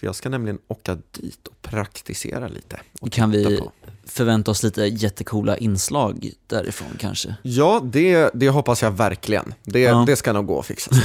För 0.03 0.07
jag 0.07 0.15
ska 0.15 0.29
nämligen 0.29 0.59
åka 0.69 0.95
dit 1.11 1.47
och 1.47 1.63
praktisera 1.63 2.49
lite. 2.49 2.81
Och 3.01 3.13
Kan 3.13 3.31
vi 3.31 3.59
på. 3.59 3.73
förvänta 4.07 4.51
oss 4.51 4.63
lite 4.63 4.83
jättekola 4.85 5.57
inslag 5.57 6.31
därifrån 6.47 6.89
kanske? 6.99 7.35
Ja, 7.43 7.81
det, 7.85 8.31
det 8.35 8.49
hoppas 8.49 8.83
jag 8.83 8.91
verkligen. 8.91 9.55
Det, 9.63 9.81
Ja. 9.81 10.05
det 10.07 10.17
ska 10.17 10.33
nog 10.33 10.47
gå 10.47 10.59
att 10.61 10.67
fixa. 10.67 10.91
till. 10.91 11.03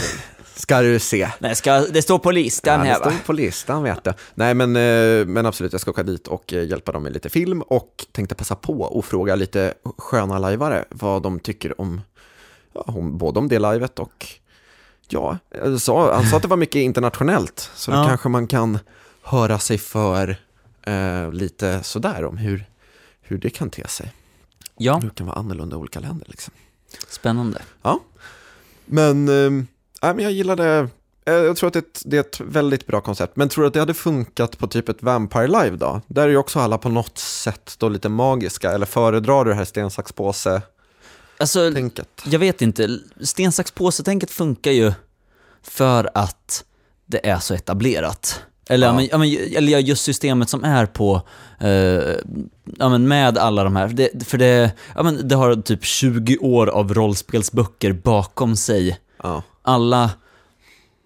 Ska 0.55 0.81
du 0.81 0.99
se. 0.99 1.29
Nej, 1.39 1.55
ska, 1.55 1.79
det 1.79 2.01
står 2.01 2.19
på 2.19 2.31
listan 2.31 2.79
Ja, 2.79 2.85
här 2.85 2.93
det 2.93 2.99
står 2.99 3.11
va? 3.11 3.17
på 3.25 3.33
listan 3.33 3.83
vet 3.83 4.03
du. 4.03 4.13
Nej 4.35 4.53
men, 4.53 4.75
eh, 4.75 5.25
men 5.25 5.45
absolut, 5.45 5.71
jag 5.71 5.81
ska 5.81 5.91
åka 5.91 6.03
dit 6.03 6.27
och 6.27 6.53
eh, 6.53 6.63
hjälpa 6.67 6.91
dem 6.91 7.03
med 7.03 7.13
lite 7.13 7.29
film 7.29 7.61
och 7.61 8.05
tänkte 8.11 8.35
passa 8.35 8.55
på 8.55 8.81
och 8.81 9.05
fråga 9.05 9.35
lite 9.35 9.73
sköna 9.97 10.39
lajvare 10.39 10.85
vad 10.89 11.21
de 11.23 11.39
tycker 11.39 11.81
om, 11.81 12.01
ja, 12.73 12.81
om 12.87 13.17
både 13.17 13.39
om 13.39 13.47
det 13.47 13.59
livet 13.59 13.99
och 13.99 14.27
ja, 15.07 15.37
jag 15.49 15.81
sa, 15.81 16.13
han 16.15 16.25
sa 16.25 16.35
att 16.35 16.41
det 16.41 16.47
var 16.47 16.57
mycket 16.57 16.75
internationellt 16.79 17.71
så 17.75 17.91
då 17.91 17.97
Ja. 17.97 18.07
kanske 18.07 18.29
man 18.29 18.47
kan 18.47 18.79
höra 19.21 19.59
sig 19.59 19.77
för 19.77 20.37
eh, 20.83 21.31
lite 21.31 21.83
sådär 21.83 22.25
om 22.25 22.37
hur, 22.37 22.65
hur 23.21 23.37
det 23.37 23.49
kan 23.49 23.69
te 23.69 23.87
sig. 23.87 24.13
Ja, 24.77 24.95
Hur 24.99 25.09
det 25.09 25.15
kan 25.15 25.27
vara 25.27 25.37
annorlunda 25.37 25.75
i 25.75 25.79
olika 25.79 25.99
länder 25.99 26.27
liksom. 26.29 26.53
spännande. 27.09 27.61
Ja, 27.81 27.99
men, 28.85 29.27
eh, 29.29 29.65
men 30.15 30.19
jag 30.19 30.31
gillade, 30.31 30.89
eh, 31.25 31.33
jag 31.33 31.57
tror 31.57 31.67
att 31.67 31.73
det, 31.73 31.79
är 31.79 31.83
ett- 31.83 32.01
det 32.05 32.17
är 32.17 32.21
ett 32.21 32.39
väldigt 32.39 32.87
bra 32.87 33.01
koncept. 33.01 33.35
Men 33.35 33.49
tror 33.49 33.63
du 33.63 33.67
att 33.67 33.73
det 33.73 33.79
hade 33.79 33.93
funkat 33.93 34.57
på 34.57 34.67
typ 34.67 34.89
ett 34.89 35.03
Vampire 35.03 35.47
Live 35.47 35.77
då? 35.77 36.01
Där 36.07 36.23
är 36.23 36.27
ju 36.29 36.37
också 36.37 36.59
alla 36.59 36.77
på 36.77 36.89
något 36.89 37.17
sätt 37.17 37.75
då 37.77 37.89
lite 37.89 38.09
magiska, 38.09 38.71
eller 38.71 38.85
föredrar 38.85 39.45
du 39.45 39.51
det 39.51 39.57
här 39.57 39.65
sten, 39.65 39.91
sax, 39.91 40.11
påse-tänket? 40.13 40.76
Alltså, 41.39 41.71
jag 42.25 42.39
vet 42.39 42.61
inte. 42.61 42.99
Sten, 43.21 43.51
sax, 43.51 43.71
påse-tänket 43.71 44.31
funkar 44.31 44.71
ju 44.71 44.93
för 45.63 46.09
att 46.13 46.63
det 47.05 47.29
är 47.29 47.39
så 47.39 47.53
etablerat. 47.53 48.41
Eller, 48.69 48.87
ja. 48.87 48.93
Men, 48.93 49.07
ja, 49.11 49.17
men, 49.17 49.37
eller 49.55 49.79
just 49.79 50.03
systemet 50.03 50.49
som 50.49 50.63
är 50.63 50.85
på, 50.85 51.21
eh, 51.59 52.15
ja, 52.77 52.89
men 52.89 53.07
med 53.07 53.37
alla 53.37 53.63
de 53.63 53.75
här. 53.75 53.87
Det, 53.87 54.27
för 54.27 54.37
det, 54.37 54.71
ja, 54.95 55.03
men 55.03 55.27
det 55.27 55.35
har 55.35 55.55
typ 55.55 55.85
20 55.85 56.37
år 56.37 56.67
av 56.67 56.93
rollspelsböcker 56.93 57.93
bakom 57.93 58.55
sig. 58.55 58.99
Ja. 59.23 59.43
Alla, 59.61 60.11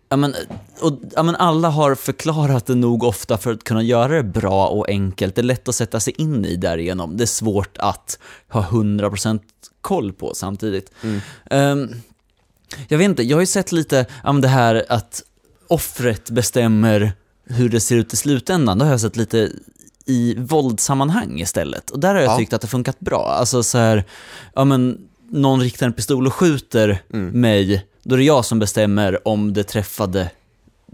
ja, 0.10 0.18
men, 0.18 0.36
och, 0.82 1.00
ja, 1.16 1.24
men 1.24 1.36
alla 1.36 1.70
har 1.70 1.96
förklarat 1.96 2.66
det 2.66 2.76
nog 2.76 3.04
ofta 3.04 3.38
för 3.38 3.54
att 3.54 3.64
kunna 3.64 3.84
göra 3.84 4.16
det 4.16 4.24
bra 4.24 4.68
och 4.68 4.90
enkelt. 4.90 5.36
Det 5.36 5.42
är 5.42 5.44
lätt 5.44 5.68
att 5.68 5.76
sätta 5.76 6.00
sig 6.00 6.14
in 6.18 6.46
i 6.46 6.56
därigenom. 6.56 7.18
Det 7.18 7.24
är 7.24 7.26
svårt 7.26 7.78
att 7.78 8.20
ha 8.50 8.62
100% 8.62 9.40
koll 9.82 10.14
på 10.14 10.34
samtidigt. 10.36 10.92
Ehm, 11.50 11.90
jag 12.88 12.98
vet 12.98 13.06
inte, 13.06 13.24
jag 13.24 13.38
har 13.38 13.42
ju 13.42 13.46
sett 13.48 13.72
lite 13.72 14.06
om 14.24 14.42
det 14.42 14.48
här 14.48 14.86
att 14.90 15.24
offret 15.68 16.30
bestämmer 16.30 17.14
hur 17.46 17.70
det 17.70 17.80
ser 17.80 17.96
ut 17.96 18.14
i 18.14 18.18
slutändan. 18.18 18.78
Det 18.78 18.86
har 18.86 18.92
jag 18.92 19.02
sett 19.02 19.18
lite 19.18 19.52
i 20.06 20.36
våldsammanhang 20.38 21.40
istället. 21.40 21.90
Och 21.90 22.00
där 22.00 22.16
har 22.16 22.22
jag 22.22 22.32
Ja. 22.32 22.38
tyckt 22.38 22.54
att 22.54 22.62
det 22.62 22.68
funkat 22.68 23.00
bra. 23.00 23.28
Alltså 23.40 23.64
så 23.64 23.78
här, 23.78 24.04
ja 24.56 24.66
men 24.66 25.08
någon 25.30 25.62
riktar 25.62 25.86
en 25.86 25.94
pistol 25.94 26.28
och 26.28 26.34
skjuter 26.34 27.02
mig, 27.32 27.86
då 28.04 28.16
är 28.16 28.18
det 28.20 28.24
jag 28.26 28.46
som 28.46 28.60
bestämmer 28.60 29.28
om 29.28 29.54
det 29.54 29.64
träffade 29.64 30.30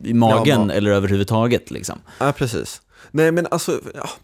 i 0.04 0.14
magen 0.14 0.72
ma- 0.72 0.74
eller 0.74 0.92
överhuvudtaget 0.92 1.72
liksom. 1.72 2.00
ja, 2.20 2.32
precis. 2.32 2.82
Nej 3.12 3.32
men 3.32 3.48
alltså, 3.52 3.80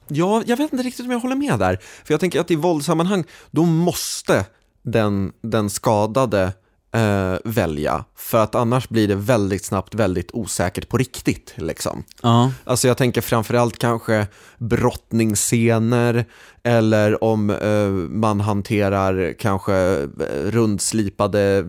ja, 0.07 0.43
jag, 0.45 0.57
vet 0.57 0.73
inte 0.73 0.83
riktigt 0.83 1.05
om 1.05 1.11
jag 1.11 1.19
håller 1.19 1.35
med 1.35 1.59
där. 1.59 1.79
För 2.05 2.13
jag 2.13 2.19
tänker 2.19 2.39
att 2.39 2.51
i 2.51 2.55
våldsammanhang, 2.55 3.23
då 3.51 3.65
måste 3.65 4.45
den, 4.83 5.31
den 5.41 5.69
skadade 5.69 6.51
eh, 6.93 7.35
välja. 7.43 8.05
För 8.15 8.43
att 8.43 8.55
annars 8.55 8.89
blir 8.89 9.07
det 9.07 9.15
väldigt 9.15 9.65
snabbt 9.65 9.95
väldigt 9.95 10.31
osäkert 10.33 10.89
på 10.89 10.97
riktigt 10.97 11.53
liksom. 11.55 12.03
Ja, 12.21 12.51
Alltså 12.63 12.87
jag 12.87 12.97
tänker 12.97 13.21
framförallt 13.21 13.77
kanske 13.77 14.27
brottningsscener 14.57 16.25
eller 16.63 17.23
om 17.23 17.49
eh, 17.49 17.89
man 18.09 18.41
hanterar 18.41 19.33
kanske 19.39 19.75
eh, 19.75 20.51
rundslipade 20.51 21.57
eh, 21.57 21.65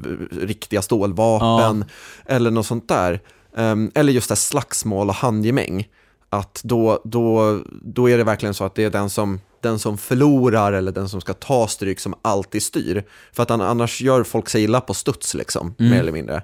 riktiga 0.46 0.82
stålvapen 0.82 1.84
eller 2.26 2.50
något 2.50 2.66
sånt 2.66 2.88
där. 2.88 3.20
Ehm, 3.56 3.90
eller 3.94 4.12
just 4.12 4.28
det 4.28 4.32
här 4.32 4.36
slagsmål 4.36 5.08
och 5.08 5.14
handgemäng. 5.14 5.86
Att 6.34 6.60
då, 6.64 7.00
då, 7.04 7.58
då 7.82 8.10
är 8.10 8.18
det 8.18 8.24
verkligen 8.24 8.54
så 8.54 8.64
att 8.64 8.74
det 8.74 8.84
är 8.84 8.90
den 8.90 9.10
som, 9.10 9.40
den 9.60 9.78
som 9.78 9.98
förlorar 9.98 10.72
eller 10.72 10.92
den 10.92 11.08
som 11.08 11.20
ska 11.20 11.34
ta 11.34 11.68
stryk 11.68 12.00
som 12.00 12.14
alltid 12.22 12.62
styr. 12.62 13.04
För 13.32 13.42
att 13.42 13.50
an- 13.50 13.60
annars 13.60 14.00
gör 14.00 14.24
folk 14.24 14.48
sig 14.48 14.62
illa 14.62 14.80
på 14.80 14.94
studs 14.94 15.34
liksom, 15.34 15.74
mer 15.78 16.00
eller 16.00 16.12
mindre. 16.12 16.42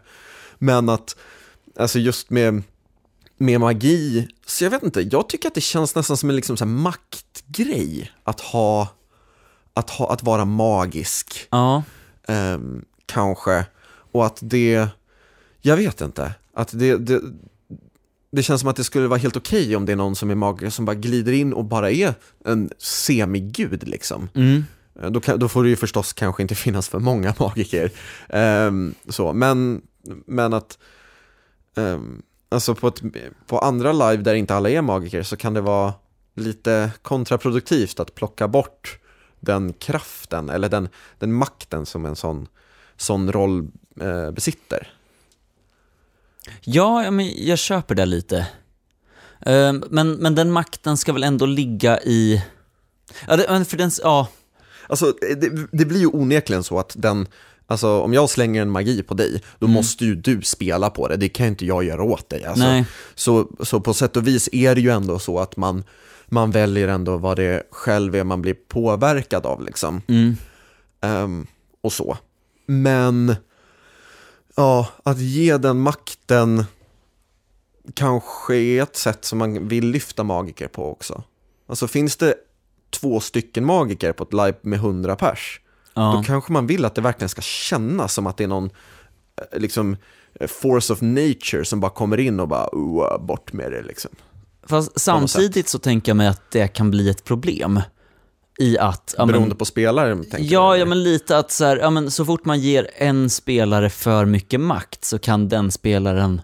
Men 0.58 0.88
att, 0.88 1.16
alltså 1.76 1.98
just 1.98 2.30
med 2.30 2.62
med 3.42 3.60
magi, 3.60 4.28
så 4.46 4.64
jag 4.64 4.70
vet 4.70 4.82
inte, 4.82 5.00
jag 5.00 5.28
tycker 5.28 5.48
att 5.48 5.54
det 5.54 5.60
känns 5.60 5.94
nästan 5.94 6.16
som 6.16 6.30
en 6.30 6.36
liksom 6.36 6.56
så 6.56 6.66
maktgrej 6.66 8.12
att 8.24 8.40
ha, 8.40 8.88
att 9.74 9.90
ha, 9.90 10.12
att 10.12 10.22
vara 10.22 10.44
magisk, 10.44 11.46
ja, 11.50 11.82
ehm, 12.28 12.84
kanske. 13.06 13.66
Och 14.12 14.26
att 14.26 14.38
det, 14.42 14.88
jag 15.60 15.76
vet 15.76 16.00
inte, 16.00 16.34
att 16.54 16.78
det, 16.78 16.96
det, 16.96 17.20
det 18.32 18.42
känns 18.42 18.60
som 18.60 18.70
att 18.70 18.76
det 18.76 18.84
skulle 18.84 19.08
vara 19.08 19.18
helt 19.18 19.36
okej 19.36 19.76
om 19.76 19.86
det 19.86 19.92
är 19.92 19.96
någon 19.96 20.16
som 20.16 20.30
är 20.30 20.34
magiker 20.34 20.70
som 20.70 20.84
bara 20.84 20.94
glider 20.94 21.32
in 21.32 21.52
och 21.52 21.64
bara 21.64 21.90
är 21.90 22.14
en 22.44 22.70
semigud 22.78 23.88
liksom. 23.88 24.28
mm. 24.34 24.64
Eh, 25.02 25.10
Då, 25.10 25.20
kan, 25.20 25.38
då 25.38 25.48
får 25.48 25.62
det 25.62 25.68
ju 25.70 25.76
förstås 25.76 26.12
kanske 26.12 26.42
inte 26.42 26.54
finnas 26.54 26.88
för 26.88 26.98
många 26.98 27.34
magiker. 27.38 27.90
Ehm, 28.28 28.94
så, 29.08 29.32
men, 29.32 29.82
men 30.26 30.52
att 30.52 30.78
ehm, 31.76 32.22
alltså 32.48 32.74
på, 32.74 32.88
ett, 32.88 33.02
på 33.46 33.58
andra 33.58 33.92
live 33.92 34.22
där 34.22 34.34
inte 34.34 34.54
alla 34.54 34.70
är 34.70 34.82
magiker 34.82 35.22
så 35.22 35.36
kan 35.36 35.54
det 35.54 35.60
vara 35.60 35.94
lite 36.34 36.90
kontraproduktivt 37.02 38.00
att 38.00 38.14
plocka 38.14 38.48
bort 38.48 38.98
den 39.40 39.72
kraften 39.72 40.48
eller 40.50 40.68
den, 40.68 40.88
den 41.18 41.32
makten 41.32 41.86
som 41.86 42.06
en 42.06 42.16
sån, 42.16 42.48
sån 42.96 43.32
roll 43.32 43.68
eh, 44.00 44.30
besitter. 44.30 44.88
Ja, 46.60 47.10
men 47.10 47.46
jag 47.46 47.58
köper 47.58 47.94
det 47.94 48.06
lite. 48.06 48.46
Ehm, 49.46 49.84
men, 49.90 50.12
men 50.12 50.34
den 50.34 50.52
makten 50.52 50.96
ska 50.96 51.12
väl 51.12 51.22
ändå 51.22 51.46
ligga 51.46 52.00
i... 52.00 52.42
Ja, 53.28 53.36
det, 53.36 53.64
för 53.64 53.76
den, 53.76 53.90
ja, 54.02 54.28
Alltså 54.90 55.14
det, 55.20 55.68
det 55.72 55.84
blir 55.84 56.00
ju 56.00 56.06
onekligen 56.06 56.64
så 56.64 56.78
att 56.78 56.94
den, 56.98 57.26
alltså 57.66 58.00
om 58.00 58.14
jag 58.14 58.30
slänger 58.30 58.62
en 58.62 58.70
magi 58.70 59.02
på 59.02 59.14
dig, 59.14 59.42
då 59.58 59.66
måste 59.66 60.04
ju 60.04 60.14
du 60.14 60.42
spela 60.42 60.90
på 60.90 61.08
det, 61.08 61.16
det 61.16 61.28
kan 61.28 61.46
ju 61.46 61.50
inte 61.50 61.66
jag 61.66 61.84
göra 61.84 62.02
åt 62.02 62.28
dig. 62.28 62.44
Alltså, 62.44 62.64
Nej. 62.64 62.84
Så, 63.14 63.50
så 63.60 63.80
på 63.80 63.94
sätt 63.94 64.16
och 64.16 64.26
vis 64.26 64.48
är 64.52 64.74
det 64.74 64.80
ju 64.80 64.90
ändå 64.90 65.18
så 65.18 65.38
att 65.38 65.56
man, 65.56 65.84
man 66.26 66.50
väljer 66.50 66.88
ändå 66.88 67.16
vad 67.16 67.36
det 67.36 67.62
själv 67.70 68.14
är 68.14 68.24
man 68.24 68.42
blir 68.42 68.54
påverkad 68.68 69.46
av 69.46 69.64
liksom. 69.64 70.02
Mm. 70.08 70.36
Ehm, 71.00 71.46
och 71.80 71.92
så. 71.92 72.18
Men, 72.66 73.36
ja, 74.56 74.88
att 75.02 75.18
ge 75.18 75.56
den 75.58 75.80
makten 75.80 76.64
kanske 77.94 78.56
är 78.56 78.82
ett 78.82 78.96
sätt 78.96 79.24
som 79.24 79.38
man 79.38 79.68
vill 79.68 79.86
lyfta 79.90 80.22
magiker 80.24 80.68
på 80.68 80.90
också. 80.92 81.22
Alltså 81.68 81.88
finns 81.88 82.16
det 82.16 82.34
två 82.90 83.20
stycken 83.20 83.64
magiker 83.64 84.12
på 84.12 84.22
ett 84.24 84.32
live 84.32 84.54
med 84.62 84.78
100 84.78 85.16
pers, 85.16 85.60
då 85.94 86.00
Ja. 86.00 86.22
kanske 86.26 86.52
man 86.52 86.66
vill 86.66 86.84
att 86.84 86.94
det 86.94 87.00
verkligen 87.00 87.28
ska 87.28 87.40
kännas 87.42 88.14
som 88.14 88.26
att 88.26 88.36
det 88.36 88.44
är 88.44 88.48
någon 88.48 88.70
eh, 89.52 89.58
liksom 89.60 89.96
force 90.48 90.92
of 90.92 91.00
nature 91.00 91.64
som 91.64 91.80
bara 91.80 91.90
kommer 91.90 92.20
in 92.20 92.40
och 92.40 92.48
bara 92.48 92.68
"Oh, 92.72 93.18
bort 93.24 93.52
med 93.52 93.72
det 93.72 93.82
liksom. 93.82 94.10
Fast 94.62 95.00
samtidigt 95.00 95.68
så 95.68 95.78
tänker 95.78 96.10
jag 96.10 96.16
mig 96.16 96.26
att 96.28 96.50
det 96.50 96.68
kan 96.68 96.90
bli 96.90 97.10
ett 97.10 97.24
problem. 97.24 97.80
I 98.60 98.78
att... 98.78 99.14
Ja, 99.18 99.26
Beroende 99.26 99.48
men, 99.48 99.56
på 99.56 99.64
spelaren 99.64 100.24
tänker 100.24 100.52
ja, 100.52 100.76
ja, 100.76 100.84
men 100.84 101.02
lite 101.02 101.38
att 101.38 101.50
så, 101.50 101.64
här, 101.64 101.76
ja, 101.76 101.90
men 101.90 102.10
så 102.10 102.24
fort 102.24 102.44
man 102.44 102.60
ger 102.60 102.90
en 102.96 103.30
spelare 103.30 103.90
för 103.90 104.24
mycket 104.24 104.60
makt 104.60 105.04
så 105.04 105.18
kan 105.18 105.48
den 105.48 105.70
spelaren 105.70 106.42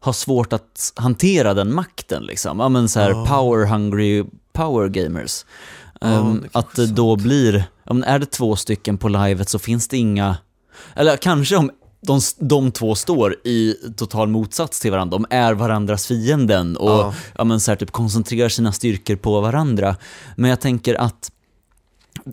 ha 0.00 0.12
svårt 0.12 0.52
att 0.52 0.92
hantera 0.96 1.54
den 1.54 1.74
makten. 1.74 2.22
Liksom. 2.22 2.60
Ja, 2.60 2.68
men 2.68 2.88
så 2.88 3.00
här, 3.00 3.26
power 3.26 3.66
hungry 3.66 4.24
power 4.52 4.88
gamers. 4.88 5.44
Ehm, 6.00 6.34
det 6.34 6.48
kanske 6.48 6.58
att 6.58 6.76
det 6.76 6.86
då 6.86 7.16
blir, 7.16 7.64
ja, 7.84 7.92
men 7.94 8.04
är 8.04 8.18
det 8.18 8.26
två 8.26 8.56
stycken 8.56 8.98
på 8.98 9.08
livet 9.08 9.48
så 9.48 9.58
finns 9.58 9.88
det 9.88 9.96
inga, 9.96 10.36
eller 10.94 11.16
kanske 11.16 11.56
om 11.56 11.70
de, 12.00 12.20
de 12.38 12.70
två 12.70 12.94
står 12.94 13.36
i 13.44 13.74
total 13.96 14.28
motsats 14.28 14.80
till 14.80 14.90
varandra, 14.90 15.18
de 15.18 15.26
är 15.30 15.54
varandras 15.54 16.06
fienden 16.06 16.76
och 16.76 16.90
Ja. 16.90 17.14
ja. 17.38 17.44
men 17.44 17.60
så 17.60 17.70
här, 17.70 17.76
typ 17.76 17.90
koncentrerar 17.90 18.48
sina 18.48 18.72
styrkor 18.72 19.16
på 19.16 19.40
varandra. 19.40 19.96
Men 20.36 20.50
jag 20.50 20.60
tänker 20.60 20.94
att, 20.94 21.30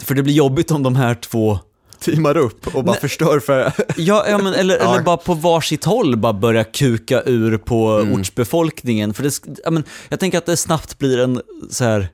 för 0.04 0.16
det 0.16 0.24
blir 0.24 0.34
jobbigt 0.34 0.72
om 0.72 0.84
de 0.84 0.96
här 0.96 1.16
två 1.16 1.60
Teamar 2.00 2.38
upp 2.38 2.76
och 2.76 2.84
bara 2.84 2.96
förstör 2.96 3.40
för... 3.40 3.72
Ja, 3.98 4.26
ja 4.30 4.38
men, 4.38 4.54
eller, 4.54 4.78
Ja. 4.78 4.94
eller 4.94 5.04
bara 5.04 5.18
på 5.18 5.34
varsitt 5.34 5.84
håll 5.86 6.18
bara 6.18 6.34
börja 6.34 6.64
kuka 6.64 7.22
ur 7.26 7.58
på 7.58 7.90
Mm. 7.90 8.14
ortsbefolkningen. 8.14 9.14
För 9.14 9.24
det, 9.24 9.32
ja, 9.64 9.72
men, 9.72 9.84
jag 10.10 10.20
tänker 10.20 10.38
att 10.38 10.46
det 10.46 10.58
snabbt 10.58 10.98
blir 11.00 11.20
en 11.20 11.42
så 11.70 11.84
här, 11.84 12.08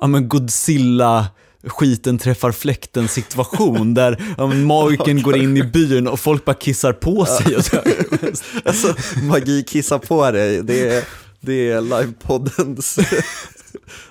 ja 0.00 0.06
men 0.06 0.28
Godzilla 0.28 1.26
skiten 1.66 2.18
träffar 2.18 2.52
fläkten 2.52 3.08
situation 3.08 3.94
där 3.94 4.22
ja, 4.38 4.46
magiken 4.46 5.22
går 5.22 5.36
in 5.36 5.56
i 5.56 5.62
byn 5.62 6.06
och 6.08 6.20
folk 6.20 6.44
bara 6.44 6.54
kissar 6.54 6.92
på 6.92 7.26
sig. 7.26 7.56
Och 7.56 7.64
så. 7.64 7.76
Alltså, 8.64 8.94
magi 9.22 9.62
kissar 9.68 9.98
på 9.98 10.30
dig, 10.30 10.62
det 10.62 10.88
är, 10.96 11.04
det 11.40 11.70
är 11.70 11.80
livepoddens... 11.80 12.98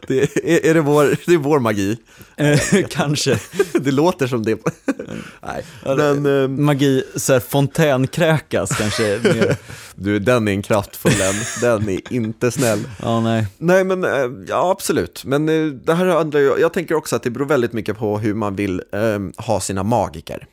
Det 0.07 0.21
är, 0.21 0.65
är 0.65 0.73
det, 0.73 0.81
vår, 0.81 1.15
det 1.25 1.33
är 1.33 1.37
vår 1.37 1.59
magi. 1.59 1.97
Eh, 2.37 2.59
Kanske. 2.89 3.39
Det 3.73 3.91
låter 3.91 4.27
som 4.27 4.43
det. 4.43 4.59
Nej, 5.41 5.63
men 5.83 6.25
ehm, 6.25 6.65
Magi, 6.65 7.03
så 7.15 7.33
här, 7.33 7.39
fontänkräkas 7.39 8.69
kanske. 8.77 9.19
Mer. 9.23 9.55
du, 9.95 10.19
den 10.19 10.47
är 10.47 10.51
en 10.51 10.61
kraftfull 10.61 11.21
en. 11.21 11.35
Den 11.61 11.89
är 11.89 12.13
inte 12.13 12.51
snäll. 12.51 12.79
Ja, 13.01 13.21
nej. 13.21 13.47
Nej, 13.57 13.83
men 13.83 14.03
eh, 14.03 14.31
ja, 14.47 14.71
absolut. 14.71 15.25
Men 15.25 15.49
eh, 15.49 15.65
det 15.65 15.93
här 15.93 16.37
ju, 16.37 16.55
jag 16.59 16.73
tänker 16.73 16.95
också 16.95 17.15
att 17.15 17.23
det 17.23 17.29
beror 17.29 17.45
väldigt 17.45 17.73
mycket 17.73 17.97
på 17.97 18.17
hur 18.17 18.33
man 18.33 18.55
vill 18.55 18.81
ehm, 18.91 19.33
ha 19.37 19.59
sina 19.59 19.83
magiker. 19.83 20.47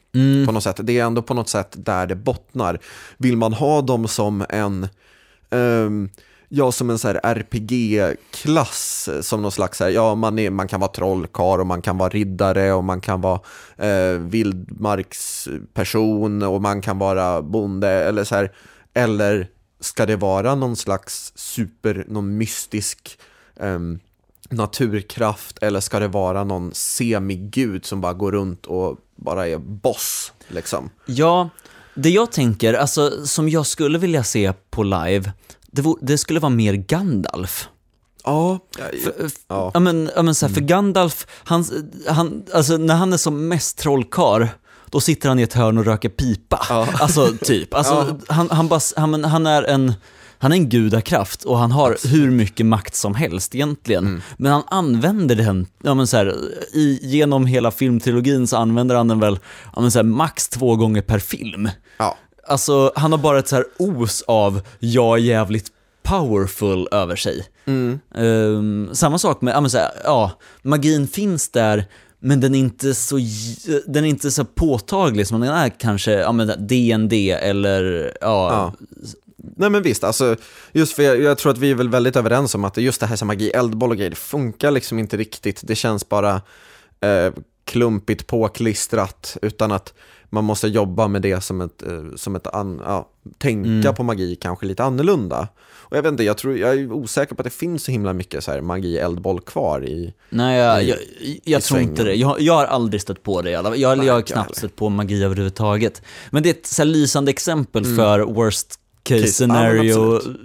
På 0.46 0.52
något 0.52 0.62
sätt. 0.62 0.80
Det 0.82 0.98
är 0.98 1.04
ändå 1.04 1.22
på 1.22 1.34
något 1.34 1.48
sätt 1.48 1.74
där 1.76 2.06
det 2.06 2.14
bottnar. 2.16 2.78
Vill 3.16 3.36
man 3.36 3.52
ha 3.52 3.82
dem 3.82 4.08
som 4.08 4.44
en, 4.48 4.88
ehm, 5.50 6.08
ja 6.48 6.72
som 6.72 6.90
en 6.90 6.98
så 6.98 7.08
här 7.08 7.20
RPG-klass, 7.22 9.08
som 9.20 9.42
någon 9.42 9.52
slags, 9.52 9.78
så 9.78 9.84
här, 9.84 9.90
ja 9.90 10.14
man, 10.14 10.38
är, 10.38 10.50
man 10.50 10.68
kan 10.68 10.80
vara 10.80 10.92
trollkarl 10.92 11.60
och 11.60 11.66
man 11.66 11.82
kan 11.82 11.98
vara 11.98 12.08
riddare 12.08 12.72
och 12.72 12.84
man 12.84 13.00
kan 13.00 13.20
vara 13.20 13.40
eh, 13.76 14.12
vildmarksperson 14.18 16.42
och 16.42 16.62
man 16.62 16.82
kan 16.82 16.98
vara 16.98 17.42
bonde 17.42 17.88
eller 17.88 18.24
så 18.24 18.34
här, 18.34 18.52
eller 18.94 19.48
ska 19.80 20.06
det 20.06 20.16
vara 20.16 20.54
någon 20.54 20.76
slags 20.76 21.32
super, 21.34 22.04
någon 22.08 22.38
mystisk 22.38 23.18
eh, 23.60 23.78
naturkraft 24.48 25.58
eller 25.58 25.80
ska 25.80 25.98
det 25.98 26.08
vara 26.08 26.44
någon 26.44 26.74
semigud 26.74 27.84
som 27.84 28.00
bara 28.00 28.12
går 28.12 28.32
runt 28.32 28.66
och 28.66 28.98
bara 29.16 29.48
är 29.48 29.58
boss 29.58 30.32
liksom? 30.48 30.90
Ja, 31.06 31.48
det 31.94 32.10
jag 32.10 32.32
tänker, 32.32 32.74
alltså 32.74 33.26
som 33.26 33.48
jag 33.48 33.66
skulle 33.66 33.98
vilja 33.98 34.24
se 34.24 34.52
på 34.70 34.82
live, 34.82 35.32
det, 35.76 35.82
vore, 35.82 35.98
det 36.02 36.18
skulle 36.18 36.40
vara 36.40 36.50
mer 36.50 36.74
Gandalf. 36.74 37.68
Ja, 38.24 38.58
Ja, 39.48 39.70
ja 39.74 39.80
men, 39.80 40.10
ja, 40.16 40.22
men 40.22 40.34
så 40.34 40.46
här, 40.46 40.54
för 40.54 40.60
Gandalf, 40.60 41.26
han, 41.44 41.64
han, 42.08 42.44
alltså, 42.54 42.76
när 42.76 42.94
han 42.94 43.12
är 43.12 43.16
som 43.16 43.48
mest 43.48 43.78
trollkarl, 43.78 44.46
då 44.90 45.00
sitter 45.00 45.28
han 45.28 45.38
i 45.38 45.42
ett 45.42 45.52
hörn 45.52 45.78
och 45.78 45.84
röker 45.84 46.08
pipa. 46.08 46.66
Alltså 47.00 47.32
typ, 47.40 47.74
alltså, 47.74 48.18
han, 48.28 48.50
han, 48.50 48.68
bara, 48.68 48.80
han, 48.96 49.24
han 49.24 49.46
är 49.46 49.62
en 49.62 49.94
han 50.38 50.52
är 50.52 50.56
en 50.56 50.68
gudakraft 50.68 51.44
och 51.44 51.58
han 51.58 51.72
har 51.72 51.96
hur 52.08 52.30
mycket 52.30 52.66
makt 52.66 52.94
som 52.94 53.14
helst 53.14 53.54
egentligen. 53.54 54.22
Men 54.36 54.52
han 54.52 54.62
använder 54.66 55.36
den, 55.36 55.66
ja 55.82 55.94
men 55.94 56.06
så 56.06 56.16
här, 56.16 56.34
i, 56.72 56.98
genom 57.02 57.46
hela 57.46 57.70
filmtrilogin 57.70 58.46
så 58.46 58.56
använder 58.56 58.94
han 58.94 59.08
den 59.08 59.20
väl, 59.20 59.38
ja 59.74 59.80
men 59.80 59.90
så 59.90 59.98
här, 59.98 60.04
max 60.04 60.48
två 60.48 60.76
gånger 60.76 61.02
per 61.02 61.18
film. 61.18 61.68
ja. 61.98 62.16
Alltså, 62.46 62.92
han 62.96 63.12
har 63.12 63.18
bara 63.18 63.38
ett 63.38 63.48
så 63.48 63.56
här 63.56 63.64
os 63.78 64.24
av 64.26 64.60
jag 64.78 65.18
är 65.18 65.22
jävligt 65.22 65.66
powerful 66.02 66.88
över 66.90 67.16
sig. 67.16 67.46
Ehm, 68.14 68.88
samma 68.92 69.18
sak 69.18 69.40
med, 69.40 69.54
ja, 69.54 69.60
men 69.60 69.70
så 69.70 69.78
här, 69.78 69.90
ja, 70.04 70.30
magin 70.62 71.08
finns 71.08 71.48
där, 71.48 71.84
men 72.18 72.40
den 72.40 72.54
är 72.54 72.58
inte 72.58 72.94
så, 72.94 73.18
den 73.86 74.04
är 74.04 74.08
inte 74.08 74.30
så 74.30 74.44
påtaglig 74.44 75.26
som 75.26 75.40
den 75.40 75.50
är 75.50 75.68
kanske, 75.68 76.12
ja 76.12 76.32
men 76.32 76.46
DND 76.66 77.12
eller, 77.30 78.12
ja, 78.20 78.72
Ja. 78.80 78.86
Nej 79.56 79.70
men 79.70 79.82
visst, 79.82 80.04
alltså, 80.04 80.36
just 80.72 80.92
för 80.92 81.02
jag, 81.02 81.20
jag 81.20 81.38
tror 81.38 81.52
att 81.52 81.58
vi 81.58 81.70
är 81.70 81.74
väl 81.74 81.88
väldigt 81.88 82.16
överens 82.16 82.54
om 82.54 82.64
att 82.64 82.76
just 82.76 83.00
det 83.00 83.06
här 83.06 83.16
som 83.16 83.28
magi, 83.28 83.50
eldboll 83.50 83.90
och 83.90 83.96
grejer, 83.96 84.10
det 84.10 84.16
funkar 84.16 84.70
liksom 84.70 84.98
inte 84.98 85.16
riktigt. 85.16 85.60
Det 85.64 85.74
känns 85.74 86.08
bara 86.08 86.40
eh, 87.00 87.32
klumpigt 87.64 88.26
påklistrat 88.26 89.36
utan 89.42 89.72
att 89.72 89.94
man 90.30 90.44
måste 90.44 90.68
jobba 90.68 91.08
med 91.08 91.22
det 91.22 91.40
som 91.40 91.60
ett, 91.60 91.82
eh, 91.82 92.04
som 92.16 92.36
ett 92.36 92.46
an, 92.46 92.80
ja, 92.84 93.08
tänka 93.38 93.92
på 93.92 94.02
magi 94.02 94.36
kanske 94.36 94.66
lite 94.66 94.84
annorlunda. 94.84 95.48
Och 95.88 95.96
jag 95.96 96.02
vet 96.02 96.10
inte, 96.12 96.24
jag, 96.24 96.38
tror, 96.38 96.58
jag 96.58 96.74
är 96.74 96.92
osäker 96.92 97.34
på 97.34 97.40
att 97.40 97.44
det 97.44 97.50
finns 97.50 97.84
så 97.84 97.92
himla 97.92 98.12
mycket 98.12 98.44
så 98.44 98.50
här 98.50 98.60
magi, 98.60 98.98
eldboll 98.98 99.40
kvar 99.40 99.84
i, 99.84 100.14
Nej, 100.28 100.58
jag, 100.58 100.82
jag, 100.84 100.98
jag 101.44 101.58
i 101.58 101.62
tror 101.62 101.80
inte 101.80 102.04
det. 102.04 102.14
Jag, 102.14 102.40
jag 102.40 102.54
har 102.54 102.64
aldrig 102.64 103.00
stött 103.00 103.22
på 103.22 103.42
det 103.42 103.50
i 103.50 103.54
alla 103.54 103.68
fall. 103.68 103.78
Jag, 103.78 103.98
Nej, 103.98 104.06
jag 104.06 104.14
har 104.14 104.22
knappt 104.22 104.46
heller. 104.46 104.58
stött 104.58 104.76
på 104.76 104.88
magi 104.88 105.24
överhuvudtaget. 105.24 106.02
Men 106.30 106.42
det 106.42 106.48
är 106.48 106.54
ett 106.54 106.66
så 106.66 106.84
lysande 106.84 107.30
exempel 107.30 107.84
för 107.84 108.20
worst 108.20 108.80
case. 109.02 109.20
Ja, 109.20 109.26
scenario. 109.26 110.16
absolut. 110.16 110.40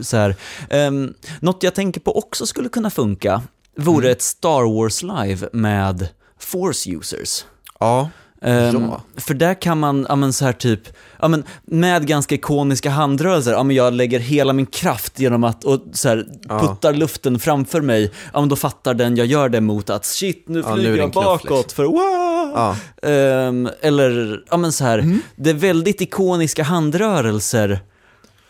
så 0.00 0.16
här. 0.16 0.36
Um, 0.70 1.14
något 1.40 1.62
jag 1.62 1.74
tänker 1.74 2.00
på 2.00 2.18
också 2.18 2.46
skulle 2.46 2.68
kunna 2.68 2.90
funka 2.90 3.42
vore 3.76 4.10
ett 4.10 4.22
Star 4.22 4.74
Wars 4.74 5.02
live 5.02 5.48
med 5.52 6.08
force 6.38 6.90
users. 6.90 7.44
ja, 7.80 8.10
Ehm, 8.42 8.82
Ja. 8.82 9.02
För 9.16 9.34
där 9.34 9.54
kan 9.54 9.78
man, 9.78 10.06
ja 10.08 10.16
men 10.16 10.32
så 10.32 10.44
här 10.44 10.52
typ, 10.52 10.80
ja 11.20 11.28
men 11.28 11.44
med 11.64 12.06
ganska 12.06 12.34
ikoniska 12.34 12.90
handrörelser, 12.90 13.52
ja 13.52 13.62
men 13.62 13.76
jag 13.76 13.92
lägger 13.92 14.18
hela 14.20 14.52
min 14.52 14.66
kraft 14.66 15.18
genom 15.18 15.44
att, 15.44 15.64
och 15.64 15.80
så 15.92 16.08
här, 16.08 16.26
puttar 16.48 16.92
luften 16.92 17.38
framför 17.38 17.80
mig, 17.80 18.12
ja 18.32 18.40
men 18.40 18.48
då 18.48 18.56
fattar 18.56 18.94
den 18.94 19.16
jag 19.16 19.26
gör 19.26 19.48
det 19.48 19.60
mot 19.60 19.90
att 19.90 20.04
shit, 20.04 20.44
nu 20.48 20.60
Ja, 20.60 20.74
nu 20.74 20.80
flyger 20.82 20.96
det 20.96 21.02
en 21.02 21.04
jag 21.04 21.12
knuff, 21.12 21.24
bakåt 21.24 21.66
liksom. 21.66 21.76
för 21.76 21.84
wow! 21.84 22.52
Ja. 22.54 22.76
Ehm, 23.08 23.68
eller, 23.80 24.40
ja 24.50 24.56
men 24.56 24.72
så 24.72 24.84
här, 24.84 25.18
det 25.36 25.50
är 25.50 25.54
väldigt 25.54 26.00
ikoniska 26.00 26.62
handrörelser 26.62 27.80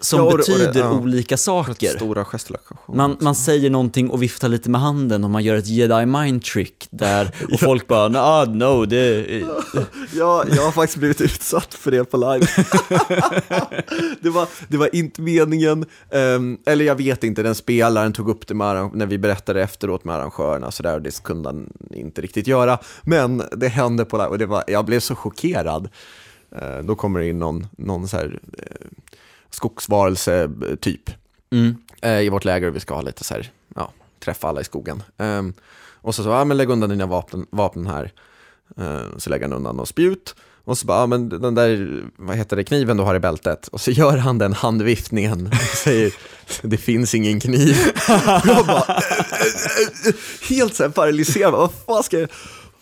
som 0.00 0.18
Ja, 0.18 0.24
det- 0.24 0.30
och 0.32 0.38
det- 0.38 0.44
betyder 0.66 0.80
ja. 0.80 0.92
olika 0.92 1.36
saker. 1.36 1.88
stora. 1.98 2.24
Man, 2.88 3.16
man 3.20 3.34
säger 3.34 3.70
någonting 3.70 4.10
och 4.10 4.22
viftar 4.22 4.48
lite 4.48 4.70
med 4.70 4.80
handen 4.80 5.24
och 5.24 5.30
man 5.30 5.44
gör 5.44 5.56
ett 5.56 5.66
jedi 5.66 6.06
mind 6.06 6.42
trick 6.44 6.88
där 6.90 7.30
och 7.52 7.60
folk 7.60 7.86
bara, 7.86 8.08
nah, 8.08 8.48
no, 8.54 8.84
det, 8.86 9.26
Ja, 10.14 10.44
jag 10.56 10.62
har 10.62 10.72
faktiskt 10.72 10.98
blivit 10.98 11.20
utsatt 11.20 11.74
för 11.74 11.90
det 11.90 12.04
på 12.04 12.16
live. 12.16 12.46
det, 14.20 14.30
var, 14.30 14.48
det 14.68 14.76
var 14.76 14.94
inte 14.96 15.22
meningen, 15.22 15.84
ehm, 16.10 16.58
eller 16.66 16.84
jag 16.84 16.94
vet 16.94 17.24
inte, 17.24 17.42
den 17.42 17.54
spelaren 17.54 18.12
tog 18.12 18.28
upp 18.28 18.46
det 18.46 18.54
med, 18.54 18.90
när 18.94 19.06
vi 19.06 19.18
berättade 19.18 19.62
efteråt 19.62 20.04
med 20.04 20.14
arrangörerna 20.16 20.70
så 20.70 20.82
där, 20.82 20.94
och 20.94 21.02
det 21.02 21.22
kunde 21.22 21.48
han 21.48 21.72
inte 21.90 22.20
riktigt 22.20 22.46
göra. 22.46 22.78
Men 23.02 23.42
det 23.56 23.68
hände 23.68 24.04
på 24.04 24.16
live 24.16 24.28
och 24.28 24.38
det 24.38 24.46
var, 24.46 24.64
jag 24.66 24.84
blev 24.84 25.00
så 25.00 25.14
chockerad. 25.14 25.88
Eh, 26.60 26.78
då 26.84 26.94
kommer 26.94 27.20
det 27.20 27.28
in 27.28 27.38
någon, 27.38 27.66
någon 27.78 28.08
så 28.08 28.16
här, 28.16 28.38
eh, 28.58 28.86
skogsvarelse 29.50 30.42
eh, 30.42 30.76
typ 30.80 31.10
mm. 31.52 31.76
eh, 32.02 32.20
i 32.20 32.28
vårt 32.28 32.44
läger 32.44 32.68
och 32.68 32.76
vi 32.76 32.80
ska 32.80 32.94
ha 32.94 33.02
lite 33.02 33.24
så 33.24 33.34
här, 33.34 33.50
ja, 33.74 33.92
träffa 34.24 34.48
alla 34.48 34.60
i 34.60 34.64
skogen. 34.64 35.02
Ehm, 35.18 35.54
och 35.94 36.14
så 36.14 36.22
sa 36.22 36.38
ja 36.38 36.44
men 36.44 36.56
lägg 36.56 36.70
undan 36.70 36.90
dina 36.90 37.06
vapen, 37.06 37.46
vapen 37.50 37.86
här. 37.86 38.12
Ehm, 38.76 39.20
så 39.20 39.30
lägger 39.30 39.44
han 39.44 39.52
undan 39.52 39.80
och 39.80 39.88
spjut. 39.88 40.34
Och 40.64 40.78
så 40.78 40.86
bara, 40.86 41.00
ja, 41.00 41.06
men 41.06 41.28
den 41.28 41.54
där, 41.54 42.02
vad 42.16 42.36
heter 42.36 42.56
det, 42.56 42.64
kniven 42.64 42.96
du 42.96 43.02
har 43.02 43.14
i 43.14 43.20
bältet. 43.20 43.68
Och 43.68 43.80
så 43.80 43.90
gör 44.00 44.16
han 44.16 44.38
den 44.38 44.52
handviftningen 44.52 45.46
och 45.46 45.76
säger, 45.76 46.14
det 46.62 46.76
finns 46.76 47.14
ingen 47.14 47.40
kniv. 47.40 47.76
Jag 48.44 48.66
bara, 48.66 49.02
helt 50.48 50.74
så 50.74 50.82
här 50.82 50.90
paralyserad, 50.90 51.52
vad 51.52 51.72
fan 51.86 52.02
ska 52.02 52.20
jag, 52.20 52.28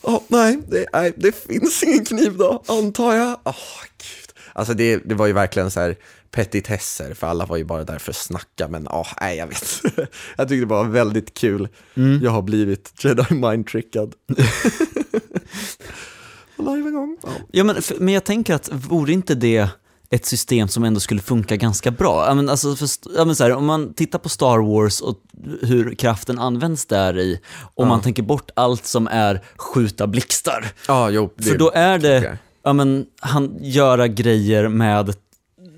oh, 0.02 0.20
nej, 0.28 0.58
det, 0.68 0.86
nej, 0.92 1.12
det 1.16 1.46
finns 1.46 1.82
ingen 1.82 2.04
kniv 2.04 2.36
då, 2.36 2.62
antar 2.66 3.14
jag. 3.14 3.38
Oh, 3.44 3.82
Gud. 3.98 4.36
Alltså 4.52 4.74
det, 4.74 4.96
det 4.96 5.14
var 5.14 5.26
ju 5.26 5.32
verkligen 5.32 5.70
så 5.70 5.80
här 5.80 5.96
petitesser, 6.34 7.14
för 7.14 7.26
alla 7.26 7.46
var 7.46 7.56
ju 7.56 7.64
bara 7.64 7.84
där 7.84 7.98
för 7.98 8.10
att 8.10 8.16
snacka, 8.16 8.68
men 8.68 8.88
oh, 8.88 9.08
nej, 9.20 9.36
jag 9.36 9.46
vet. 9.46 9.80
jag 10.36 10.48
tyckte 10.48 10.54
det 10.54 10.66
var 10.66 10.84
väldigt 10.84 11.34
kul. 11.34 11.68
Jag 12.22 12.30
har 12.30 12.42
blivit 12.42 12.92
jedi 13.04 13.34
mind-trickad. 13.34 14.14
Live 16.58 16.88
en 16.88 16.94
gång. 16.94 17.18
Ja. 17.22 17.28
Ja, 17.52 17.64
men, 17.64 17.82
för, 17.82 17.96
men 17.98 18.14
jag 18.14 18.24
tänker 18.24 18.54
att 18.54 18.70
vore 18.72 19.12
inte 19.12 19.34
det 19.34 19.68
ett 20.10 20.26
system 20.26 20.68
som 20.68 20.84
ändå 20.84 21.00
skulle 21.00 21.20
funka 21.20 21.56
ganska 21.56 21.90
bra? 21.90 22.26
Ja, 22.26 22.34
men, 22.34 22.48
alltså, 22.48 22.76
för, 22.76 22.88
ja, 23.16 23.24
men 23.24 23.36
så 23.36 23.44
här, 23.44 23.52
om 23.52 23.64
man 23.64 23.94
tittar 23.94 24.18
på 24.18 24.28
Star 24.28 24.58
Wars 24.58 25.00
och 25.00 25.16
hur 25.62 25.94
kraften 25.94 26.38
används 26.38 26.86
där 26.86 27.18
i, 27.18 27.40
om 27.74 27.88
man 27.88 28.00
tänker 28.00 28.22
bort 28.22 28.50
allt 28.56 28.86
som 28.86 29.08
är 29.08 29.44
skjuta 29.56 30.06
blixtar. 30.06 30.66
Ja, 30.88 31.10
jo. 31.10 31.34
För 31.42 31.58
då 31.58 31.70
är 31.74 31.98
det, 31.98 32.38
ja 32.62 32.72
men, 32.72 33.06
han 33.20 33.56
göra 33.60 34.08
grejer 34.08 34.68
med, 34.68 35.14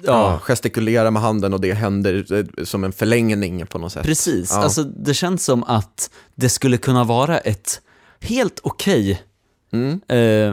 Ja, 0.02 0.12
ja, 0.32 0.38
gestikulera 0.38 1.10
med 1.10 1.22
handen 1.22 1.52
och 1.54 1.60
det 1.60 1.72
händer 1.72 2.32
eh, 2.32 2.64
som 2.64 2.84
en 2.84 2.92
förlängning 2.92 3.66
på 3.66 3.78
något 3.78 3.92
sätt. 3.92 4.02
precis. 4.06 4.50
Ja. 4.50 4.62
Alltså 4.62 4.82
det 4.82 5.14
känns 5.14 5.44
som 5.44 5.64
att 5.64 6.10
det 6.34 6.48
skulle 6.48 6.76
kunna 6.76 7.04
vara 7.04 7.38
ett 7.38 7.80
helt 8.20 8.60
okej, 8.62 9.22
Mm. 9.72 10.00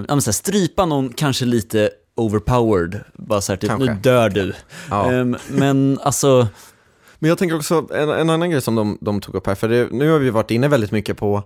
eh, 0.08 0.18
strypa 0.20 0.86
någon 0.86 1.14
kanske 1.14 1.46
lite 1.46 1.90
overpowered, 2.16 3.04
bara 3.14 3.42
så 3.42 3.52
här, 3.52 3.58
typ, 3.58 3.70
Kanske. 3.70 3.94
nu 3.94 4.00
dör 4.00 4.30
du. 4.30 4.54
Ja. 4.90 5.12
Ehm, 5.12 5.38
men 5.50 6.00
alltså, 6.04 6.48
Men 7.20 7.30
jag 7.30 7.38
tänker 7.38 7.56
också, 7.56 7.88
en, 7.94 8.10
en 8.10 8.30
annan 8.30 8.50
grej 8.50 8.62
som 8.62 8.76
de, 8.76 8.98
de 9.02 9.22
tog 9.22 9.36
upp 9.36 9.48
här, 9.48 9.56
för 9.56 9.70
det, 9.70 9.88
nu 9.92 10.12
har 10.12 10.20
vi 10.20 10.30
varit 10.30 10.52
inne 10.52 10.68
väldigt 10.68 10.92
mycket 10.92 11.18
på 11.18 11.44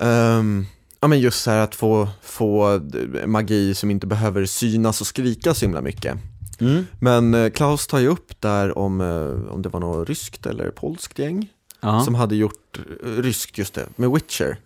ehm, 0.00 0.66
Ja 1.00 1.08
men 1.08 1.20
just 1.20 1.42
så 1.42 1.50
här 1.50 1.58
att 1.58 1.74
få, 1.74 2.08
få 2.22 2.80
magi 3.26 3.74
som 3.74 3.90
inte 3.90 4.06
behöver 4.06 4.46
synas 4.46 5.00
och 5.00 5.06
skrika 5.06 5.54
så 5.54 5.64
himla 5.64 5.80
mycket. 5.80 6.16
Mm, 6.60 6.86
Men 7.00 7.34
eh, 7.34 7.50
Klaus 7.50 7.86
tar 7.86 7.98
ju 7.98 8.08
upp 8.08 8.40
där 8.40 8.78
om, 8.78 9.00
eh, 9.00 9.52
om 9.54 9.62
det 9.62 9.68
var 9.68 9.80
något 9.80 10.08
ryskt 10.08 10.46
eller 10.46 10.70
polskt 10.70 11.18
gäng 11.18 11.48
ja, 11.84 12.04
som 12.04 12.14
hade 12.14 12.36
gjort, 12.36 12.78
eh, 12.78 13.08
ryskt 13.08 13.58
just 13.58 13.74
det, 13.74 13.86
med 13.96 14.10
Witcher, 14.10 14.56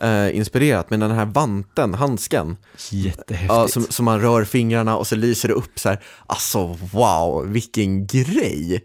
eh, 0.00 0.36
inspirerat 0.36 0.90
med 0.90 1.00
den 1.00 1.10
här 1.10 1.26
vanten, 1.26 1.94
handsken. 1.94 2.56
jättehäftigt. 2.90 3.52
Ja, 3.52 3.68
som, 3.68 3.82
som 3.82 4.04
man 4.04 4.20
rör 4.20 4.44
fingrarna 4.44 4.96
och 4.96 5.06
så 5.06 5.16
lyser 5.16 5.48
det 5.48 5.54
upp 5.54 5.78
så 5.78 5.88
här. 5.88 6.02
Alltså 6.26 6.78
wow, 6.92 7.46
vilken 7.46 8.06
grej! 8.06 8.84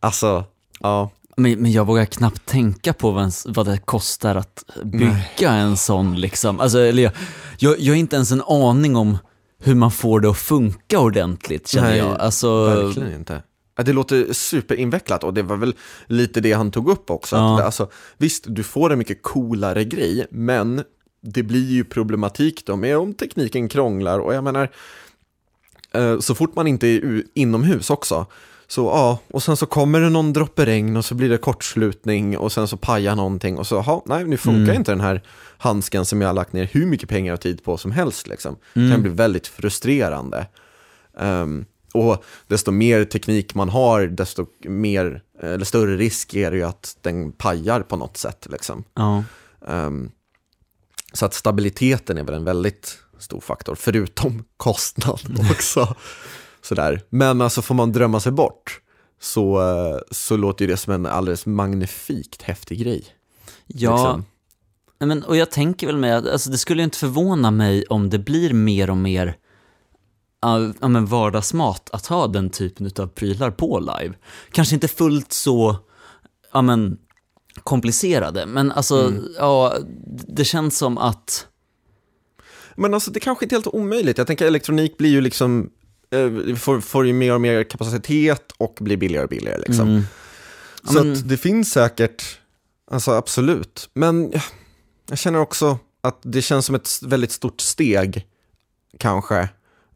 Alltså, 0.00 0.44
ja. 0.80 1.10
Men, 1.36 1.58
men 1.60 1.72
jag 1.72 1.84
vågar 1.84 2.04
knappt 2.04 2.46
tänka 2.46 2.92
på 2.92 3.10
vad, 3.10 3.22
ens, 3.22 3.46
vad 3.48 3.66
det 3.66 3.78
kostar 3.78 4.34
att 4.34 4.64
bygga 4.84 5.52
en 5.52 5.76
sån 5.76 6.20
liksom. 6.20 6.60
Alltså, 6.60 6.78
eller 6.78 7.02
jag, 7.02 7.12
jag, 7.58 7.80
jag 7.80 7.92
har 7.92 7.98
inte 7.98 8.16
ens 8.16 8.32
en 8.32 8.42
aning 8.42 8.96
om 8.96 9.18
hur 9.58 9.74
man 9.74 9.90
får 9.90 10.20
det 10.20 10.30
att 10.30 10.38
funka 10.38 11.00
ordentligt 11.00 11.68
känner 11.68 11.88
Nej, 11.88 11.98
jag. 11.98 12.20
Alltså, 12.20 12.64
Verkligen 12.64 13.12
inte. 13.12 13.42
Det 13.84 13.92
låter 13.92 14.32
superinvecklat 14.32 15.24
och 15.24 15.34
det 15.34 15.42
var 15.42 15.56
väl 15.56 15.74
lite 16.06 16.40
det 16.40 16.52
han 16.52 16.70
tog 16.70 16.88
upp 16.88 17.10
också. 17.10 17.36
Ja. 17.36 17.58
Att, 17.58 17.64
alltså, 17.64 17.90
visst, 18.16 18.44
du 18.48 18.62
får 18.62 18.92
en 18.92 18.98
mycket 18.98 19.22
coolare 19.22 19.84
grej, 19.84 20.26
men 20.30 20.82
det 21.22 21.42
blir 21.42 21.70
ju 21.70 21.84
problematik 21.84 22.66
då 22.66 22.76
med 22.76 22.98
om 22.98 23.14
tekniken 23.14 23.68
krånglar 23.68 24.18
och 24.18 24.34
jag 24.34 24.44
menar, 24.44 24.70
eh, 25.92 26.18
så 26.18 26.34
fort 26.34 26.56
man 26.56 26.66
inte 26.66 26.86
är 26.86 27.24
inomhus 27.34 27.90
också, 27.90 28.26
så 28.68 28.80
ja, 28.84 29.18
och 29.30 29.42
sen 29.42 29.56
så 29.56 29.66
kommer 29.66 30.00
det 30.00 30.10
någon 30.10 30.32
droppe 30.32 30.66
regn 30.66 30.96
och 30.96 31.04
så 31.04 31.14
blir 31.14 31.28
det 31.28 31.38
kortslutning 31.38 32.38
och 32.38 32.52
sen 32.52 32.68
så 32.68 32.76
pajar 32.76 33.14
någonting 33.16 33.58
och 33.58 33.66
så, 33.66 33.74
ja, 33.86 34.02
nej, 34.06 34.24
nu 34.24 34.36
funkar 34.36 34.62
Mm. 34.62 34.76
inte 34.76 34.92
den 34.92 35.00
här 35.00 35.22
handsken 35.58 36.04
som 36.04 36.20
jag 36.20 36.28
har 36.28 36.34
lagt 36.34 36.52
ner 36.52 36.64
hur 36.72 36.86
mycket 36.86 37.08
pengar 37.08 37.32
och 37.34 37.40
tid 37.40 37.64
på 37.64 37.76
som 37.76 37.90
helst 37.90 38.26
liksom. 38.28 38.56
Det 38.74 38.80
Mm. 38.80 38.92
kan 38.92 39.02
bli 39.02 39.10
väldigt 39.10 39.46
frustrerande. 39.46 40.46
Ehm, 41.18 41.64
och 41.94 42.24
desto 42.46 42.70
mer 42.70 43.04
teknik 43.04 43.54
man 43.54 43.68
har, 43.68 44.06
desto 44.06 44.46
mer, 44.64 45.22
eller 45.42 45.64
större 45.64 45.96
risk 45.96 46.34
är 46.34 46.50
det 46.50 46.56
ju 46.56 46.62
att 46.62 46.96
den 47.02 47.32
pajar 47.32 47.80
på 47.80 47.96
något 47.96 48.16
sätt. 48.16 48.46
Liksom. 48.50 48.84
ja. 48.94 49.24
Ehm, 49.68 50.10
så 51.12 51.26
att 51.26 51.34
stabiliteten 51.34 52.18
är 52.18 52.22
väl 52.24 52.34
en 52.34 52.44
väldigt 52.44 52.98
stor 53.18 53.40
faktor, 53.40 53.74
förutom 53.74 54.44
kostnad 54.56 55.20
också. 55.50 55.94
Sådär. 56.68 57.02
Men 57.08 57.40
alltså 57.40 57.62
får 57.62 57.74
man 57.74 57.92
drömma 57.92 58.20
sig 58.20 58.32
bort 58.32 58.80
så, 59.20 59.60
eh, 59.60 59.98
så 60.10 60.36
låter 60.36 60.64
ju 60.64 60.70
det 60.70 60.76
som 60.76 60.92
en 60.92 61.06
alldeles 61.06 61.46
magnifikt 61.46 62.42
häftig 62.42 62.80
grej. 62.80 63.04
ja 63.66 63.96
liksom. 63.96 64.24
men, 65.08 65.22
och 65.22 65.36
jag 65.36 65.50
tänker 65.50 65.86
väl 65.86 65.96
med 65.96 66.16
att 66.16 66.28
alltså, 66.28 66.50
det 66.50 66.58
skulle 66.58 66.82
inte 66.82 66.98
förvåna 66.98 67.50
mig 67.50 67.84
om 67.86 68.10
det 68.10 68.18
blir 68.18 68.52
mer 68.52 68.90
och 68.90 68.96
mer 68.96 69.36
ja, 70.42 70.72
ja, 70.80 70.88
men 70.88 71.06
vardagsmat 71.06 71.90
att 71.92 72.06
ha 72.06 72.26
den 72.26 72.50
typen 72.50 72.90
av 72.98 73.06
prylar 73.06 73.50
på 73.50 73.78
live. 73.78 74.14
Kanske 74.50 74.74
inte 74.74 74.88
fullt 74.88 75.32
så 75.32 75.76
ja, 76.52 76.62
men, 76.62 76.98
komplicerade, 77.62 78.46
men 78.46 78.72
alltså, 78.72 79.12
ja, 79.38 79.74
det 80.28 80.44
känns 80.44 80.78
som 80.78 80.98
att 80.98 81.46
Men 82.74 82.94
alltså 82.94 83.10
det 83.10 83.20
kanske 83.20 83.44
inte 83.44 83.54
är 83.54 83.56
helt 83.56 83.74
omöjligt. 83.74 84.18
Jag 84.18 84.26
tänker 84.26 84.46
elektronik 84.46 84.96
blir 84.96 85.10
ju 85.10 85.20
liksom, 85.20 85.70
får, 86.56 86.80
får 86.80 87.06
ju 87.06 87.12
mer 87.12 87.34
och 87.34 87.40
mer 87.40 87.64
kapacitet 87.64 88.52
och 88.58 88.78
blir 88.80 88.96
billigare 88.96 89.24
och 89.24 89.30
billigare 89.30 89.58
liksom. 89.58 89.88
Mm. 89.88 90.02
Så 90.84 90.98
att 90.98 91.28
det 91.28 91.36
finns 91.36 91.70
säkert, 91.70 92.38
alltså 92.90 93.10
absolut. 93.10 93.90
Men 93.94 94.30
ja, 94.32 94.40
jag 95.08 95.18
känner 95.18 95.38
också 95.38 95.78
att 96.00 96.18
det 96.22 96.42
känns 96.42 96.66
som 96.66 96.74
ett 96.74 96.88
väldigt 97.02 97.32
stort 97.32 97.60
steg, 97.60 98.26
kanske, 98.98 99.48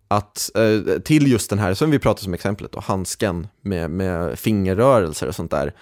att 0.09 0.51
eh, 0.55 1.01
till 1.01 1.27
just 1.27 1.51
den 1.51 1.59
här, 1.59 1.75
som 1.75 1.91
vi 1.91 1.99
pratade 1.99 2.25
som 2.25 2.35
exemplet 2.35 2.73
då, 2.73 2.81
handsken 2.81 3.49
med, 3.61 3.91
med 3.91 4.39
fingerrörelser 4.39 5.27
och 5.27 5.35
sånt 5.35 5.51
där. 5.51 5.75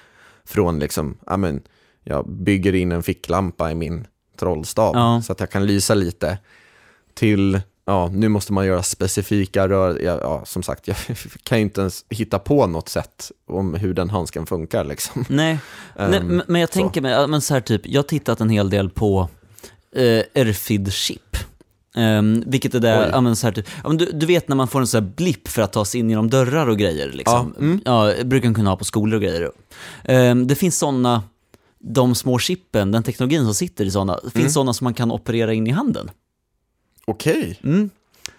Från 0.44 0.78
liksom, 0.78 1.18
ja 1.26 1.36
men, 1.36 1.62
jag 2.04 2.28
bygger 2.28 2.74
in 2.74 2.92
en 2.92 3.02
ficklampa 3.02 3.70
i 3.70 3.74
min 3.74 4.06
trollstav 4.38 4.94
Ja. 4.94 5.22
så 5.26 5.32
att 5.32 5.40
jag 5.40 5.50
kan 5.50 5.66
lysa 5.66 5.94
lite. 5.94 6.38
Till, 7.14 7.60
ja, 7.88 8.08
nu 8.12 8.28
måste 8.28 8.52
man 8.52 8.66
göra 8.66 8.82
specifika 8.82 9.68
rör, 9.68 10.00
ja, 10.02 10.18
ja 10.22 10.42
som 10.44 10.62
sagt, 10.62 10.88
jag 10.88 10.96
kan 11.42 11.58
ju 11.58 11.62
inte 11.62 11.80
ens 11.80 12.04
hitta 12.10 12.38
på 12.38 12.66
något 12.66 12.88
sätt 12.88 13.32
om 13.48 13.74
hur 13.74 13.94
den 13.94 14.10
handsken 14.10 14.46
funkar 14.46 14.84
liksom. 14.84 15.24
Nej, 15.28 15.58
Nej 15.96 16.18
Ehm, 16.20 16.42
men- 16.46 16.60
jag 16.60 16.70
tänker 16.70 17.00
mig, 17.00 17.26
men 17.28 17.40
så 17.40 17.54
här 17.54 17.60
typ, 17.60 17.82
jag 17.84 17.98
har 17.98 18.02
tittat 18.08 18.40
en 18.40 18.50
hel 18.50 18.70
del 18.70 18.90
på 18.90 19.28
eh, 19.96 20.22
Erfid-chip. 20.34 21.36
Um, 21.96 22.42
vilket 22.46 22.74
är 22.74 23.00
Oj. 23.02 23.08
ja, 23.12 23.20
men 23.20 23.36
så 23.36 23.46
här 23.46 23.54
typ, 23.54 23.66
ja, 23.82 23.88
men 23.88 23.96
du, 23.98 24.04
du 24.12 24.26
vet 24.26 24.48
när 24.48 24.56
man 24.56 24.68
får 24.68 24.80
en 24.80 24.86
sån 24.86 25.02
här 25.04 25.10
blipp 25.16 25.48
för 25.48 25.62
att 25.62 25.72
ta 25.72 25.84
sig 25.84 26.00
in 26.00 26.10
genom 26.10 26.30
dörrar 26.30 26.66
och 26.68 26.78
grejer 26.78 27.12
liksom. 27.12 27.54
Ja, 27.56 27.60
mm. 27.64 27.80
Ja, 27.84 28.12
brukar 28.24 28.48
man 28.48 28.54
kunna 28.54 28.70
ha 28.70 28.76
på 28.76 28.84
skolor 28.84 29.14
och 29.16 29.22
grejer. 29.22 29.50
Ehm, 30.04 30.46
det 30.46 30.54
finns 30.54 30.78
sådana, 30.78 31.22
de 31.78 32.14
små 32.14 32.38
chippen, 32.38 32.92
den 32.92 33.02
teknologin 33.02 33.44
som 33.44 33.54
sitter 33.54 33.84
i 33.84 33.90
sådana, 33.90 34.14
det 34.24 34.30
finns 34.30 34.34
Mm. 34.42 34.50
sådana 34.50 34.72
som 34.72 34.84
man 34.84 34.94
kan 34.94 35.10
operera 35.12 35.52
in 35.54 35.66
i 35.66 35.70
handen. 35.70 36.10
Okej, 37.08 37.60
Mm. 37.64 37.90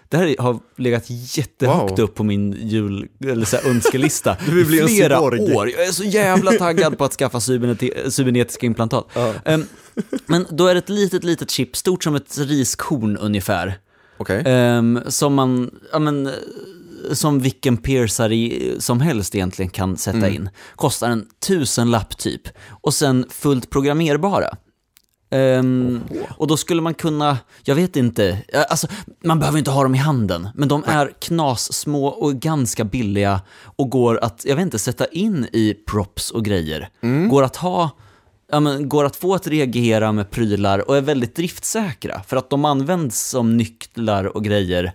Det 0.08 0.16
här 0.16 0.36
har 0.38 0.58
legat 0.76 1.04
jättehögt 1.08 1.90
Wow. 1.90 2.00
upp 2.00 2.14
på 2.14 2.24
min 2.24 2.52
jul, 2.68 3.08
eller 3.26 3.44
så 3.46 3.56
här, 3.56 3.68
önskelista 3.70 4.36
i 4.48 4.64
flera 4.64 5.20
år. 5.20 5.70
Jag 5.70 5.86
är 5.86 5.92
så 5.92 6.04
jävla 6.04 6.52
taggad 6.52 6.98
på 6.98 7.04
att 7.04 7.12
skaffa 7.12 7.38
cyberneti- 7.38 8.10
cybernetiska 8.10 8.66
implantat. 8.66 9.06
Ja. 9.14 9.34
Ehm, 9.44 9.64
men 10.26 10.46
då 10.50 10.66
är 10.66 10.74
det 10.74 10.78
ett 10.78 10.88
litet, 10.88 11.24
litet 11.24 11.50
chip, 11.50 11.76
stort 11.76 12.04
som 12.04 12.14
ett 12.14 12.38
riskorn 12.38 13.16
ungefär, 13.16 13.78
okej. 14.16 14.42
Ehm, 14.46 15.00
som 15.08 15.34
man, 15.34 15.70
ja 15.92 15.98
men, 15.98 16.30
som 17.12 17.40
vilken 17.40 17.76
piercer 17.76 18.32
i, 18.32 18.74
som 18.78 19.00
helst 19.00 19.34
egentligen 19.34 19.70
kan 19.70 19.96
sätta 19.96 20.16
Mm. 20.18 20.34
in. 20.34 20.48
Kostar 20.76 21.10
en 21.10 21.26
tusenlapp 21.46 22.18
typ. 22.18 22.42
Och 22.68 22.94
sen 22.94 23.26
fullt 23.30 23.70
programmerbara. 23.70 24.48
Ehm, 25.30 26.00
och 26.36 26.46
då 26.46 26.56
skulle 26.56 26.82
man 26.82 26.94
kunna, 26.94 27.38
jag 27.62 27.74
vet 27.74 27.96
inte, 27.96 28.38
eh, 28.48 28.62
alltså 28.70 28.86
man 29.24 29.38
behöver 29.38 29.58
inte 29.58 29.70
ha 29.70 29.82
dem 29.82 29.94
i 29.94 29.98
handen, 29.98 30.48
men 30.54 30.68
de 30.68 30.84
är 30.86 31.12
knas 31.20 31.72
små 31.72 32.06
och 32.06 32.34
ganska 32.34 32.84
billiga 32.84 33.40
och 33.62 33.90
går 33.90 34.18
att, 34.24 34.44
jag 34.44 34.56
vet 34.56 34.62
inte, 34.62 34.78
sätta 34.78 35.06
in 35.06 35.46
i 35.52 35.74
props 35.74 36.30
och 36.30 36.44
grejer. 36.44 36.88
Går 37.30 37.42
att 37.42 37.56
ha, 37.56 37.90
ja, 38.52 38.60
men, 38.60 38.88
går 38.88 39.04
att 39.04 39.16
få 39.16 39.34
att 39.34 39.46
reagera 39.46 40.12
med 40.12 40.30
prylar 40.30 40.88
och 40.88 40.96
är 40.96 41.00
väldigt 41.00 41.36
driftsäkra, 41.36 42.22
för 42.26 42.36
att 42.36 42.50
de 42.50 42.64
används 42.64 43.28
som 43.28 43.56
nycklar 43.56 44.24
och 44.24 44.44
grejer 44.44 44.92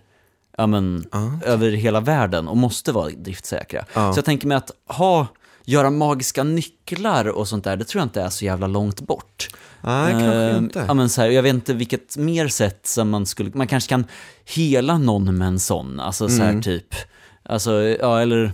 ja, 0.58 0.68
men, 0.68 1.06
över 1.46 1.72
hela 1.72 2.00
världen 2.00 2.48
och 2.48 2.58
måste 2.58 2.92
vara 2.92 3.10
driftsäkra. 3.10 3.86
Ja. 3.94 4.14
Så 4.14 4.18
jag 4.18 4.26
tänker 4.26 4.48
mig 4.48 4.58
att 4.58 4.72
ha 4.88 5.28
göra 5.66 5.90
magiska 5.90 6.44
nycklar 6.44 7.26
och 7.28 7.48
sånt 7.48 7.64
där, 7.64 7.78
det 7.78 7.86
tror 7.86 8.00
jag 8.00 8.06
inte 8.06 8.22
är 8.22 8.30
så 8.30 8.46
jävla 8.46 8.68
långt 8.68 9.02
bort. 9.02 9.50
Nej, 9.86 10.12
kanske 10.12 10.36
Eh, 10.36 10.58
inte. 10.58 10.86
Ja, 10.88 10.94
men 10.94 11.10
så 11.10 11.22
här, 11.22 11.30
jag 11.30 11.44
vet 11.44 11.54
inte 11.54 11.74
vilket 11.74 12.18
mer 12.18 12.48
sätt 12.48 12.88
som 12.88 13.10
man 13.10 13.26
skulle, 13.26 13.52
man 13.54 13.68
kanske 13.68 13.90
kan 13.90 14.06
hela 14.46 14.98
någon 14.98 15.38
med 15.38 15.48
en 15.48 15.60
sån, 15.60 16.00
alltså 16.00 16.30
så 16.30 16.42
här 16.44 16.50
Mm. 16.50 16.62
typ, 16.62 16.96
alltså, 17.44 17.72
ja 17.82 18.22
eller, 18.22 18.52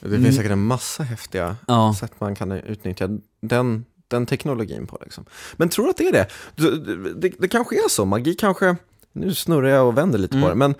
Det 0.00 0.18
finns 0.18 0.36
säkert 0.36 0.52
en 0.52 0.66
massa 0.66 1.02
häftiga 1.02 1.44
Mm. 1.44 1.56
ja, 1.66 1.94
sätt 2.00 2.12
man 2.18 2.34
kan 2.34 2.52
utnyttja 2.52 3.08
den, 3.42 3.84
den 4.08 4.26
teknologin 4.26 4.86
på. 4.86 4.98
Liksom. 5.04 5.24
Men 5.56 5.68
tror 5.68 5.84
du 5.84 5.90
att 5.90 5.96
det 5.96 6.08
är 6.08 6.12
det? 6.12 6.28
Det, 6.56 7.14
det? 7.14 7.32
det 7.38 7.48
kanske 7.48 7.76
är 7.76 7.88
så, 7.88 8.04
magi 8.04 8.34
kanske, 8.34 8.76
nu 9.12 9.34
snurrar 9.34 9.68
jag 9.68 9.86
och 9.86 9.98
vänder 9.98 10.18
lite 10.18 10.34
Mm. 10.36 10.42
på 10.42 10.48
det, 10.48 10.54
men 10.54 10.74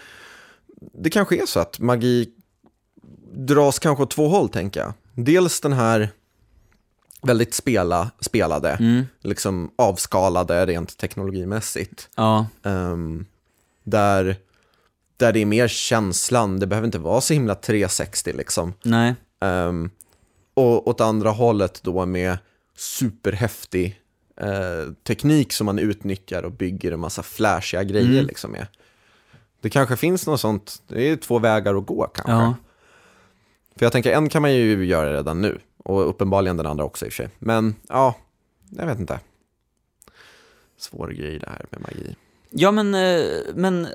det 0.94 1.10
kanske 1.10 1.42
är 1.42 1.46
så 1.46 1.60
att 1.60 1.78
magi 1.80 2.28
dras 3.36 3.78
kanske 3.78 4.02
åt 4.02 4.10
två 4.10 4.28
håll, 4.28 4.48
tänker 4.48 4.80
jag. 4.80 4.92
Dels 5.14 5.60
den 5.60 5.72
här 5.72 6.08
väldigt 7.26 7.54
spela, 7.54 8.10
spelade, 8.20 8.70
mm, 8.70 9.04
liksom 9.20 9.70
avskalade 9.76 10.66
rent 10.66 10.96
teknologimässigt. 10.98 12.08
ja, 12.16 12.46
Ehm, 12.62 13.26
där, 13.84 14.36
där 15.16 15.32
det 15.32 15.40
är 15.40 15.46
mer 15.46 15.68
känslan, 15.68 16.60
det 16.60 16.66
behöver 16.66 16.86
inte 16.86 16.98
vara 16.98 17.20
så 17.20 17.34
himla 17.34 17.54
360 17.54 18.32
liksom. 18.36 18.72
nej, 18.82 19.14
Um, 19.44 19.90
och 20.54 20.88
åt 20.88 21.00
andra 21.00 21.30
hållet 21.30 21.80
då 21.82 22.06
med 22.06 22.38
superhäftig 22.76 24.00
eh, 24.40 24.92
teknik 25.06 25.52
som 25.52 25.64
man 25.64 25.78
utnyttjar 25.78 26.42
och 26.42 26.52
bygger 26.52 26.92
en 26.92 27.00
massa 27.00 27.22
flashiga 27.22 27.82
grejer 27.84 28.12
Mm. 28.12 28.26
liksom 28.26 28.50
med. 28.52 28.66
Det 29.60 29.70
kanske 29.70 29.96
finns 29.96 30.26
något 30.26 30.40
sånt, 30.40 30.82
det 30.88 31.02
är 31.10 31.16
två 31.16 31.38
vägar 31.38 31.74
att 31.74 31.86
gå 31.86 32.06
kanske. 32.14 32.32
ja, 32.32 32.54
För 33.76 33.86
jag 33.86 33.92
tänker, 33.92 34.12
en 34.12 34.28
kan 34.28 34.42
man 34.42 34.54
ju 34.54 34.84
göra 34.84 35.12
redan 35.16 35.40
nu, 35.40 35.60
och 35.84 36.08
uppenbarligen 36.08 36.56
den 36.56 36.66
andra 36.66 36.84
också 36.84 37.06
i 37.06 37.08
och 37.08 37.12
för 37.12 37.16
sig. 37.22 37.28
Men 37.38 37.74
ja, 37.88 38.14
jag 38.70 38.86
vet 38.86 38.98
inte. 38.98 39.20
Svår 40.78 41.08
grej 41.08 41.38
det 41.38 41.48
här 41.48 41.66
med 41.70 41.80
magi. 41.80 42.16
ja 42.50 42.70
men, 42.70 42.94
eh, 42.94 43.24
men 43.54 43.88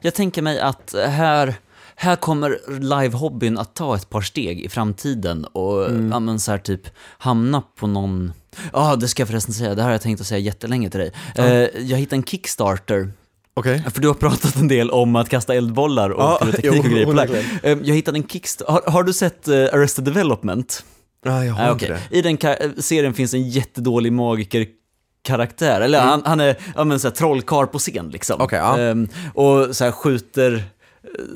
jag 0.00 0.14
tänker 0.14 0.42
mig 0.42 0.60
att 0.60 0.94
här, 1.06 1.54
här 1.96 2.16
kommer 2.16 2.58
live-hobbyn 2.80 3.58
att 3.58 3.74
ta 3.74 3.96
ett 3.96 4.10
par 4.10 4.20
steg 4.20 4.60
i 4.60 4.68
framtiden 4.68 5.44
och 5.44 5.86
Mm. 5.88 6.10
ja, 6.12 6.20
men 6.20 6.40
så 6.40 6.50
här 6.50 6.58
typ 6.58 6.82
hamna 7.18 7.62
på 7.76 7.86
någon... 7.86 8.32
Ja, 8.72 8.96
det 8.96 9.08
ska 9.08 9.20
jag 9.20 9.28
förresten 9.28 9.54
säga, 9.54 9.74
det 9.74 9.82
här 9.82 9.88
har 9.88 9.94
jag 9.94 10.02
tänkt 10.02 10.20
att 10.20 10.26
säga 10.26 10.38
jättelänge 10.38 10.90
till 10.90 11.00
dig. 11.00 11.12
Eh, 11.34 11.46
jag 11.82 11.98
hittade 11.98 12.16
en 12.16 12.24
Kickstarter, 12.24 13.12
Okej. 13.54 13.84
för 13.94 14.00
du 14.00 14.08
har 14.08 14.14
pratat 14.14 14.56
en 14.56 14.68
del 14.68 14.90
om 14.90 15.16
att 15.16 15.28
kasta 15.28 15.54
eldbollar 15.54 16.10
och 16.10 16.22
Ja, 16.22 16.38
pyroteknik 16.42 16.84
och 16.84 16.90
grejer 16.90 17.04
på 17.06 17.12
live. 17.12 17.22
onekligen. 17.28 17.78
Eh, 17.80 17.88
Jag 17.88 17.94
hittade 17.94 18.18
en 18.18 18.26
Kickstarter, 18.28 18.72
har, 18.72 18.82
har 18.92 19.02
du 19.02 19.12
sett 19.12 19.48
eh, 19.48 19.54
Arrested 19.54 20.04
Development? 20.04 20.84
Nej, 21.24 21.46
jag 21.46 21.54
har 21.54 21.62
Nej, 21.62 21.72
inte 21.72 21.84
okej. 21.86 21.98
det. 22.10 22.18
I 22.18 22.22
den 22.22 22.82
serien 22.82 23.14
finns 23.14 23.34
en 23.34 23.48
jättedålig 23.48 24.12
magiker-karaktär, 24.12 25.80
eller 25.80 26.00
han, 26.00 26.22
han 26.24 26.40
är 26.40 26.56
ja, 26.76 26.84
men, 26.84 27.00
så 27.00 27.08
här, 27.08 27.14
trollkarl 27.14 27.66
på 27.66 27.78
scen 27.78 28.08
liksom. 28.10 28.34
Mm. 28.34 28.44
Okej, 28.44 28.58
ja. 28.58 28.78
Ehm, 28.78 29.08
och 29.34 29.76
så 29.76 29.84
här, 29.84 29.90
skjuter 29.92 30.64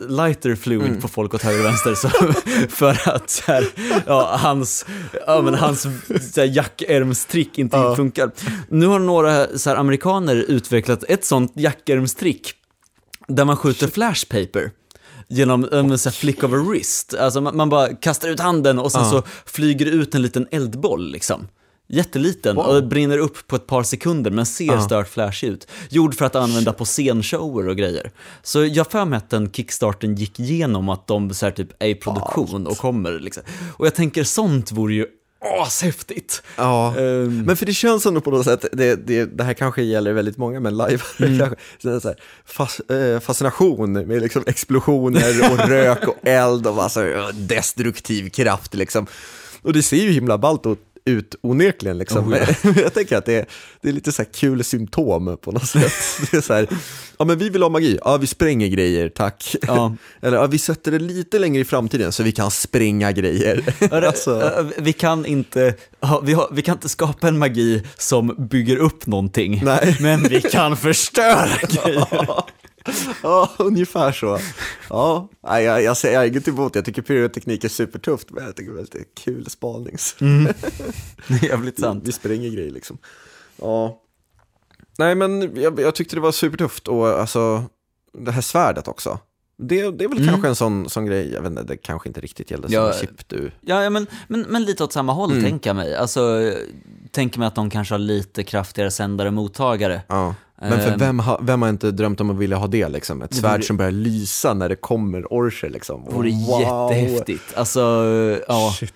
lighter 0.08 0.54
fluid 0.54 0.88
Mm. 0.88 1.00
på 1.00 1.08
folk 1.08 1.34
åt 1.34 1.42
höger 1.42 1.58
och 1.60 1.64
vänster 1.66 1.94
så, 1.94 2.08
för 2.68 3.08
att 3.14 3.42
här, 3.46 3.66
ja, 4.06 4.36
hans, 4.40 4.86
ja, 5.26 5.42
men, 5.42 5.54
hans 5.54 5.82
så 6.34 6.40
här, 6.40 6.44
jackärmstrick 6.44 7.58
inte 7.58 7.76
Ja. 7.76 7.96
funkar. 7.96 8.30
Nu 8.68 8.86
har 8.86 8.98
några 8.98 9.58
så 9.58 9.70
här, 9.70 9.76
amerikaner 9.76 10.36
utvecklat 10.36 11.04
ett 11.08 11.24
sånt 11.24 11.52
jackärmstrick 11.54 12.52
där 13.28 13.44
man 13.44 13.56
skjuter 13.56 13.88
flashpaper 13.88 14.70
genom 15.28 15.64
en 15.72 15.90
här 15.90 16.10
flick 16.10 16.42
of 16.44 16.52
a 16.52 16.56
wrist. 16.56 17.14
Alltså 17.14 17.40
man, 17.40 17.56
man 17.56 17.68
bara 17.68 17.94
kastar 17.94 18.28
ut 18.28 18.40
handen 18.40 18.78
och 18.78 18.92
sen 18.92 19.02
Ja. 19.02 19.10
så 19.10 19.22
flyger 19.46 19.84
det 19.86 19.90
ut 19.92 20.14
en 20.14 20.22
liten 20.22 20.46
eldboll 20.50 21.10
liksom. 21.10 21.48
Jätteliten 21.88 22.56
Wow. 22.56 22.64
och 22.66 22.84
brinner 22.88 23.18
upp 23.18 23.46
på 23.46 23.56
ett 23.56 23.66
par 23.66 23.82
sekunder 23.82 24.30
men 24.30 24.46
ser 24.46 24.64
Ja. 24.66 24.80
stört 24.80 25.08
flashig 25.08 25.48
ut. 25.48 25.66
Gjord 25.90 26.14
för 26.14 26.24
att 26.24 26.34
använda 26.36 26.72
på 26.72 26.84
scenshower 26.84 27.68
och 27.68 27.76
grejer. 27.76 28.10
Så 28.42 28.64
jag 28.64 28.90
för 28.90 29.04
mig 29.04 29.16
att 29.16 29.30
den 29.30 29.50
kickstarten 29.52 30.14
gick 30.14 30.40
igenom 30.40 30.88
att 30.88 31.06
de 31.06 31.34
så 31.34 31.46
här, 31.46 31.50
typ 31.52 31.68
är 31.82 31.86
i 31.88 31.94
produktion 31.94 32.66
och 32.66 32.76
kommer 32.78 33.12
liksom. 33.18 33.42
Och 33.76 33.86
jag 33.86 33.94
tänker 33.94 34.24
sånt 34.24 34.72
vore 34.72 34.94
ju 34.94 35.06
ashäftigt. 35.60 36.42
Ja, 36.56 36.94
Ehm, 36.98 37.42
men 37.42 37.56
för 37.56 37.66
det 37.66 37.74
känns 37.74 38.06
ändå 38.06 38.20
på 38.20 38.30
något 38.30 38.44
sätt, 38.44 38.64
det, 38.72 39.06
det, 39.06 39.24
det 39.24 39.44
här 39.44 39.54
kanske 39.54 39.82
gäller 39.82 40.12
väldigt 40.12 40.36
många, 40.36 40.60
men 40.60 40.76
live, 40.76 40.98
Mm. 41.18 41.38
kanske, 41.38 41.56
så 42.00 42.08
här, 42.08 42.16
fas, 42.46 42.80
eh, 42.80 43.20
fascination 43.20 43.92
med 43.92 44.22
liksom 44.22 44.42
explosioner 44.46 45.52
och 45.52 45.58
rök 45.68 46.08
och 46.08 46.16
eld 46.22 46.66
och 46.66 46.76
massa 46.76 47.08
eh, 47.08 47.28
destruktiv 47.28 48.28
kraft 48.30 48.74
liksom. 48.74 49.06
Och 49.62 49.72
det 49.72 49.82
ser 49.82 49.96
ju 49.96 50.10
himla 50.10 50.38
ballt 50.38 50.66
ut- 50.66 50.78
ut 51.06 51.34
onekligen 51.40 51.98
liksom. 51.98 52.32
Oh, 52.32 52.38
ja. 52.38 52.72
Jag 52.82 52.94
tänker 52.94 53.16
att 53.16 53.26
det 53.26 53.34
är, 53.34 53.46
det 53.80 53.88
är 53.88 53.92
lite 53.92 54.12
så 54.12 54.24
kul 54.24 54.64
symptom 54.64 55.38
på 55.42 55.52
något 55.52 55.66
sätt. 55.66 55.92
Det 56.30 56.36
är 56.36 56.40
så 56.40 56.54
här, 56.54 56.68
ja 57.18 57.24
men 57.24 57.38
vi 57.38 57.48
vill 57.48 57.62
ha 57.62 57.68
magi, 57.68 57.98
ja 58.04 58.16
vi 58.16 58.26
spränger 58.26 58.68
grejer, 58.68 59.08
tack. 59.08 59.56
Ja. 59.62 59.96
Eller 60.20 60.36
ja, 60.36 60.46
vi 60.46 60.58
sätter 60.58 60.92
det 60.92 60.98
lite 60.98 61.38
längre 61.38 61.60
i 61.60 61.64
framtiden 61.64 62.12
så 62.12 62.22
vi 62.22 62.32
kan 62.32 62.50
spränga 62.50 63.12
grejer. 63.12 63.64
Alltså, 63.90 64.66
vi, 64.78 64.92
kan 64.92 65.26
inte, 65.26 65.74
vi, 66.22 66.32
har, 66.32 66.48
vi 66.52 66.62
kan 66.62 66.74
inte 66.74 66.88
skapa 66.88 67.28
en 67.28 67.38
magi 67.38 67.82
som 67.98 68.48
bygger 68.50 68.76
upp 68.76 69.06
någonting, 69.06 69.60
Nej. 69.64 69.96
men 70.00 70.22
vi 70.22 70.40
kan 70.40 70.76
förstöra 70.76 71.58
grejer. 71.68 72.44
Ja, 73.22 73.50
ungefär 73.58 74.12
så. 74.12 74.38
Ja, 74.90 75.28
nej, 75.42 75.64
jag, 75.64 75.82
jag 75.82 75.96
säger 75.96 76.14
jag 76.14 76.20
har 76.20 76.26
inget 76.26 76.48
emot 76.48 76.72
det. 76.72 76.76
Jag 76.78 76.84
tycker 76.84 77.02
pyroteknik 77.02 77.64
är 77.64 77.68
supertufft, 77.68 78.30
men 78.30 78.44
jag 78.44 78.56
tycker 78.56 78.70
det 78.72 78.74
är 78.74 78.84
väldigt 78.84 79.14
kul 79.24 79.46
spanings. 79.50 80.16
Jävligt 81.42 81.80
sant. 81.80 82.02
Vi 82.06 82.12
spränger 82.12 82.50
grejer 82.50 82.70
liksom. 82.70 82.98
Ja. 83.60 84.00
Nej, 84.98 85.14
men 85.14 85.56
jag, 85.62 85.80
jag 85.80 85.94
tyckte 85.94 86.16
det 86.16 86.20
var 86.20 86.32
supertufft 86.32 86.88
och 86.88 87.08
alltså, 87.08 87.64
det 88.18 88.30
här 88.32 88.40
svärdet 88.42 88.88
också. 88.88 89.18
Det, 89.56 89.90
det 89.90 90.04
är 90.04 90.08
väl 90.08 90.18
Mm. 90.18 90.28
kanske 90.28 90.48
en 90.48 90.56
sån, 90.56 90.90
sån 90.90 91.06
grej, 91.06 91.32
jag 91.32 91.42
vet 91.42 91.50
inte, 91.50 91.62
det 91.62 91.76
kanske 91.76 92.08
inte 92.08 92.20
riktigt 92.20 92.50
gällde 92.50 92.68
som 92.68 92.74
Ja, 92.74 92.92
chip 92.92 93.28
du. 93.28 93.50
Ja, 93.60 93.82
ja 93.82 93.90
men, 93.90 94.06
men, 94.28 94.40
men 94.40 94.64
lite 94.64 94.84
åt 94.84 94.92
samma 94.92 95.12
håll, 95.12 95.30
Mm. 95.32 95.44
tänker 95.44 95.70
jag 95.70 95.76
mig. 95.76 95.94
Alltså, 95.96 96.52
tänker 97.10 97.38
mig 97.38 97.48
att 97.48 97.54
de 97.54 97.70
kanske 97.70 97.94
har 97.94 97.98
lite 97.98 98.44
kraftigare 98.44 98.90
sändare 98.90 99.28
och 99.28 99.34
mottagare. 99.34 100.02
Ja. 100.08 100.34
Men 100.60 100.80
för 100.80 100.92
Ehm. 100.92 100.98
vem, 100.98 101.18
ha, 101.18 101.38
vem 101.42 101.62
har 101.62 101.68
inte 101.68 101.90
drömt 101.90 102.20
om 102.20 102.30
att 102.30 102.36
vilja 102.36 102.56
ha 102.56 102.66
det 102.66 102.88
liksom? 102.88 103.22
Ett 103.22 103.30
Det 103.30 103.36
svärd 103.36 103.52
vore- 103.52 103.62
som 103.66 103.76
börjar 103.76 103.90
lysa 103.92 104.54
när 104.54 104.68
det 104.68 104.76
kommer 104.76 105.32
orcher 105.32 105.70
liksom. 105.70 106.04
Det 106.04 106.14
vore 106.14 106.30
Wow. 106.30 106.92
jättehäftigt. 106.92 107.56
Alltså, 107.56 107.80
ja. 108.48 108.74
Shit. 108.80 108.94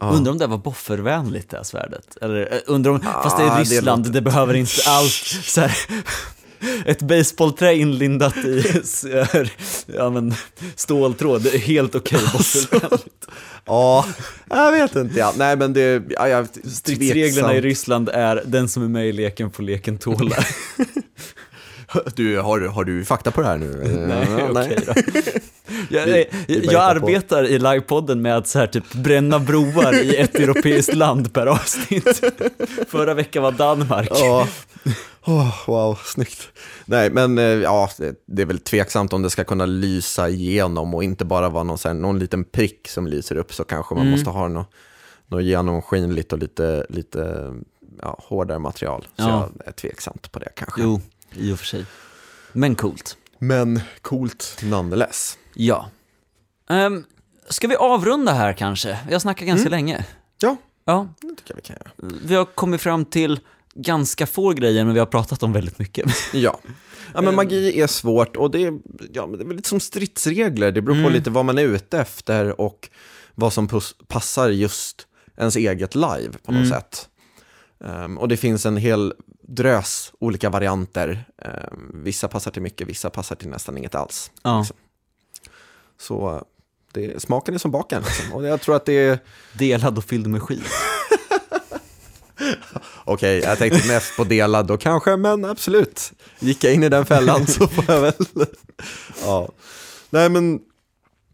Ja. 0.00 0.10
Undrar 0.10 0.32
om 0.32 0.38
det 0.38 0.46
var 0.46 0.58
boffervänligt 0.58 1.50
det 1.50 1.56
här 1.56 1.64
svärdet? 1.64 2.16
Eller 2.20 2.52
eh, 2.52 2.58
undrar 2.66 2.90
om, 2.90 3.00
fast 3.00 3.36
det 3.36 3.42
Ah, 3.42 3.46
är 3.46 3.54
det 3.54 3.60
Ryssland, 3.60 4.02
det, 4.04 4.08
låter- 4.08 4.20
behöver 4.20 4.54
inte 4.54 4.72
allt 4.86 5.10
så 5.44 5.60
här, 5.60 5.76
Ett 6.86 7.02
baseballträ 7.02 7.74
inlindat 7.74 8.36
i 8.36 8.62
här, 9.32 9.52
ja, 9.86 10.10
men, 10.10 10.34
ståltråd, 10.76 11.42
det 11.42 11.54
är 11.54 11.58
helt 11.58 11.94
okej 11.94 12.20
boffervänligt. 12.32 13.26
Ja, 13.66 14.06
jag 14.48 14.72
vet 14.72 14.96
inte. 14.96 15.18
Ja. 15.18 15.32
Nej, 15.36 15.56
men 15.56 15.72
det... 15.72 16.02
Ja, 16.10 16.28
jag, 16.28 16.48
Stridsreglerna 16.64 17.54
i. 17.54 17.60
Ryssland 17.60 18.08
är 18.08 18.42
den 18.46 18.68
som 18.68 18.82
är 18.82 18.88
med 18.88 19.08
i 19.08 19.12
leken 19.12 19.50
får 19.50 19.62
leken 19.62 19.98
tåla. 19.98 20.36
Du, 22.16 22.38
har, 22.38 22.60
har 22.60 22.84
du 22.84 23.04
fakta 23.04 23.30
på 23.30 23.40
det 23.40 23.46
här 23.46 23.56
nu? 23.58 23.66
Nej, 24.08 24.26
Ja, 24.38 24.50
okej 24.50 24.78
då. 24.86 24.92
Jag, 25.90 26.06
Vi- 26.06 26.12
vi 26.46 26.54
jag, 26.54 26.60
hittar 26.60 26.72
på. 27.00 27.06
arbetar 27.06 27.44
i 27.44 27.58
livepodden 27.58 28.22
med 28.22 28.36
att 28.36 28.48
så 28.48 28.58
här, 28.58 28.66
typ, 28.66 28.92
bränna 28.94 29.38
broar 29.38 30.02
i 30.02 30.16
ett 30.16 30.34
europeiskt 30.34 30.94
land 30.94 31.32
per 31.32 31.46
avsnitt. 31.46 32.20
Förra 32.88 33.14
veckan 33.14 33.42
var 33.42 33.52
Danmark. 33.52 34.08
Ja. 34.10 34.48
Oh, 35.26 35.54
wow, 35.66 35.98
snyggt. 36.04 36.48
Nej, 36.84 37.10
men 37.10 37.38
eh, 37.38 37.44
ja, 37.44 37.90
det, 38.26 38.42
är 38.42 38.46
väl 38.46 38.58
tveksamt 38.58 39.12
om 39.12 39.22
det 39.22 39.30
ska 39.30 39.44
kunna 39.44 39.66
lysa 39.66 40.28
igenom 40.28 40.94
och 40.94 41.04
inte 41.04 41.24
bara 41.24 41.48
vara 41.48 41.62
någon, 41.64 41.78
här, 41.84 41.94
någon 41.94 42.18
liten 42.18 42.44
prick 42.44 42.88
som 42.88 43.06
lyser 43.06 43.36
upp 43.36 43.54
så 43.54 43.64
kanske 43.64 43.94
man 43.94 44.02
Mm. 44.02 44.12
måste 44.12 44.30
ha 44.30 44.48
något, 44.48 44.66
något 45.26 45.42
genomskinligt 45.42 46.32
och 46.32 46.38
lite, 46.38 46.86
lite 46.88 47.52
ja, 48.02 48.18
hårdare 48.28 48.58
material. 48.58 49.02
Så 49.16 49.22
Ja. 49.22 49.48
jag 49.58 49.68
är 49.68 49.72
tveksamt 49.72 50.32
på 50.32 50.38
det 50.38 50.48
kanske. 50.56 50.82
Jo, 50.82 51.00
i 51.36 51.52
och 51.52 51.58
för 51.58 51.66
sig. 51.66 51.86
Men 52.52 52.74
coolt. 52.74 53.16
Men 53.38 53.80
coolt 54.02 54.58
nonetheless. 54.62 55.38
Ja. 55.54 55.90
Um, 56.68 57.04
ska 57.48 57.68
vi 57.68 57.76
avrunda 57.76 58.32
här 58.32 58.52
kanske? 58.52 58.98
Vi 59.06 59.12
har 59.12 59.20
snackat 59.20 59.46
ganska 59.48 59.68
länge. 59.68 60.06
Ja, 60.40 60.56
Ja, 60.86 61.08
det 61.20 61.28
tycker 61.28 61.42
jag 61.46 61.56
vi 61.56 61.62
kan 61.62 61.76
göra. 61.76 62.18
vi 62.24 62.34
har 62.34 62.44
kommit 62.44 62.80
fram 62.80 63.04
till 63.04 63.40
ganska 63.74 64.26
få 64.26 64.50
grejer, 64.52 64.84
men 64.84 64.94
vi 64.94 65.00
har 65.00 65.06
pratat 65.06 65.42
om 65.42 65.52
väldigt 65.52 65.78
mycket. 65.78 66.06
Ja. 66.32 66.58
ja, 67.14 67.20
men 67.22 67.34
magi 67.34 67.80
är 67.80 67.86
svårt 67.86 68.36
och 68.36 68.50
det 68.50 68.64
är, 68.64 68.78
ja, 69.12 69.26
det 69.26 69.44
är 69.44 69.54
lite 69.54 69.68
som 69.68 69.80
stridsregler. 69.80 70.72
Det 70.72 70.82
beror 70.82 70.94
på 70.94 71.00
Mm. 71.00 71.12
lite 71.12 71.30
vad 71.30 71.44
man 71.44 71.58
är 71.58 71.62
ute 71.62 71.98
efter 71.98 72.60
och 72.60 72.88
vad 73.34 73.52
som 73.52 73.68
passar 74.08 74.48
just 74.50 75.06
ens 75.36 75.56
eget 75.56 75.94
live 75.94 76.30
på 76.42 76.52
något 76.52 76.58
Mm. 76.66 76.70
sätt. 76.70 77.08
Ehm, 77.86 78.18
och 78.18 78.28
det 78.28 78.36
finns 78.36 78.66
en 78.66 78.76
hel 78.76 79.14
drös 79.42 80.12
olika 80.18 80.50
varianter. 80.50 81.24
Ehm, 81.38 82.04
vissa 82.04 82.28
passar 82.28 82.50
till 82.50 82.62
mycket, 82.62 82.88
vissa 82.88 83.10
passar 83.10 83.36
till 83.36 83.48
nästan 83.48 83.78
inget 83.78 83.94
alls. 83.94 84.30
Ja. 84.42 84.58
Liksom. 84.58 84.76
Så 86.00 86.44
det, 86.92 87.22
smaken 87.22 87.54
är 87.54 87.58
som 87.58 87.70
baken. 87.70 88.02
Liksom. 88.02 88.32
Och 88.32 88.44
jag 88.44 88.60
tror 88.60 88.76
att 88.76 88.86
det 88.86 88.92
är, 88.92 89.18
Delad 89.52 89.98
och 89.98 90.04
fylld 90.04 90.26
med 90.26 90.42
skit. 90.42 90.62
okej, 93.04 93.38
jag 93.38 93.58
tänkte 93.58 93.88
mest 93.88 94.16
på 94.16 94.24
delad 94.24 94.66
då 94.66 94.76
kanske, 94.76 95.16
men 95.16 95.44
absolut. 95.44 96.12
Gick 96.38 96.64
jag 96.64 96.74
in 96.74 96.82
i 96.82 96.88
den 96.88 97.06
fällan 97.06 97.46
så 97.46 97.68
får 97.68 97.84
jag 97.88 98.00
väl, 98.00 98.12
ja. 99.22 99.48
Nej 100.10 100.28
men, 100.28 100.60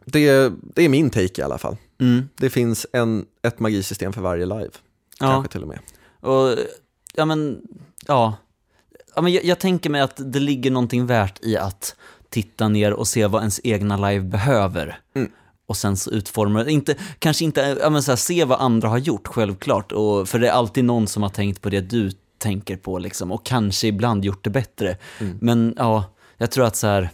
det, 0.05 0.53
det 0.75 0.83
är 0.83 0.89
min 0.89 1.11
take 1.11 1.41
i 1.41 1.43
alla 1.43 1.59
fall. 1.59 1.77
Mm. 2.01 2.29
Det 2.37 2.51
finns 2.51 2.87
en, 2.93 3.25
ett 3.43 3.61
magisystem 3.61 4.13
för 4.13 4.21
varje 4.21 4.47
live, 4.47 4.71
Ja. 5.19 5.27
kanske 5.27 5.53
till 5.53 5.63
och 5.63 5.69
med. 5.69 5.79
Och, 6.21 6.57
ja 7.15 7.25
men, 7.25 7.63
ja. 8.07 8.37
ja 9.15 9.23
men 9.23 9.33
jag, 9.33 9.45
jag 9.45 9.59
tänker 9.59 9.91
mig 9.91 10.01
att 10.01 10.33
det 10.33 10.41
ligger 10.41 10.71
någonting 10.71 11.07
värt 11.07 11.45
i 11.45 11.57
att 11.57 11.97
titta 12.29 12.69
ner 12.69 12.93
och 12.93 13.09
se 13.09 13.27
vad 13.27 13.43
ens 13.43 13.61
egna 13.65 13.97
live 13.97 14.25
behöver. 14.25 15.01
Mm. 15.15 15.31
Och 15.67 15.77
sen 15.77 15.97
så 15.97 16.11
utforma 16.11 16.65
det. 16.65 16.73
Inte, 16.73 16.95
kanske 17.19 17.45
inte, 17.45 17.79
ja 17.81 17.91
men 17.91 18.03
så 18.03 18.11
här, 18.11 18.17
se 18.17 18.45
vad 18.45 18.61
andra 18.61 18.89
har 18.89 18.99
gjort, 18.99 19.27
självklart. 19.27 19.93
Och, 19.93 20.29
för 20.29 20.39
det 20.39 20.49
är 20.49 20.53
alltid 20.53 20.85
någon 20.85 21.07
som 21.07 21.23
har 21.23 21.31
tänkt 21.31 21.61
på 21.61 21.71
det 21.71 21.81
du 21.81 22.11
tänker 22.39 22.77
på 22.77 22.99
liksom. 22.99 23.33
Och 23.33 23.47
kanske 23.47 23.87
ibland 23.87 24.25
gjort 24.25 24.45
det 24.45 24.51
bättre. 24.51 24.97
Mm. 25.19 25.39
Men 25.41 25.75
ja, 25.77 26.05
jag 26.37 26.51
tror 26.51 26.65
att 26.65 26.77
så 26.77 26.87
här, 26.87 27.11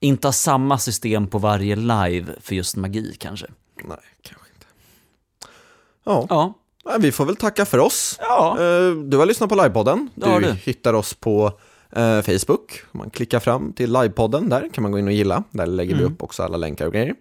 inte 0.00 0.26
ha 0.26 0.32
samma 0.32 0.78
system 0.78 1.26
på 1.26 1.38
varje 1.38 1.76
live 1.76 2.26
för 2.40 2.54
just 2.54 2.76
magi 2.76 3.16
kanske. 3.18 3.46
Nej, 3.84 3.98
kanske 4.22 4.48
inte. 4.54 4.66
Ja, 6.04 6.26
Ja, 6.28 6.54
vi 6.98 7.12
får 7.12 7.24
väl 7.24 7.36
tacka 7.36 7.64
för 7.64 7.78
oss. 7.78 8.16
ja. 8.20 8.56
Eh, 8.60 8.90
Du 8.90 9.16
har 9.16 9.26
lyssnat 9.26 9.48
på 9.50 9.54
livepodden. 9.54 10.10
Du 10.14 10.40
du. 10.40 10.52
hittar 10.52 10.94
oss 10.94 11.14
på 11.14 11.52
eh, 11.96 12.20
Facebook. 12.22 12.82
Man 12.92 13.10
klickar 13.10 13.40
fram 13.40 13.72
till 13.72 13.92
livepodden 13.92 14.48
där 14.48 14.68
kan 14.72 14.82
man 14.82 14.92
gå 14.92 14.98
in 14.98 15.06
och 15.06 15.12
gilla. 15.12 15.42
Där 15.50 15.66
lägger 15.66 15.94
Mm. 15.94 16.04
vi 16.08 16.14
upp 16.14 16.22
också 16.22 16.42
alla 16.42 16.56
länkar 16.56 16.86
och 16.86 16.92
grejer. 16.92 17.14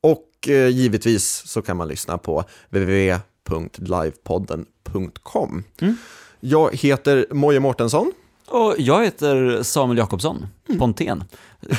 Och 0.00 0.48
eh, 0.48 0.68
givetvis 0.68 1.42
så 1.46 1.62
kan 1.62 1.76
man 1.76 1.88
lyssna 1.88 2.18
på 2.18 2.44
www.livepodden.com. 2.70 5.64
Mm. 5.80 5.96
Jag 6.40 6.74
heter 6.76 7.26
Moje 7.30 7.60
Mårtensson. 7.60 8.12
Och 8.48 8.74
jag 8.78 9.04
heter 9.04 9.62
Samuel 9.62 9.98
Jakobsson, 9.98 10.46
Pontén. 10.78 11.24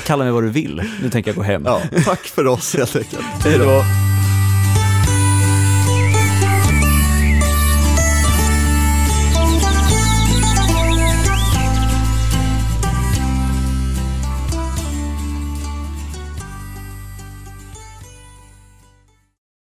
Kalla 0.06 0.24
mig 0.24 0.32
vad 0.32 0.42
du 0.42 0.48
vill, 0.50 0.82
nu 1.02 1.10
tänker 1.10 1.30
jag 1.30 1.36
gå 1.36 1.42
hem. 1.42 1.62
Ja, 1.66 1.80
tack 2.04 2.20
för 2.20 2.46
oss 2.46 2.74
helt 2.76 2.96
enkelt. 2.96 3.22
Hej 3.44 3.58
då. 3.58 3.82